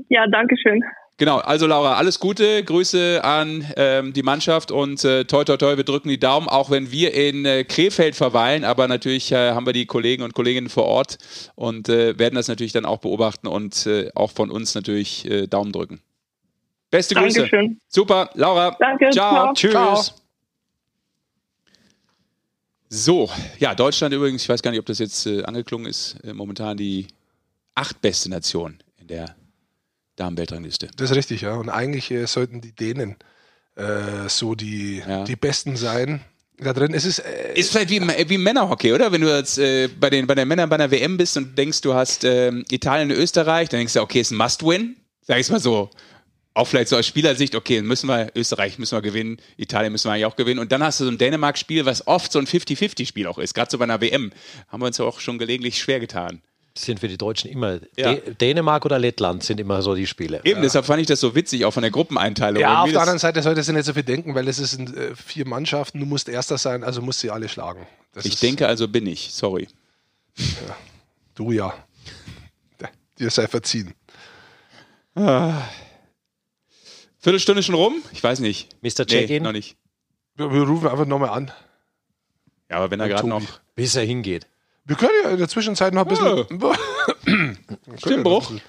Ja, 0.10 0.26
danke 0.28 0.56
schön. 0.58 0.82
Genau, 1.20 1.38
also 1.40 1.66
Laura, 1.66 1.96
alles 1.96 2.20
Gute, 2.20 2.64
Grüße 2.64 3.24
an 3.24 3.66
ähm, 3.76 4.14
die 4.14 4.22
Mannschaft 4.22 4.70
und 4.72 5.04
äh, 5.04 5.26
toi 5.26 5.44
toi 5.44 5.58
toi, 5.58 5.76
wir 5.76 5.84
drücken 5.84 6.10
die 6.10 6.20
Daumen, 6.20 6.48
auch 6.48 6.70
wenn 6.70 6.92
wir 6.92 7.12
in 7.16 7.44
äh, 7.44 7.64
Krefeld 7.64 8.16
verweilen, 8.16 8.64
aber 8.64 8.88
natürlich 8.88 9.32
äh, 9.32 9.52
haben 9.54 9.66
wir 9.66 9.74
die 9.74 9.88
Kollegen 9.88 10.22
und 10.22 10.36
Kolleginnen 10.36 10.70
vor 10.70 10.86
Ort 10.86 11.18
und 11.56 11.90
äh, 11.90 12.20
werden 12.20 12.36
das 12.36 12.48
natürlich 12.50 12.72
dann 12.72 12.86
auch 12.86 13.00
beobachten 13.00 13.48
und 13.48 13.88
äh, 13.88 14.12
auch 14.14 14.30
von 14.30 14.52
uns 14.52 14.76
natürlich 14.76 15.26
äh, 15.26 15.48
Daumen 15.48 15.72
drücken. 15.72 16.02
Beste 16.92 17.16
Grüße. 17.16 17.40
Dankeschön. 17.40 17.82
Super, 17.88 18.30
Laura. 18.36 18.78
Danke, 18.80 19.10
Ciao. 19.10 19.34
ciao. 19.34 19.54
Tschüss. 19.54 19.72
Ciao. 19.72 20.04
So, 22.90 23.30
ja, 23.58 23.74
Deutschland 23.74 24.14
übrigens, 24.14 24.44
ich 24.44 24.50
weiß 24.50 24.62
gar 24.62 24.70
nicht, 24.70 24.80
ob 24.80 24.86
das 24.86 25.00
jetzt 25.00 25.26
äh, 25.26 25.44
angeklungen 25.44 25.88
ist, 25.88 26.16
äh, 26.24 26.32
momentan 26.32 26.78
die 26.78 27.08
achtbeste 27.74 28.30
Nation 28.30 28.78
in 29.02 29.08
der 29.08 29.36
Damenweltrangliste. 30.18 30.90
Das 30.98 31.12
ist 31.12 31.16
richtig, 31.16 31.42
ja. 31.42 31.56
Und 31.56 31.70
eigentlich 31.70 32.12
äh, 32.12 32.26
sollten 32.28 32.60
die 32.62 32.74
Dänen 32.74 33.16
äh, 33.76 34.28
so 34.28 34.56
die, 34.56 35.02
Ja. 35.08 35.24
die 35.24 35.36
Besten 35.36 35.78
sein. 35.78 36.22
Da 36.60 36.74
drin 36.74 36.94
es 36.94 37.06
ist 37.06 37.20
äh, 37.20 37.54
Ist 37.54 37.72
vielleicht 37.72 37.92
wie, 37.92 38.02
wie 38.02 38.38
Männerhockey, 38.38 38.92
oder? 38.94 39.12
Wenn 39.12 39.22
du 39.22 39.34
jetzt 39.36 39.60
äh, 39.60 39.88
bei, 39.88 40.10
den, 40.10 40.26
bei 40.28 40.36
den 40.36 40.48
Männern 40.48 40.70
bei 40.70 40.78
der 40.78 40.90
WM 40.92 41.16
bist 41.18 41.38
und 41.38 41.58
denkst, 41.58 41.82
du 41.82 41.94
hast 41.94 42.24
ähm, 42.24 42.66
Italien 42.72 43.12
und 43.12 43.18
Österreich, 43.18 43.70
dann 43.70 43.80
denkst 43.80 43.94
du, 43.94 44.02
okay, 44.02 44.20
ist 44.22 44.32
ein 44.32 44.38
Must-Win. 44.38 44.98
Sag 45.22 45.40
ich 45.40 45.50
mal 45.50 45.60
so. 45.60 45.90
Auch 46.56 46.68
vielleicht 46.68 46.90
so 46.90 46.98
aus 46.98 47.06
Spielersicht, 47.06 47.54
okay, 47.54 47.84
müssen 47.84 48.08
wir, 48.08 48.32
Österreich 48.34 48.80
müssen 48.80 48.98
wir 48.98 49.04
gewinnen, 49.04 49.38
Italien 49.58 49.92
müssen 49.92 50.08
wir 50.08 50.14
eigentlich 50.14 50.26
auch 50.26 50.36
gewinnen. 50.36 50.60
Und 50.60 50.72
dann 50.72 50.82
hast 50.82 51.00
du 51.00 51.04
so 51.04 51.12
ein 51.12 51.20
Dänemark-Spiel, 51.20 51.86
was 51.86 52.08
oft 52.08 52.32
so 52.32 52.40
ein 52.40 52.48
50-50-Spiel 52.48 53.28
auch 53.28 53.38
ist. 53.38 53.54
Gerade 53.54 53.70
so 53.70 53.78
bei 53.78 53.84
einer 53.84 54.02
WM 54.02 54.32
haben 54.68 54.82
wir 54.82 54.88
uns 54.88 54.98
ja 54.98 55.06
auch 55.06 55.20
schon 55.20 55.38
gelegentlich 55.38 55.78
schwer 55.78 56.00
getan. 56.00 56.42
Sind 56.78 57.00
für 57.00 57.08
die 57.08 57.18
Deutschen 57.18 57.50
immer 57.52 57.80
Ja. 57.98 58.12
Dä- 58.12 58.34
Dänemark 58.36 58.86
oder 58.86 59.00
Lettland 59.00 59.44
sind 59.44 59.60
immer 59.60 59.82
so 59.82 59.96
die 59.96 60.08
Spiele. 60.08 60.42
Eben, 60.44 60.62
deshalb 60.62 60.86
fand 60.86 61.02
ich 61.02 61.08
das 61.08 61.20
so 61.20 61.34
witzig, 61.36 61.66
auch 61.66 61.72
von 61.72 61.82
der 61.82 61.92
Gruppeneinteilung. 61.92 62.62
ja, 62.62 62.84
auf 62.84 62.90
der 62.92 63.00
anderen 63.02 63.20
Seite 63.20 63.42
sollte 63.42 63.64
sie 63.64 63.74
nicht 63.74 63.86
so 63.86 63.94
viel 63.94 64.04
denken, 64.04 64.36
weil 64.36 64.48
es 64.48 64.58
sind 64.58 64.96
äh, 64.96 65.16
vier 65.16 65.48
Mannschaften, 65.48 66.00
du 66.00 66.06
musst 66.06 66.30
Erster 66.30 66.58
sein, 66.58 66.84
also 66.84 67.02
musst 67.02 67.20
sie 67.20 67.32
alle 67.32 67.50
schlagen. 67.50 67.88
Das 68.14 68.26
ich 68.26 68.40
denke, 68.40 68.68
also 68.68 68.88
bin 68.88 69.06
ich. 69.08 69.34
Sorry. 69.34 69.68
Du 71.36 71.52
ja. 71.52 71.74
Dir 73.20 73.32
sei 73.32 73.48
verziehen. 73.48 73.94
Viertelstunde 77.20 77.64
schon 77.64 77.76
rum? 77.76 77.96
Ich 78.12 78.24
weiß 78.24 78.40
nicht. 78.40 78.70
Mr. 78.82 79.00
Nee, 79.00 79.06
Check-in, 79.06 79.44
noch 79.44 79.52
nicht. 79.52 79.76
Wir, 80.36 80.52
wir 80.54 80.62
rufen 80.62 80.88
einfach 80.88 81.06
nochmal 81.06 81.30
an. 81.30 81.52
Ja, 82.70 82.78
aber 82.78 82.92
wenn 82.92 83.00
er 83.00 83.06
Und 83.06 83.12
gerade 83.12 83.28
noch. 83.28 83.42
bis 83.76 83.96
er 83.96 84.04
hingeht. 84.04 84.46
Wir 84.88 84.96
können 84.96 85.12
ja 85.24 85.30
in 85.32 85.38
der 85.38 85.50
Zwischenzeit 85.50 85.94
noch 85.94 86.04
ein 86.04 86.08
bisschen. 86.08 87.58
Stimmbruch. 87.98 88.52
Wir 88.52 88.60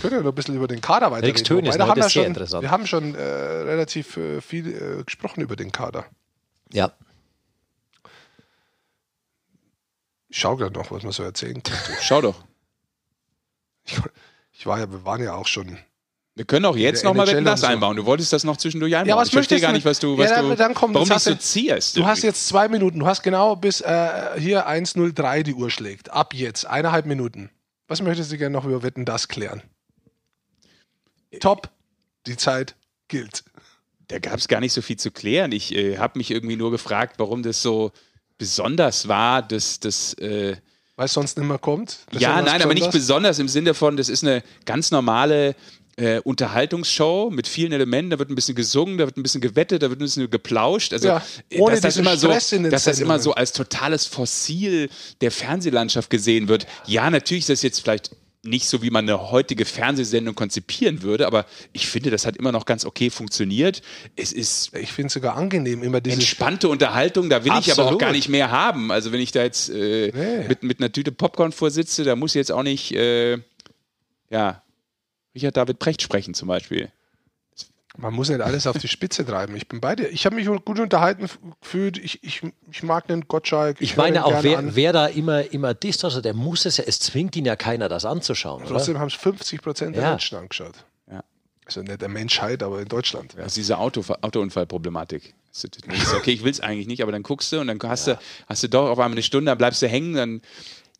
können 0.00 0.14
ja 0.14 0.20
noch 0.20 0.30
ein 0.30 0.34
bisschen 0.36 0.54
über 0.54 0.68
den 0.68 0.80
Kader 0.80 1.10
weiterreden. 1.10 1.44
Töne 1.44 1.68
ist 1.68 1.78
haben 1.80 1.96
wir, 1.96 2.02
sehr 2.04 2.10
schon, 2.10 2.24
interessant. 2.24 2.62
wir 2.62 2.70
haben 2.70 2.86
schon 2.86 3.16
äh, 3.16 3.20
relativ 3.20 4.16
äh, 4.16 4.40
viel 4.40 5.00
äh, 5.00 5.02
gesprochen 5.02 5.40
über 5.40 5.56
den 5.56 5.72
Kader. 5.72 6.06
Ja. 6.72 6.92
Ich 10.28 10.38
schaue 10.38 10.56
gerade 10.56 10.72
noch, 10.72 10.92
was 10.92 11.02
man 11.02 11.10
so 11.10 11.24
erzählen 11.24 11.60
könnte. 11.60 11.96
Schau 12.00 12.20
doch. 12.20 12.44
Ich, 13.84 14.00
ich 14.52 14.66
war 14.66 14.78
ja, 14.78 14.90
wir 14.90 15.04
waren 15.04 15.22
ja 15.22 15.34
auch 15.34 15.48
schon. 15.48 15.76
Wir 16.34 16.46
können 16.46 16.64
auch 16.64 16.76
jetzt 16.76 17.04
nochmal 17.04 17.26
Wetten, 17.26 17.44
das 17.44 17.60
so. 17.60 17.66
einbauen. 17.66 17.94
Du 17.96 18.06
wolltest 18.06 18.32
das 18.32 18.42
noch 18.42 18.56
zwischendurch 18.56 18.94
einbauen. 18.96 19.08
Ja, 19.10 19.16
was 19.16 19.28
ich 19.28 19.34
verstehe 19.34 19.60
gar 19.60 19.70
du? 19.70 19.76
nicht, 19.76 19.84
was 19.84 19.98
du, 19.98 20.16
was 20.16 20.30
Ja, 20.30 20.40
du, 20.40 20.48
dann- 20.48 20.56
dann 20.56 20.74
komm, 20.74 20.94
warum 20.94 21.10
hast 21.10 21.24
so 21.24 21.34
zierst. 21.34 21.96
Du 21.96 22.06
hast 22.06 22.22
jetzt 22.22 22.48
zwei 22.48 22.68
Minuten. 22.68 23.00
Du 23.00 23.06
hast 23.06 23.22
genau 23.22 23.54
bis 23.54 23.82
äh, 23.82 24.08
hier 24.38 24.66
1.03 24.66 25.42
die 25.42 25.52
Uhr 25.54 25.70
schlägt. 25.70 26.10
Ab 26.10 26.32
jetzt. 26.32 26.64
Eineinhalb 26.66 27.04
Minuten. 27.04 27.50
Was 27.86 28.00
möchtest 28.00 28.32
du 28.32 28.38
gerne 28.38 28.54
noch 28.54 28.64
über 28.64 28.82
Wetten 28.82 29.04
das 29.04 29.28
klären? 29.28 29.62
Top. 31.40 31.68
Die 32.26 32.36
Zeit 32.36 32.76
gilt. 33.08 33.42
da 34.08 34.18
gab 34.18 34.38
es 34.38 34.46
gar 34.48 34.60
nicht 34.60 34.72
so 34.72 34.80
viel 34.80 34.96
zu 34.96 35.10
klären. 35.10 35.52
Ich 35.52 35.74
äh, 35.74 35.98
habe 35.98 36.18
mich 36.18 36.30
irgendwie 36.30 36.56
nur 36.56 36.70
gefragt, 36.70 37.16
warum 37.18 37.42
das 37.42 37.60
so 37.62 37.90
besonders 38.38 39.08
war, 39.08 39.42
dass 39.42 39.80
das. 39.80 40.14
Äh, 40.14 40.56
Weil 40.96 41.06
es 41.06 41.12
sonst 41.12 41.36
nicht 41.36 41.46
mehr 41.46 41.58
kommt. 41.58 41.98
ja, 42.12 42.40
nein, 42.40 42.62
aber 42.62 42.74
nicht 42.74 42.90
besonders 42.90 43.38
im 43.38 43.48
Sinne 43.48 43.74
von, 43.74 43.96
das 43.96 44.08
ist 44.08 44.22
eine 44.24 44.42
ganz 44.66 44.90
normale 44.90 45.56
äh, 45.96 46.20
Unterhaltungsshow 46.20 47.30
mit 47.30 47.46
vielen 47.46 47.72
Elementen. 47.72 48.10
Da 48.10 48.18
wird 48.18 48.30
ein 48.30 48.34
bisschen 48.34 48.54
gesungen, 48.54 48.98
da 48.98 49.06
wird 49.06 49.16
ein 49.16 49.22
bisschen 49.22 49.40
gewettet, 49.40 49.82
da 49.82 49.90
wird 49.90 50.00
ein 50.00 50.04
bisschen 50.04 50.30
geplauscht. 50.30 50.92
Also, 50.92 51.08
Ja, 51.08 51.22
äh, 51.50 51.58
ohne 51.58 51.72
dass 51.74 51.82
das 51.82 51.96
immer 51.96 52.16
so, 52.16 52.28
dass 52.28 52.84
das 52.84 53.00
immer 53.00 53.18
so 53.18 53.34
als 53.34 53.52
totales 53.52 54.06
Fossil 54.06 54.88
der 55.20 55.30
Fernsehlandschaft 55.30 56.10
gesehen 56.10 56.48
wird. 56.48 56.66
Ja, 56.86 57.10
natürlich 57.10 57.42
ist 57.42 57.50
das 57.50 57.62
jetzt 57.62 57.80
vielleicht 57.80 58.10
nicht 58.44 58.66
so, 58.66 58.82
wie 58.82 58.90
man 58.90 59.08
eine 59.08 59.30
heutige 59.30 59.64
Fernsehsendung 59.64 60.34
konzipieren 60.34 61.02
würde, 61.02 61.28
aber 61.28 61.46
ich 61.72 61.86
finde, 61.86 62.10
das 62.10 62.26
hat 62.26 62.36
immer 62.36 62.50
noch 62.50 62.64
ganz 62.66 62.84
okay 62.84 63.08
funktioniert. 63.08 63.82
Es 64.16 64.32
ist 64.32 64.74
Ich 64.74 64.90
finde 64.92 65.06
es 65.06 65.12
sogar 65.12 65.36
angenehm, 65.36 65.82
immer 65.84 66.00
diese 66.00 66.14
entspannte 66.16 66.68
Unterhaltung, 66.68 67.30
da 67.30 67.44
will 67.44 67.52
ich 67.60 67.70
aber 67.70 67.82
auch 67.82 67.86
Absolut. 67.86 68.00
gar 68.00 68.10
nicht 68.10 68.28
mehr 68.28 68.50
haben. 68.50 68.90
Also 68.90 69.12
wenn 69.12 69.20
ich 69.20 69.30
da 69.30 69.42
jetzt 69.44 69.68
äh, 69.70 70.10
Nee. 70.12 70.48
mit, 70.48 70.64
mit 70.64 70.80
einer 70.80 70.90
Tüte 70.90 71.12
Popcorn 71.12 71.52
vorsitze, 71.52 72.02
da 72.02 72.16
muss 72.16 72.32
ich 72.32 72.40
jetzt 72.40 72.50
auch 72.50 72.64
nicht, 72.64 72.92
äh, 72.96 73.38
ja, 74.30 74.62
Richard 75.34 75.56
David 75.56 75.78
Precht 75.78 76.02
sprechen 76.02 76.34
zum 76.34 76.48
Beispiel. 76.48 76.90
Man 77.98 78.14
muss 78.14 78.30
nicht 78.30 78.40
alles 78.40 78.66
auf 78.66 78.78
die 78.78 78.88
Spitze 78.88 79.24
treiben. 79.26 79.54
Ich 79.54 79.68
bin 79.68 79.78
bei 79.80 79.94
dir. 79.94 80.08
Ich 80.08 80.24
habe 80.24 80.34
mich 80.36 80.46
gut 80.46 80.80
unterhalten 80.80 81.28
gefühlt. 81.60 81.98
Ich, 81.98 82.24
ich, 82.24 82.40
ich 82.70 82.82
mag 82.82 83.06
den 83.06 83.28
Gottschalk. 83.28 83.76
Ich 83.80 83.96
höre 83.96 84.04
meine 84.04 84.24
auch, 84.24 84.42
wer, 84.42 84.58
an. 84.58 84.74
wer 84.76 84.94
da 84.94 85.06
immer, 85.06 85.52
immer 85.52 85.74
disst, 85.74 86.02
also 86.02 86.22
der 86.22 86.32
muss 86.32 86.64
es 86.64 86.78
ja, 86.78 86.84
es 86.86 87.00
zwingt 87.00 87.36
ihn 87.36 87.44
ja 87.44 87.54
keiner, 87.54 87.90
das 87.90 88.06
anzuschauen. 88.06 88.64
Trotzdem 88.66 88.98
haben 88.98 89.08
es 89.08 89.14
50 89.14 89.60
Prozent 89.60 89.94
der 89.96 90.04
Ja. 90.04 90.10
Menschen 90.10 90.38
angeschaut. 90.38 90.72
Ja. 91.10 91.22
Also 91.66 91.82
nicht 91.82 92.00
der 92.00 92.08
Menschheit, 92.08 92.62
aber 92.62 92.80
in 92.80 92.88
Deutschland. 92.88 93.34
Das 93.36 93.48
ist 93.48 93.56
diese 93.58 93.76
Auto, 93.76 94.02
Autounfallproblematik. 94.22 95.34
Ist- 95.52 95.64
ist 95.64 96.14
Okay, 96.14 96.32
ich 96.32 96.42
will 96.44 96.50
es 96.50 96.60
eigentlich 96.60 96.86
nicht, 96.86 97.02
aber 97.02 97.12
dann 97.12 97.22
guckst 97.22 97.52
du 97.52 97.60
und 97.60 97.66
dann 97.66 97.78
hast, 97.84 98.06
du, 98.06 98.18
hast 98.48 98.62
du 98.62 98.68
doch 98.70 98.88
auf 98.88 98.98
einmal 98.98 99.12
eine 99.12 99.22
Stunde, 99.22 99.50
dann 99.50 99.58
bleibst 99.58 99.82
du 99.82 99.86
hängen, 99.88 100.14
dann 100.14 100.40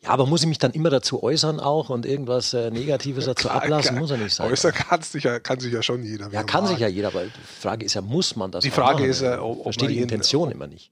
Ja, 0.04 0.10
aber 0.10 0.26
muss 0.26 0.42
ich 0.42 0.48
mich 0.48 0.58
dann 0.58 0.72
immer 0.72 0.90
dazu 0.90 1.22
äußern 1.22 1.60
auch 1.60 1.88
und 1.88 2.06
irgendwas 2.06 2.54
äh, 2.54 2.70
Negatives 2.70 3.24
dazu 3.26 3.48
ablassen? 3.50 3.98
Muss 3.98 4.10
er 4.10 4.16
nicht 4.16 4.34
sein. 4.34 4.50
Äußern 4.50 4.72
kann's 4.72 5.12
sich 5.12 5.24
ja, 5.24 5.38
kann 5.38 5.60
sich 5.60 5.72
ja 5.72 5.82
schon 5.82 6.02
jeder. 6.02 6.28
Ja, 6.32 6.42
kann 6.42 6.64
mag. 6.64 6.72
sich 6.72 6.80
ja 6.80 6.88
jeder, 6.88 7.08
aber 7.08 7.24
die 7.24 7.30
Frage 7.60 7.84
ist 7.86 7.94
ja, 7.94 8.00
muss 8.00 8.34
man 8.34 8.50
das 8.50 8.64
Die 8.64 8.70
Frage 8.70 9.00
machen? 9.00 9.10
ist 9.10 9.22
ja, 9.22 9.40
ob- 9.40 9.58
ob 9.58 9.62
Verstehe 9.64 9.88
man 9.88 9.94
die 9.96 10.02
Intention 10.02 10.50
immer 10.50 10.66
nicht. 10.66 10.90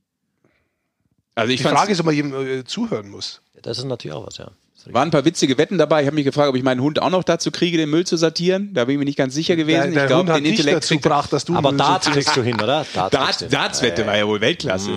also 1.34 1.52
ich 1.52 1.60
Die 1.62 1.66
Frage 1.68 1.90
ist, 1.92 2.00
ob 2.00 2.06
man 2.06 2.14
jedem 2.14 2.34
äh, 2.60 2.64
zuhören 2.64 3.08
muss. 3.08 3.40
Das 3.62 3.78
ist 3.78 3.84
natürlich 3.84 4.16
auch 4.16 4.26
was, 4.26 4.38
ja. 4.38 4.50
Waren 4.86 5.08
ein 5.08 5.10
paar 5.10 5.26
witzige 5.26 5.58
Wetten 5.58 5.76
dabei. 5.76 6.00
Ich 6.00 6.06
habe 6.06 6.14
mich 6.14 6.24
gefragt, 6.24 6.48
ob 6.48 6.56
ich 6.56 6.62
meinen 6.62 6.80
Hund 6.80 7.02
auch 7.02 7.10
noch 7.10 7.22
dazu 7.22 7.50
kriege, 7.50 7.76
den 7.76 7.90
Müll 7.90 8.06
zu 8.06 8.16
sortieren. 8.16 8.72
Da 8.72 8.86
bin 8.86 8.94
ich 8.94 8.98
mir 8.98 9.04
nicht 9.04 9.18
ganz 9.18 9.34
sicher 9.34 9.54
gewesen. 9.54 9.82
Der, 9.82 9.90
der 9.90 10.02
ich 10.04 10.06
glaube, 10.08 10.20
Hund 10.22 10.30
hat 10.30 10.36
den 10.38 10.46
Intellekt 10.46 10.76
dazu 10.78 10.94
gebracht, 10.94 11.30
dass 11.34 11.44
du 11.44 11.54
Aber 11.54 11.70
Müll 11.72 11.78
Darts 11.78 12.06
kriegst 12.10 12.34
du 12.34 12.42
hin, 12.42 12.54
oder? 12.54 12.86
Darts 12.94 13.10
Darts, 13.12 13.38
du. 13.40 13.48
Dartswette 13.50 14.06
war 14.06 14.16
ja 14.16 14.26
wohl 14.26 14.40
Weltklasse. 14.40 14.90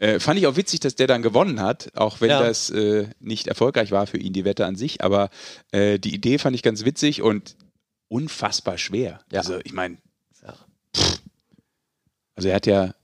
Äh, 0.00 0.18
fand 0.18 0.38
ich 0.40 0.46
auch 0.46 0.56
witzig, 0.56 0.80
dass 0.80 0.96
der 0.96 1.06
dann 1.06 1.20
gewonnen 1.20 1.60
hat, 1.60 1.92
auch 1.94 2.20
wenn 2.22 2.30
Ja. 2.30 2.42
das 2.42 2.70
äh, 2.70 3.06
nicht 3.20 3.46
erfolgreich 3.46 3.90
war 3.92 4.06
für 4.06 4.16
ihn, 4.16 4.32
die 4.32 4.46
Wette 4.46 4.64
an 4.64 4.74
sich. 4.74 5.04
Aber 5.04 5.28
äh, 5.72 5.98
die 5.98 6.14
Idee 6.14 6.38
fand 6.38 6.56
ich 6.56 6.62
ganz 6.62 6.84
witzig 6.86 7.20
und 7.20 7.54
unfassbar 8.08 8.78
schwer. 8.78 9.20
Ja. 9.30 9.40
Also 9.40 9.60
ich 9.62 9.74
meine, 9.74 9.98
also 12.34 12.48
er 12.48 12.54
hat 12.54 12.66
ja 12.66 12.94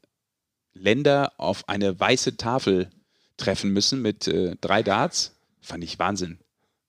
Länder 0.72 1.32
auf 1.36 1.68
eine 1.68 2.00
weiße 2.00 2.38
Tafel 2.38 2.90
treffen 3.36 3.72
müssen 3.74 4.00
mit 4.00 4.26
äh, 4.26 4.56
drei 4.62 4.82
Darts. 4.82 5.36
Fand 5.60 5.84
ich 5.84 5.98
Wahnsinn. 5.98 6.38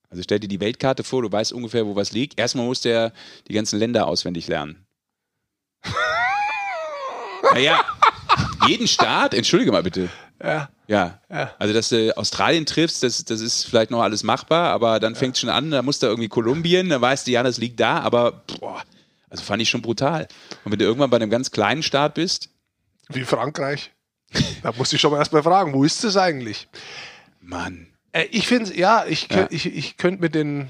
Also 0.08 0.22
stell 0.22 0.40
dir 0.40 0.48
die 0.48 0.60
Weltkarte 0.60 1.04
vor, 1.04 1.20
du 1.20 1.30
weißt 1.30 1.52
ungefähr, 1.52 1.86
wo 1.86 1.94
was 1.96 2.12
liegt. 2.12 2.38
Erstmal 2.40 2.64
musste 2.64 2.88
er 2.88 3.12
die 3.46 3.52
ganzen 3.52 3.78
Länder 3.78 4.06
auswendig 4.06 4.48
lernen. 4.48 4.86
naja, 7.52 7.84
jeden 8.68 8.86
Staat, 8.88 9.34
entschuldige 9.34 9.72
mal 9.72 9.82
bitte, 9.82 10.08
Ja. 10.42 10.68
Ja. 10.86 11.18
Ja. 11.30 11.50
Also, 11.58 11.74
dass 11.74 11.88
du 11.90 12.16
Australien 12.16 12.64
triffst, 12.64 13.02
das, 13.02 13.24
das 13.24 13.40
ist 13.40 13.64
vielleicht 13.66 13.90
noch 13.90 14.00
alles 14.02 14.22
machbar, 14.22 14.70
aber 14.70 15.00
dann 15.00 15.14
fängt 15.16 15.34
es 15.34 15.40
schon 15.40 15.50
an, 15.50 15.70
da 15.70 15.82
musst 15.82 16.02
du 16.02 16.06
irgendwie 16.06 16.28
Kolumbien, 16.28 16.88
dann 16.88 17.00
weißt 17.02 17.26
du, 17.26 17.30
ja, 17.30 17.42
das 17.42 17.58
liegt 17.58 17.78
da, 17.80 17.98
aber 18.00 18.42
boah, 18.60 18.82
also 19.28 19.42
fand 19.44 19.60
ich 19.60 19.68
schon 19.68 19.82
brutal. 19.82 20.28
Und 20.64 20.72
wenn 20.72 20.78
du 20.78 20.84
irgendwann 20.86 21.10
bei 21.10 21.16
einem 21.16 21.28
ganz 21.30 21.50
kleinen 21.50 21.82
Staat 21.82 22.14
bist, 22.14 22.48
Wie 23.10 23.24
Frankreich. 23.24 23.92
Da 24.62 24.72
musste 24.72 24.96
ich 24.96 25.00
schon 25.02 25.10
mal 25.12 25.18
erstmal 25.18 25.42
fragen, 25.42 25.72
wo 25.72 25.84
ist 25.84 26.04
das 26.04 26.16
eigentlich? 26.18 26.68
Mann. 27.40 27.88
Äh, 28.12 28.24
ich 28.30 28.46
finde, 28.46 28.74
ja, 28.76 29.04
ich, 29.06 29.28
Ja. 29.30 29.46
ich, 29.50 29.66
ich 29.66 29.96
könnte 29.96 30.20
mit 30.20 30.34
den, 30.34 30.68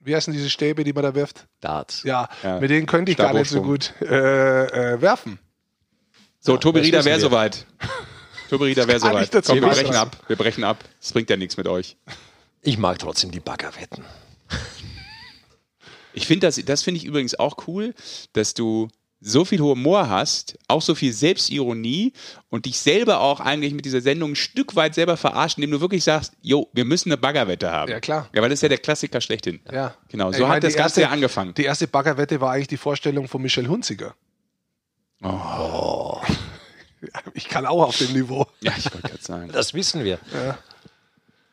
wie 0.00 0.14
heißen 0.14 0.32
diese 0.32 0.50
Stäbe, 0.50 0.82
die 0.84 0.92
man 0.92 1.02
da 1.04 1.14
wirft? 1.14 1.46
Darts. 1.60 2.02
Ja, 2.04 2.28
Ja. 2.42 2.58
mit 2.60 2.70
denen 2.70 2.86
könnte 2.86 3.12
ich 3.12 3.18
gar 3.18 3.32
nicht 3.32 3.48
so 3.50 3.62
gut 3.62 3.92
äh, 4.00 4.94
äh, 4.94 5.00
werfen. 5.00 5.38
So, 6.46 6.56
Tobi 6.56 6.78
das 6.78 6.86
Rieder 6.86 7.04
wäre 7.04 7.20
soweit. 7.20 7.66
Tobi 8.48 8.64
Rieder 8.66 8.86
wäre 8.86 9.00
soweit. 9.00 9.34
ich 9.34 9.44
Komm, 9.44 9.60
wir 9.60 9.68
brechen 9.68 9.94
ab. 9.96 10.16
Wir 10.28 10.36
brechen 10.36 10.64
ab. 10.64 10.84
Es 11.00 11.12
bringt 11.12 11.28
ja 11.28 11.36
nichts 11.36 11.56
mit 11.56 11.66
euch. 11.66 11.96
Ich 12.62 12.78
mag 12.78 12.98
trotzdem 12.98 13.32
die 13.32 13.40
Baggerwetten. 13.40 14.04
Ich 16.12 16.26
finde 16.26 16.46
das, 16.46 16.56
das 16.64 16.82
finde 16.82 16.98
ich 16.98 17.04
übrigens 17.04 17.34
auch 17.38 17.56
cool, 17.66 17.94
dass 18.32 18.54
du 18.54 18.88
so 19.20 19.44
viel 19.44 19.60
Humor 19.60 20.08
hast, 20.08 20.56
auch 20.68 20.82
so 20.82 20.94
viel 20.94 21.12
Selbstironie 21.12 22.12
und 22.48 22.66
dich 22.66 22.78
selber 22.78 23.20
auch 23.20 23.40
eigentlich 23.40 23.74
mit 23.74 23.84
dieser 23.84 24.00
Sendung 24.00 24.32
ein 24.32 24.36
Stück 24.36 24.76
weit 24.76 24.94
selber 24.94 25.16
verarscht, 25.16 25.58
indem 25.58 25.72
du 25.72 25.80
wirklich 25.80 26.04
sagst, 26.04 26.34
jo, 26.42 26.68
wir 26.72 26.84
müssen 26.84 27.10
eine 27.10 27.16
Baggerwette 27.16 27.70
haben. 27.70 27.90
Ja, 27.90 27.98
klar. 27.98 28.28
Ja, 28.34 28.42
weil 28.42 28.50
das 28.50 28.58
ist 28.58 28.62
ja 28.62 28.68
der 28.68 28.78
Klassiker 28.78 29.20
schlechthin. 29.20 29.60
Ja. 29.70 29.94
Genau, 30.08 30.30
Ich 30.30 30.36
so 30.36 30.42
meine, 30.42 30.56
hat 30.56 30.64
das 30.64 30.74
die 30.74 30.78
Ganze 30.78 31.00
erste- 31.00 31.00
ja 31.02 31.08
angefangen. 31.10 31.54
Die 31.54 31.64
erste 31.64 31.88
Baggerwette 31.88 32.40
war 32.40 32.52
eigentlich 32.52 32.68
die 32.68 32.76
Vorstellung 32.76 33.26
von 33.26 33.42
Michel 33.42 33.66
Hunziger. 33.68 34.14
Oh. 35.22 36.20
Ich 37.34 37.48
kann 37.48 37.66
auch 37.66 37.84
auf 37.88 37.98
dem 37.98 38.14
Niveau. 38.14 38.46
Ja, 38.62 38.72
ich 38.76 38.92
wollte 38.92 39.08
gerade 39.08 39.22
sagen. 39.22 39.50
Das 39.52 39.74
wissen 39.74 40.02
wir. 40.02 40.18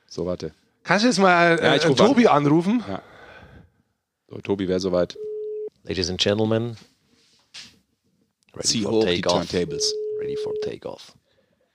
So, 0.08 0.26
warte. 0.26 0.54
Kannst 0.84 1.04
du 1.04 1.10
jetzt 1.10 1.20
mal 1.20 1.60
äh, 1.60 1.64
Ja, 1.64 1.76
ich 1.76 1.84
äh, 1.84 1.88
ruf 1.88 2.00
an. 2.00 2.08
Tobi 2.08 2.28
anrufen? 2.28 2.84
So, 4.30 4.38
Tobi 4.40 4.68
wäre 4.68 4.80
soweit. 4.80 5.18
Ladies 5.84 6.10
and 6.10 6.20
Gentlemen. 6.20 6.78
Ready 8.56 8.68
Zieh 8.68 8.82
for 8.84 8.92
hoch 8.94 9.06
die 9.06 9.22
takeoff. 9.22 9.50
Turntables. 9.50 9.94
Ready 10.20 10.38
for 10.38 10.54
takeoff. 10.64 11.14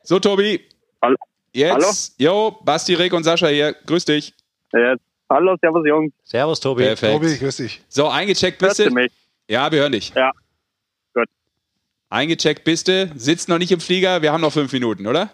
So, 0.02 0.18
Tobi. 0.18 0.66
Hallo? 1.02 1.16
Jetzt. 1.52 2.14
Jo, 2.18 2.58
Basti, 2.64 2.94
Rick 2.94 3.12
und 3.12 3.24
Sascha 3.24 3.48
hier. 3.48 3.74
Grüß 3.86 4.04
dich. 4.06 4.34
Jetzt. 4.72 5.02
Hallo, 5.28 5.56
servus 5.60 5.86
Jungs. 5.86 6.12
Servus, 6.24 6.58
Tobi. 6.58 6.84
Perfekt. 6.84 7.12
Tobi, 7.12 7.36
grüß 7.36 7.56
dich. 7.58 7.82
So, 7.88 8.08
eingecheckt 8.08 8.58
bist 8.58 8.78
du? 8.78 8.90
mich? 8.90 9.12
Ja, 9.46 9.70
wir 9.70 9.80
hören 9.80 9.92
dich. 9.92 10.12
Ja. 10.14 10.32
Eingecheckt 12.10 12.64
bist 12.64 12.88
du, 12.88 13.10
sitzt 13.16 13.48
noch 13.48 13.58
nicht 13.58 13.72
im 13.72 13.80
Flieger, 13.80 14.22
wir 14.22 14.32
haben 14.32 14.40
noch 14.40 14.52
fünf 14.52 14.72
Minuten, 14.72 15.06
oder? 15.06 15.30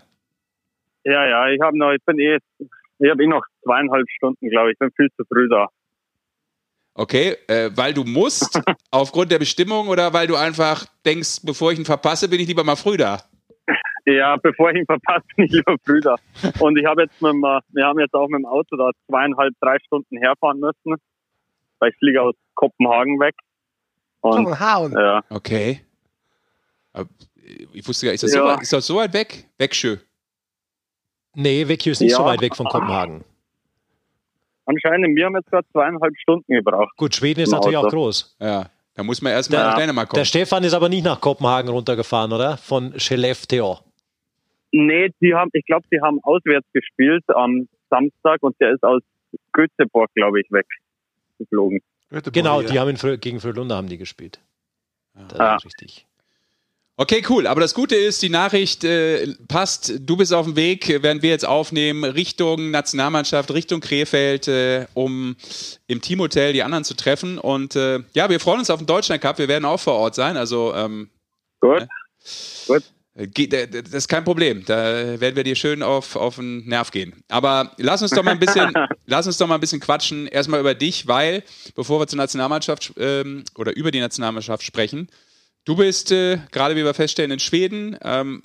Ja, 1.04 1.26
ja, 1.26 1.48
ich 1.48 1.60
habe 1.60 1.78
noch, 1.78 1.92
ich 1.92 2.02
bin 2.04 2.18
eh, 2.18 2.38
ich 2.98 3.10
habe 3.10 3.22
eh 3.22 3.26
noch 3.26 3.44
zweieinhalb 3.62 4.08
Stunden, 4.16 4.48
glaube 4.48 4.70
ich. 4.70 4.72
Ich 4.74 4.78
bin 4.78 4.90
viel 4.96 5.08
zu 5.16 5.24
früh 5.26 5.48
da. 5.48 5.68
Okay, 6.94 7.36
äh, 7.48 7.70
weil 7.74 7.92
du 7.92 8.04
musst, 8.04 8.60
aufgrund 8.90 9.30
der 9.30 9.38
Bestimmung 9.38 9.88
oder 9.88 10.12
weil 10.12 10.26
du 10.26 10.36
einfach 10.36 10.86
denkst, 11.04 11.42
bevor 11.44 11.72
ich 11.72 11.78
ihn 11.78 11.84
verpasse, 11.84 12.28
bin 12.28 12.40
ich 12.40 12.48
lieber 12.48 12.64
mal 12.64 12.76
früh 12.76 12.96
da. 12.96 13.22
Ja, 14.06 14.36
bevor 14.36 14.70
ich 14.70 14.78
ihn 14.78 14.86
verpasse, 14.86 15.24
bin 15.36 15.46
ich 15.46 15.52
lieber 15.52 15.76
früh 15.84 16.00
da. 16.00 16.16
Und 16.60 16.78
ich 16.78 16.84
habe 16.86 17.02
jetzt 17.02 17.20
mit 17.22 17.32
dem, 17.32 17.40
wir 17.40 17.84
haben 17.84 17.98
jetzt 18.00 18.14
auch 18.14 18.28
mit 18.28 18.38
dem 18.38 18.46
Auto 18.46 18.76
da 18.76 18.90
zweieinhalb, 19.08 19.54
drei 19.60 19.78
Stunden 19.86 20.18
herfahren 20.18 20.60
müssen. 20.60 21.00
Weil 21.78 21.90
ich 21.90 21.96
fliege 21.96 22.20
aus 22.20 22.34
Kopenhagen 22.54 23.18
weg. 23.18 23.34
Und 24.20 24.44
Komm, 24.44 24.60
hauen. 24.60 24.92
ja, 24.92 25.22
Okay. 25.30 25.80
Äh, 26.94 27.04
Ich 27.74 27.86
wusste 27.86 28.06
gar 28.06 28.12
nicht, 28.12 28.22
ist 28.22 28.24
das, 28.24 28.32
so, 28.32 28.38
Ja. 28.38 28.44
weit, 28.54 28.62
ist 28.62 28.72
das 28.72 28.86
so 28.86 28.96
weit 28.96 29.12
weg? 29.12 29.46
Wegschö. 29.58 29.96
Nee, 31.34 31.66
Vecchio 31.68 31.92
ist 31.92 32.00
nicht 32.00 32.12
Ja. 32.12 32.16
so 32.18 32.24
weit 32.24 32.40
weg 32.40 32.56
von 32.56 32.66
Kopenhagen. 32.66 33.24
anscheinend, 34.66 35.14
wir 35.16 35.26
haben 35.26 35.34
jetzt 35.36 35.50
gerade 35.50 35.66
zweieinhalb 35.72 36.16
Stunden 36.18 36.50
gebraucht. 36.54 36.96
Gut, 36.96 37.14
Schweden 37.14 37.40
ist 37.40 37.50
natürlich 37.50 37.76
auch 37.76 37.84
Auto. 37.84 37.96
groß. 37.96 38.36
Ja, 38.40 38.70
da 38.94 39.02
muss 39.02 39.20
man 39.20 39.32
erstmal 39.32 39.60
Der- 39.60 39.70
nach 39.70 39.76
Dänemark 39.78 40.08
Der 40.10 40.18
kommen. 40.20 40.24
Stefan 40.24 40.64
ist 40.64 40.72
aber 40.72 40.88
nicht 40.88 41.04
nach 41.04 41.20
Kopenhagen 41.20 41.68
runtergefahren, 41.68 42.32
oder? 42.32 42.56
Von 42.56 42.98
Skellefteå. 42.98 43.76
Nee, 44.72 45.10
die 45.20 45.34
haben, 45.34 45.50
ich 45.52 45.66
glaube, 45.66 45.86
die 45.92 46.00
haben 46.00 46.18
auswärts 46.22 46.66
gespielt 46.72 47.22
am 47.28 47.68
Samstag 47.90 48.42
und 48.42 48.58
der 48.60 48.72
ist 48.72 48.82
aus 48.82 49.02
Göteborg, 49.52 50.10
glaube 50.14 50.40
ich, 50.40 50.50
weg 50.50 50.66
geflogen. 51.38 51.80
Göteborg 52.10 52.32
Genau, 52.34 52.60
hier. 52.60 52.70
die 52.70 52.78
haben 52.80 52.88
in 52.90 52.96
Frö 52.96 53.18
gegen 53.18 53.40
Frölunda 53.40 53.76
haben 53.76 53.88
die 53.88 53.98
gespielt. 53.98 54.40
Das 55.28 55.38
Ja. 55.38 55.56
ist 55.56 55.66
richtig. 55.66 56.06
Okay, 56.96 57.24
cool. 57.28 57.48
Aber 57.48 57.60
das 57.60 57.74
Gute 57.74 57.96
ist, 57.96 58.22
die 58.22 58.28
Nachricht 58.28 58.84
äh, 58.84 59.26
passt. 59.48 59.94
Du 60.00 60.16
bist 60.16 60.32
auf 60.32 60.46
dem 60.46 60.54
Weg, 60.54 60.86
während 61.02 61.22
wir 61.22 61.30
jetzt 61.30 61.44
aufnehmen, 61.44 62.04
Richtung 62.04 62.70
Nationalmannschaft, 62.70 63.50
Richtung 63.52 63.80
Krefeld, 63.80 64.46
äh, 64.46 64.86
um 64.94 65.34
im 65.88 66.00
Teamhotel 66.00 66.52
die 66.52 66.62
anderen 66.62 66.84
zu 66.84 66.94
treffen. 66.94 67.38
Und 67.38 67.74
äh, 67.74 67.98
ja, 68.14 68.30
wir 68.30 68.38
freuen 68.38 68.60
uns 68.60 68.70
auf 68.70 68.78
den 68.78 68.86
Deutschland 68.86 69.20
Cup. 69.22 69.38
Wir 69.38 69.48
werden 69.48 69.64
auch 69.64 69.80
vor 69.80 69.94
Ort 69.94 70.14
sein. 70.14 70.36
Also 70.36 70.72
ähm, 70.74 71.10
Gut. 71.60 71.88
Gut. 72.68 72.82
Äh, 73.16 73.26
Geht- 73.26 73.52
äh, 73.54 73.66
Das 73.82 73.92
ist 73.92 74.08
kein 74.08 74.22
Problem. 74.22 74.64
Da 74.64 75.20
werden 75.20 75.34
wir 75.34 75.42
dir 75.42 75.56
schön 75.56 75.82
auf, 75.82 76.14
auf 76.14 76.36
den 76.36 76.64
Nerv 76.68 76.92
gehen. 76.92 77.12
Aber 77.28 77.72
lass 77.76 78.02
uns 78.02 78.12
doch 78.12 78.22
mal 78.22 78.30
ein 78.32 78.38
bisschen, 78.38 78.72
lass 79.06 79.26
uns 79.26 79.36
doch 79.38 79.48
mal 79.48 79.56
ein 79.56 79.60
bisschen 79.60 79.80
quatschen. 79.80 80.28
Erstmal 80.28 80.60
über 80.60 80.74
dich, 80.74 81.08
weil, 81.08 81.42
bevor 81.74 81.98
wir 81.98 82.06
zur 82.06 82.18
Nationalmannschaft 82.18 82.92
ähm, 82.98 83.42
oder 83.56 83.74
über 83.74 83.90
die 83.90 83.98
Nationalmannschaft 84.00 84.62
sprechen, 84.62 85.08
du 85.64 85.76
bist 85.76 86.12
äh, 86.12 86.38
gerade, 86.52 86.76
wie 86.76 86.84
wir 86.84 86.94
feststellen, 86.94 87.30
in 87.30 87.38
Schweden. 87.38 87.96
Ähm, 88.02 88.42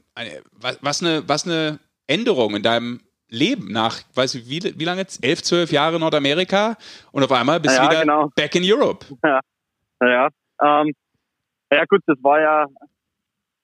was, 0.59 0.79
was, 0.81 1.03
eine, 1.03 1.27
was 1.27 1.45
eine 1.45 1.79
Änderung 2.07 2.55
in 2.55 2.63
deinem 2.63 3.01
Leben 3.29 3.71
nach, 3.71 4.01
weißt 4.15 4.35
du, 4.35 4.39
wie, 4.39 4.61
wie 4.77 4.85
lange 4.85 5.01
jetzt? 5.01 5.23
Elf, 5.23 5.43
zwölf 5.43 5.71
Jahre 5.71 5.99
Nordamerika 5.99 6.77
und 7.11 7.23
auf 7.23 7.31
einmal 7.31 7.59
bist 7.59 7.77
du 7.77 7.83
Ja, 7.83 7.89
wieder 7.89 8.01
genau. 8.01 8.29
back 8.35 8.55
in 8.55 8.63
Europe. 8.65 9.05
Ja, 10.01 10.29
ähm, 10.61 10.93
ja 11.71 11.85
gut, 11.85 12.01
das 12.07 12.17
war 12.23 12.41
ja 12.41 12.65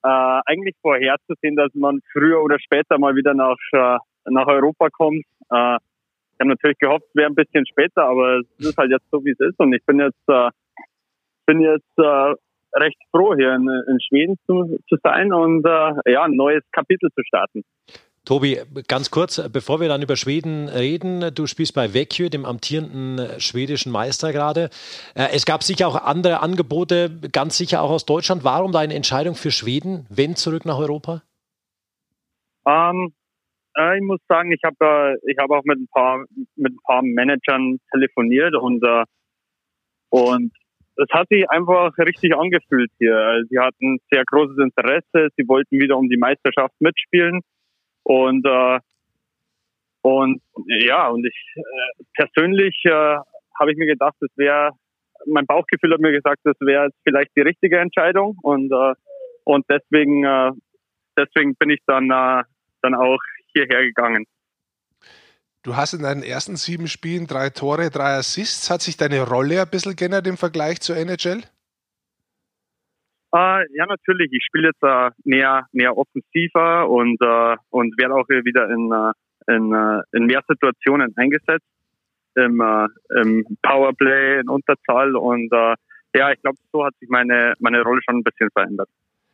äh, 0.03 0.41
eigentlich 0.45 0.75
vorherzusehen, 0.81 1.55
dass 1.55 1.73
man 1.73 1.99
früher 2.13 2.43
oder 2.43 2.59
später 2.59 2.99
mal 2.99 3.15
wieder 3.15 3.33
nach, 3.33 3.57
äh, 3.71 3.97
nach 4.25 4.47
Europa 4.47 4.89
kommt. 4.89 5.25
Äh, 5.49 5.77
ich 5.77 6.39
habe 6.41 6.49
natürlich 6.49 6.77
gehofft, 6.77 7.05
es 7.09 7.15
wäre 7.15 7.27
ein 7.27 7.35
bisschen 7.35 7.65
später, 7.65 8.03
aber 8.03 8.39
es 8.39 8.67
ist 8.67 8.77
halt 8.77 8.91
jetzt 8.91 9.09
so, 9.09 9.23
wie 9.23 9.31
es 9.31 9.39
ist. 9.39 9.57
Und 9.57 9.73
ich 9.73 9.83
bin 9.85 9.99
jetzt, 9.99 10.27
äh, 10.27 10.49
bin 11.47 11.61
jetzt 11.61 11.97
äh, 11.97 12.35
recht 12.75 12.97
froh, 13.11 13.33
hier 13.35 13.53
in, 13.53 13.67
in 13.87 13.99
Schweden 14.01 14.37
zu, 14.45 14.77
zu 14.87 14.97
sein 15.03 15.33
und 15.33 15.65
äh, 15.65 16.11
ja, 16.11 16.23
ein 16.23 16.35
neues 16.35 16.63
Kapitel 16.71 17.09
zu 17.11 17.21
starten. 17.25 17.63
Tobi, 18.25 18.59
ganz 18.87 19.11
kurz, 19.11 19.39
bevor 19.49 19.79
wir 19.79 19.87
dann 19.87 20.01
über 20.01 20.15
Schweden 20.15 20.67
reden, 20.67 21.31
du 21.35 21.45
spielst 21.45 21.75
bei 21.75 21.93
Vecchio, 21.93 22.27
dem 22.27 22.43
amtierenden 22.43 23.39
schwedischen 23.39 23.91
Meister 23.91 24.33
gerade. 24.33 24.69
Äh, 25.13 25.27
Es 25.33 25.45
gab 25.45 25.61
sicher 25.61 25.87
auch 25.87 25.95
andere 25.95 26.41
Angebote, 26.41 27.11
ganz 27.31 27.57
sicher 27.57 27.81
auch 27.83 27.91
aus 27.91 28.05
Deutschland. 28.05 28.43
Warum 28.43 28.71
deine 28.71 28.95
Entscheidung 28.95 29.35
für 29.35 29.51
Schweden, 29.51 30.07
wenn 30.09 30.35
zurück 30.35 30.65
nach 30.65 30.79
Europa? 30.79 31.21
Ähm, 32.67 33.13
äh, 33.77 33.97
ich 33.97 34.03
muss 34.03 34.19
sagen, 34.27 34.51
ich 34.51 34.61
habe 34.63 34.75
äh, 34.81 35.31
ich 35.31 35.37
habe 35.37 35.55
auch 35.55 35.63
mit 35.63 35.77
ein 35.77 35.87
paar 35.93 36.25
mit 36.55 36.73
ein 36.73 36.79
paar 36.83 37.03
Managern 37.03 37.79
telefoniert 37.91 38.55
und 38.55 38.83
und 40.09 40.51
es 40.97 41.07
hat 41.11 41.27
sich 41.29 41.49
einfach 41.49 41.91
richtig 41.97 42.35
angefühlt 42.35 42.91
hier. 42.97 43.15
Also, 43.17 43.47
Sie 43.49 43.59
hatten 43.59 43.99
sehr 44.11 44.23
großes 44.25 44.57
Interesse, 44.57 45.29
sie 45.37 45.47
wollten 45.47 45.79
wieder 45.79 45.97
um 45.97 46.09
die 46.09 46.17
Meisterschaft 46.17 46.73
mitspielen 46.79 47.41
und 48.03 48.45
äh, 48.45 48.79
und 50.01 50.41
ja 50.67 51.07
und 51.07 51.25
ich 51.25 51.53
äh, 51.55 52.03
persönlich 52.13 52.79
äh, 52.85 53.17
habe 53.59 53.71
ich 53.71 53.77
mir 53.77 53.87
gedacht, 53.87 54.15
das 54.19 54.29
wäre 54.35 54.71
mein 55.25 55.45
Bauchgefühl 55.45 55.93
hat 55.93 55.99
mir 55.99 56.11
gesagt, 56.11 56.41
das 56.43 56.55
wäre 56.59 56.89
vielleicht 57.03 57.31
die 57.35 57.41
richtige 57.41 57.79
Entscheidung 57.79 58.37
und 58.43 58.71
äh, 58.71 58.93
und 59.43 59.65
deswegen 59.69 60.23
äh, 60.23 60.51
deswegen 61.17 61.55
bin 61.55 61.71
ich 61.71 61.79
dann 61.87 62.05
äh, 62.11 62.43
dann 62.81 62.95
auch 62.95 63.19
hierher 63.53 63.81
gegangen. 63.81 64.25
Du 65.65 65.75
hast 65.75 65.93
in 65.95 66.03
deinen 66.03 66.21
ersten 66.21 66.57
sieben 66.57 66.87
Spielen 66.87 67.25
drei 67.25 67.49
Tore, 67.49 67.89
drei 67.89 68.17
Assists. 68.17 68.69
Hat 68.69 68.83
sich 68.83 68.97
deine 68.97 69.27
Rolle 69.27 69.63
ein 69.63 69.67
bisschen 69.67 69.95
geändert 69.95 70.27
im 70.27 70.37
Vergleich 70.37 70.79
zur 70.79 70.95
NHL? 70.95 71.41
Äh, 73.33 73.65
ja, 73.75 73.87
natürlich. 73.87 74.31
Ich 74.31 74.45
spiele 74.45 74.67
jetzt 74.67 74.83
äh, 74.83 75.09
mehr, 75.23 75.65
mehr 75.71 75.97
offensiver 75.97 76.87
und, 76.87 77.17
äh, 77.19 77.57
und 77.71 77.97
werde 77.97 78.13
auch 78.13 78.29
wieder 78.29 78.69
in, 78.69 78.91
äh, 78.91 79.55
in, 79.55 79.73
äh, 79.73 80.03
in 80.15 80.27
mehr 80.27 80.43
Situationen 80.47 81.11
eingesetzt. 81.17 81.65
Im, 82.35 82.61
äh, 82.61 82.87
im 83.21 83.57
Powerplay, 83.63 84.41
in 84.41 84.49
Unterzahl 84.49 85.15
und 85.15 85.49
ja, 86.13 86.31
ich 86.31 86.41
glaube, 86.41 86.57
so 86.71 86.85
hat 86.85 86.93
sich 86.99 87.09
meine, 87.09 87.55
meine 87.59 87.81
Rolle 87.81 88.01
schon 88.05 88.17
ein 88.17 88.23
bisschen 88.23 88.49
verändert. 88.51 88.89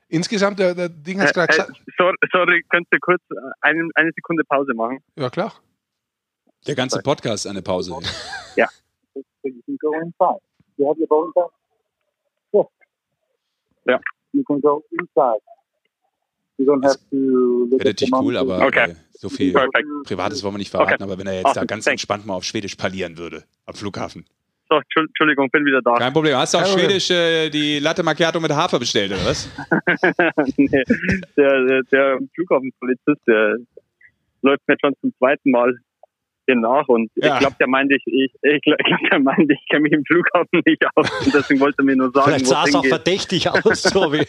Insgesamt, 0.07 0.59
der, 0.59 0.75
der 0.75 0.87
Ding 0.87 1.19
hat 1.19 1.31
Äh, 1.31 1.33
gerade 1.33 1.47
gesagt. 1.47 1.81
sorry, 1.97 2.15
sorry, 2.31 2.63
könnt 2.69 2.87
ihr 2.93 2.99
kurz 3.01 3.21
eine, 3.59 3.89
eine 3.95 4.11
Sekunde 4.15 4.43
Pause 4.47 4.73
machen? 4.73 4.99
Ja, 5.15 5.29
klar. 5.29 5.53
Der 6.67 6.75
ganze 6.75 6.99
Podcast 7.01 7.47
eine 7.47 7.61
Pause. 7.61 7.93
Ja. 8.55 8.67
So 9.13 9.21
you 9.49 9.61
can 9.65 9.77
go 9.79 9.93
inside. 9.93 10.41
You 10.77 10.87
have 10.89 10.99
your 10.99 11.07
boat 11.07 11.27
inside? 11.33 11.49
Yes. 12.53 12.65
Yeah. 13.87 13.99
You 14.33 14.43
can 14.43 14.59
go 14.61 14.83
inside. 14.91 15.41
You 16.57 16.65
don't 16.65 16.83
have 16.85 16.97
to 17.09 17.15
look 17.69 17.79
Wäre 17.79 17.89
at 17.91 17.97
the 17.99 18.05
natürlich 18.05 18.13
cool, 18.13 18.37
aber 18.37 18.65
Okay. 18.67 18.91
äh, 18.91 18.95
so 19.13 19.29
viel 19.29 19.53
Perfekt. 19.53 19.87
Privates 20.05 20.43
wollen 20.43 20.55
wir 20.55 20.57
nicht 20.59 20.69
verraten. 20.69 20.95
Okay. 20.95 21.03
Aber 21.03 21.17
wenn 21.17 21.27
er 21.27 21.35
jetzt 21.35 21.45
Awesome. 21.45 21.65
da 21.65 21.73
ganz 21.73 21.85
Thanks. 21.85 22.01
entspannt 22.03 22.25
mal 22.25 22.33
auf 22.35 22.43
Schwedisch 22.43 22.75
parlieren 22.75 23.17
würde 23.17 23.43
am 23.65 23.73
Flughafen. 23.73 24.25
So, 24.69 24.75
Entschuld- 24.75 25.07
Entschuldigung, 25.07 25.49
bin 25.49 25.65
wieder 25.65 25.81
da. 25.81 25.97
Kein 25.97 26.13
Problem. 26.13 26.35
Hast 26.37 26.53
du 26.53 26.59
auf. 26.59 26.67
Schwedisch 26.67 27.09
äh, 27.09 27.49
die 27.49 27.79
Latte 27.79 28.03
Macchiato 28.03 28.39
mit 28.39 28.51
Hafer 28.51 28.79
bestellt, 28.79 29.11
oder 29.11 29.25
was? 29.25 29.49
nee, 30.57 30.67
der, 31.37 31.65
der, 31.65 31.83
der 31.91 32.19
Flughafenpolizist, 32.35 33.21
der 33.27 33.57
läuft 34.43 34.67
mir 34.67 34.75
schon 34.79 34.93
zum 35.01 35.13
zweiten 35.17 35.51
Mal 35.51 35.75
nach 36.47 36.87
und 36.87 37.09
Ja. 37.15 37.33
ich 37.35 37.39
glaube, 37.39 37.55
der 37.59 37.67
meinte 37.67 37.95
ich, 37.95 38.03
ich, 38.05 38.31
ich 38.41 38.61
glaube, 38.61 38.83
der 39.11 39.19
meinte, 39.19 39.53
ich 39.53 39.65
kenne 39.69 39.81
mich 39.83 39.93
im 39.93 40.03
Flughafen 40.05 40.61
nicht 40.65 40.83
aus 40.95 41.09
und 41.25 41.33
deswegen 41.33 41.59
wollte 41.59 41.79
er 41.79 41.85
mir 41.85 41.95
nur 41.95 42.11
sagen, 42.11 42.25
Vielleicht 42.27 42.47
sah 42.47 42.63
es 42.65 42.75
auch 42.75 42.85
verdächtig 42.85 43.49
aus, 43.49 43.83
Tobi. 43.83 44.25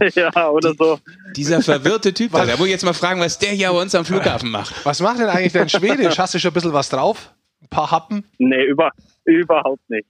ja, 0.14 0.48
oder 0.50 0.74
so. 0.74 0.98
Dieser 1.36 1.60
verwirrte 1.62 2.12
Typ 2.12 2.32
da. 2.32 2.44
Da 2.46 2.56
muss 2.56 2.66
ich 2.66 2.72
jetzt 2.72 2.84
mal 2.84 2.94
fragen, 2.94 3.20
was 3.20 3.38
der 3.38 3.50
hier 3.50 3.70
bei 3.70 3.80
uns 3.80 3.94
am 3.94 4.04
Flughafen 4.04 4.50
macht. 4.50 4.84
Was 4.84 5.00
macht 5.00 5.18
denn 5.20 5.28
eigentlich 5.28 5.52
dein 5.52 5.68
Schwedisch? 5.68 6.18
Hast 6.18 6.34
du 6.34 6.38
schon 6.38 6.50
ein 6.50 6.54
bisschen 6.54 6.72
was 6.72 6.88
drauf? 6.88 7.32
Ein 7.62 7.68
paar 7.68 7.90
Happen? 7.90 8.24
Nee, 8.38 8.64
über, 8.64 8.90
überhaupt 9.24 9.88
nicht. 9.88 10.06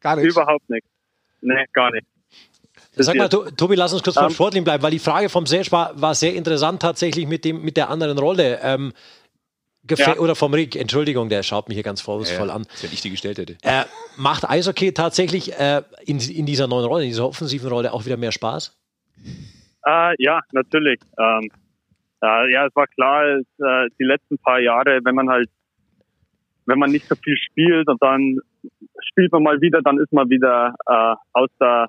Gar 0.00 0.16
nichts. 0.16 0.34
Überhaupt 0.34 0.68
nicht. 0.68 0.84
Nee, 1.40 1.64
gar 1.72 1.90
nicht. 1.92 2.06
Sag 3.00 3.14
mal, 3.14 3.28
To- 3.28 3.48
Tobi, 3.52 3.76
lass 3.76 3.92
uns 3.92 4.02
kurz 4.02 4.16
beim 4.16 4.24
Ähm, 4.26 4.30
Sportlichen 4.32 4.64
bleiben, 4.64 4.82
weil 4.82 4.90
die 4.90 4.98
Frage 4.98 5.28
vom 5.28 5.46
Serge 5.46 5.70
war, 5.70 6.00
war 6.00 6.14
sehr 6.16 6.34
interessant 6.34 6.82
tatsächlich 6.82 7.28
mit, 7.28 7.44
dem, 7.44 7.62
mit 7.62 7.76
der 7.76 7.90
anderen 7.90 8.18
Rolle. 8.18 8.58
Ähm, 8.62 8.92
Ja. 9.96 10.18
Oder 10.18 10.34
vom 10.34 10.54
Rick, 10.54 10.76
Entschuldigung, 10.76 11.28
der 11.28 11.42
schaut 11.42 11.68
mich 11.68 11.76
hier 11.76 11.84
ganz 11.84 12.00
vorwurfsvoll 12.00 12.50
an. 12.50 12.66
Als 12.70 12.82
wenn 12.82 12.92
ich 12.92 13.00
die 13.00 13.10
gestellt 13.10 13.38
hätte. 13.38 13.56
Äh, 13.62 13.84
macht 14.16 14.48
Eishockey 14.48 14.92
tatsächlich 14.92 15.58
äh, 15.58 15.82
in, 16.04 16.18
in 16.18 16.46
dieser 16.46 16.66
neuen 16.66 16.86
Rolle, 16.86 17.04
in 17.04 17.10
dieser 17.10 17.26
offensiven 17.26 17.68
Rolle 17.68 17.92
auch 17.92 18.04
wieder 18.04 18.16
mehr 18.16 18.32
Spaß? 18.32 18.76
Äh, 19.86 20.14
ja, 20.18 20.40
natürlich. 20.52 21.00
Ähm, 21.18 21.50
äh, 22.22 22.52
ja, 22.52 22.66
es 22.66 22.76
war 22.76 22.86
klar, 22.88 23.24
es, 23.26 23.46
äh, 23.58 23.88
die 23.98 24.04
letzten 24.04 24.38
paar 24.38 24.60
Jahre, 24.60 25.00
wenn 25.04 25.14
man 25.14 25.28
halt, 25.28 25.48
wenn 26.66 26.78
man 26.78 26.90
nicht 26.90 27.06
so 27.06 27.14
viel 27.16 27.36
spielt 27.36 27.88
und 27.88 28.02
dann 28.02 28.38
spielt 29.10 29.32
man 29.32 29.42
mal 29.42 29.60
wieder, 29.60 29.80
dann 29.82 29.98
ist 29.98 30.12
man 30.12 30.28
wieder 30.28 30.74
äh, 30.86 31.14
aus 31.32 31.48
der 31.60 31.88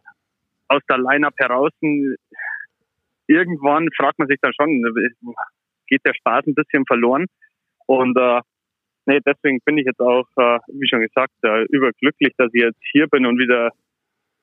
aus 0.70 0.82
der 0.90 1.00
Line-Up 1.00 1.34
heraus. 1.38 1.72
Irgendwann 3.28 3.90
fragt 3.98 4.20
man 4.20 4.28
sich 4.28 4.38
dann 4.42 4.54
schon, 4.54 4.82
geht 5.88 6.06
der 6.06 6.14
Spaß 6.14 6.46
ein 6.48 6.54
bisschen 6.54 6.86
verloren? 6.86 7.26
Und 7.90 8.16
äh, 8.20 8.42
nee, 9.08 9.20
deswegen 9.26 9.60
bin 9.66 9.80
ich 9.80 9.86
jetzt 9.88 10.00
auch, 10.00 10.28
äh, 10.38 10.60
wie 10.68 10.88
schon 10.88 11.02
gesagt, 11.02 11.34
äh, 11.42 11.64
überglücklich, 11.70 12.34
dass 12.38 12.54
ich 12.54 12.62
jetzt 12.62 12.80
hier 12.92 13.08
bin 13.08 13.26
und 13.26 13.40
wieder 13.40 13.72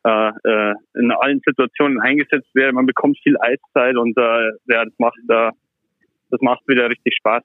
äh, 0.04 0.30
äh, 0.42 0.74
in 0.94 1.12
allen 1.12 1.40
Situationen 1.46 2.00
eingesetzt 2.00 2.52
werde. 2.54 2.72
Man 2.72 2.86
bekommt 2.86 3.18
viel 3.22 3.36
Eiszeit 3.38 3.96
und 3.96 4.18
äh, 4.18 4.50
ja, 4.66 4.84
das 4.84 4.94
macht 4.98 5.18
äh, 5.28 5.52
das 6.30 6.40
macht 6.40 6.66
wieder 6.66 6.90
richtig 6.90 7.14
Spaß. 7.18 7.44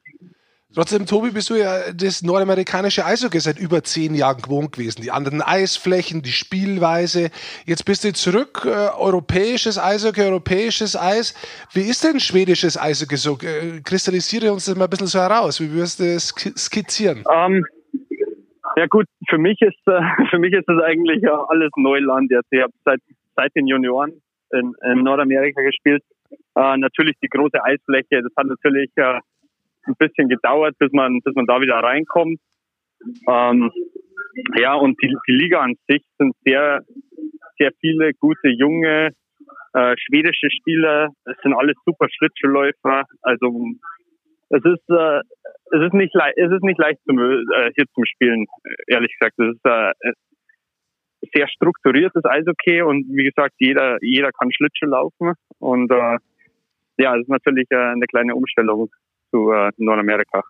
Trotzdem, 0.73 1.05
Tobi, 1.05 1.31
bist 1.31 1.49
du 1.49 1.55
ja 1.55 1.91
das 1.93 2.21
nordamerikanische 2.23 3.05
Eishockey 3.05 3.39
seit 3.41 3.59
über 3.59 3.83
zehn 3.83 4.15
Jahren 4.15 4.41
gewohnt 4.41 4.71
gewesen. 4.71 5.01
Die 5.01 5.11
anderen 5.11 5.41
Eisflächen, 5.41 6.21
die 6.21 6.31
Spielweise. 6.31 7.29
Jetzt 7.65 7.83
bist 7.83 8.05
du 8.05 8.13
zurück, 8.13 8.63
äh, 8.65 8.69
europäisches 8.97 9.77
Eishockey, 9.77 10.21
europäisches 10.21 10.95
Eis. 10.95 11.33
Wie 11.73 11.81
ist 11.81 12.05
denn 12.05 12.21
schwedisches 12.21 12.79
Eishockey 12.79 13.17
so? 13.17 13.37
Äh, 13.43 13.81
kristallisiere 13.83 14.53
uns 14.53 14.65
das 14.65 14.77
mal 14.77 14.85
ein 14.85 14.89
bisschen 14.89 15.07
so 15.07 15.19
heraus. 15.19 15.59
Wie 15.59 15.73
wirst 15.73 15.99
du 15.99 16.05
es 16.05 16.33
sk- 16.33 16.57
skizzieren? 16.57 17.25
Ähm, 17.29 17.65
ja 18.77 18.85
gut, 18.87 19.07
für 19.29 19.37
mich 19.37 19.61
ist 19.61 19.75
äh, 19.87 19.99
für 20.29 20.39
mich 20.39 20.53
ist 20.53 20.67
das 20.67 20.81
eigentlich 20.83 21.21
ja 21.21 21.35
alles 21.49 21.71
Neuland 21.75 22.31
jetzt. 22.31 22.47
Ich 22.49 22.61
habe 22.61 22.71
seit 22.85 23.01
seit 23.35 23.53
den 23.55 23.67
Junioren 23.67 24.13
in, 24.53 24.73
in 24.89 25.03
Nordamerika 25.03 25.61
gespielt. 25.63 26.01
Äh, 26.55 26.77
natürlich 26.77 27.17
die 27.21 27.27
große 27.27 27.61
Eisfläche. 27.61 28.23
Das 28.23 28.31
hat 28.37 28.45
natürlich 28.47 28.89
äh, 28.95 29.19
ein 29.85 29.95
bisschen 29.97 30.29
gedauert, 30.29 30.75
bis 30.79 30.91
man 30.91 31.19
bis 31.23 31.35
man 31.35 31.45
da 31.45 31.61
wieder 31.61 31.75
reinkommt. 31.75 32.39
Ähm, 33.27 33.71
ja 34.55 34.73
und 34.75 35.01
die, 35.01 35.13
die 35.27 35.33
Liga 35.33 35.61
an 35.61 35.75
sich 35.87 36.03
sind 36.17 36.35
sehr 36.45 36.81
sehr 37.57 37.71
viele 37.79 38.13
gute 38.13 38.49
junge 38.49 39.11
äh, 39.73 39.95
schwedische 39.97 40.49
Spieler. 40.51 41.09
Es 41.25 41.37
sind 41.43 41.53
alles 41.53 41.75
super 41.85 42.07
Schlittschuhläufer. 42.09 43.03
Also 43.21 43.65
es 44.49 44.63
ist 44.65 44.89
äh, 44.89 45.21
es 45.71 45.81
ist 45.87 45.93
nicht 45.93 46.13
es 46.35 46.51
ist 46.51 46.63
nicht 46.63 46.79
leicht 46.79 46.99
zum, 47.05 47.17
äh, 47.19 47.71
hier 47.75 47.85
zum 47.93 48.05
Spielen 48.05 48.45
ehrlich 48.87 49.13
gesagt 49.17 49.39
es 49.39 49.55
ist 49.55 49.65
äh, 49.65 49.93
sehr 51.33 51.47
strukturiertes 51.47 52.25
Eishockey 52.25 52.81
und 52.81 53.05
wie 53.09 53.23
gesagt 53.23 53.55
jeder 53.59 53.97
jeder 54.01 54.31
kann 54.31 54.51
Schlittschuh 54.51 54.87
laufen 54.87 55.33
und 55.59 55.91
äh, 55.91 56.17
ja 56.97 57.15
es 57.15 57.21
ist 57.21 57.29
natürlich 57.29 57.67
äh, 57.69 57.75
eine 57.75 58.05
kleine 58.07 58.35
Umstellung 58.35 58.89
zu 59.31 59.51
äh, 59.51 59.71
Nordamerika 59.77 60.43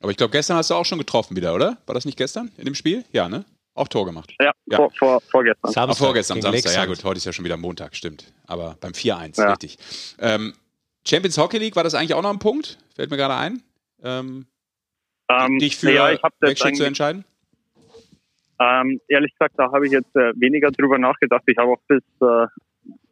Aber 0.00 0.10
ich 0.10 0.16
glaube, 0.16 0.32
gestern 0.32 0.56
hast 0.56 0.70
du 0.70 0.74
auch 0.74 0.84
schon 0.84 0.98
getroffen 0.98 1.36
wieder, 1.36 1.54
oder? 1.54 1.78
War 1.86 1.94
das 1.94 2.04
nicht 2.04 2.18
gestern 2.18 2.50
in 2.58 2.64
dem 2.64 2.74
Spiel? 2.74 3.04
Ja, 3.12 3.28
ne? 3.28 3.44
Auch 3.74 3.88
Tor 3.88 4.04
gemacht. 4.04 4.34
ja, 4.40 4.52
Ja. 4.66 4.76
Vor, 4.76 4.90
vor, 4.98 5.20
vorgestern 5.20 5.72
Ah, 5.74 5.94
vorgestern, 5.94 6.36
gegen 6.40 6.52
Samstag. 6.52 6.74
Ja 6.74 6.86
gut, 6.86 7.02
heute 7.04 7.18
ist 7.18 7.24
ja 7.24 7.32
schon 7.32 7.44
wieder 7.44 7.56
Montag, 7.56 7.94
stimmt. 7.94 8.32
Aber 8.46 8.76
beim 8.80 8.92
4-1, 8.92 9.40
Ja. 9.40 9.50
richtig. 9.50 9.78
Ähm, 10.18 10.54
Champions 11.06 11.38
Hockey 11.38 11.58
League, 11.58 11.76
war 11.76 11.84
das 11.84 11.94
eigentlich 11.94 12.14
auch 12.14 12.22
noch 12.22 12.30
ein 12.30 12.38
Punkt? 12.38 12.78
Fällt 12.94 13.10
mir 13.10 13.16
gerade 13.16 13.36
ein. 13.36 13.62
Ähm, 14.02 14.46
ähm, 15.30 15.58
dich 15.58 15.76
für 15.76 15.92
ja, 15.92 16.10
ich 16.10 16.20
Wechsel 16.40 16.72
zu 16.72 16.84
entscheiden? 16.84 17.24
ähm, 18.60 19.00
ehrlich 19.08 19.32
gesagt 19.32 19.54
da 19.58 19.72
habe 19.72 19.86
ich 19.86 19.92
jetzt 19.92 20.14
äh, 20.16 20.32
weniger 20.36 20.70
drüber 20.70 20.98
nachgedacht 20.98 21.42
ich 21.46 21.56
habe 21.56 21.72
auch 21.72 21.80
bis 21.88 22.02
äh, 22.20 22.46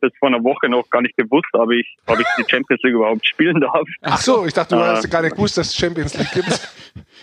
bis 0.01 0.13
vor 0.19 0.29
einer 0.29 0.43
Woche 0.45 0.69
noch 0.69 0.89
gar 0.91 1.03
nicht 1.03 1.17
gewusst, 1.17 1.49
ob 1.53 1.71
ich, 1.73 1.97
ob 2.07 2.19
ich 2.21 2.27
die 2.39 2.45
Champions 2.49 2.83
League 2.83 2.95
überhaupt 2.95 3.27
spielen 3.27 3.61
darf. 3.61 3.87
Ach 4.03 4.19
so, 4.21 4.47
ich 4.47 4.53
dachte, 4.55 4.75
du 4.77 4.81
Äh. 4.81 4.85
hast 4.87 5.11
gar 5.11 5.23
nicht 5.23 5.35
gewusst, 5.37 5.57
dass 5.59 5.69
es 5.69 5.77
Champions 5.77 6.17
League 6.19 6.33
gibt. 6.33 6.69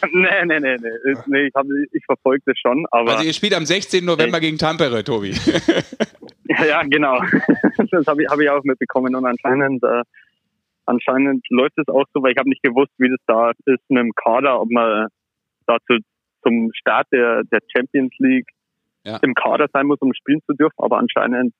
nee, 0.13 0.45
nee, 0.45 0.59
nee, 0.59 0.75
nee. 0.77 1.11
Ist- 1.11 1.27
nee 1.27 1.47
ich, 1.47 1.53
hab, 1.55 1.65
ich 1.91 2.03
verfolge 2.05 2.43
das 2.45 2.57
schon, 2.59 2.85
aber 2.91 3.13
Also 3.13 3.23
ihr 3.25 3.33
spielt 3.33 3.53
am 3.53 3.65
16. 3.65 4.03
November 4.05 4.39
gegen 4.39 4.57
Tampere, 4.57 5.03
Tobi. 5.03 5.31
ja, 6.67 6.83
genau. 6.83 7.19
das 7.91 8.07
habe 8.07 8.23
ich, 8.23 8.29
hab 8.29 8.39
ich 8.39 8.49
auch 8.49 8.63
mitbekommen 8.63 9.15
und 9.15 9.25
anscheinend, 9.25 9.83
äh, 9.83 10.03
anscheinend 10.85 11.45
läuft 11.49 11.77
es 11.77 11.87
auch 11.87 12.05
so, 12.13 12.21
weil 12.21 12.31
ich 12.33 12.37
habe 12.37 12.49
nicht 12.49 12.63
gewusst, 12.63 12.91
wie 12.97 13.09
das 13.09 13.19
da 13.27 13.51
ist 13.65 13.89
mit 13.89 13.99
dem 14.03 14.11
Kader, 14.15 14.61
ob 14.61 14.69
man 14.69 15.07
dazu 15.67 15.97
zum 16.43 16.71
Start 16.75 17.07
der, 17.11 17.43
der 17.51 17.59
Champions 17.75 18.13
League 18.19 18.47
Ja. 19.03 19.17
im 19.23 19.33
Kader 19.33 19.67
sein 19.73 19.87
muss, 19.87 19.99
um 20.01 20.13
spielen 20.13 20.41
zu 20.45 20.53
dürfen, 20.53 20.75
aber 20.77 20.97
anscheinend 20.99 21.53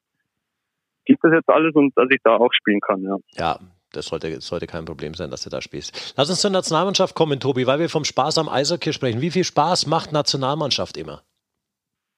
gibt 1.06 1.24
es 1.24 1.32
jetzt 1.34 1.50
alles 1.50 1.74
und 1.76 1.96
dass 1.98 2.08
ich 2.10 2.20
da 2.24 2.36
auch 2.36 2.52
spielen 2.54 2.80
kann, 2.82 3.02
ja. 3.02 3.18
Ja, 3.34 3.60
das 3.94 4.08
sollte, 4.08 4.42
sollte 4.42 4.68
kein 4.68 4.86
Problem 4.86 5.14
sein, 5.14 5.32
dass 5.32 5.44
du 5.44 5.50
da 5.50 5.62
spielst. 5.62 6.14
Lass 6.18 6.30
uns 6.30 6.42
zur 6.42 6.52
Nationalmannschaft 6.52 7.16
kommen, 7.16 7.40
Tobi, 7.40 7.66
weil 7.68 7.80
wir 7.80 7.90
vom 7.90 8.04
Spaß 8.04 8.38
am 8.40 8.50
Eishockey 8.50 8.92
sprechen. 8.94 9.22
Wie 9.22 9.32
viel 9.32 9.44
Spaß 9.44 9.88
macht 9.88 10.12
Nationalmannschaft 10.12 10.98
immer? 10.98 11.22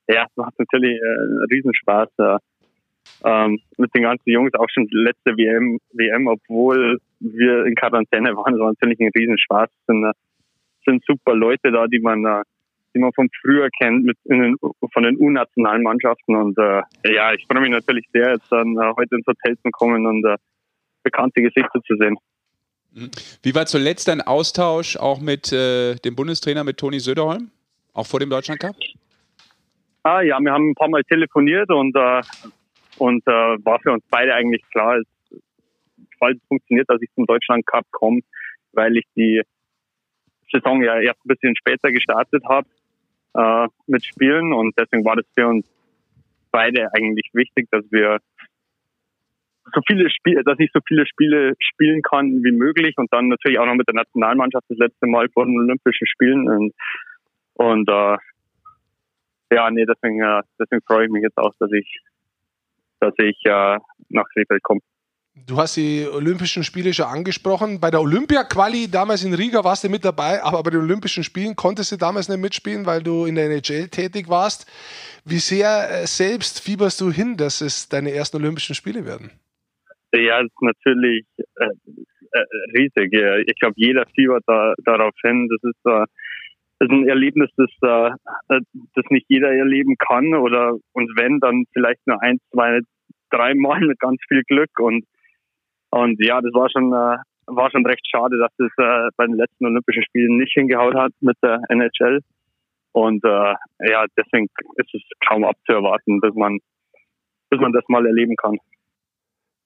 Ja, 0.08 0.24
es 0.24 0.36
macht 0.36 0.58
natürlich 0.58 1.00
äh, 1.00 1.54
Riesenspaß. 1.54 2.10
Ja. 2.18 2.40
Ähm, 3.24 3.60
mit 3.78 3.94
den 3.96 4.04
ganzen 4.04 4.30
Jungs 4.30 4.54
auch 4.54 4.68
schon 4.74 4.88
letzte 4.92 5.38
WM, 5.38 5.80
WM, 5.94 6.28
obwohl 6.28 7.00
wir 7.20 7.66
in 7.66 7.76
Quarantäne 7.76 8.36
waren, 8.36 8.60
war 8.60 8.70
natürlich 8.70 9.00
ein 9.00 9.12
Riesenspaß. 9.16 9.70
Es 9.70 9.86
sind, 9.86 10.04
äh, 10.04 10.14
sind 10.86 11.04
super 11.06 11.36
Leute 11.36 11.72
da, 11.72 11.88
die 11.88 12.00
man, 12.00 12.26
äh, 12.26 12.44
die 12.94 13.00
man 13.00 13.12
von 13.14 13.30
früher 13.42 13.70
kennt, 13.70 14.06
mit 14.06 14.18
den, 14.26 14.58
von 14.60 15.04
den 15.04 15.18
U-Nationalmannschaften. 15.18 16.36
Und 16.36 16.58
äh, 16.58 16.82
ja, 17.14 17.34
ich 17.34 17.46
freue 17.50 17.62
mich 17.62 17.72
natürlich 17.72 18.06
sehr, 18.14 18.32
jetzt 18.32 18.52
dann 18.52 18.76
äh, 18.78 18.94
heute 18.96 19.16
ins 19.16 19.28
Hotel 19.28 19.58
zu 19.58 19.70
kommen 19.72 20.06
und 20.06 20.26
äh, 20.26 20.38
bekannte 21.04 21.42
Gesichter 21.42 21.82
zu 21.86 21.96
sehen. 21.98 22.18
Wie 23.44 23.54
war 23.54 23.66
zuletzt 23.66 24.08
dein 24.08 24.22
Austausch 24.22 24.98
auch 24.98 25.20
mit 25.22 25.52
äh, 25.54 25.96
dem 25.96 26.16
Bundestrainer, 26.16 26.64
mit 26.64 26.78
Toni 26.78 27.00
Söderholm? 27.00 27.52
Auch 27.94 28.08
vor 28.08 28.20
dem 28.20 28.30
Deutschland 28.30 28.60
Cup? 28.60 28.76
Ah 30.04 30.22
ja, 30.22 30.40
wir 30.40 30.52
haben 30.52 30.70
ein 30.70 30.76
paar 30.76 30.90
Mal 30.90 31.04
telefoniert 31.04 31.70
und 31.70 31.96
äh, 31.96 32.22
und 32.98 33.26
äh, 33.28 33.32
war 33.32 33.80
für 33.80 33.92
uns 33.92 34.04
beide 34.10 34.34
eigentlich 34.34 34.64
klar, 34.72 34.98
es, 34.98 35.06
falls 36.18 36.38
es 36.38 36.48
funktioniert, 36.48 36.90
dass 36.90 37.02
ich 37.02 37.10
zum 37.14 37.26
Deutschland 37.26 37.66
Cup 37.68 37.86
komme, 37.92 38.22
weil 38.74 38.98
ich 38.98 39.06
die 39.16 39.42
Saison 40.52 40.82
ja 40.84 41.00
erst 41.00 41.24
ein 41.26 41.30
bisschen 41.30 41.56
später 41.56 41.92
gestartet 41.92 42.44
habe 42.48 42.68
äh, 43.36 43.68
mit 43.88 44.06
Spielen 44.06 44.54
und 44.54 44.78
deswegen 44.78 45.06
war 45.06 45.16
das 45.16 45.26
für 45.36 45.48
uns 45.48 45.68
beide 46.52 46.88
eigentlich 46.94 47.30
wichtig, 47.34 47.68
dass 47.72 47.84
wir 47.92 48.20
so 49.74 49.82
viele 49.86 50.10
Spiele, 50.10 50.44
dass 50.44 50.58
ich 50.60 50.72
so 50.74 50.80
viele 50.88 51.06
Spiele 51.06 51.54
spielen 51.60 52.02
kann 52.02 52.42
wie 52.44 52.54
möglich 52.54 52.96
und 52.98 53.12
dann 53.12 53.28
natürlich 53.28 53.60
auch 53.60 53.66
noch 53.66 53.76
mit 53.76 53.88
der 53.88 53.96
Nationalmannschaft 53.96 54.66
das 54.70 54.78
letzte 54.78 55.08
Mal 55.08 55.28
vor 55.30 55.46
den 55.46 55.58
Olympischen 55.58 56.08
Spielen 56.08 56.48
und 56.50 56.74
und 57.56 57.90
äh, 57.90 58.18
ja, 59.52 59.70
nee, 59.72 59.86
deswegen, 59.86 60.22
äh, 60.22 60.42
deswegen 60.60 60.82
freue 60.86 61.06
ich 61.06 61.12
mich 61.12 61.24
jetzt 61.24 61.38
auch, 61.38 61.54
dass 61.60 61.72
ich, 61.72 62.02
dass 63.00 63.14
ich 63.18 63.40
äh, 63.46 63.80
nach 64.10 64.26
Krefeld 64.34 64.62
komme. 64.64 64.82
Du 65.46 65.58
hast 65.58 65.78
die 65.78 66.06
Olympischen 66.12 66.64
Spiele 66.64 66.94
schon 66.94 67.06
angesprochen. 67.06 67.80
Bei 67.80 67.92
der 67.92 68.02
Olympia-Quali 68.02 68.90
damals 68.90 69.24
in 69.24 69.34
Riga 69.34 69.64
warst 69.64 69.84
du 69.84 69.90
mit 69.90 70.04
dabei, 70.04 70.42
aber 70.44 70.64
bei 70.64 70.72
den 70.72 70.82
Olympischen 70.82 71.24
Spielen 71.24 71.56
konntest 71.56 71.92
du 71.92 71.98
damals 71.98 72.28
nicht 72.28 72.40
mitspielen, 72.40 72.86
weil 72.86 73.04
du 73.04 73.26
in 73.26 73.36
der 73.36 73.46
NHL 73.46 73.88
tätig 73.90 74.30
warst. 74.30 74.66
Wie 75.26 75.40
sehr 75.40 75.90
äh, 75.90 76.08
selbst 76.08 76.62
fieberst 76.62 77.00
du 77.02 77.12
hin, 77.12 77.38
dass 77.38 77.62
es 77.62 77.88
deine 77.88 78.12
ersten 78.12 78.38
Olympischen 78.38 78.76
Spiele 78.76 79.06
werden? 79.06 79.32
Ja, 80.14 80.40
es 80.40 80.46
ist 80.46 80.62
natürlich 80.62 81.26
äh, 81.38 81.66
äh, 82.32 82.78
riesig. 82.78 83.14
Ich 83.48 83.60
glaube, 83.60 83.76
jeder 83.78 84.06
fiebert 84.16 84.44
da, 84.48 84.74
darauf 84.86 85.14
hin. 85.22 85.50
Das 85.50 85.70
ist, 85.70 85.86
äh, 85.86 86.06
das 86.80 86.90
ist 86.90 86.92
ein 86.92 87.08
Erlebnis, 87.08 87.50
das, 87.58 87.70
äh, 87.82 88.60
das 88.96 89.06
nicht 89.10 89.26
jeder 89.30 89.52
erleben 89.52 89.96
kann 89.98 90.34
oder 90.34 90.74
und 90.94 91.12
wenn, 91.18 91.40
dann 91.40 91.66
vielleicht 91.74 92.06
nur 92.06 92.22
ein, 92.22 92.40
zwei, 92.52 92.80
drei 93.30 93.54
Mal 93.54 93.82
mit 93.82 94.00
ganz 94.00 94.20
viel 94.28 94.44
Glück. 94.44 94.72
Und, 94.80 95.06
und 96.02 96.24
ja, 96.24 96.42
das 96.42 96.54
war 96.54 96.70
schon, 96.70 96.92
äh, 96.92 97.18
war 97.48 97.72
schon 97.72 97.86
recht 97.86 98.06
schade, 98.10 98.38
dass 98.38 98.52
es 98.60 98.72
äh, 98.78 99.10
bei 99.18 99.26
den 99.26 99.36
letzten 99.36 99.66
Olympischen 99.66 100.04
Spielen 100.04 100.38
nicht 100.38 100.54
hingehaut 100.54 100.96
hat 100.96 101.12
mit 101.22 101.38
der 101.42 101.62
NHL. 101.70 102.22
Und 102.92 103.24
äh, 103.24 103.54
ja, 103.90 104.06
deswegen 104.18 104.48
ist 104.76 104.94
es 104.94 105.02
kaum 105.28 105.44
abzuerwarten, 105.44 106.20
bis 106.20 106.34
man, 106.36 106.60
bis 107.50 107.60
man 107.60 107.72
das 107.72 107.84
mal 107.88 108.06
erleben 108.06 108.36
kann. 108.36 108.58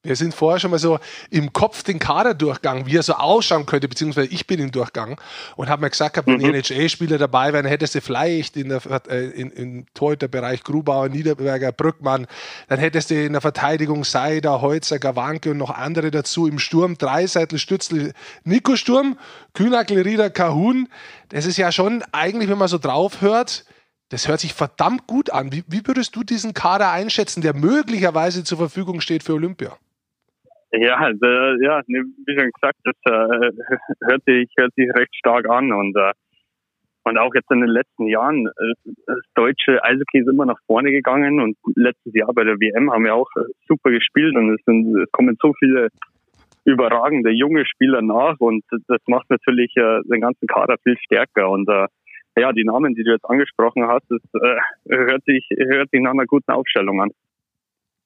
Wir 0.03 0.15
sind 0.15 0.34
vorher 0.34 0.60
schon 0.60 0.72
mal 0.72 0.80
so 0.80 0.98
im 1.30 1.53
Kopf 1.53 1.84
den 1.84 1.99
Kader 1.99 2.34
durchgegangen, 2.34 2.88
wie 2.88 2.98
er 2.98 3.03
so 3.03 3.14
ausschauen 3.14 3.68
könnte, 3.68 3.88
beziehungsweise 3.88 4.30
ich 4.30 4.48
bin 4.48 4.60
ihn 4.60 4.72
durchgegangen 4.72 5.18
und 5.57 5.69
habe 5.69 5.84
mir 5.84 5.91
gesagt, 5.91 6.26
wenn 6.26 6.40
mhm. 6.40 6.56
NHL-Spieler 6.56 7.19
dabei 7.19 7.53
wären, 7.53 7.68
hättest 7.68 7.94
du 7.94 8.02
vielleicht 8.02 8.57
in 8.57 8.69
der, 8.69 8.82
äh, 9.07 9.30
in, 9.30 9.52
im 9.52 9.86
Torhüterbereich 9.94 10.64
Grubauer, 10.64 11.07
Niederberger, 11.10 11.72
Brückmann, 11.72 12.26
dann 12.68 12.80
hättest 12.80 13.11
du 13.11 13.23
in 13.23 13.34
der 13.34 13.41
Verteidigung 13.41 14.03
Seider, 14.03 14.61
Holzer, 14.61 14.98
Gawanke 14.98 15.52
und 15.52 15.57
noch 15.57 15.69
andere 15.69 16.10
dazu. 16.10 16.48
Im 16.48 16.57
Sturm 16.57 16.98
Dreiseitel, 16.98 17.60
Stützl, 17.60 18.14
Nico 18.44 18.76
Sturm, 18.78 19.19
Kühnackel, 19.53 20.02
Rieder, 20.02 20.32
Kahun. 20.32 20.88
Das 21.30 21.45
ist 21.45 21.57
ja 21.57 21.72
schon 21.72 22.03
eigentlich, 22.11 22.49
wenn 22.49 22.57
man 22.57 22.69
so 22.69 22.80
drauf 22.80 23.22
hört, 23.22 23.65
das 24.10 24.28
hört 24.28 24.40
sich 24.40 24.56
verdammt 24.56 25.06
gut 25.06 25.30
an. 25.30 25.52
Wie, 25.52 25.64
wie 25.68 25.86
würdest 25.86 26.15
du 26.15 26.23
diesen 26.23 26.56
Kader 26.56 26.91
einschätzen, 26.91 27.41
der 27.41 27.53
möglicherweise 27.53 28.44
zur 28.44 28.57
Verfügung 28.57 28.99
steht 28.99 29.22
für 29.22 29.34
Olympia? 29.34 29.78
Ja, 30.73 30.95
also, 30.95 31.26
ja, 31.61 31.81
wie 31.88 32.39
schon 32.39 32.52
gesagt, 32.52 32.80
das 32.84 32.95
äh, 33.06 33.52
hört, 34.06 34.23
sich, 34.26 34.49
hört 34.57 34.73
sich 34.76 34.89
recht 34.95 35.15
stark 35.15 35.49
an 35.49 35.72
und 35.72 35.95
äh, 35.98 36.14
und 37.03 37.18
auch 37.18 37.34
jetzt 37.34 37.49
in 37.49 37.61
den 37.61 37.69
letzten 37.69 38.07
Jahren, 38.07 38.45
äh, 38.45 38.91
das 39.07 39.18
deutsche 39.34 39.84
Eishockey 39.84 40.19
ist 40.19 40.30
immer 40.30 40.45
nach 40.45 40.60
vorne 40.68 40.91
gegangen 40.91 41.39
und 41.39 41.57
letztes 41.76 42.14
Jahr 42.14 42.31
bei 42.34 42.43
der 42.43 42.60
WM 42.60 42.91
haben 42.91 43.06
wir 43.06 43.15
auch 43.15 43.30
äh, 43.38 43.41
super 43.68 43.89
gespielt 43.89 44.35
und 44.35 44.53
es, 44.53 44.64
sind, 44.65 44.95
es 44.95 45.11
kommen 45.11 45.35
so 45.41 45.52
viele 45.57 45.89
überragende 46.64 47.31
junge 47.31 47.65
Spieler 47.65 48.03
nach 48.03 48.39
und 48.39 48.64
das 48.88 49.02
macht 49.07 49.30
natürlich 49.30 49.76
äh, 49.77 50.02
den 50.03 50.22
ganzen 50.22 50.48
Kader 50.48 50.76
viel 50.84 50.95
stärker 50.99 51.49
und 51.49 51.68
äh, 51.69 51.88
ja, 52.38 52.53
die 52.53 52.64
Namen, 52.64 52.93
die 52.93 53.03
du 53.03 53.11
jetzt 53.11 53.26
angesprochen 53.26 53.88
hast, 53.88 54.06
das 54.10 54.22
äh, 54.35 54.95
hört 54.95 55.23
sich 55.26 55.45
hört 55.57 55.89
sich 55.89 56.02
nach 56.02 56.11
einer 56.11 56.27
guten 56.27 56.52
Aufstellung 56.52 57.02
an. 57.02 57.10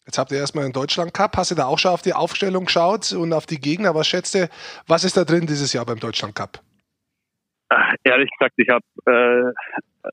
Jetzt 0.05 0.19
habt 0.19 0.31
ihr 0.31 0.37
erstmal 0.37 0.65
einen 0.65 0.73
Deutschland 0.73 1.13
Cup. 1.13 1.35
Hast 1.35 1.51
du 1.51 1.55
da 1.55 1.65
auch 1.65 1.79
schon 1.79 1.91
auf 1.91 2.03
die 2.03 2.13
Aufstellung 2.13 2.65
geschaut 2.65 3.11
und 3.13 3.33
auf 3.33 3.47
die 3.47 3.59
Gegner? 3.59 3.95
Was 3.95 4.07
schätzt 4.07 4.35
du, 4.35 4.47
was 4.87 5.03
ist 5.03 5.17
da 5.17 5.23
drin 5.23 5.47
dieses 5.47 5.73
Jahr 5.73 5.85
beim 5.85 5.99
Deutschland 5.99 6.35
Cup? 6.35 6.59
Ach, 7.69 7.93
ehrlich 8.03 8.29
gesagt, 8.37 8.53
ich 8.57 8.69
habe 8.69 8.85
äh, 9.07 10.09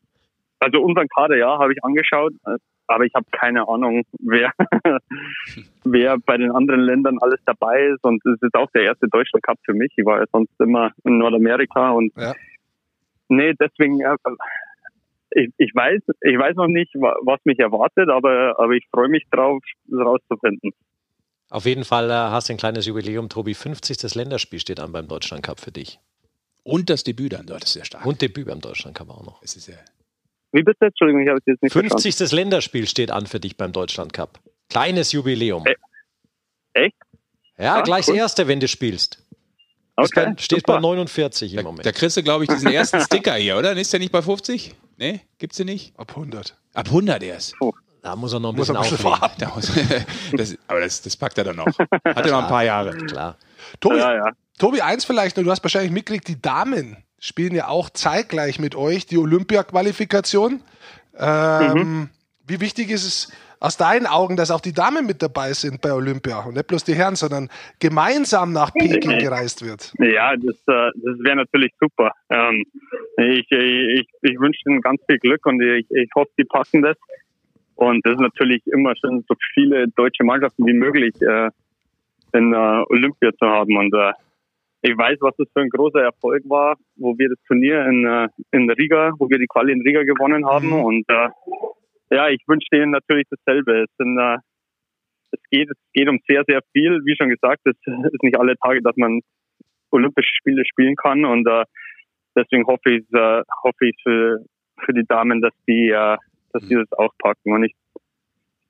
also 0.61 0.81
unseren 0.81 1.09
Kader 1.09 1.37
ja 1.37 1.59
habe 1.59 1.73
ich 1.73 1.85
angeschaut, 1.85 2.33
aber 2.87 3.05
ich 3.05 3.13
habe 3.15 3.27
keine 3.33 3.69
Ahnung, 3.69 4.05
wer 4.21 4.53
wer 5.85 6.19
bei 6.19 6.37
den 6.39 6.53
anderen 6.53 6.81
Ländern 6.81 7.19
alles 7.21 7.41
dabei 7.45 7.89
ist 7.89 8.03
und 8.05 8.25
es 8.25 8.41
ist 8.41 8.55
auch 8.55 8.71
der 8.71 8.85
erste 8.85 9.09
Deutschland 9.09 9.43
Cup 9.43 9.59
für 9.65 9.75
mich. 9.75 9.93
Ich 9.97 10.07
war 10.07 10.21
ja 10.21 10.27
sonst 10.33 10.53
immer 10.59 10.93
in 11.05 11.19
Nordamerika 11.19 11.91
und 11.91 12.13
ja. 12.17 12.35
nee, 13.29 13.53
deswegen 13.61 14.01
äh, 14.01 14.17
ich, 15.35 15.51
ich 15.59 15.75
weiß, 15.75 16.01
ich 16.21 16.39
weiß 16.39 16.57
noch 16.57 16.69
nicht, 16.69 16.93
was 16.95 17.41
mich 17.45 17.59
erwartet, 17.59 18.09
aber, 18.11 18.59
aber 18.59 18.73
ich 18.73 18.87
freue 18.91 19.09
mich 19.09 19.25
drauf, 19.31 19.63
das 19.87 20.01
rauszufinden. 20.01 20.73
Auf 21.51 21.67
jeden 21.67 21.85
Fall 21.85 22.11
äh, 22.11 22.15
hast 22.15 22.49
du 22.49 22.55
ein 22.55 22.57
kleines 22.57 22.87
Jubiläum, 22.87 23.29
Tobi. 23.29 23.55
50. 23.55 23.99
Das 23.99 24.15
Länderspiel 24.15 24.59
steht 24.59 24.81
an 24.81 24.93
beim 24.93 25.07
Deutschland 25.07 25.43
Cup 25.43 25.61
für 25.61 25.71
dich. 25.71 26.01
Und 26.65 26.89
das 26.89 27.05
Debüt 27.05 27.33
dann 27.33 27.47
dort 27.47 27.65
ist 27.65 27.75
sehr 27.75 27.85
stark. 27.85 28.07
Und 28.07 28.23
Debüt 28.23 28.47
beim 28.47 28.61
Deutschland 28.61 28.97
Cup 28.97 29.11
auch 29.11 29.25
noch. 29.25 29.43
Es 29.43 29.57
ist 29.57 29.69
ja 29.69 29.75
Wie 30.53 30.63
bist 30.63 30.81
du? 30.81 30.87
Entschuldigung, 30.87 31.23
ich 31.23 31.29
habe 31.29 31.39
es 31.39 31.47
jetzt 31.47 31.63
nicht 31.63 31.73
50. 31.73 32.17
Verstanden. 32.17 32.37
Länderspiel 32.37 32.87
steht 32.87 33.11
an 33.11 33.27
für 33.27 33.41
dich 33.41 33.57
beim 33.57 33.73
Deutschland 33.73 34.13
Cup. 34.13 34.39
Kleines 34.71 35.13
Jubiläum. 35.13 35.65
Äh, 35.67 35.75
echt? 36.85 36.97
Ja, 37.59 37.77
ah, 37.77 37.81
gleich 37.83 38.09
cool. 38.09 38.15
das 38.15 38.23
erste, 38.23 38.49
wenn 38.49 38.61
du 38.61 38.69
spielst. 38.69 39.22
Okay, 39.97 40.27
bei, 40.27 40.35
steht 40.39 40.61
super. 40.61 40.75
bei 40.75 40.81
49 40.81 41.53
im 41.53 41.57
da, 41.57 41.63
Moment. 41.63 41.87
Da 41.87 41.93
kriegst 41.93 42.17
du, 42.17 42.23
glaube 42.23 42.45
ich, 42.45 42.51
diesen 42.51 42.73
ersten 42.73 43.01
Sticker 43.01 43.35
hier, 43.35 43.59
oder? 43.59 43.77
Ist 43.77 43.93
der 43.93 44.01
nicht 44.01 44.13
bei 44.13 44.23
50? 44.23 44.75
Nee, 44.97 45.21
gibt's 45.39 45.59
den 45.59 45.67
nicht? 45.67 45.99
Ab 45.99 46.11
100. 46.11 46.57
Ab 46.75 46.87
100 46.87 47.23
erst. 47.23 47.55
Oh. 47.61 47.73
Da 48.03 48.17
muss 48.17 48.33
er 48.33 48.41
noch 48.41 48.51
ein 48.51 48.57
bisschen 48.57 48.77
auflegen. 48.77 49.13
das, 50.37 50.59
aber 50.67 50.81
das, 50.81 51.03
das, 51.03 51.17
packt 51.17 51.39
er 51.39 51.45
dann 51.45 51.57
noch. 51.57 51.67
Hat 51.67 52.27
er 52.27 52.33
noch 52.33 52.43
ein 52.43 52.49
paar 52.49 52.65
Jahre. 52.65 52.97
Klar. 52.97 53.37
Tobi, 53.79 53.97
ja, 53.97 54.15
ja. 54.15 54.33
Tobi, 54.59 54.81
eins 54.83 55.05
vielleicht 55.05 55.37
noch, 55.37 55.45
du 55.45 55.51
hast 55.51 55.63
wahrscheinlich 55.63 55.93
mitgekriegt, 55.93 56.27
die 56.27 56.43
Damen 56.43 56.97
spielen 57.21 57.55
ja 57.55 57.69
auch 57.69 57.91
zeitgleich 57.91 58.59
mit 58.59 58.75
euch 58.75 59.07
die 59.07 59.19
Olympia-Qualifikation. 59.19 60.63
Ähm, 61.17 61.73
mhm. 61.75 62.09
Wie 62.45 62.61
wichtig 62.61 62.91
ist 62.91 63.05
es 63.05 63.29
aus 63.63 63.77
deinen 63.77 64.07
Augen, 64.07 64.37
dass 64.37 64.51
auch 64.51 64.61
die 64.61 64.73
Damen 64.73 65.07
mit 65.07 65.23
dabei 65.23 65.53
sind 65.53 65.81
bei 65.81 65.93
Olympia 65.93 66.41
und 66.41 66.55
nicht 66.55 66.67
bloß 66.67 66.83
die 66.83 66.95
Herren, 66.95 67.15
sondern 67.15 67.49
gemeinsam 67.79 68.53
nach 68.53 68.73
Peking 68.73 69.19
gereist 69.19 69.65
wird? 69.65 69.95
Ja, 69.99 70.35
das, 70.35 70.57
äh, 70.67 70.91
das 70.97 71.17
wäre 71.21 71.37
natürlich 71.37 71.73
super. 71.79 72.11
Ähm, 72.29 72.65
ich, 73.19 73.47
ich, 73.53 74.09
ich 74.21 74.41
wünsche 74.41 74.61
ihnen 74.67 74.81
ganz 74.81 75.01
viel 75.07 75.19
Glück 75.19 75.47
und 75.47 75.63
ich, 75.63 75.87
ich 75.91 76.11
hoffe, 76.17 76.31
die 76.37 76.45
passen 76.45 76.83
das. 76.83 76.97
Und 77.77 78.05
das 78.05 78.15
ist 78.15 78.21
natürlich 78.21 78.67
immer 78.67 78.95
schön, 78.97 79.25
so 79.29 79.37
viele 79.55 79.87
deutsche 79.89 80.25
Mannschaften 80.25 80.67
wie 80.67 80.73
möglich 80.73 81.15
äh, 81.23 81.51
in 82.33 82.53
äh, 82.53 82.85
Olympia 82.89 83.31
zu 83.39 83.47
haben. 83.47 83.77
Und 83.77 83.95
ich 84.83 84.99
weiß, 84.99 85.19
was 85.21 85.37
das 85.37 85.47
für 85.53 85.61
ein 85.61 85.69
großer 85.69 86.03
Erfolg 86.03 86.43
war, 86.49 86.77
wo 86.97 87.17
wir 87.17 87.29
das 87.29 87.39
Turnier 87.47 87.87
in, 87.87 88.29
in 88.51 88.69
Riga, 88.71 89.13
wo 89.19 89.31
wir 89.31 89.39
die 89.39 89.47
Quali 89.47 89.73
in 89.73 89.83
Riga 89.83 90.03
gewonnen 90.03 90.45
haben. 90.47 90.71
Mhm. 90.71 90.85
Und 90.85 91.05
äh, 91.09 91.29
ja, 92.13 92.29
ich 92.29 92.43
wünsche 92.47 92.69
denen 92.73 92.93
natürlich 92.93 93.27
dasselbe. 93.31 93.85
Es, 93.85 93.91
sind, 93.97 94.19
äh, 94.19 94.37
es, 95.33 95.41
geht, 95.51 95.71
es 95.71 95.77
geht 95.93 96.09
um 96.09 96.19
sehr, 96.29 96.45
sehr 96.47 96.61
viel. 96.73 97.01
Wie 97.05 97.17
schon 97.17 97.31
gesagt, 97.31 97.61
es 97.65 97.77
ist 97.77 98.23
nicht 98.23 98.39
alle 98.39 98.57
Tage, 98.59 98.83
dass 98.83 98.97
man 98.97 99.21
Olympische 99.91 100.35
Spiele 100.39 100.65
spielen 100.67 100.97
kann. 100.97 101.25
Und 101.25 101.47
äh, 101.49 101.65
deswegen 102.37 102.67
hoffe 102.67 102.91
ich, 102.91 103.05
äh, 103.13 103.43
hoffe 103.63 103.87
ich 103.87 103.97
für, 104.03 104.45
für 104.85 104.93
die 104.93 105.05
Damen, 105.07 105.41
dass 105.41 105.55
die, 105.67 105.91
äh, 105.91 106.17
dass 106.53 106.67
die 106.69 106.75
das 106.75 106.93
auch 106.93 107.13
packen. 107.19 107.53
Und 107.53 107.65
ich 107.65 107.75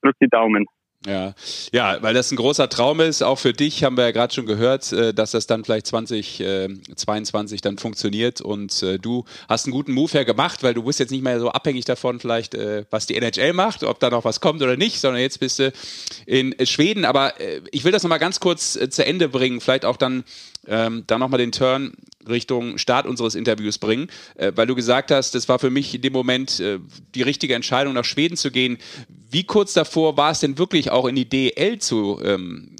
drücke 0.02 0.18
die 0.22 0.28
Daumen. 0.28 0.66
Ja, 1.04 1.34
ja, 1.72 2.00
weil 2.00 2.14
das 2.14 2.30
ein 2.30 2.36
großer 2.36 2.68
Traum 2.68 3.00
ist, 3.00 3.22
auch 3.22 3.40
für 3.40 3.52
dich 3.52 3.82
haben 3.82 3.96
wir 3.96 4.04
ja 4.04 4.12
gerade 4.12 4.32
schon 4.32 4.46
gehört, 4.46 4.92
äh, 4.92 5.12
dass 5.12 5.32
das 5.32 5.48
dann 5.48 5.64
vielleicht 5.64 5.88
2022 5.88 7.60
dann 7.60 7.76
funktioniert 7.78 8.40
und 8.40 8.84
äh, 8.84 9.00
du 9.00 9.24
hast 9.48 9.66
einen 9.66 9.72
guten 9.72 9.92
Move 9.92 10.12
hergemacht, 10.12 10.62
weil 10.62 10.74
du 10.74 10.84
bist 10.84 11.00
jetzt 11.00 11.10
nicht 11.10 11.24
mehr 11.24 11.40
so 11.40 11.50
abhängig 11.50 11.86
davon, 11.86 12.20
vielleicht 12.20 12.54
äh, 12.54 12.84
was 12.90 13.06
die 13.06 13.16
NHL 13.16 13.52
macht, 13.52 13.82
ob 13.82 13.98
da 13.98 14.10
noch 14.10 14.24
was 14.24 14.40
kommt 14.40 14.62
oder 14.62 14.76
nicht, 14.76 15.00
sondern 15.00 15.20
jetzt 15.20 15.40
bist 15.40 15.58
du 15.58 15.72
in 16.24 16.54
Schweden. 16.64 17.04
Aber 17.04 17.34
ich 17.72 17.82
will 17.82 17.90
das 17.90 18.04
nochmal 18.04 18.20
ganz 18.20 18.38
kurz 18.38 18.78
zu 18.90 19.04
Ende 19.04 19.28
bringen, 19.28 19.60
vielleicht 19.60 19.84
auch 19.84 19.96
dann 19.96 20.22
ähm, 20.66 21.04
da 21.06 21.18
nochmal 21.18 21.38
den 21.38 21.52
Turn 21.52 21.92
Richtung 22.28 22.78
Start 22.78 23.06
unseres 23.06 23.34
Interviews 23.34 23.78
bringen, 23.78 24.08
äh, 24.36 24.52
weil 24.54 24.66
du 24.66 24.74
gesagt 24.74 25.10
hast, 25.10 25.34
das 25.34 25.48
war 25.48 25.58
für 25.58 25.70
mich 25.70 25.94
in 25.94 26.02
dem 26.02 26.12
Moment 26.12 26.60
äh, 26.60 26.78
die 27.14 27.22
richtige 27.22 27.54
Entscheidung, 27.54 27.94
nach 27.94 28.04
Schweden 28.04 28.36
zu 28.36 28.50
gehen. 28.50 28.78
Wie 29.30 29.44
kurz 29.44 29.72
davor 29.72 30.16
war 30.16 30.30
es 30.30 30.40
denn 30.40 30.58
wirklich 30.58 30.90
auch 30.90 31.06
in 31.06 31.16
die 31.16 31.28
DL 31.28 31.78
zu, 31.78 32.20
ähm, 32.24 32.76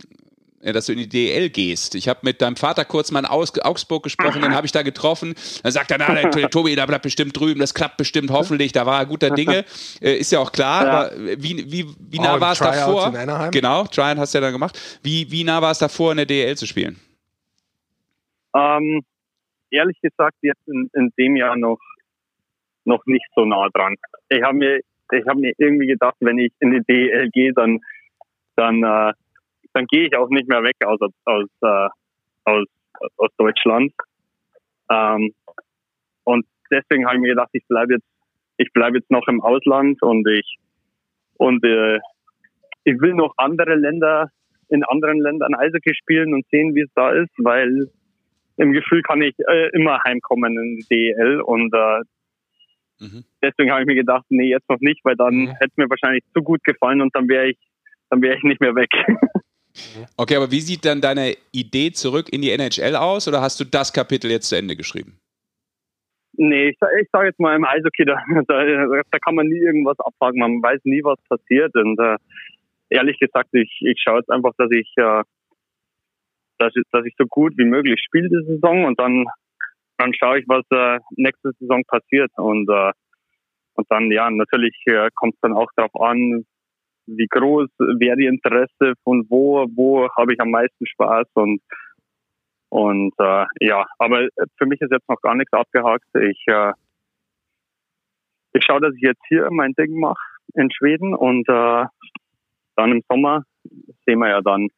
dass 0.61 0.87
du 0.87 0.93
in 0.93 0.99
die 0.99 1.09
DL 1.09 1.51
gehst. 1.51 1.97
Ich 1.97 2.09
habe 2.09 2.21
mit 2.23 2.41
deinem 2.41 2.55
Vater 2.55 2.85
kurz 2.85 3.11
mal 3.11 3.19
in 3.19 3.27
Aus 3.27 3.59
Augsburg 3.59 4.05
gesprochen, 4.05 4.43
den 4.43 4.55
habe 4.55 4.65
ich 4.65 4.71
da 4.71 4.83
getroffen. 4.83 5.35
Dann 5.65 5.73
sagt 5.73 5.91
er, 5.91 5.99
na, 5.99 6.15
der, 6.15 6.31
der 6.31 6.51
Tobi, 6.51 6.77
da 6.77 6.87
bleibt 6.87 7.03
bestimmt 7.03 7.37
drüben, 7.37 7.59
das 7.59 7.75
klappt 7.75 7.97
bestimmt 7.97 8.31
hoffentlich, 8.31 8.71
da 8.71 8.87
war 8.87 9.01
er 9.01 9.07
guter 9.07 9.31
Dinge. 9.31 9.65
Äh, 10.01 10.17
ist 10.17 10.33
ja 10.33 10.39
auch 10.39 10.53
klar, 10.53 10.85
ja. 10.85 10.91
aber 10.91 11.13
wie, 11.39 11.71
wie, 11.71 11.87
wie 11.99 12.19
nah 12.19 12.37
oh, 12.37 12.41
war 12.41 12.53
es 12.53 12.59
davor? 12.59 13.13
Genau, 13.51 13.85
Tryout 13.85 14.19
hast 14.19 14.35
du 14.35 14.39
ja 14.39 14.43
dann 14.43 14.53
gemacht. 14.53 14.79
Wie, 15.03 15.31
wie 15.31 15.45
nah 15.45 15.61
war 15.61 15.71
es 15.71 15.79
davor, 15.79 16.13
in 16.13 16.19
der 16.19 16.27
DL 16.27 16.57
zu 16.57 16.67
spielen? 16.67 16.99
Ähm, 18.55 19.03
ehrlich 19.70 20.01
gesagt 20.01 20.37
jetzt 20.43 20.66
in, 20.66 20.89
in 20.93 21.11
dem 21.19 21.37
Jahr 21.37 21.57
noch, 21.57 21.81
noch 22.85 23.05
nicht 23.07 23.27
so 23.35 23.45
nah 23.45 23.69
dran. 23.73 23.97
Ich 24.29 24.43
habe 24.43 24.57
mir, 24.57 24.81
habe 25.27 25.41
mir 25.41 25.53
irgendwie 25.59 25.87
gedacht, 25.87 26.16
wenn 26.20 26.39
ich 26.39 26.53
in 26.61 26.70
die 26.70 26.83
DL 26.83 27.31
gehe, 27.31 27.53
dann, 27.53 27.81
dann, 28.57 28.83
äh, 28.83 29.12
dann 29.73 29.87
gehe 29.87 30.07
ich 30.07 30.16
auch 30.16 30.29
nicht 30.29 30.49
mehr 30.49 30.62
weg 30.62 30.77
aus, 30.85 31.01
aus, 31.24 31.49
äh, 31.62 31.89
aus, 32.45 32.66
aus 33.16 33.31
Deutschland. 33.39 33.93
Ähm, 34.91 35.35
und 36.24 36.47
deswegen 36.70 37.07
habe 37.07 37.16
ich 37.16 37.23
mir 37.23 37.31
gedacht, 37.31 37.51
ich 37.53 37.66
bleibe 37.69 37.95
jetzt, 37.95 38.07
ich 38.59 38.69
jetzt 38.74 39.11
noch 39.11 39.27
im 39.29 39.41
Ausland 39.41 40.03
und 40.03 40.29
ich, 40.29 40.57
und, 41.39 41.65
äh, 41.65 41.99
ich 42.85 43.01
will 43.01 43.15
noch 43.15 43.35
andere 43.37 43.74
Länder, 43.74 44.29
in 44.69 44.85
anderen 44.85 45.20
Ländern 45.20 45.55
Eishockey 45.55 45.95
spielen 45.95 46.35
und 46.35 46.47
sehen, 46.51 46.74
wie 46.74 46.83
es 46.83 46.93
da 46.95 47.11
ist, 47.11 47.33
weil 47.39 47.91
im 48.62 48.72
Gefühl 48.72 49.02
kann 49.02 49.20
ich 49.22 49.34
äh, 49.39 49.68
immer 49.72 50.02
heimkommen 50.05 50.56
in 50.56 50.76
die 50.76 50.86
DEL 50.89 51.40
und 51.40 51.72
äh, 51.74 53.05
mhm. 53.05 53.24
deswegen 53.43 53.70
habe 53.70 53.82
ich 53.82 53.86
mir 53.86 53.94
gedacht, 53.94 54.24
nee, 54.28 54.48
jetzt 54.48 54.68
noch 54.70 54.80
nicht, 54.80 55.05
weil 55.05 55.16
dann 55.16 55.34
mhm. 55.34 55.48
hätte 55.48 55.70
es 55.72 55.76
mir 55.76 55.90
wahrscheinlich 55.90 56.24
zu 56.34 56.43
gut 56.43 56.62
gefallen 56.64 57.01
und 57.01 57.14
dann 57.14 57.28
wäre 57.28 57.48
ich, 57.48 57.59
dann 58.10 58.22
wäre 58.22 58.36
ich 58.36 58.43
nicht 58.43 58.60
mehr 58.60 58.74
weg. 58.74 58.90
Okay, 60.18 60.36
aber 60.36 60.51
wie 60.51 60.60
sieht 60.60 60.84
dann 60.84 61.01
deine 61.01 61.34
Idee 61.51 61.93
zurück 61.93 62.28
in 62.30 62.43
die 62.43 62.51
NHL 62.51 62.94
aus 62.94 63.26
oder 63.26 63.40
hast 63.40 63.59
du 63.59 63.64
das 63.64 63.93
Kapitel 63.93 64.30
jetzt 64.30 64.51
zu 64.51 64.56
Ende 64.56 64.76
geschrieben? 64.76 65.18
Nee, 66.34 66.68
ich, 66.68 66.78
ich 67.01 67.09
sage 67.10 67.28
jetzt 67.28 67.40
mal 67.40 67.56
im 67.56 67.64
Eishockey, 67.64 68.05
da, 68.05 68.22
da, 68.48 68.64
da 69.10 69.18
kann 69.18 69.34
man 69.34 69.47
nie 69.47 69.59
irgendwas 69.59 69.98
abfragen, 70.01 70.40
man 70.40 70.62
weiß 70.62 70.80
nie, 70.84 71.02
was 71.05 71.18
passiert. 71.28 71.74
Und 71.74 71.98
äh, 71.98 72.16
ehrlich 72.89 73.18
gesagt, 73.18 73.51
ich, 73.52 73.80
ich 73.80 74.01
schaue 74.02 74.18
jetzt 74.18 74.30
einfach, 74.30 74.52
dass 74.56 74.70
ich, 74.70 74.93
äh, 74.97 75.22
dass, 76.62 76.72
ich, 76.76 76.84
dass 76.93 77.05
ich 77.05 77.14
so 77.18 77.26
gut 77.26 77.55
wie 77.56 77.64
möglich 77.64 78.01
spiele 78.01 78.28
die 78.28 78.47
Saison 78.47 78.84
und 78.84 79.01
dann, 79.01 79.26
dann 79.98 80.14
schaue 80.14 80.39
ich, 80.39 80.44
was 80.48 80.64
äh, 80.70 81.01
nächste 81.16 81.52
Saison 81.59 81.82
passiert. 81.84 82.30
Und, 82.36 82.68
äh, 82.70 82.93
und 83.74 83.86
dann, 83.90 84.10
ja, 84.10 84.30
natürlich 84.30 84.76
äh, 84.86 85.10
kommt 85.14 85.34
es 85.34 85.40
dann 85.40 85.55
auch 85.55 85.70
darauf 85.74 85.94
an, 86.01 86.44
wie 87.06 87.26
groß 87.26 87.68
wäre 87.98 88.16
die 88.16 88.26
Interesse, 88.26 88.94
von 89.02 89.26
wo, 89.28 89.66
wo 89.74 90.09
habe 90.16 90.34
ich 90.34 90.40
am 90.40 90.51
meisten 90.51 90.86
Spaß 90.86 91.26
und 91.34 91.60
und 92.68 93.12
äh, 93.18 93.44
ja, 93.60 93.84
aber 93.98 94.28
für 94.56 94.64
mich 94.64 94.80
ist 94.80 94.93
jetzt 94.93 95.06
noch 95.06 95.20
gar 95.20 95.34
nichts 95.34 95.52
abgehakt. 95.52 96.06
Ich, 96.14 96.43
äh, 96.47 96.72
ich 98.55 98.64
schaue, 98.64 98.80
dass 98.80 98.94
ich 98.94 99.02
jetzt 99.02 99.20
hier 99.28 99.47
mein 99.51 99.74
Ding 99.74 100.01
mache 100.01 100.22
in 100.55 100.70
Schweden 100.70 101.14
und 101.14 101.47
äh, 101.51 101.84
dann 102.76 102.93
im 102.93 103.02
Sommer 103.10 103.44
sehen 104.06 104.20
wir 104.20 104.30
ja 104.30 104.40
dann, 104.40 104.68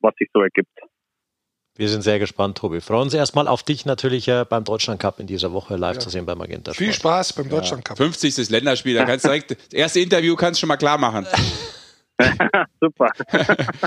was 0.00 0.16
sich 0.16 0.28
so 0.34 0.42
ergibt. 0.42 0.76
Wir 1.78 1.88
sind 1.88 2.02
sehr 2.02 2.18
gespannt, 2.18 2.58
Tobi. 2.58 2.80
Freuen 2.80 3.02
uns 3.02 3.14
erstmal 3.14 3.46
auf 3.46 3.62
dich 3.62 3.86
natürlich 3.86 4.26
äh, 4.26 4.44
beim 4.44 4.64
Deutschland 4.64 5.00
Cup 5.00 5.20
in 5.20 5.28
dieser 5.28 5.52
Woche 5.52 5.76
live 5.76 5.94
ja. 5.94 6.00
zu 6.00 6.10
sehen 6.10 6.26
beim 6.26 6.36
Magenta 6.36 6.74
Sport. 6.74 6.84
Viel 6.84 6.92
Spaß 6.92 7.34
beim 7.34 7.48
Deutschland 7.48 7.84
Cup. 7.84 7.96
50. 7.96 8.50
Länderspiel, 8.50 8.96
da 8.96 9.04
kannst 9.04 9.24
du 9.24 9.28
direkt, 9.28 9.52
das 9.52 9.72
erste 9.72 10.00
Interview 10.00 10.34
kannst 10.34 10.58
du 10.58 10.62
schon 10.62 10.68
mal 10.68 10.76
klar 10.76 10.98
machen. 10.98 11.24
Super. 12.80 13.12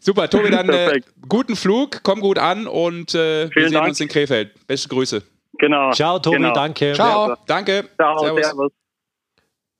Super, 0.00 0.28
Tobi, 0.28 0.50
dann 0.50 0.68
äh, 0.68 1.00
guten 1.26 1.56
Flug, 1.56 2.00
komm 2.02 2.20
gut 2.20 2.36
an 2.36 2.66
und 2.66 3.14
äh, 3.14 3.48
wir 3.54 3.68
sehen 3.68 3.72
Dank. 3.72 3.88
uns 3.88 4.00
in 4.00 4.08
Krefeld. 4.08 4.66
Beste 4.66 4.90
Grüße. 4.90 5.22
Genau. 5.58 5.92
Ciao, 5.92 6.18
Tobi, 6.18 6.36
genau. 6.36 6.52
danke. 6.52 6.92
Ciao. 6.92 7.38
Danke. 7.46 7.88
Ciao, 7.96 8.18
servus. 8.18 8.44
servus. 8.44 8.72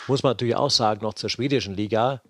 Muss 0.09 0.23
man 0.23 0.31
natürlich 0.31 0.57
auch 0.57 0.71
sagen, 0.71 1.03
noch 1.03 1.13
zur 1.13 1.29
schwedischen 1.29 1.75
Liga 1.77 2.23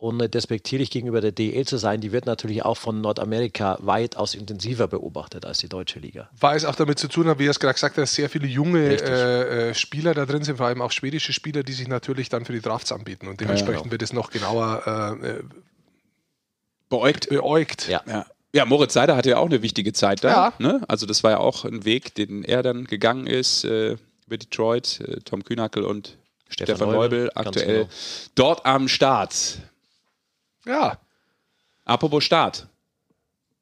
ohne 0.00 0.28
despektierlich 0.28 0.90
gegenüber 0.90 1.20
der 1.20 1.32
DL 1.32 1.66
zu 1.66 1.76
sein, 1.76 2.00
die 2.00 2.10
wird 2.12 2.26
natürlich 2.26 2.64
auch 2.64 2.76
von 2.76 3.00
Nordamerika 3.00 3.78
weitaus 3.80 4.34
intensiver 4.34 4.88
beobachtet 4.88 5.44
als 5.44 5.58
die 5.58 5.68
deutsche 5.68 5.98
Liga. 5.98 6.30
Weil 6.38 6.56
es 6.56 6.64
auch 6.64 6.74
damit 6.74 6.98
zu 6.98 7.08
tun 7.08 7.28
hat, 7.28 7.38
wie 7.38 7.46
er 7.46 7.50
es 7.50 7.60
gerade 7.60 7.74
gesagt 7.74 7.96
hat, 7.96 8.02
dass 8.02 8.14
sehr 8.14 8.30
viele 8.30 8.46
junge 8.46 8.80
äh, 8.80 9.70
äh, 9.70 9.74
Spieler 9.74 10.14
da 10.14 10.24
drin 10.26 10.42
sind, 10.42 10.56
vor 10.56 10.66
allem 10.66 10.80
auch 10.80 10.92
schwedische 10.92 11.32
Spieler, 11.32 11.62
die 11.62 11.72
sich 11.72 11.86
natürlich 11.86 12.28
dann 12.28 12.44
für 12.44 12.52
die 12.52 12.60
Drafts 12.60 12.92
anbieten. 12.92 13.28
Und 13.28 13.40
dementsprechend 13.40 13.76
ja, 13.76 13.82
genau. 13.82 13.92
wird 13.92 14.02
es 14.02 14.12
noch 14.12 14.30
genauer 14.30 15.18
äh, 15.22 15.28
äh, 15.28 15.42
beäugt. 16.88 17.28
beäugt. 17.28 17.88
Ja. 17.88 18.02
ja. 18.06 18.26
Ja, 18.52 18.64
Moritz 18.64 18.94
Seider 18.94 19.16
hatte 19.16 19.30
ja 19.30 19.36
auch 19.36 19.46
eine 19.46 19.62
wichtige 19.62 19.92
Zeit 19.92 20.24
da. 20.24 20.28
Ja. 20.28 20.52
Ne? 20.58 20.80
Also 20.88 21.06
das 21.06 21.22
war 21.22 21.30
ja 21.30 21.38
auch 21.38 21.64
ein 21.64 21.84
Weg, 21.84 22.16
den 22.16 22.42
er 22.42 22.64
dann 22.64 22.84
gegangen 22.84 23.28
ist 23.28 23.64
äh, 23.64 23.96
über 24.26 24.38
Detroit, 24.38 25.00
äh, 25.06 25.20
Tom 25.20 25.44
Kühnackel 25.44 25.84
und 25.84 26.16
Stefan, 26.48 26.76
Stefan 26.76 26.92
Neubel, 26.92 27.30
aktuell 27.36 27.84
genau. 27.84 27.88
dort 28.34 28.66
am 28.66 28.88
Start. 28.88 29.60
Ja. 30.70 30.98
Apropos 31.84 32.24
Start. 32.24 32.68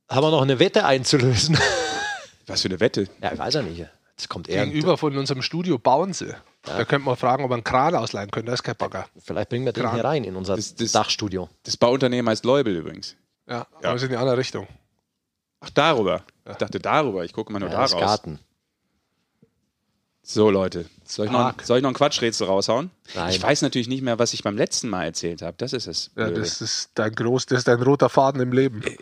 Haben 0.08 0.24
wir 0.24 0.30
noch 0.30 0.42
eine 0.42 0.58
Wette 0.58 0.84
einzulösen? 0.84 1.58
Was 2.46 2.62
für 2.62 2.68
eine 2.68 2.80
Wette? 2.80 3.08
Ja, 3.22 3.32
ich 3.32 3.38
weiß 3.38 3.54
ja 3.54 3.62
nicht. 3.62 3.86
Das 4.16 4.28
kommt 4.28 4.48
eher 4.48 4.66
Gegenüber 4.66 4.98
von 4.98 5.16
unserem 5.16 5.42
Studio 5.42 5.78
bauen 5.78 6.12
sie. 6.12 6.28
Ja. 6.28 6.36
Da 6.64 6.84
könnte 6.84 7.06
man 7.06 7.16
fragen, 7.16 7.44
ob 7.44 7.50
wir 7.50 7.54
einen 7.54 7.64
Kran 7.64 7.94
ausleihen 7.94 8.30
können. 8.30 8.46
Das 8.46 8.56
ist 8.56 8.62
kein 8.62 8.76
Bagger. 8.76 9.06
Vielleicht 9.18 9.48
bringen 9.48 9.64
wir 9.64 9.72
den 9.72 9.84
Kran. 9.84 9.94
hier 9.94 10.04
rein 10.04 10.24
in 10.24 10.34
unser 10.36 10.56
das, 10.56 10.74
das, 10.74 10.92
Dachstudio. 10.92 11.48
Das 11.62 11.76
Bauunternehmen 11.76 12.28
heißt 12.28 12.44
Leubel 12.44 12.76
übrigens. 12.76 13.16
Ja, 13.46 13.54
ja. 13.54 13.66
aber 13.78 13.92
wir 13.92 13.98
sind 13.98 14.08
in 14.08 14.16
die 14.16 14.18
andere 14.18 14.36
Richtung. 14.36 14.66
Ach, 15.60 15.70
darüber. 15.70 16.24
Ja. 16.44 16.52
Ich 16.52 16.56
dachte 16.58 16.78
darüber. 16.78 17.24
Ich 17.24 17.32
gucke 17.32 17.52
mal 17.52 17.60
nur 17.60 17.70
ja, 17.70 17.76
daraus. 17.76 17.92
Garten. 17.92 18.38
So, 20.30 20.50
Leute, 20.50 20.84
soll 21.06 21.24
ich, 21.24 21.32
noch, 21.32 21.54
soll 21.62 21.78
ich 21.78 21.82
noch 21.82 21.88
ein 21.88 21.94
Quatschrätsel 21.94 22.46
raushauen? 22.46 22.90
Nein. 23.14 23.30
Ich 23.30 23.42
weiß 23.42 23.62
natürlich 23.62 23.88
nicht 23.88 24.02
mehr, 24.02 24.18
was 24.18 24.34
ich 24.34 24.42
beim 24.42 24.58
letzten 24.58 24.90
Mal 24.90 25.04
erzählt 25.04 25.40
habe. 25.40 25.54
Das 25.56 25.72
ist 25.72 25.86
es. 25.86 26.10
Ja, 26.18 26.28
das 26.28 26.60
ist 26.60 26.90
dein 26.96 27.14
groß, 27.14 27.46
das 27.46 27.60
ist 27.60 27.68
dein 27.68 27.80
roter 27.80 28.10
Faden 28.10 28.42
im 28.42 28.52
Leben. 28.52 28.82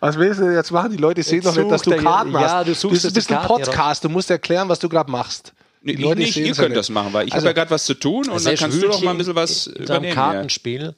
Was 0.00 0.18
willst 0.18 0.40
du 0.40 0.52
jetzt 0.52 0.70
machen? 0.70 0.92
Die 0.92 0.98
Leute 0.98 1.22
sehen 1.22 1.40
doch 1.42 1.56
nicht, 1.56 1.70
dass 1.70 1.80
du 1.80 1.96
Karten 1.96 2.34
hast. 2.34 2.42
Ja, 2.42 2.62
du 2.62 2.74
suchst 2.74 3.04
du 3.04 3.12
bist 3.12 3.32
ein 3.32 3.46
Podcast, 3.46 4.04
du 4.04 4.10
musst 4.10 4.30
erklären, 4.30 4.68
was 4.68 4.78
du 4.78 4.90
gerade 4.90 5.10
machst. 5.10 5.54
Die 5.82 5.92
ich 5.92 6.00
Leute 6.00 6.20
nicht, 6.20 6.36
ihr 6.36 6.54
könnt 6.54 6.68
nicht. 6.68 6.76
das 6.76 6.90
machen, 6.90 7.14
weil 7.14 7.26
ich 7.26 7.32
also, 7.32 7.46
habe 7.46 7.58
ja 7.58 7.62
gerade 7.62 7.70
was 7.70 7.84
zu 7.86 7.94
tun 7.94 8.28
und 8.28 8.44
dann 8.44 8.54
kannst 8.54 8.82
du 8.82 8.86
doch 8.86 9.00
mal 9.02 9.12
ein 9.12 9.18
bisschen 9.18 9.34
was 9.34 9.66
übernehmen. 9.66 10.14
Kartenspiel. 10.14 10.94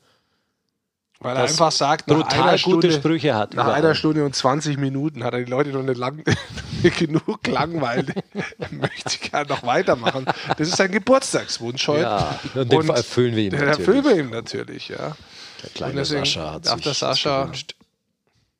Weil 1.20 1.36
er 1.36 1.42
einfach 1.42 1.72
sagt, 1.72 2.06
nach 2.06 2.16
brutal 2.16 2.48
einer 2.48 2.58
Stunde, 2.58 2.88
gute 2.88 2.92
Sprüche 2.92 3.34
hat. 3.34 3.54
Nach 3.54 3.66
einer 3.66 3.96
Stunde 3.96 4.24
und 4.24 4.36
20 4.36 4.78
Minuten 4.78 5.24
hat 5.24 5.34
er 5.34 5.40
die 5.40 5.50
Leute 5.50 5.70
noch 5.70 5.82
nicht 5.82 5.98
lang, 5.98 6.22
genug 6.98 7.44
langweilt. 7.48 8.14
möchte 8.70 9.08
ich 9.20 9.30
gerne 9.30 9.48
noch 9.48 9.64
weitermachen. 9.64 10.26
Das 10.56 10.68
ist 10.68 10.76
sein 10.76 10.92
Geburtstagswunsch 10.92 11.88
heute. 11.88 12.02
Ja, 12.02 12.40
und 12.54 12.70
den 12.70 12.78
und 12.78 12.90
erfüllen 12.90 13.34
wir 13.34 13.44
ihm 13.44 13.50
den 13.50 13.60
natürlich. 13.60 13.78
erfüllen 13.78 14.04
wir 14.04 14.16
ihm 14.16 14.30
natürlich, 14.30 14.88
ja. 14.88 15.16
Der 15.64 15.70
kleine 15.74 16.04
Sascha 16.04 16.52
hat 16.52 16.66
darf 16.66 16.74
sich 16.74 16.84
der 16.84 16.94
Sascha 16.94 17.42
gewünscht. 17.42 17.74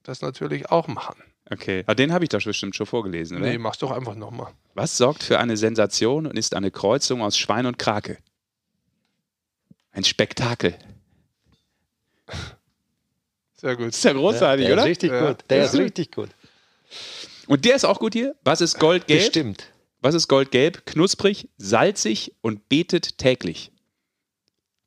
das 0.03 0.21
natürlich 0.21 0.69
auch 0.69 0.89
machen. 0.89 1.23
Okay, 1.51 1.85
aber 1.87 1.95
den 1.95 2.13
habe 2.13 2.25
ich 2.25 2.29
doch 2.29 2.43
bestimmt 2.43 2.75
schon 2.75 2.87
vorgelesen, 2.87 3.39
oder? 3.39 3.47
Nee, 3.47 3.59
mach's 3.59 3.79
doch 3.79 3.93
einfach 3.93 4.17
nochmal. 4.17 4.53
Was 4.75 4.97
sorgt 4.97 5.23
für 5.23 5.39
eine 5.39 5.57
Sensation 5.57 6.27
und 6.27 6.37
ist 6.37 6.55
eine 6.57 6.73
Kreuzung 6.73 7.23
aus 7.23 7.39
Schwein 7.39 7.67
und 7.67 7.79
Krake? 7.79 8.19
Ein 9.93 10.05
Spektakel. 10.05 10.75
Sehr 13.61 13.77
gut. 13.77 13.89
Ist 13.89 14.05
ja 14.05 14.13
großartig, 14.13 14.67
der 14.67 14.75
oder? 14.75 14.83
Ist 14.83 14.89
richtig 14.89 15.11
ja. 15.11 15.29
gut. 15.29 15.45
Der 15.51 15.59
ja. 15.59 15.65
ist 15.65 15.75
richtig 15.75 16.13
gut. 16.13 16.29
Und 17.49 17.65
der 17.65 17.75
ist 17.75 17.85
auch 17.85 17.99
gut 17.99 18.15
hier. 18.15 18.37
Was 18.45 18.61
ist 18.61 18.79
goldgelb? 18.79 19.21
Bestimmt. 19.21 19.67
Was 20.01 20.15
ist 20.15 20.29
goldgelb? 20.29 20.87
Knusprig, 20.87 21.49
salzig 21.59 22.35
und 22.41 22.69
betet 22.69 23.19
täglich. 23.19 23.73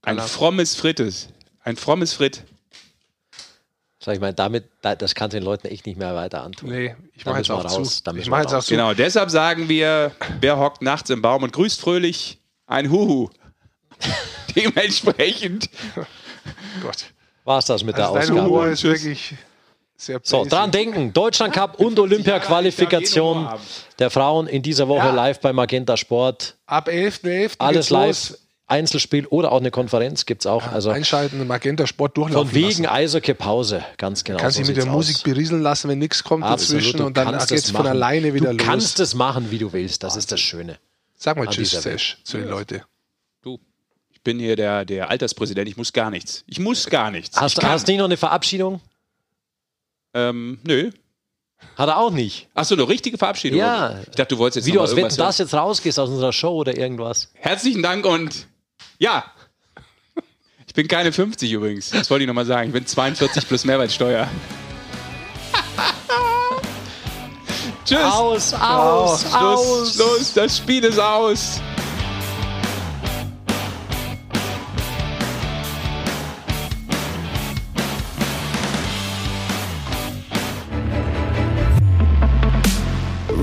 Ein 0.03 0.17
Keine 0.17 0.27
frommes 0.27 0.75
Frittes. 0.75 1.29
Ein 1.63 1.75
frommes 1.75 2.13
Fritt. 2.13 2.43
Sag 3.99 4.15
ich 4.15 4.21
mal, 4.21 4.33
damit, 4.33 4.69
das 4.81 5.13
kann 5.13 5.29
den 5.29 5.43
Leuten 5.43 5.67
echt 5.67 5.85
nicht 5.85 5.99
mehr 5.99 6.15
weiter 6.15 6.43
antun. 6.43 6.69
Nee, 6.69 6.95
ich 7.13 7.25
mache 7.25 7.37
jetzt 7.37 7.51
auch 7.51 7.63
raus. 7.65 8.01
Zu. 8.03 8.15
Ich 8.15 8.29
mach 8.29 8.39
jetzt 8.39 8.53
auch 8.53 8.63
zu. 8.63 8.73
Genau, 8.73 8.93
deshalb 8.93 9.29
sagen 9.29 9.69
wir, 9.69 10.11
wer 10.39 10.57
hockt 10.57 10.81
nachts 10.81 11.09
im 11.09 11.21
Baum 11.21 11.43
und 11.43 11.53
grüßt 11.53 11.79
fröhlich? 11.79 12.39
Ein 12.65 12.89
Huhu. 12.89 13.29
Dementsprechend. 14.55 15.69
Gott 16.81 17.05
war 17.43 17.59
es 17.59 17.65
das 17.65 17.83
mit 17.83 17.95
also 17.95 18.13
der 18.13 18.21
Ausgabe. 18.21 18.41
Humor 18.43 18.67
ist 18.67 18.83
wirklich 18.83 19.35
sehr 19.95 20.19
So, 20.23 20.45
dran 20.45 20.71
denken. 20.71 21.13
Deutschland 21.13 21.53
Cup 21.53 21.79
und 21.79 21.99
Olympia-Qualifikation 21.99 23.47
der 23.99 24.09
Frauen 24.09 24.47
in 24.47 24.61
dieser 24.61 24.87
Woche 24.87 25.07
ja. 25.07 25.11
live 25.11 25.39
bei 25.39 25.53
Magenta 25.53 25.97
Sport. 25.97 26.55
Ab 26.65 26.87
11.11. 26.87 27.21
.11. 27.23 27.51
Alles 27.59 27.89
live. 27.89 28.29
Los. 28.29 28.37
Einzelspiel 28.71 29.27
oder 29.27 29.51
auch 29.51 29.59
eine 29.59 29.69
Konferenz 29.69 30.25
gibt 30.25 30.43
es 30.43 30.47
auch. 30.47 30.65
Ja, 30.65 30.71
also 30.71 30.91
einschalten, 30.91 31.45
Magenta 31.45 31.85
Sport 31.85 32.15
durchlaufen 32.15 32.49
Von 32.49 32.55
wegen 32.55 32.87
Eishockey-Pause, 32.87 33.83
ganz 33.97 34.23
genau. 34.23 34.39
Kannst 34.39 34.55
so 34.55 34.63
sich 34.63 34.73
mit 34.73 34.77
der 34.77 34.89
aus. 34.89 34.95
Musik 34.95 35.23
berieseln 35.23 35.61
lassen, 35.61 35.89
wenn 35.89 35.99
nichts 35.99 36.23
kommt 36.23 36.45
Absolut, 36.45 36.81
dazwischen 36.81 37.01
und 37.01 37.17
dann 37.17 37.37
geht 37.37 37.51
es 37.51 37.69
von 37.69 37.85
alleine 37.85 38.33
wieder 38.33 38.45
du 38.45 38.51
los. 38.53 38.57
Du 38.57 38.63
kannst 38.63 38.99
es 39.01 39.13
machen, 39.13 39.51
wie 39.51 39.57
du 39.57 39.73
willst, 39.73 40.03
das 40.03 40.11
Wahnsinn. 40.11 40.19
ist 40.19 40.31
das 40.31 40.39
Schöne. 40.39 40.77
Sag 41.17 41.35
mal 41.35 41.47
Tschüss, 41.47 41.71
Sesh, 41.71 42.19
zu 42.23 42.37
den 42.37 42.47
Leuten 42.47 42.81
bin 44.23 44.39
hier 44.39 44.55
der, 44.55 44.85
der 44.85 45.09
Alterspräsident, 45.09 45.67
ich 45.67 45.77
muss 45.77 45.93
gar 45.93 46.11
nichts. 46.11 46.43
Ich 46.47 46.59
muss 46.59 46.87
gar 46.87 47.11
nichts. 47.11 47.39
Hast, 47.39 47.63
hast 47.63 47.87
du 47.87 47.91
nicht 47.91 47.99
noch 47.99 48.05
eine 48.05 48.17
Verabschiedung? 48.17 48.81
Ähm, 50.13 50.59
nö. 50.63 50.91
Hat 51.77 51.89
er 51.89 51.97
auch 51.97 52.11
nicht. 52.11 52.47
Achso, 52.53 52.75
eine 52.75 52.87
richtige 52.87 53.17
Verabschiedung. 53.17 53.59
Ja. 53.59 53.99
Ich 54.01 54.15
dachte, 54.15 54.35
du 54.35 54.39
wolltest 54.39 54.57
jetzt 54.57 54.65
Wie 54.67 54.75
du 54.75 54.81
aus 54.81 54.95
Wetten 54.95 55.15
das 55.15 55.37
jetzt 55.37 55.53
rausgehst 55.53 55.99
aus 55.99 56.09
unserer 56.09 56.33
Show 56.33 56.55
oder 56.55 56.75
irgendwas. 56.75 57.29
Herzlichen 57.33 57.83
Dank 57.83 58.05
und 58.05 58.47
ja. 58.97 59.25
Ich 60.67 60.73
bin 60.73 60.87
keine 60.87 61.11
50 61.11 61.51
übrigens. 61.51 61.89
Das 61.89 62.09
wollte 62.09 62.23
ich 62.23 62.27
nochmal 62.27 62.45
sagen. 62.45 62.69
Ich 62.69 62.73
bin 62.73 62.85
42 62.85 63.47
plus 63.47 63.65
Mehrwertsteuer. 63.65 64.27
Tschüss. 67.85 67.99
Aus, 67.99 68.53
aus, 68.53 69.25
aus. 69.25 69.31
Schluss, 69.31 69.95
Schluss, 69.95 70.33
das 70.33 70.57
Spiel 70.57 70.83
ist 70.83 70.99
aus. 70.99 71.61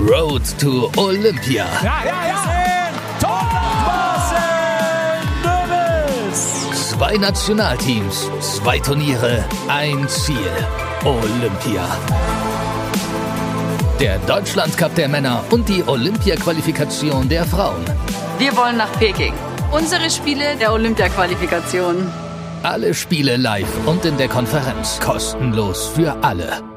Road 0.09 0.41
to 0.59 0.89
Olympia. 0.97 1.67
Ja, 1.83 2.01
ja, 2.03 2.27
ja. 2.27 2.39
Zwei 6.73 7.17
Nationalteams, 7.17 8.27
zwei 8.41 8.79
Turniere, 8.79 9.45
ein 9.67 10.09
Ziel. 10.09 10.35
Olympia. 11.05 11.85
Der 13.99 14.17
Deutschland 14.19 14.75
Cup 14.79 14.95
der 14.95 15.09
Männer 15.09 15.43
und 15.51 15.69
die 15.69 15.83
Olympia-Qualifikation 15.85 17.29
der 17.29 17.45
Frauen. 17.45 17.85
Wir 18.39 18.57
wollen 18.57 18.77
nach 18.77 18.91
Peking. 18.93 19.33
Unsere 19.71 20.09
Spiele 20.09 20.55
der 20.59 20.73
Olympia-Qualifikation. 20.73 22.11
Alle 22.63 22.95
Spiele 22.95 23.37
live 23.37 23.85
und 23.85 24.03
in 24.05 24.17
der 24.17 24.27
Konferenz 24.27 24.99
kostenlos 24.99 25.87
für 25.95 26.17
alle. 26.23 26.68